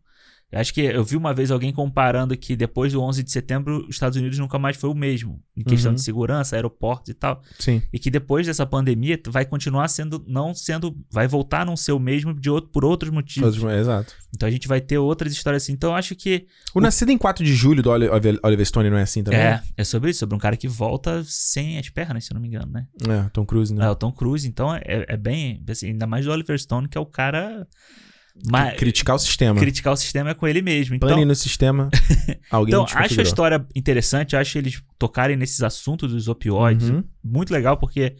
acho 0.52 0.74
que 0.74 0.80
eu 0.80 1.04
vi 1.04 1.16
uma 1.16 1.32
vez 1.32 1.50
alguém 1.50 1.72
comparando 1.72 2.36
que 2.36 2.56
depois 2.56 2.92
do 2.92 3.00
11 3.02 3.22
de 3.22 3.30
setembro, 3.30 3.84
os 3.88 3.90
Estados 3.96 4.16
Unidos 4.18 4.38
nunca 4.38 4.58
mais 4.58 4.76
foi 4.76 4.90
o 4.90 4.94
mesmo. 4.94 5.40
Em 5.56 5.62
questão 5.62 5.90
Uhum. 5.90 5.94
de 5.96 6.02
segurança, 6.02 6.56
aeroportos 6.56 7.08
e 7.10 7.14
tal. 7.14 7.40
Sim. 7.58 7.82
E 7.92 7.98
que 7.98 8.10
depois 8.10 8.46
dessa 8.46 8.64
pandemia 8.66 9.20
vai 9.28 9.44
continuar 9.44 9.86
sendo, 9.88 10.24
não 10.26 10.54
sendo, 10.54 10.96
vai 11.10 11.28
voltar 11.28 11.60
a 11.62 11.64
não 11.64 11.76
ser 11.76 11.92
o 11.92 11.98
mesmo 11.98 12.32
de 12.34 12.48
outro, 12.50 12.70
por 12.70 12.84
outros 12.84 13.10
motivos. 13.12 13.56
Todos- 13.56 13.72
Exato. 13.74 14.14
Então 14.34 14.48
a 14.48 14.50
gente 14.50 14.66
vai 14.66 14.80
ter 14.80 14.98
outras 14.98 15.32
histórias 15.32 15.62
assim. 15.62 15.72
Então 15.72 15.90
eu 15.90 15.96
acho 15.96 16.14
que 16.14 16.46
O 16.74 16.80
Nascido 16.80 17.10
em 17.10 17.18
4 17.18 17.44
de 17.44 17.54
julho 17.54 17.82
do 17.82 17.90
Oli- 17.90 18.08
Oliver 18.08 18.38
Oliver 18.42 18.66
Stone 18.66 18.88
não 18.90 18.96
é 18.98 19.02
assim 19.02 19.22
também? 19.22 19.40
é, 19.40 19.62
é 19.76 19.84
sobre 19.84 20.10
isso, 20.10 20.20
sobre 20.20 20.34
um 20.34 20.38
cara 20.38 20.56
que 20.56 20.66
volta 20.68 21.22
sem 21.24 21.78
as 21.78 21.88
pernas, 21.88 22.24
se 22.24 22.32
eu 22.32 22.34
não 22.34 22.40
me 22.42 22.48
engano, 22.48 22.70
né? 22.72 22.86
É, 23.08 23.28
Tom 23.30 23.44
Cruise, 23.44 23.74
né? 23.74 23.84
É, 23.84 23.90
o 23.90 23.94
Tom 23.94 24.10
Cruise, 24.12 24.46
então 24.48 24.74
é, 24.74 24.82
é 24.86 25.16
bem, 25.16 25.62
assim, 25.68 25.88
ainda 25.88 26.06
mais 26.06 26.24
do 26.24 26.30
Oliver 26.32 26.58
Stone, 26.58 26.88
que 26.88 26.96
é 26.96 27.00
o 27.00 27.06
cara 27.06 27.66
mais, 28.50 28.76
Criticar 28.78 29.16
o 29.16 29.18
sistema. 29.18 29.58
criticar 29.58 29.92
o 29.92 29.96
sistema 29.96 30.30
é 30.30 30.34
com 30.34 30.46
ele 30.46 30.62
mesmo. 30.62 30.94
Então, 30.94 31.08
Pane 31.08 31.24
no 31.24 31.34
sistema. 31.34 31.88
Alguém 32.50 32.74
então 32.74 32.86
acho 32.98 33.20
a 33.20 33.22
história 33.22 33.66
interessante, 33.74 34.36
acho 34.36 34.56
eles 34.58 34.82
tocarem 34.98 35.36
nesses 35.36 35.62
assuntos 35.62 36.12
dos 36.12 36.28
opioides 36.28 36.90
Uhum. 36.90 37.04
muito 37.22 37.52
legal, 37.52 37.76
porque 37.76 38.16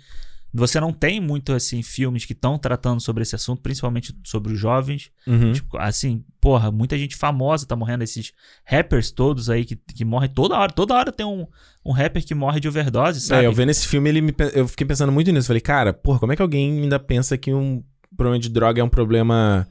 você 0.53 0.81
não 0.81 0.93
tem 0.93 1.21
muito, 1.21 1.53
assim, 1.53 1.81
filmes 1.81 2.25
que 2.25 2.33
estão 2.33 2.59
tratando 2.59 3.01
sobre 3.01 3.23
esse 3.23 3.37
assunto, 3.37 3.63
principalmente 3.63 4.13
sobre 4.25 4.53
os 4.53 4.59
jovens. 4.59 5.11
Uhum. 5.25 5.53
Tipo, 5.53 5.79
assim, 5.79 6.25
porra, 6.41 6.73
muita 6.73 6.99
gente 6.99 7.15
famosa 7.15 7.65
tá 7.67 7.77
morrendo, 7.77 8.03
esses 8.03 8.33
rappers 8.65 9.13
todos 9.13 9.49
aí 9.49 9.65
que, 9.65 9.77
que 9.77 10.05
morrem 10.05 10.29
toda 10.29 10.59
hora. 10.59 10.73
Toda 10.73 10.95
hora 10.95 11.13
tem 11.13 11.25
um, 11.25 11.47
um 11.85 11.93
rapper 11.93 12.25
que 12.27 12.35
morre 12.35 12.59
de 12.59 12.67
overdose, 12.67 13.21
sabe? 13.21 13.45
É, 13.45 13.47
eu 13.47 13.53
vendo 13.53 13.71
esse 13.71 13.87
filme, 13.87 14.09
ele 14.09 14.21
me, 14.21 14.35
eu 14.53 14.67
fiquei 14.67 14.85
pensando 14.85 15.13
muito 15.13 15.31
nisso. 15.31 15.47
Falei, 15.47 15.61
cara, 15.61 15.93
porra, 15.93 16.19
como 16.19 16.33
é 16.33 16.37
que 16.37 16.43
alguém 16.43 16.83
ainda 16.83 16.99
pensa 16.99 17.39
que 17.39 17.55
um 17.55 17.81
problema 18.17 18.39
de 18.39 18.49
droga 18.49 18.81
é 18.81 18.85
um 18.85 18.89
problema. 18.89 19.67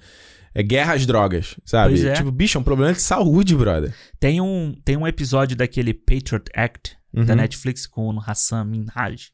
É 0.53 0.63
guerra 0.63 0.93
às 0.93 1.05
drogas, 1.05 1.55
sabe? 1.63 2.05
É. 2.07 2.13
Tipo, 2.13 2.31
bicho, 2.31 2.57
é 2.57 2.61
um 2.61 2.63
problema 2.63 2.91
de 2.93 3.01
saúde, 3.01 3.55
brother. 3.55 3.93
Tem, 4.19 4.41
um, 4.41 4.73
tem 4.83 4.97
um 4.97 5.07
episódio 5.07 5.55
daquele 5.55 5.93
Patriot 5.93 6.45
Act 6.55 6.97
da 7.13 7.21
Uhum. 7.21 7.35
Netflix 7.35 7.85
com 7.85 8.07
o 8.09 8.19
Hassan 8.19 8.65
Minhaj, 8.65 9.31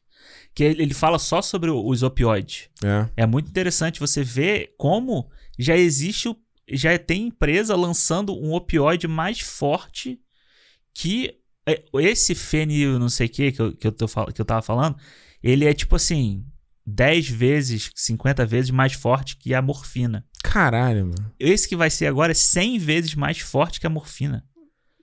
que 0.54 0.62
ele, 0.62 0.82
ele 0.82 0.94
fala 0.94 1.18
só 1.18 1.40
sobre 1.40 1.70
o- 1.70 1.86
os 1.88 2.02
opioides. 2.02 2.68
É. 2.84 3.22
É 3.22 3.26
muito 3.26 3.48
interessante 3.48 3.98
você 4.00 4.22
ver 4.22 4.74
como 4.78 5.28
já 5.58 5.74
existe, 5.76 6.28
o- 6.28 6.36
já 6.70 6.98
tem 6.98 7.28
empresa 7.28 7.74
lançando 7.74 8.34
um 8.38 8.52
opioide 8.52 9.08
mais 9.08 9.40
forte 9.40 10.18
que 10.94 11.34
é, 11.66 11.82
esse 11.94 12.34
fenil 12.34 12.98
não 12.98 13.08
sei 13.08 13.26
o 13.26 13.30
que 13.30 13.52
que 13.52 13.60
eu, 13.62 13.72
que, 13.76 13.86
eu 13.86 13.92
tô, 13.92 14.06
que 14.32 14.40
eu 14.40 14.44
tava 14.44 14.62
falando, 14.62 14.96
ele 15.42 15.64
é 15.64 15.72
tipo 15.74 15.96
assim, 15.96 16.44
10 16.86 17.28
vezes, 17.28 17.90
50 17.94 18.46
vezes 18.46 18.70
mais 18.70 18.92
forte 18.92 19.36
que 19.36 19.52
a 19.54 19.60
morfina. 19.60 20.24
Caralho, 20.42 21.06
mano. 21.06 21.32
Esse 21.38 21.68
que 21.68 21.74
vai 21.76 21.90
ser 21.90 22.06
agora 22.06 22.30
é 22.32 22.34
100 22.34 22.78
vezes 22.78 23.14
mais 23.14 23.38
forte 23.40 23.80
que 23.80 23.86
a 23.86 23.90
morfina. 23.90 24.44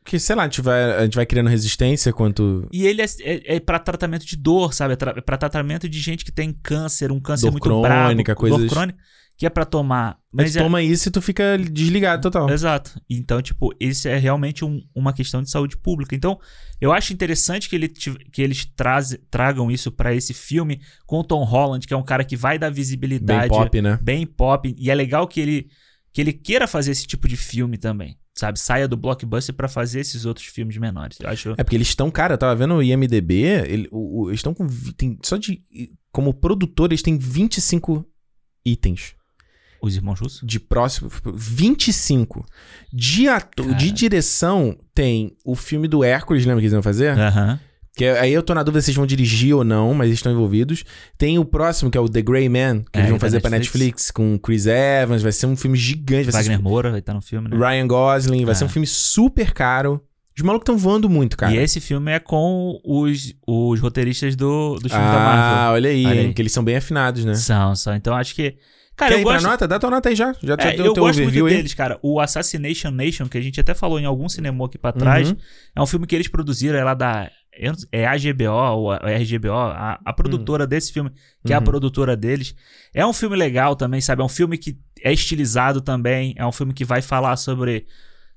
Porque, 0.03 0.19
sei 0.19 0.35
lá, 0.35 0.43
a 0.43 0.45
gente 0.47 0.61
vai, 0.61 0.97
a 0.97 1.03
gente 1.03 1.15
vai 1.15 1.25
criando 1.25 1.49
resistência 1.49 2.11
quanto. 2.11 2.67
E 2.73 2.85
ele 2.85 3.01
é, 3.01 3.05
é, 3.21 3.55
é 3.55 3.59
para 3.59 3.79
tratamento 3.79 4.25
de 4.25 4.35
dor, 4.35 4.73
sabe? 4.73 4.93
É, 4.93 4.97
tra- 4.97 5.13
é 5.17 5.21
para 5.21 5.37
tratamento 5.37 5.87
de 5.87 5.97
gente 5.99 6.25
que 6.25 6.31
tem 6.31 6.51
câncer, 6.51 7.09
um 7.11 7.21
câncer 7.21 7.45
Dor 7.45 7.51
muito 7.53 7.63
crônica, 7.63 8.33
brabo, 8.33 8.39
coisas- 8.39 8.59
dor 8.59 8.69
crônica, 8.69 8.99
que 9.35 9.45
é 9.45 9.49
para 9.49 9.65
tomar. 9.65 10.17
Mas 10.31 10.45
Mas 10.45 10.55
é, 10.55 10.63
toma 10.63 10.81
isso 10.81 11.09
e 11.09 11.11
tu 11.11 11.21
fica 11.21 11.57
desligado 11.57 12.21
total. 12.21 12.49
Exato. 12.49 12.99
Então, 13.09 13.41
tipo, 13.41 13.73
isso 13.79 14.07
é 14.07 14.17
realmente 14.17 14.63
um- 14.63 14.81
uma 14.95 15.11
questão 15.13 15.41
de 15.41 15.49
saúde 15.49 15.75
pública. 15.77 16.15
Então, 16.15 16.39
eu 16.79 16.91
acho 16.91 17.13
interessante 17.13 17.67
que, 17.69 17.75
ele 17.75 17.87
que 17.89 18.41
eles 18.41 18.65
traz, 18.75 19.17
tragam 19.29 19.69
isso 19.71 19.91
pra 19.91 20.13
esse 20.13 20.33
filme 20.33 20.79
com 21.05 21.19
o 21.19 21.23
Tom 21.23 21.43
Holland, 21.43 21.85
que 21.87 21.93
é 21.93 21.97
um 21.97 22.03
cara 22.03 22.23
que 22.23 22.35
vai 22.37 22.57
dar 22.59 22.67
Bem 22.69 22.75
visibilidade. 22.75 23.49
pop, 23.49 23.81
né? 23.81 23.99
bem 24.01 24.25
pop. 24.25 24.73
E 24.77 24.89
é 24.89 24.95
legal 24.95 25.27
que 25.27 25.39
ele, 25.39 25.67
que 26.11 26.21
ele 26.21 26.33
queira 26.33 26.67
fazer 26.67 26.91
esse 26.91 27.05
tipo 27.07 27.27
de 27.27 27.35
filme 27.35 27.77
também. 27.77 28.17
Sabe? 28.35 28.59
Saia 28.59 28.87
do 28.87 28.97
blockbuster 28.97 29.53
pra 29.53 29.67
fazer 29.67 29.99
esses 29.99 30.25
outros 30.25 30.47
filmes 30.47 30.75
menores. 30.77 31.19
Eu 31.19 31.29
acho. 31.29 31.51
É 31.55 31.63
porque 31.63 31.75
eles 31.75 31.89
estão, 31.89 32.09
cara, 32.09 32.33
eu 32.33 32.37
tava 32.37 32.55
vendo 32.55 32.73
o 32.73 32.81
IMDB, 32.81 33.43
ele, 33.67 33.87
o, 33.91 34.23
o- 34.23 34.29
eles 34.29 34.39
estão 34.39 34.55
com. 34.55 34.65
Tem, 34.97 35.19
só 35.23 35.37
de. 35.37 35.61
Como 36.11 36.33
produtor, 36.33 36.89
eles 36.91 37.03
têm 37.03 37.15
25 37.17 38.03
itens. 38.65 39.13
Os 39.83 39.95
irmãos 39.97 40.19
russos? 40.19 40.41
De 40.47 40.59
próximo. 40.61 41.11
25. 41.57 42.45
De, 42.91 43.27
ato, 43.27 43.63
Cara. 43.63 43.75
de 43.75 43.91
direção, 43.91 44.77
tem 44.95 45.35
o 45.43 45.55
filme 45.55 45.87
do 45.87 46.03
Hércules, 46.03 46.45
lembra 46.45 46.61
que 46.61 46.65
eles 46.67 46.73
iam 46.73 46.81
fazer? 46.83 47.17
Aham. 47.17 47.59
Que 47.95 48.05
é- 48.05 48.19
aí 48.21 48.33
eu 48.33 48.41
tô 48.41 48.55
na 48.55 48.63
dúvida 48.63 48.81
se 48.81 48.89
eles 48.89 48.95
vão 48.97 49.05
dirigir 49.05 49.53
ou 49.55 49.63
não, 49.63 49.93
mas 49.93 50.07
eles 50.07 50.17
estão 50.17 50.31
envolvidos. 50.31 50.83
Tem 51.17 51.37
o 51.37 51.45
próximo, 51.45 51.91
que 51.91 51.97
é 51.97 52.01
o 52.01 52.09
The 52.09 52.21
Grey 52.23 52.49
Man, 52.49 52.83
que 52.91 52.97
É, 52.97 53.01
eles 53.01 53.09
vão 53.09 53.19
da 53.19 53.25
fazer 53.25 53.39
pra 53.39 53.51
Netflix. 53.51 53.83
Netflix, 53.83 54.11
com 54.11 54.39
Chris 54.39 54.65
Evans. 54.65 55.21
Vai 55.21 55.31
ser 55.31 55.45
um 55.45 55.55
filme 55.55 55.77
gigante. 55.77 56.31
Vai 56.31 56.41
Wagner 56.41 56.57
ser 56.57 56.63
Moura 56.63 56.89
vai 56.89 56.99
estar 57.01 57.13
no 57.13 57.21
filme, 57.21 57.49
né? 57.49 57.55
Ryan 57.57 57.85
Gosling. 57.87 58.45
Vai 58.45 58.53
É. 58.53 58.55
ser 58.55 58.65
um 58.65 58.69
filme 58.69 58.87
super 58.87 59.53
caro. 59.53 60.01
Os 60.35 60.41
malucos 60.41 60.63
estão 60.63 60.75
voando 60.77 61.07
muito, 61.07 61.37
cara. 61.37 61.53
E 61.53 61.57
esse 61.57 61.79
filme 61.79 62.11
é 62.11 62.19
com 62.19 62.79
os, 62.83 63.35
os 63.45 63.79
roteiristas 63.79 64.35
do, 64.35 64.75
do 64.79 64.89
filme 64.89 65.05
da 65.05 65.11
ah, 65.11 65.35
Marvel. 65.35 65.73
olha 65.73 65.89
aí, 65.91 66.05
Olha 66.07 66.21
aí. 66.21 66.33
que 66.33 66.41
eles 66.41 66.51
são 66.51 66.63
bem 66.63 66.77
afinados, 66.77 67.23
né? 67.23 67.35
São, 67.35 67.75
são. 67.75 67.93
Então 67.95 68.15
acho 68.15 68.33
que. 68.33 68.55
Cara, 68.95 69.11
Quer 69.11 69.17
eu 69.17 69.21
ir 69.21 69.23
pra 69.23 69.33
gosto, 69.33 69.45
nota? 69.47 69.67
Dá 69.67 69.79
tua 69.79 69.89
nota 69.89 70.09
aí 70.09 70.15
já. 70.15 70.33
Já 70.43 70.53
é, 70.53 70.57
tem 70.57 70.81
o 70.81 70.85
eu 70.85 70.93
teu 70.93 71.03
gosto 71.03 71.21
muito 71.21 71.45
aí. 71.47 71.53
deles, 71.55 71.73
cara. 71.73 71.97
O 72.03 72.19
Assassination 72.19 72.91
Nation, 72.91 73.27
que 73.27 73.37
a 73.37 73.41
gente 73.41 73.59
até 73.59 73.73
falou 73.73 73.99
em 73.99 74.05
algum 74.05 74.29
cinema 74.29 74.63
aqui 74.65 74.77
pra 74.77 74.91
trás, 74.91 75.29
Uhum. 75.31 75.37
é 75.75 75.81
um 75.81 75.85
filme 75.87 76.05
que 76.05 76.13
eles 76.15 76.27
produziram, 76.27 76.77
é 76.77 76.83
lá 76.83 76.93
da. 76.93 77.29
É 77.91 78.05
a 78.07 78.17
GBO 78.17 78.49
ou 78.51 78.91
a 78.91 78.97
RGBO, 78.97 79.51
a, 79.51 79.99
a 80.03 80.11
produtora 80.13 80.65
desse 80.65 80.91
filme, 80.91 81.11
que 81.45 81.53
é 81.53 81.55
a 81.55 81.59
Uhum. 81.59 81.65
produtora 81.65 82.17
deles. 82.17 82.55
É 82.93 83.05
um 83.05 83.13
filme 83.13 83.35
legal 83.35 83.75
também, 83.75 84.01
sabe? 84.01 84.21
É 84.21 84.25
um 84.25 84.29
filme 84.29 84.57
que 84.57 84.77
é 85.03 85.13
estilizado 85.13 85.79
também. 85.81 86.33
É 86.37 86.45
um 86.45 86.51
filme 86.51 86.73
que 86.73 86.83
vai 86.85 87.01
falar 87.01 87.35
sobre. 87.35 87.85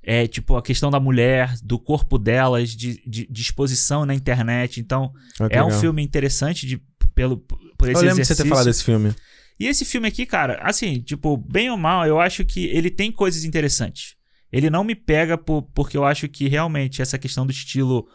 É, 0.02 0.26
tipo, 0.26 0.54
a 0.56 0.62
questão 0.62 0.90
da 0.90 1.00
mulher, 1.00 1.54
do 1.64 1.78
corpo 1.80 2.16
delas, 2.16 2.70
de, 2.70 3.02
de, 3.06 3.26
de 3.28 3.42
exposição 3.42 4.06
na 4.06 4.14
internet. 4.14 4.80
Então, 4.80 5.12
Ah, 5.40 5.48
é 5.50 5.60
um 5.62 5.66
legal. 5.66 5.80
filme 5.80 6.02
interessante 6.02 6.64
de, 6.66 6.80
pelo, 7.14 7.38
por 7.38 7.88
esse 7.88 7.96
Eu 7.96 8.02
lembro 8.02 8.16
de 8.20 8.24
você 8.24 8.32
exercício. 8.32 8.44
ter 8.44 8.48
falado 8.48 8.64
desse 8.66 8.84
filme. 8.84 9.12
E 9.58 9.66
esse 9.66 9.84
filme 9.84 10.08
aqui, 10.08 10.26
cara, 10.26 10.60
assim, 10.62 11.00
tipo, 11.00 11.36
bem 11.36 11.70
ou 11.70 11.76
mal, 11.76 12.06
eu 12.06 12.20
acho 12.20 12.44
que 12.44 12.66
ele 12.66 12.90
tem 12.90 13.10
coisas 13.10 13.44
interessantes. 13.44 14.14
Ele 14.52 14.70
não 14.70 14.84
me 14.84 14.94
pega 14.94 15.36
por, 15.36 15.62
porque 15.74 15.96
eu 15.96 16.04
acho 16.04 16.28
que 16.28 16.48
realmente 16.48 17.02
essa 17.02 17.18
questão 17.18 17.46
do 17.46 17.52
estilo 17.52 18.06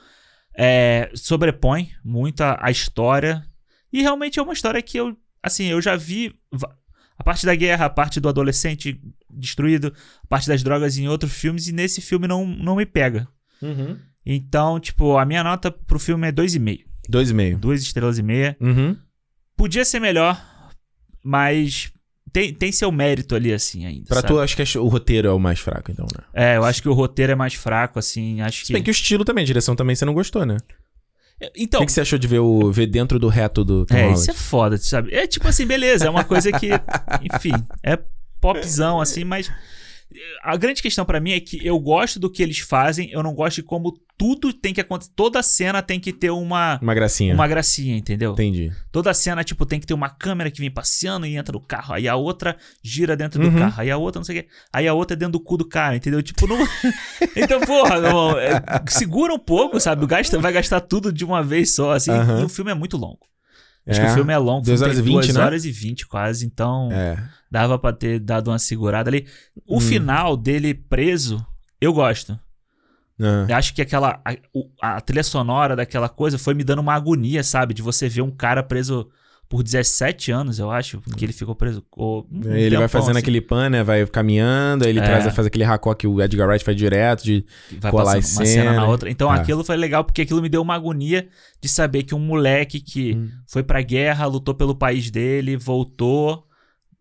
é, 0.55 1.09
sobrepõe 1.13 1.91
muito 2.03 2.41
a, 2.41 2.57
a 2.61 2.71
história. 2.71 3.43
E 3.91 4.01
realmente 4.01 4.39
é 4.39 4.41
uma 4.41 4.53
história 4.53 4.81
que 4.81 4.97
eu, 4.97 5.17
assim, 5.41 5.65
eu 5.65 5.81
já 5.81 5.95
vi 5.95 6.33
a 7.17 7.23
parte 7.23 7.45
da 7.45 7.55
guerra, 7.55 7.85
a 7.85 7.89
parte 7.89 8.19
do 8.19 8.29
adolescente 8.29 9.01
destruído, 9.29 9.93
a 10.23 10.27
parte 10.27 10.47
das 10.47 10.63
drogas 10.63 10.97
em 10.97 11.07
outros 11.07 11.33
filmes, 11.33 11.67
e 11.67 11.71
nesse 11.71 12.01
filme 12.01 12.27
não, 12.27 12.45
não 12.45 12.75
me 12.75 12.85
pega. 12.85 13.27
Então, 14.25 14.79
tipo, 14.79 15.17
a 15.17 15.25
minha 15.25 15.43
nota 15.43 15.71
pro 15.71 15.99
filme 15.99 16.27
é 16.27 16.31
2,5. 16.31 16.35
Dois 16.35 16.55
e 16.55 16.59
meio. 16.59 17.57
Duas 17.57 17.81
estrelas 17.81 18.17
e 18.17 18.23
meia. 18.23 18.55
Uhum. 18.59 18.95
Podia 19.57 19.83
ser 19.83 19.99
melhor, 19.99 20.39
mas 21.23 21.91
tem, 22.31 22.53
tem 22.53 22.71
seu 22.71 22.91
mérito 22.91 23.35
ali, 23.35 23.51
assim, 23.51 23.85
ainda. 23.85 24.05
Pra 24.07 24.21
sabe? 24.21 24.27
tu, 24.27 24.39
acho 24.39 24.55
que 24.55 24.77
o 24.77 24.87
roteiro 24.87 25.27
é 25.27 25.31
o 25.31 25.39
mais 25.39 25.59
fraco, 25.59 25.91
então, 25.91 26.05
né? 26.17 26.23
É, 26.33 26.57
eu 26.57 26.63
acho 26.63 26.81
que 26.81 26.87
o 26.89 26.93
roteiro 26.93 27.31
é 27.33 27.35
mais 27.35 27.53
fraco, 27.53 27.99
assim. 27.99 28.41
Acho 28.41 28.59
Se 28.59 28.67
que. 28.67 28.73
bem 28.73 28.83
que 28.83 28.89
o 28.89 28.91
estilo 28.91 29.25
também, 29.25 29.43
a 29.43 29.47
direção 29.47 29.75
também 29.75 29.95
você 29.95 30.05
não 30.05 30.13
gostou, 30.13 30.45
né? 30.45 30.57
Então. 31.55 31.79
o 31.79 31.81
que, 31.81 31.87
que 31.87 31.91
você 31.91 32.01
achou 32.01 32.19
de 32.19 32.27
ver, 32.27 32.39
o, 32.39 32.71
ver 32.71 32.85
dentro 32.85 33.17
do 33.17 33.27
reto 33.27 33.65
do 33.65 33.85
Tom 33.85 33.95
É, 33.95 34.01
Holland? 34.03 34.19
isso 34.19 34.31
é 34.31 34.33
foda, 34.33 34.77
sabe? 34.77 35.13
É 35.13 35.25
tipo 35.25 35.47
assim, 35.47 35.65
beleza, 35.65 36.05
é 36.05 36.09
uma 36.09 36.23
coisa 36.23 36.51
que. 36.51 36.69
Enfim, 37.33 37.51
é 37.83 37.97
popzão, 38.39 39.01
assim, 39.01 39.23
mas. 39.23 39.51
A 40.43 40.57
grande 40.57 40.81
questão 40.81 41.05
pra 41.05 41.19
mim 41.19 41.31
é 41.31 41.39
que 41.39 41.65
eu 41.65 41.79
gosto 41.79 42.19
do 42.19 42.29
que 42.29 42.43
eles 42.43 42.59
fazem, 42.59 43.09
eu 43.11 43.23
não 43.23 43.33
gosto 43.33 43.55
de 43.57 43.63
como 43.63 43.93
tudo 44.17 44.51
tem 44.53 44.73
que 44.73 44.81
acontecer. 44.81 45.11
Toda 45.15 45.41
cena 45.41 45.81
tem 45.81 45.99
que 45.99 46.11
ter 46.13 46.29
uma. 46.29 46.77
Uma 46.81 46.93
gracinha. 46.93 47.33
Uma 47.33 47.47
gracinha, 47.47 47.95
entendeu? 47.97 48.33
Entendi. 48.33 48.71
Toda 48.91 49.13
cena, 49.13 49.43
tipo, 49.43 49.65
tem 49.65 49.79
que 49.79 49.87
ter 49.87 49.93
uma 49.93 50.09
câmera 50.09 50.51
que 50.51 50.59
vem 50.59 50.69
passeando 50.69 51.25
e 51.25 51.35
entra 51.35 51.53
no 51.53 51.61
carro. 51.61 51.93
Aí 51.95 52.07
a 52.07 52.15
outra 52.15 52.55
gira 52.83 53.15
dentro 53.15 53.41
Uhum. 53.43 53.49
do 53.51 53.57
carro. 53.57 53.75
Aí 53.81 53.89
a 53.89 53.97
outra 53.97 54.19
não 54.19 54.23
sei 54.25 54.39
o 54.39 54.43
quê. 54.43 54.49
Aí 54.71 54.87
a 54.87 54.93
outra 54.93 55.15
é 55.15 55.17
dentro 55.17 55.33
do 55.33 55.39
cu 55.39 55.57
do 55.57 55.67
cara, 55.67 55.95
entendeu? 55.95 56.21
Tipo, 56.21 56.45
não. 56.45 56.57
então, 57.35 57.59
porra, 57.61 57.95
irmão, 57.95 58.37
é, 58.37 58.61
segura 58.89 59.33
um 59.33 59.39
pouco, 59.39 59.79
sabe? 59.79 60.05
Gasta, 60.05 60.37
vai 60.39 60.51
gastar 60.53 60.81
tudo 60.81 61.11
de 61.11 61.23
uma 61.25 61.41
vez 61.41 61.73
só, 61.73 61.93
assim. 61.93 62.11
Aham. 62.11 62.41
E 62.41 62.43
o 62.43 62.49
filme 62.49 62.69
é 62.71 62.75
muito 62.75 62.97
longo. 62.97 63.19
Acho 63.87 63.99
É. 64.01 64.05
que 64.05 64.11
o 64.11 64.13
filme 64.13 64.31
é 64.33 64.37
longo. 64.37 64.59
o 64.59 64.63
Duas 64.63 64.79
filme 64.79 64.83
horas 64.83 64.95
tem 64.97 65.03
e 65.03 65.07
vinte, 65.15 65.23
duas 65.25 65.35
né? 65.35 65.43
horas 65.43 65.65
e 65.65 65.71
vinte 65.71 66.07
quase. 66.07 66.45
Então, 66.45 66.89
É. 66.91 67.17
dava 67.51 67.77
pra 67.77 67.91
ter 67.91 68.19
dado 68.19 68.49
uma 68.49 68.57
segurada 68.57 69.09
ali. 69.09 69.27
O 69.67 69.77
Hum. 69.77 69.81
final 69.81 70.37
dele 70.37 70.73
preso, 70.73 71.45
eu 71.81 71.93
gosto. 71.93 72.39
Eu 73.47 73.55
acho 73.55 73.75
que 73.75 73.83
aquela. 73.83 74.19
A, 74.81 74.95
a 74.97 75.01
trilha 75.01 75.21
sonora 75.23 75.75
daquela 75.75 76.09
coisa 76.09 76.39
foi 76.39 76.55
me 76.55 76.63
dando 76.63 76.79
uma 76.79 76.95
agonia, 76.95 77.43
sabe? 77.43 77.71
De 77.73 77.81
você 77.83 78.09
ver 78.09 78.21
um 78.23 78.31
cara 78.31 78.63
preso 78.63 79.07
por 79.47 79.61
17 79.61 80.31
anos, 80.31 80.57
eu 80.59 80.71
acho, 80.71 80.99
que 81.17 81.25
ele 81.25 81.33
ficou 81.33 81.53
preso. 81.53 81.83
Ou, 81.95 82.25
um 82.31 82.39
Ele 82.55 82.77
vai 82.77 82.85
tempão, 82.87 82.87
fazendo 82.87 83.11
assim, 83.11 83.19
aquele 83.19 83.41
pan, 83.41 83.69
né? 83.69 83.83
Vai 83.83 84.07
caminhando, 84.07 84.85
aí 84.85 84.89
ele 84.89 85.01
É. 85.01 85.03
traz, 85.03 85.35
faz 85.35 85.45
aquele 85.45 85.65
racó 85.65 85.93
que 85.93 86.07
o 86.07 86.19
Edgar 86.21 86.47
Wright 86.47 86.63
faz 86.65 86.75
direto 86.75 87.23
de... 87.23 87.45
vai 87.79 87.91
colar 87.91 88.13
uma 88.15 88.21
cena 88.23 88.63
na 88.63 88.71
cena. 88.71 88.85
outra. 88.87 89.09
Então 89.11 89.29
Ah. 89.29 89.35
aquilo 89.35 89.63
foi 89.63 89.75
legal, 89.77 90.03
porque 90.05 90.21
aquilo 90.23 90.41
me 90.41 90.47
deu 90.49 90.61
uma 90.61 90.73
agonia 90.73 91.27
de 91.61 91.67
saber 91.67 92.03
que 92.03 92.15
um 92.15 92.19
moleque 92.19 92.79
que 92.79 93.13
Hum. 93.15 93.29
foi 93.45 93.61
pra 93.61 93.81
guerra, 93.83 94.25
lutou 94.25 94.55
pelo 94.55 94.73
país 94.73 95.11
dele, 95.11 95.57
voltou, 95.57 96.47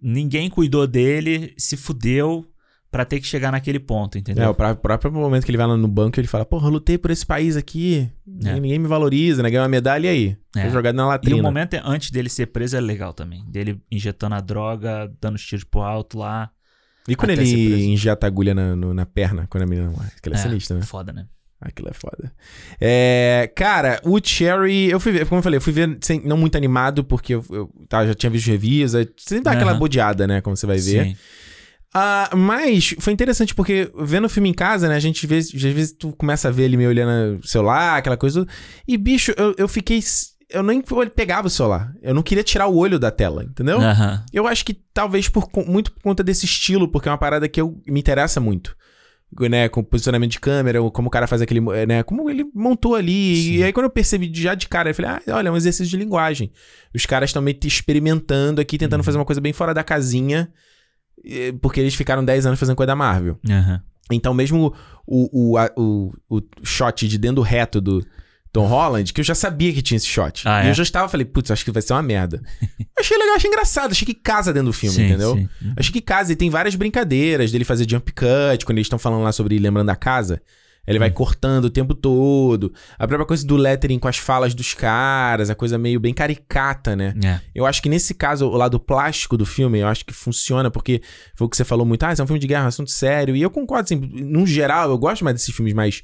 ninguém 0.03 0.49
cuidou 0.51 0.87
dele, 0.87 1.55
se 1.59 1.77
fudeu 1.77 2.47
pra 2.91 3.05
ter 3.05 3.21
que 3.21 3.27
chegar 3.27 3.53
naquele 3.53 3.79
ponto, 3.79 4.19
entendeu? 4.19 4.43
É, 4.45 4.49
o 4.49 4.55
pró- 4.55 4.75
próprio 4.75 5.13
momento 5.13 5.45
que 5.45 5.51
ele 5.51 5.59
vai 5.59 5.67
lá 5.67 5.77
no 5.77 5.87
banco, 5.87 6.19
ele 6.19 6.27
fala, 6.27 6.45
porra, 6.45 6.67
eu 6.67 6.73
lutei 6.73 6.99
por 6.99 7.11
esse 7.13 7.25
país 7.25 7.57
aqui, 7.57 8.11
É. 8.45 8.55
ninguém 8.59 8.81
me 8.81 8.89
valoriza, 8.89 9.43
né? 9.45 9.51
Ganhou 9.51 9.63
uma 9.63 9.69
medalha 9.69 10.07
e 10.09 10.11
aí? 10.11 10.37
É. 10.57 10.63
Foi 10.63 10.71
jogado 10.71 10.97
na 10.97 11.05
E 11.05 11.07
latrina. 11.07 11.39
o 11.39 11.43
momento 11.43 11.75
é- 11.75 11.83
antes 11.85 12.11
dele 12.11 12.29
ser 12.29 12.47
preso 12.47 12.77
é 12.77 12.81
legal 12.81 13.13
também. 13.13 13.45
Dele 13.49 13.81
injetando 13.93 14.35
a 14.35 14.41
droga, 14.41 15.13
dando 15.21 15.37
os 15.37 15.45
tiros 15.47 15.63
pro 15.65 15.83
alto 15.83 16.19
lá. 16.19 16.51
E 17.09 17.15
quando 17.15 17.31
ele 17.31 17.85
injeta 17.87 18.27
a 18.27 18.29
agulha 18.29 18.55
na, 18.55 18.75
no- 18.75 18.93
na 18.93 19.07
perna, 19.07 19.47
quando 19.49 19.63
a 19.63 19.67
menina 19.67 19.89
morre? 19.91 20.09
Aquilo 20.17 20.35
é, 20.35 20.39
sinistro, 20.39 20.77
né? 20.77 20.83
Foda, 20.83 21.13
né? 21.13 21.27
Aquilo 21.61 21.89
é 21.91 21.93
foda. 21.93 22.33
É, 22.81 23.53
cara, 23.55 24.01
o 24.05 24.19
Cherry, 24.23 24.89
eu 24.91 24.99
fui 24.99 25.13
ver, 25.13 25.27
como 25.27 25.41
eu 25.41 25.43
falei, 25.43 25.59
eu 25.59 25.61
fui 25.61 25.73
ver 25.73 25.99
sem- 26.01 26.23
não 26.25 26.37
muito 26.37 26.57
animado, 26.57 27.05
porque 27.05 27.35
eu, 27.35 27.45
eu 27.51 27.71
tá, 27.89 28.07
já 28.07 28.15
tinha 28.15 28.31
visto 28.31 28.47
reviews, 28.47 28.93
sempre 29.17 29.43
dá 29.43 29.53
aquela 29.53 29.73
Aham. 29.73 29.79
bodeada, 29.79 30.27
né, 30.27 30.41
como 30.41 30.57
você 30.57 30.67
vai 30.67 30.79
ver. 30.79 31.05
Sim. 31.05 31.17
Ah, 31.93 32.31
mas 32.37 32.95
foi 33.01 33.13
interessante 33.13 33.55
porque 33.55 33.91
vendo 33.99 34.25
o 34.27 34.29
filme 34.29 34.49
em 34.49 34.55
casa, 34.55 34.89
né? 34.89 34.95
A 34.95 35.01
gente 35.01 35.27
vê, 35.27 35.39
às 35.39 35.51
vezes 35.51 35.93
tu 35.93 36.13
começa 36.13 36.47
a 36.49 36.51
ver 36.51 36.63
ele 36.65 36.77
meio 36.77 36.89
olhando 36.89 37.41
o 37.41 37.47
celular, 37.47 37.99
aquela 37.99 38.17
coisa. 38.17 38.47
E 38.87 38.97
bicho, 38.97 39.35
eu, 39.37 39.55
eu 39.59 39.67
fiquei. 39.67 40.01
Eu 40.49 40.63
nem 40.63 40.83
pegava 41.15 41.49
o 41.49 41.51
celular. 41.51 41.93
Eu 42.01 42.15
não 42.15 42.23
queria 42.23 42.45
tirar 42.45 42.69
o 42.69 42.77
olho 42.77 42.97
da 42.99 43.11
tela, 43.11 43.43
entendeu? 43.43 43.81
Aham. 43.81 44.25
Eu 44.33 44.47
acho 44.47 44.65
que 44.65 44.73
talvez 44.95 45.29
por, 45.29 45.49
muito 45.67 45.91
por 45.93 46.01
conta 46.03 46.23
desse 46.23 46.45
estilo, 46.47 46.87
porque 46.87 47.09
é 47.09 47.13
uma 47.13 47.19
parada 47.19 47.49
que 47.49 47.61
eu, 47.61 47.81
me 47.87 47.99
interessa 47.99 48.39
muito. 48.39 48.77
Né, 49.49 49.69
com 49.69 49.83
posicionamento 49.85 50.33
de 50.33 50.41
câmera, 50.41 50.81
como 50.91 51.07
o 51.07 51.11
cara 51.11 51.27
faz 51.29 51.41
aquele. 51.41 51.61
Né, 51.87 52.03
como 52.03 52.29
ele 52.29 52.45
montou 52.53 52.97
ali. 52.97 53.37
Sim. 53.37 53.53
E 53.59 53.63
aí, 53.65 53.73
quando 53.73 53.85
eu 53.85 53.91
percebi 53.91 54.29
já 54.35 54.57
de 54.57 54.67
cara, 54.69 54.91
eu 54.91 54.95
falei, 54.95 55.11
ah, 55.13 55.23
olha, 55.37 55.49
é 55.49 55.51
um 55.53 55.57
exercício 55.57 55.87
de 55.91 55.97
linguagem. 55.97 56.51
Os 56.93 57.07
caras 57.07 57.31
estão 57.31 57.41
meio 57.41 57.57
que 57.57 57.69
experimentando 57.69 58.61
aqui, 58.61 58.77
tentando 58.77 59.01
Uhum. 59.01 59.05
fazer 59.05 59.19
uma 59.19 59.25
coisa 59.25 59.41
bem 59.41 59.53
fora 59.53 59.73
da 59.73 59.85
casinha. 59.85 60.51
eh, 61.25 61.53
Porque 61.63 61.79
eles 61.81 61.95
ficaram 61.95 62.25
10 62.25 62.45
anos 62.45 62.59
fazendo 62.59 62.75
coisa 62.77 62.89
da 62.89 62.97
Marvel. 62.97 63.39
Aham. 63.49 63.81
Então, 64.11 64.35
mesmo 64.35 64.75
o, 65.07 65.51
o, 65.53 65.57
a- 65.59 65.71
o, 65.77 66.13
o 66.29 66.41
shot 66.65 67.07
de 67.07 67.17
dentro 67.17 67.37
do 67.37 67.43
reto 67.43 67.81
do 67.81 68.05
Tom 68.53 68.67
Holland, 68.67 69.13
que 69.13 69.21
eu 69.21 69.25
já 69.25 69.35
sabia 69.35 69.73
que 69.73 69.81
tinha 69.81 69.97
esse 69.97 70.07
shot. 70.07 70.43
Ah, 70.47 70.65
e 70.65 70.67
é? 70.67 70.71
eu 70.71 70.75
já 70.75 70.83
estava, 70.83 71.09
falei, 71.09 71.25
putz, 71.25 71.51
acho 71.51 71.65
que 71.65 71.71
vai 71.71 71.83
ser 71.83 71.93
uma 71.93 72.03
merda. 72.03 72.43
achei 72.99 73.17
legal, 73.17 73.37
achei 73.37 73.49
engraçado, 73.49 73.93
achei 73.93 74.07
que 74.07 74.15
casa 74.15 74.53
dentro 74.53 74.69
do 74.69 74.73
filme, 74.73 74.97
Sim, 74.97 75.05
entendeu? 75.05 75.37
sim. 75.37 75.49
Achei 75.77 75.93
que 75.93 76.01
casa, 76.01 76.33
e 76.33 76.37
tem 76.37 76.51
várias 76.51 76.75
brincadeiras 76.75 77.53
dele 77.53 77.65
fazer 77.65 77.89
jump 77.89 78.11
cut, 78.13 78.65
quando 78.65 78.79
eles 78.79 78.87
estão 78.87 78.99
falando 78.99 79.23
lá 79.23 79.33
sobre 79.33 79.59
lembrando 79.59 79.91
a 79.91 79.97
casa. 79.97 80.43
Ele 80.87 80.99
vai 80.99 81.11
cortando 81.11 81.67
o 81.67 81.71
tempo 81.71 81.95
todo. 81.95 82.73
A 82.99 83.07
própria 83.07 83.27
coisa 83.27 83.47
do 83.47 83.55
lettering 83.55 83.99
com 83.99 84.09
as 84.09 84.17
falas 84.17 84.55
dos 84.55 84.75
caras, 84.75 85.49
a 85.49 85.55
coisa 85.55 85.79
meio 85.79 86.01
bem 86.01 86.13
caricata, 86.13 86.97
né? 86.97 87.15
É. 87.23 87.41
Eu 87.55 87.67
acho 87.67 87.81
que 87.81 87.89
nesse 87.89 88.15
caso, 88.15 88.49
o 88.49 88.57
lado 88.57 88.81
plástico 88.81 89.37
do 89.37 89.47
filme, 89.47 89.79
eu 89.79 89.87
acho 89.87 90.05
que 90.05 90.13
funciona, 90.13 90.71
porque 90.71 91.01
foi 91.37 91.47
o 91.47 91.51
que 91.51 91.57
você 91.57 91.65
falou 91.65 91.87
muito, 91.87 92.03
ah, 92.03 92.13
esse 92.13 92.21
é 92.21 92.25
um 92.25 92.27
filme 92.27 92.41
de 92.41 92.47
guerra, 92.47 92.63
é 92.63 92.65
um 92.65 92.69
assunto 92.69 92.91
sério. 92.91 93.37
E 93.37 93.43
eu 93.43 93.51
concordo, 93.51 93.85
assim, 93.85 93.97
no 93.97 94.45
geral, 94.47 94.91
eu 94.91 94.99
gosto 94.99 95.23
mais 95.23 95.37
desses 95.37 95.55
filmes 95.55 95.75
mais 95.75 96.03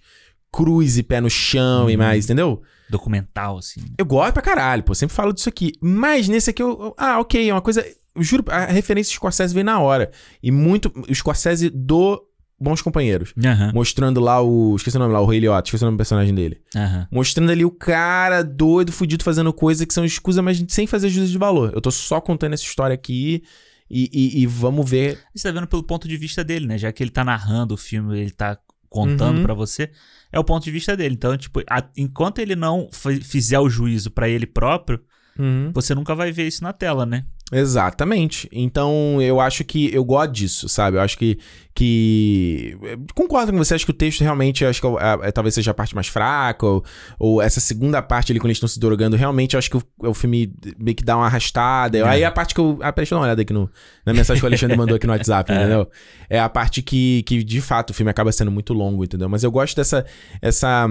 cruz 0.53 0.97
e 0.99 1.03
pé 1.03 1.20
no 1.20 1.28
chão 1.30 1.88
e 1.90 1.94
Uhum. 1.94 1.99
mais, 2.03 2.24
entendeu? 2.24 2.62
Documental, 2.88 3.59
assim. 3.59 3.80
Eu 3.99 4.05
gosto 4.07 4.32
pra 4.32 4.42
caralho, 4.42 4.82
pô, 4.82 4.94
sempre 4.94 5.14
falo 5.14 5.32
disso 5.32 5.49
aqui. 5.49 5.72
Mas 5.80 6.28
nesse 6.28 6.51
aqui, 6.51 6.62
eu, 6.62 6.68
eu- 6.70 6.94
ah, 6.97 7.18
ok, 7.20 7.49
é 7.51 7.53
uma 7.53 7.61
coisa. 7.62 7.84
Eu 8.14 8.22
juro, 8.22 8.44
a 8.49 8.66
referência 8.66 9.11
do 9.12 9.14
Scorsese 9.16 9.53
veio 9.53 9.66
na 9.66 9.78
hora. 9.80 10.11
E 10.42 10.51
muito. 10.51 10.90
O 11.09 11.14
Scorsese 11.14 11.68
do 11.68 12.22
Bons 12.59 12.80
Companheiros. 12.80 13.34
Aham. 13.44 13.72
Mostrando 13.74 14.20
lá 14.20 14.40
o. 14.40 14.74
Esqueci 14.76 14.97
o 14.97 15.01
nome 15.01 15.12
lá, 15.12 15.20
o 15.20 15.26
Ray 15.26 15.40
Liotta, 15.40 15.68
esqueci 15.68 15.84
o 15.84 15.86
nome 15.86 15.97
do 15.97 15.99
personagem 15.99 16.34
dele. 16.34 16.61
Aham. 16.74 17.07
Mostrando 17.11 17.51
ali 17.53 17.64
o 17.64 17.70
cara 17.70 18.42
doido, 18.42 18.92
fudido, 18.92 19.22
fazendo 19.24 19.53
coisa 19.53 19.84
que 19.84 19.92
são 19.92 20.05
escusas, 20.05 20.42
mas 20.42 20.64
sem 20.68 20.86
fazer 20.86 21.11
juízo 21.11 21.32
de 21.32 21.38
valor. 21.38 21.72
Eu 21.74 21.80
tô 21.82 21.90
só 21.90 22.20
contando 22.20 22.55
essa 22.55 22.62
história 22.64 22.94
aqui 22.94 23.42
e, 23.90 24.09
e- 24.12 24.42
e 24.42 24.47
vamos 24.47 24.88
ver. 24.88 25.18
Você 25.34 25.47
tá 25.47 25.53
vendo 25.53 25.66
pelo 25.66 25.82
ponto 25.82 26.09
de 26.09 26.16
vista 26.16 26.42
dele, 26.42 26.66
né? 26.66 26.78
Já 26.78 26.90
que 26.92 27.03
ele 27.03 27.11
tá 27.11 27.22
narrando 27.22 27.74
o 27.74 27.76
filme, 27.76 28.18
ele 28.18 28.30
tá 28.30 28.57
contando 28.97 29.38
Uhum. 29.38 29.42
pra 29.42 29.55
você, 29.55 29.90
é 30.32 30.38
o 30.38 30.44
ponto 30.44 30.64
de 30.64 30.70
vista 30.70 30.97
dele. 30.97 31.14
Então, 31.14 31.36
tipo, 31.36 31.61
a- 31.68 31.88
enquanto 31.97 32.38
ele 32.38 32.57
não 32.57 32.88
fi- 32.92 33.20
fizer 33.20 33.59
o 33.59 33.68
juízo 33.68 34.11
pra 34.11 34.28
ele 34.28 34.47
próprio, 34.47 35.01
Uhum. 35.38 35.70
você 35.74 35.94
nunca 35.94 36.14
vai 36.14 36.32
ver 36.32 36.47
isso 36.47 36.62
na 36.62 36.72
tela, 36.72 37.05
né? 37.05 37.24
Exatamente. 37.53 38.49
Então, 38.51 39.22
eu 39.22 39.40
acho 39.40 39.62
que 39.62 39.94
eu 39.94 40.05
gosto 40.05 40.32
disso, 40.32 40.68
sabe? 40.68 40.97
Eu 40.97 41.01
acho 41.01 41.16
que. 41.16 41.38
que... 41.72 42.76
Concordo 43.14 43.53
com 43.53 43.59
você, 43.59 43.74
acho 43.74 43.84
que 43.84 43.92
o 43.92 43.94
texto 43.94 44.22
realmente 44.22 44.64
acho 44.64 44.80
que 44.80 44.86
é, 44.86 45.28
é, 45.28 45.30
talvez 45.30 45.55
seja 45.55 45.70
a 45.70 45.74
parte 45.74 45.94
mais 45.94 46.09
fraca, 46.09 46.66
ou, 46.66 46.84
ou, 47.20 47.40
essa 47.40 47.61
segunda 47.61 48.03
parte 48.03 48.32
ali, 48.32 48.40
quando 48.40 48.47
eles 48.47 48.57
estão 48.57 48.68
se 48.68 48.80
drogando, 48.80 49.14
realmente 49.14 49.57
acho 49.57 49.70
que 49.70 49.76
o, 49.76 49.82
o 49.99 50.12
filme 50.12 50.53
meio 50.76 50.97
que 50.97 51.05
dá 51.05 51.16
uma 51.16 51.26
arrastada. 51.26 51.99
É. 51.99 52.03
Aí 52.03 52.24
a 52.24 52.32
parte 52.32 52.53
que 52.53 52.61
eu. 52.61 52.80
Ah, 52.82 52.90
deixa 52.90 53.14
eu 53.14 53.16
dar 53.16 53.20
uma 53.20 53.26
olhada 53.26 53.42
aqui 53.42 53.53
no, 53.53 53.70
na 54.05 54.12
mensagem 54.12 54.40
que 54.40 54.44
o 54.44 54.49
Alexandre 54.49 54.76
mandou 54.76 54.97
aqui 54.97 55.07
no 55.07 55.12
WhatsApp, 55.12 55.53
é. 55.53 55.55
entendeu? 55.57 55.88
É 56.28 56.40
a 56.40 56.49
parte 56.49 56.82
que, 56.82 57.22
que, 57.22 57.44
de 57.44 57.61
fato, 57.61 57.90
o 57.90 57.94
filme 57.94 58.11
acaba 58.11 58.32
sendo 58.32 58.51
muito 58.51 58.72
longo, 58.72 59.05
entendeu? 59.05 59.28
Mas 59.28 59.44
eu 59.44 59.53
gosto 59.53 59.76
dessa. 59.76 60.05
Essa, 60.42 60.88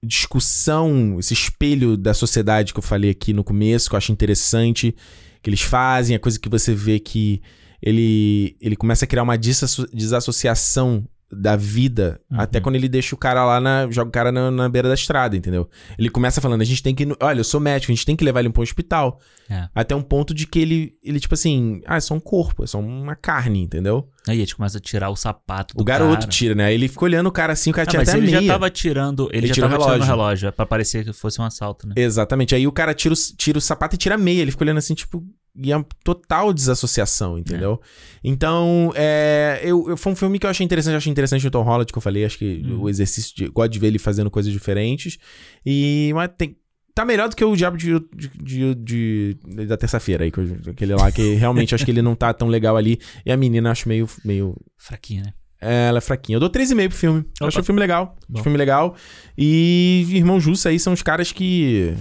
discussão, 0.00 1.18
esse 1.18 1.34
espelho 1.34 1.96
da 1.96 2.14
sociedade 2.14 2.72
que 2.72 2.78
eu 2.78 2.82
falei 2.84 3.10
aqui 3.10 3.32
no 3.32 3.42
começo, 3.42 3.88
que 3.88 3.96
eu 3.96 3.98
acho 3.98 4.12
interessante 4.12 4.94
que 5.42 5.50
eles 5.50 5.62
fazem, 5.62 6.16
a 6.16 6.18
coisa 6.18 6.38
que 6.38 6.48
você 6.48 6.74
vê 6.74 6.98
que 6.98 7.40
ele, 7.80 8.56
ele 8.60 8.76
começa 8.76 9.04
a 9.04 9.08
criar 9.08 9.22
uma 9.22 9.36
desassociação 9.36 11.04
da 11.30 11.56
vida, 11.56 12.20
uhum. 12.30 12.40
até 12.40 12.58
quando 12.58 12.76
ele 12.76 12.88
deixa 12.88 13.14
o 13.14 13.18
cara 13.18 13.44
lá 13.44 13.60
na. 13.60 13.90
joga 13.90 14.08
o 14.08 14.12
cara 14.12 14.32
na, 14.32 14.50
na, 14.50 14.68
beira 14.68 14.88
da 14.88 14.94
estrada, 14.94 15.36
entendeu? 15.36 15.68
Ele 15.98 16.08
começa 16.08 16.40
falando, 16.40 16.62
a 16.62 16.64
gente 16.64 16.82
tem 16.82 16.94
que. 16.94 17.06
Olha, 17.20 17.40
eu 17.40 17.44
sou 17.44 17.60
médico, 17.60 17.92
a 17.92 17.94
gente 17.94 18.06
tem 18.06 18.16
que 18.16 18.24
levar 18.24 18.40
ele 18.40 18.50
para 18.50 18.60
um 18.60 18.62
hospital. 18.62 19.20
É. 19.50 19.68
Até 19.74 19.94
um 19.94 20.02
ponto 20.02 20.32
de 20.32 20.46
que 20.46 20.58
ele, 20.58 20.94
ele, 21.02 21.20
tipo 21.20 21.34
assim, 21.34 21.82
ah, 21.86 21.96
é 21.96 22.00
só 22.00 22.14
um 22.14 22.20
corpo, 22.20 22.64
é 22.64 22.66
só 22.66 22.78
uma 22.78 23.14
carne, 23.14 23.62
entendeu? 23.62 24.08
Aí 24.26 24.36
a 24.36 24.40
gente 24.40 24.56
começa 24.56 24.78
a 24.78 24.80
tirar 24.80 25.10
o 25.10 25.16
sapato 25.16 25.74
do 25.74 25.80
O 25.80 25.84
garoto 25.84 26.20
cara. 26.20 26.30
tira, 26.30 26.54
né? 26.54 26.66
Aí 26.66 26.74
ele 26.74 26.88
fica 26.88 27.04
olhando 27.04 27.26
o 27.26 27.32
cara 27.32 27.52
assim, 27.52 27.70
o 27.70 27.74
cara 27.74 27.86
ah, 27.88 27.90
tinha 27.90 28.00
mas 28.00 28.08
até 28.08 28.18
ele 28.18 28.26
meia. 28.26 28.42
já 28.42 28.52
tava 28.52 28.70
tirando. 28.70 29.28
Ele, 29.32 29.46
ele 29.46 29.54
já 29.54 29.68
tava 29.68 29.76
o 29.76 29.84
tirando 29.84 30.02
o 30.02 30.04
relógio, 30.04 30.52
pra 30.52 30.66
parecer 30.66 31.04
que 31.04 31.12
fosse 31.12 31.40
um 31.40 31.44
assalto, 31.44 31.86
né? 31.86 31.94
Exatamente. 31.96 32.54
Aí 32.54 32.66
o 32.66 32.72
cara 32.72 32.94
tira 32.94 33.14
o, 33.14 33.16
tira 33.36 33.58
o 33.58 33.60
sapato 33.60 33.94
e 33.94 33.98
tira 33.98 34.14
a 34.14 34.18
meia. 34.18 34.40
Ele 34.40 34.50
fica 34.50 34.64
olhando 34.64 34.78
assim, 34.78 34.94
tipo, 34.94 35.22
e 35.60 35.72
é 35.72 35.84
total 36.04 36.52
desassociação, 36.52 37.38
entendeu? 37.38 37.80
É. 37.82 37.86
Então, 38.22 38.92
é, 38.94 39.60
eu, 39.62 39.90
eu, 39.90 39.96
foi 39.96 40.12
um 40.12 40.16
filme 40.16 40.38
que 40.38 40.46
eu 40.46 40.50
achei 40.50 40.64
interessante. 40.64 40.92
Eu 40.92 40.98
achei 40.98 41.10
interessante 41.10 41.46
o 41.46 41.50
Tom 41.50 41.62
Holland, 41.62 41.90
que 41.90 41.98
eu 41.98 42.02
falei. 42.02 42.24
Acho 42.24 42.38
que 42.38 42.62
hum. 42.64 42.82
o 42.82 42.88
exercício 42.88 43.34
de. 43.34 43.48
Gosto 43.48 43.72
de 43.72 43.78
ver 43.78 43.88
ele 43.88 43.98
fazendo 43.98 44.30
coisas 44.30 44.52
diferentes. 44.52 45.18
E. 45.66 46.12
Mas 46.14 46.30
tem. 46.38 46.56
Tá 46.94 47.04
melhor 47.04 47.28
do 47.28 47.36
que 47.36 47.44
o 47.44 47.54
Diabo 47.54 47.76
de, 47.76 47.92
de, 48.12 48.28
de, 48.42 48.74
de 48.74 49.66
da 49.66 49.76
terça-feira 49.76 50.24
aí, 50.24 50.32
aquele 50.68 50.96
lá 50.96 51.12
que 51.12 51.34
realmente 51.34 51.72
acho 51.72 51.84
que 51.84 51.92
ele 51.92 52.02
não 52.02 52.16
tá 52.16 52.34
tão 52.34 52.48
legal 52.48 52.76
ali. 52.76 52.98
E 53.24 53.30
a 53.30 53.36
menina 53.36 53.70
acho 53.70 53.88
meio. 53.88 54.08
meio... 54.24 54.56
Fraquinha, 54.76 55.22
né? 55.22 55.32
É, 55.60 55.88
ela 55.88 55.98
é 55.98 56.00
fraquinha. 56.00 56.36
Eu 56.36 56.40
dou 56.40 56.50
3,5 56.50 56.88
pro 56.88 56.98
filme. 56.98 57.20
Opa. 57.20 57.30
Eu 57.40 57.46
acho 57.46 57.60
o 57.60 57.64
filme 57.64 57.80
legal. 57.80 58.16
Acho 58.30 58.40
o 58.40 58.42
filme 58.42 58.58
legal. 58.58 58.96
E 59.36 60.06
Irmão 60.10 60.40
Justo 60.40 60.68
aí 60.68 60.78
são 60.78 60.92
os 60.92 61.02
caras 61.02 61.30
que 61.30 61.94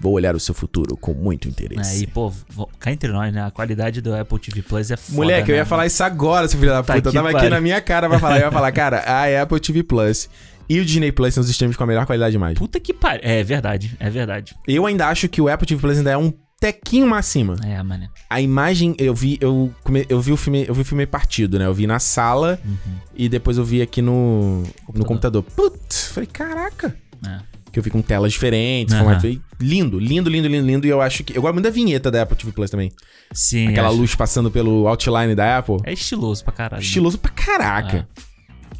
Vou 0.00 0.12
olhar 0.12 0.36
o 0.36 0.40
seu 0.40 0.54
futuro 0.54 0.96
com 0.96 1.12
muito 1.12 1.48
interesse. 1.48 2.00
É, 2.00 2.02
e, 2.02 2.06
pô, 2.06 2.32
cá 2.78 2.92
entre 2.92 3.10
nós, 3.10 3.32
né? 3.32 3.44
A 3.44 3.50
qualidade 3.50 4.00
do 4.00 4.14
Apple 4.14 4.38
TV 4.38 4.62
Plus 4.62 4.90
é 4.90 4.96
foda, 4.96 5.16
Moleque, 5.16 5.48
né? 5.48 5.54
eu 5.54 5.56
ia 5.56 5.66
falar 5.66 5.86
isso 5.86 6.02
agora, 6.04 6.46
seu 6.46 6.58
filho 6.58 6.70
da 6.70 6.82
tá 6.82 6.94
puta. 6.94 7.08
eu 7.08 7.12
tava 7.12 7.30
aqui 7.30 7.48
na 7.48 7.60
minha 7.60 7.80
cara 7.80 8.08
pra 8.08 8.18
falar. 8.18 8.38
Eu 8.38 8.46
ia 8.46 8.52
falar, 8.52 8.70
cara, 8.72 8.98
a 8.98 9.42
Apple 9.42 9.58
TV 9.58 9.82
Plus 9.82 10.28
e 10.68 10.78
o 10.78 10.84
Disney 10.84 11.10
Plus 11.10 11.34
são 11.34 11.40
os 11.40 11.48
sistemas 11.48 11.76
com 11.76 11.82
a 11.82 11.86
melhor 11.86 12.06
qualidade 12.06 12.30
de 12.30 12.36
imagem. 12.36 12.56
Puta 12.56 12.78
que 12.78 12.94
pariu. 12.94 13.20
É 13.24 13.42
verdade, 13.42 13.96
é 13.98 14.08
verdade. 14.08 14.54
Eu 14.66 14.86
ainda 14.86 15.08
acho 15.08 15.28
que 15.28 15.40
o 15.40 15.48
Apple 15.48 15.66
TV 15.66 15.80
Plus 15.80 15.98
ainda 15.98 16.12
é 16.12 16.16
um 16.16 16.32
tequinho 16.60 17.06
mais 17.06 17.26
acima. 17.26 17.56
É, 17.64 17.82
mano. 17.82 18.08
A 18.30 18.40
imagem, 18.40 18.94
eu 18.98 19.14
vi, 19.14 19.38
eu, 19.40 19.72
eu 20.08 20.20
vi 20.20 20.32
o 20.32 20.36
filme, 20.36 20.64
eu 20.68 20.74
vi 20.74 20.82
o 20.82 20.84
filme 20.84 21.06
partido, 21.06 21.58
né? 21.58 21.66
Eu 21.66 21.74
vi 21.74 21.86
na 21.86 21.98
sala 21.98 22.60
uhum. 22.64 22.96
e 23.16 23.28
depois 23.28 23.58
eu 23.58 23.64
vi 23.64 23.82
aqui 23.82 24.02
no 24.02 24.62
computador. 24.86 24.98
no 24.98 25.04
computador. 25.04 25.42
Putz, 25.42 26.08
falei, 26.12 26.28
caraca. 26.32 26.96
É 27.26 27.57
que 27.72 27.78
eu 27.78 27.82
vi 27.82 27.90
com 27.90 28.00
telas 28.00 28.32
diferentes, 28.32 28.94
uhum. 28.94 29.00
formato 29.00 29.26
lindo, 29.60 29.98
lindo, 29.98 30.30
lindo, 30.30 30.48
lindo, 30.48 30.66
lindo. 30.66 30.86
E 30.86 30.90
eu 30.90 31.00
acho 31.00 31.24
que. 31.24 31.36
Eu 31.36 31.42
gosto 31.42 31.54
muito 31.54 31.64
da 31.64 31.70
vinheta 31.70 32.10
da 32.10 32.22
Apple 32.22 32.36
TV 32.36 32.52
Plus 32.52 32.70
também. 32.70 32.92
Sim. 33.32 33.68
Aquela 33.68 33.88
acho... 33.88 33.96
luz 33.96 34.14
passando 34.14 34.50
pelo 34.50 34.86
outline 34.88 35.34
da 35.34 35.58
Apple. 35.58 35.76
É 35.84 35.92
estiloso 35.92 36.44
pra 36.44 36.52
caralho. 36.52 36.82
Estiloso 36.82 37.16
né? 37.16 37.20
pra 37.22 37.30
caraca. 37.30 38.08
É. 38.24 38.28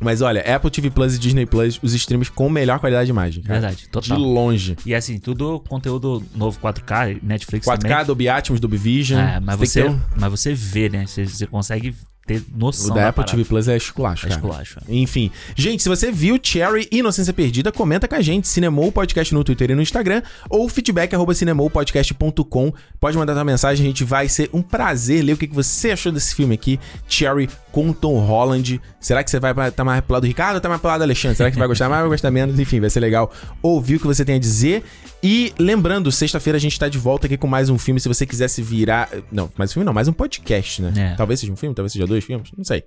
Mas 0.01 0.23
olha, 0.23 0.41
Apple 0.41 0.71
TV 0.71 0.91
Plus 0.91 1.17
e 1.17 1.19
Disney 1.19 1.45
Plus, 1.45 1.81
os 1.83 1.93
streams 1.93 2.31
com 2.31 2.49
melhor 2.49 2.79
qualidade 2.79 3.07
de 3.07 3.11
imagem. 3.11 3.43
Cara. 3.43 3.61
Verdade, 3.61 3.89
total. 3.89 4.17
De 4.17 4.23
longe. 4.23 4.77
E 4.87 4.95
assim, 4.95 5.19
tudo 5.19 5.61
conteúdo 5.69 6.23
novo 6.35 6.59
4K, 6.61 7.19
Netflix 7.23 7.67
4K, 7.67 7.79
também. 7.79 7.97
4K, 7.97 8.05
Dolby 8.05 8.29
Atmos, 8.29 8.61
Dolby 8.61 8.77
Vision. 8.77 9.19
É, 9.21 9.41
mas 9.41 9.59
você, 9.59 9.85
um... 9.85 10.01
mas 10.17 10.31
você 10.31 10.55
vê, 10.55 10.89
né? 10.89 11.05
Você, 11.07 11.27
você 11.27 11.47
consegue 11.47 11.95
ter 12.29 12.43
noção. 12.55 12.93
O 12.93 12.95
da, 12.95 13.03
da 13.03 13.09
Apple 13.09 13.25
TV 13.25 13.45
Plus 13.45 13.67
é 13.67 13.77
esculacho, 13.77 14.27
é 14.27 14.31
esculacho. 14.31 14.79
É. 14.87 14.95
Enfim. 14.95 15.31
Gente, 15.57 15.83
se 15.83 15.89
você 15.89 16.13
viu 16.13 16.39
Cherry 16.41 16.87
Inocência 16.93 17.33
Perdida, 17.33 17.73
comenta 17.73 18.07
com 18.07 18.15
a 18.15 18.21
gente. 18.21 18.47
Cinemou 18.47 18.93
Podcast 18.93 19.35
no 19.35 19.43
Twitter 19.43 19.71
e 19.71 19.75
no 19.75 19.83
Instagram. 19.83 20.23
Ou 20.51 20.69
feedback 20.69 21.15
arroba 21.15 21.35
cinemoupodcast.com. 21.35 22.73
Pode 23.01 23.17
mandar 23.17 23.35
sua 23.35 23.45
mensagem, 23.45 23.85
a 23.85 23.89
gente 23.89 24.05
vai 24.05 24.29
ser 24.29 24.51
um 24.53 24.61
prazer 24.61 25.25
ler 25.25 25.33
o 25.33 25.37
que 25.37 25.47
você 25.47 25.93
achou 25.93 26.13
desse 26.13 26.35
filme 26.35 26.55
aqui. 26.55 26.79
Cherry 27.09 27.49
com 27.79 27.93
Tom 27.93 28.19
Holland. 28.19 28.81
Será 28.99 29.23
que 29.23 29.31
você 29.31 29.39
vai 29.39 29.53
estar 29.53 29.71
tá 29.71 29.85
mais 29.85 30.01
pro 30.01 30.15
lado 30.15 30.23
do 30.23 30.27
Ricardo 30.27 30.57
ou 30.57 30.61
tá 30.61 30.69
mais 30.69 30.81
pro 30.81 30.91
lado 30.91 30.99
do 30.99 31.05
Alexandre? 31.05 31.37
Será 31.37 31.49
que 31.49 31.55
você 31.55 31.61
vai 31.61 31.69
gostar 31.69 31.89
mais 31.89 32.03
ou 32.03 32.09
vai 32.09 32.17
gostar 32.17 32.31
menos? 32.33 32.59
Enfim, 32.59 32.81
vai 32.81 32.91
ser 32.91 32.99
legal 32.99 33.33
ouvir 33.63 33.97
o 33.97 34.01
que 34.01 34.07
você 34.07 34.25
tem 34.25 34.35
a 34.35 34.39
dizer. 34.39 34.83
E 35.23 35.53
lembrando, 35.57 36.11
sexta-feira 36.11 36.57
a 36.57 36.61
gente 36.61 36.77
tá 36.77 36.89
de 36.89 36.99
volta 36.99 37.27
aqui 37.27 37.37
com 37.37 37.47
mais 37.47 37.71
um 37.71 37.79
filme. 37.79 38.01
Se 38.01 38.09
você 38.09 38.27
quiser 38.27 38.49
se 38.49 38.63
virar. 38.63 39.09
Não, 39.31 39.49
mais 39.57 39.71
um 39.71 39.75
filme 39.75 39.87
não, 39.87 39.93
mais 39.93 40.09
um 40.09 40.13
podcast, 40.13 40.83
né? 40.83 41.13
É. 41.13 41.15
Talvez 41.15 41.39
seja 41.39 41.53
um 41.53 41.57
filme, 41.57 41.73
talvez 41.73 41.93
seja 41.93 42.05
dois 42.05 42.25
filmes, 42.25 42.51
não 42.57 42.65
sei. 42.65 42.83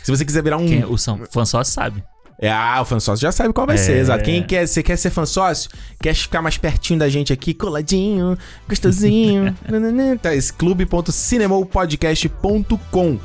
se 0.00 0.12
você 0.12 0.24
quiser 0.24 0.44
virar 0.44 0.58
um. 0.58 0.66
Quem, 0.66 0.84
o 0.84 0.96
fã 0.96 1.44
sócio 1.44 1.74
sabe. 1.74 2.04
É, 2.38 2.50
ah, 2.50 2.80
o 2.82 2.84
fã 2.84 3.00
sócio 3.00 3.22
já 3.22 3.32
sabe 3.32 3.52
qual 3.52 3.66
vai 3.66 3.74
é. 3.76 3.78
ser, 3.78 3.98
exato. 3.98 4.24
Quem 4.24 4.42
quer, 4.42 4.66
você 4.66 4.82
quer 4.82 4.96
ser 4.96 5.10
fã 5.10 5.24
sócio? 5.24 5.70
Quer 6.00 6.14
ficar 6.14 6.42
mais 6.42 6.58
pertinho 6.58 6.98
da 6.98 7.08
gente 7.08 7.32
aqui, 7.32 7.54
coladinho, 7.54 8.36
gostosinho. 8.68 9.56
tá, 10.20 10.34
esse 10.34 10.52
clube.cinemopodcast.com. 10.52 13.20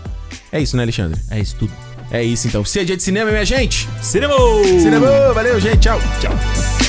É 0.51 0.62
isso, 0.62 0.78
né, 0.78 0.84
Alexandre? 0.84 1.20
É 1.30 1.39
isso 1.39 1.55
tudo. 1.57 1.74
É 2.12 2.24
isso 2.24 2.47
então. 2.47 2.64
Se 2.66 2.80
é 2.80 2.84
dia 2.84 2.97
de 2.97 3.03
cinema, 3.03 3.30
minha 3.32 3.45
gente. 3.45 3.88
Cinema! 4.01 4.34
Cinema! 4.64 5.32
Valeu, 5.34 5.60
gente. 5.60 5.80
Tchau. 5.80 5.99
Tchau. 6.20 6.88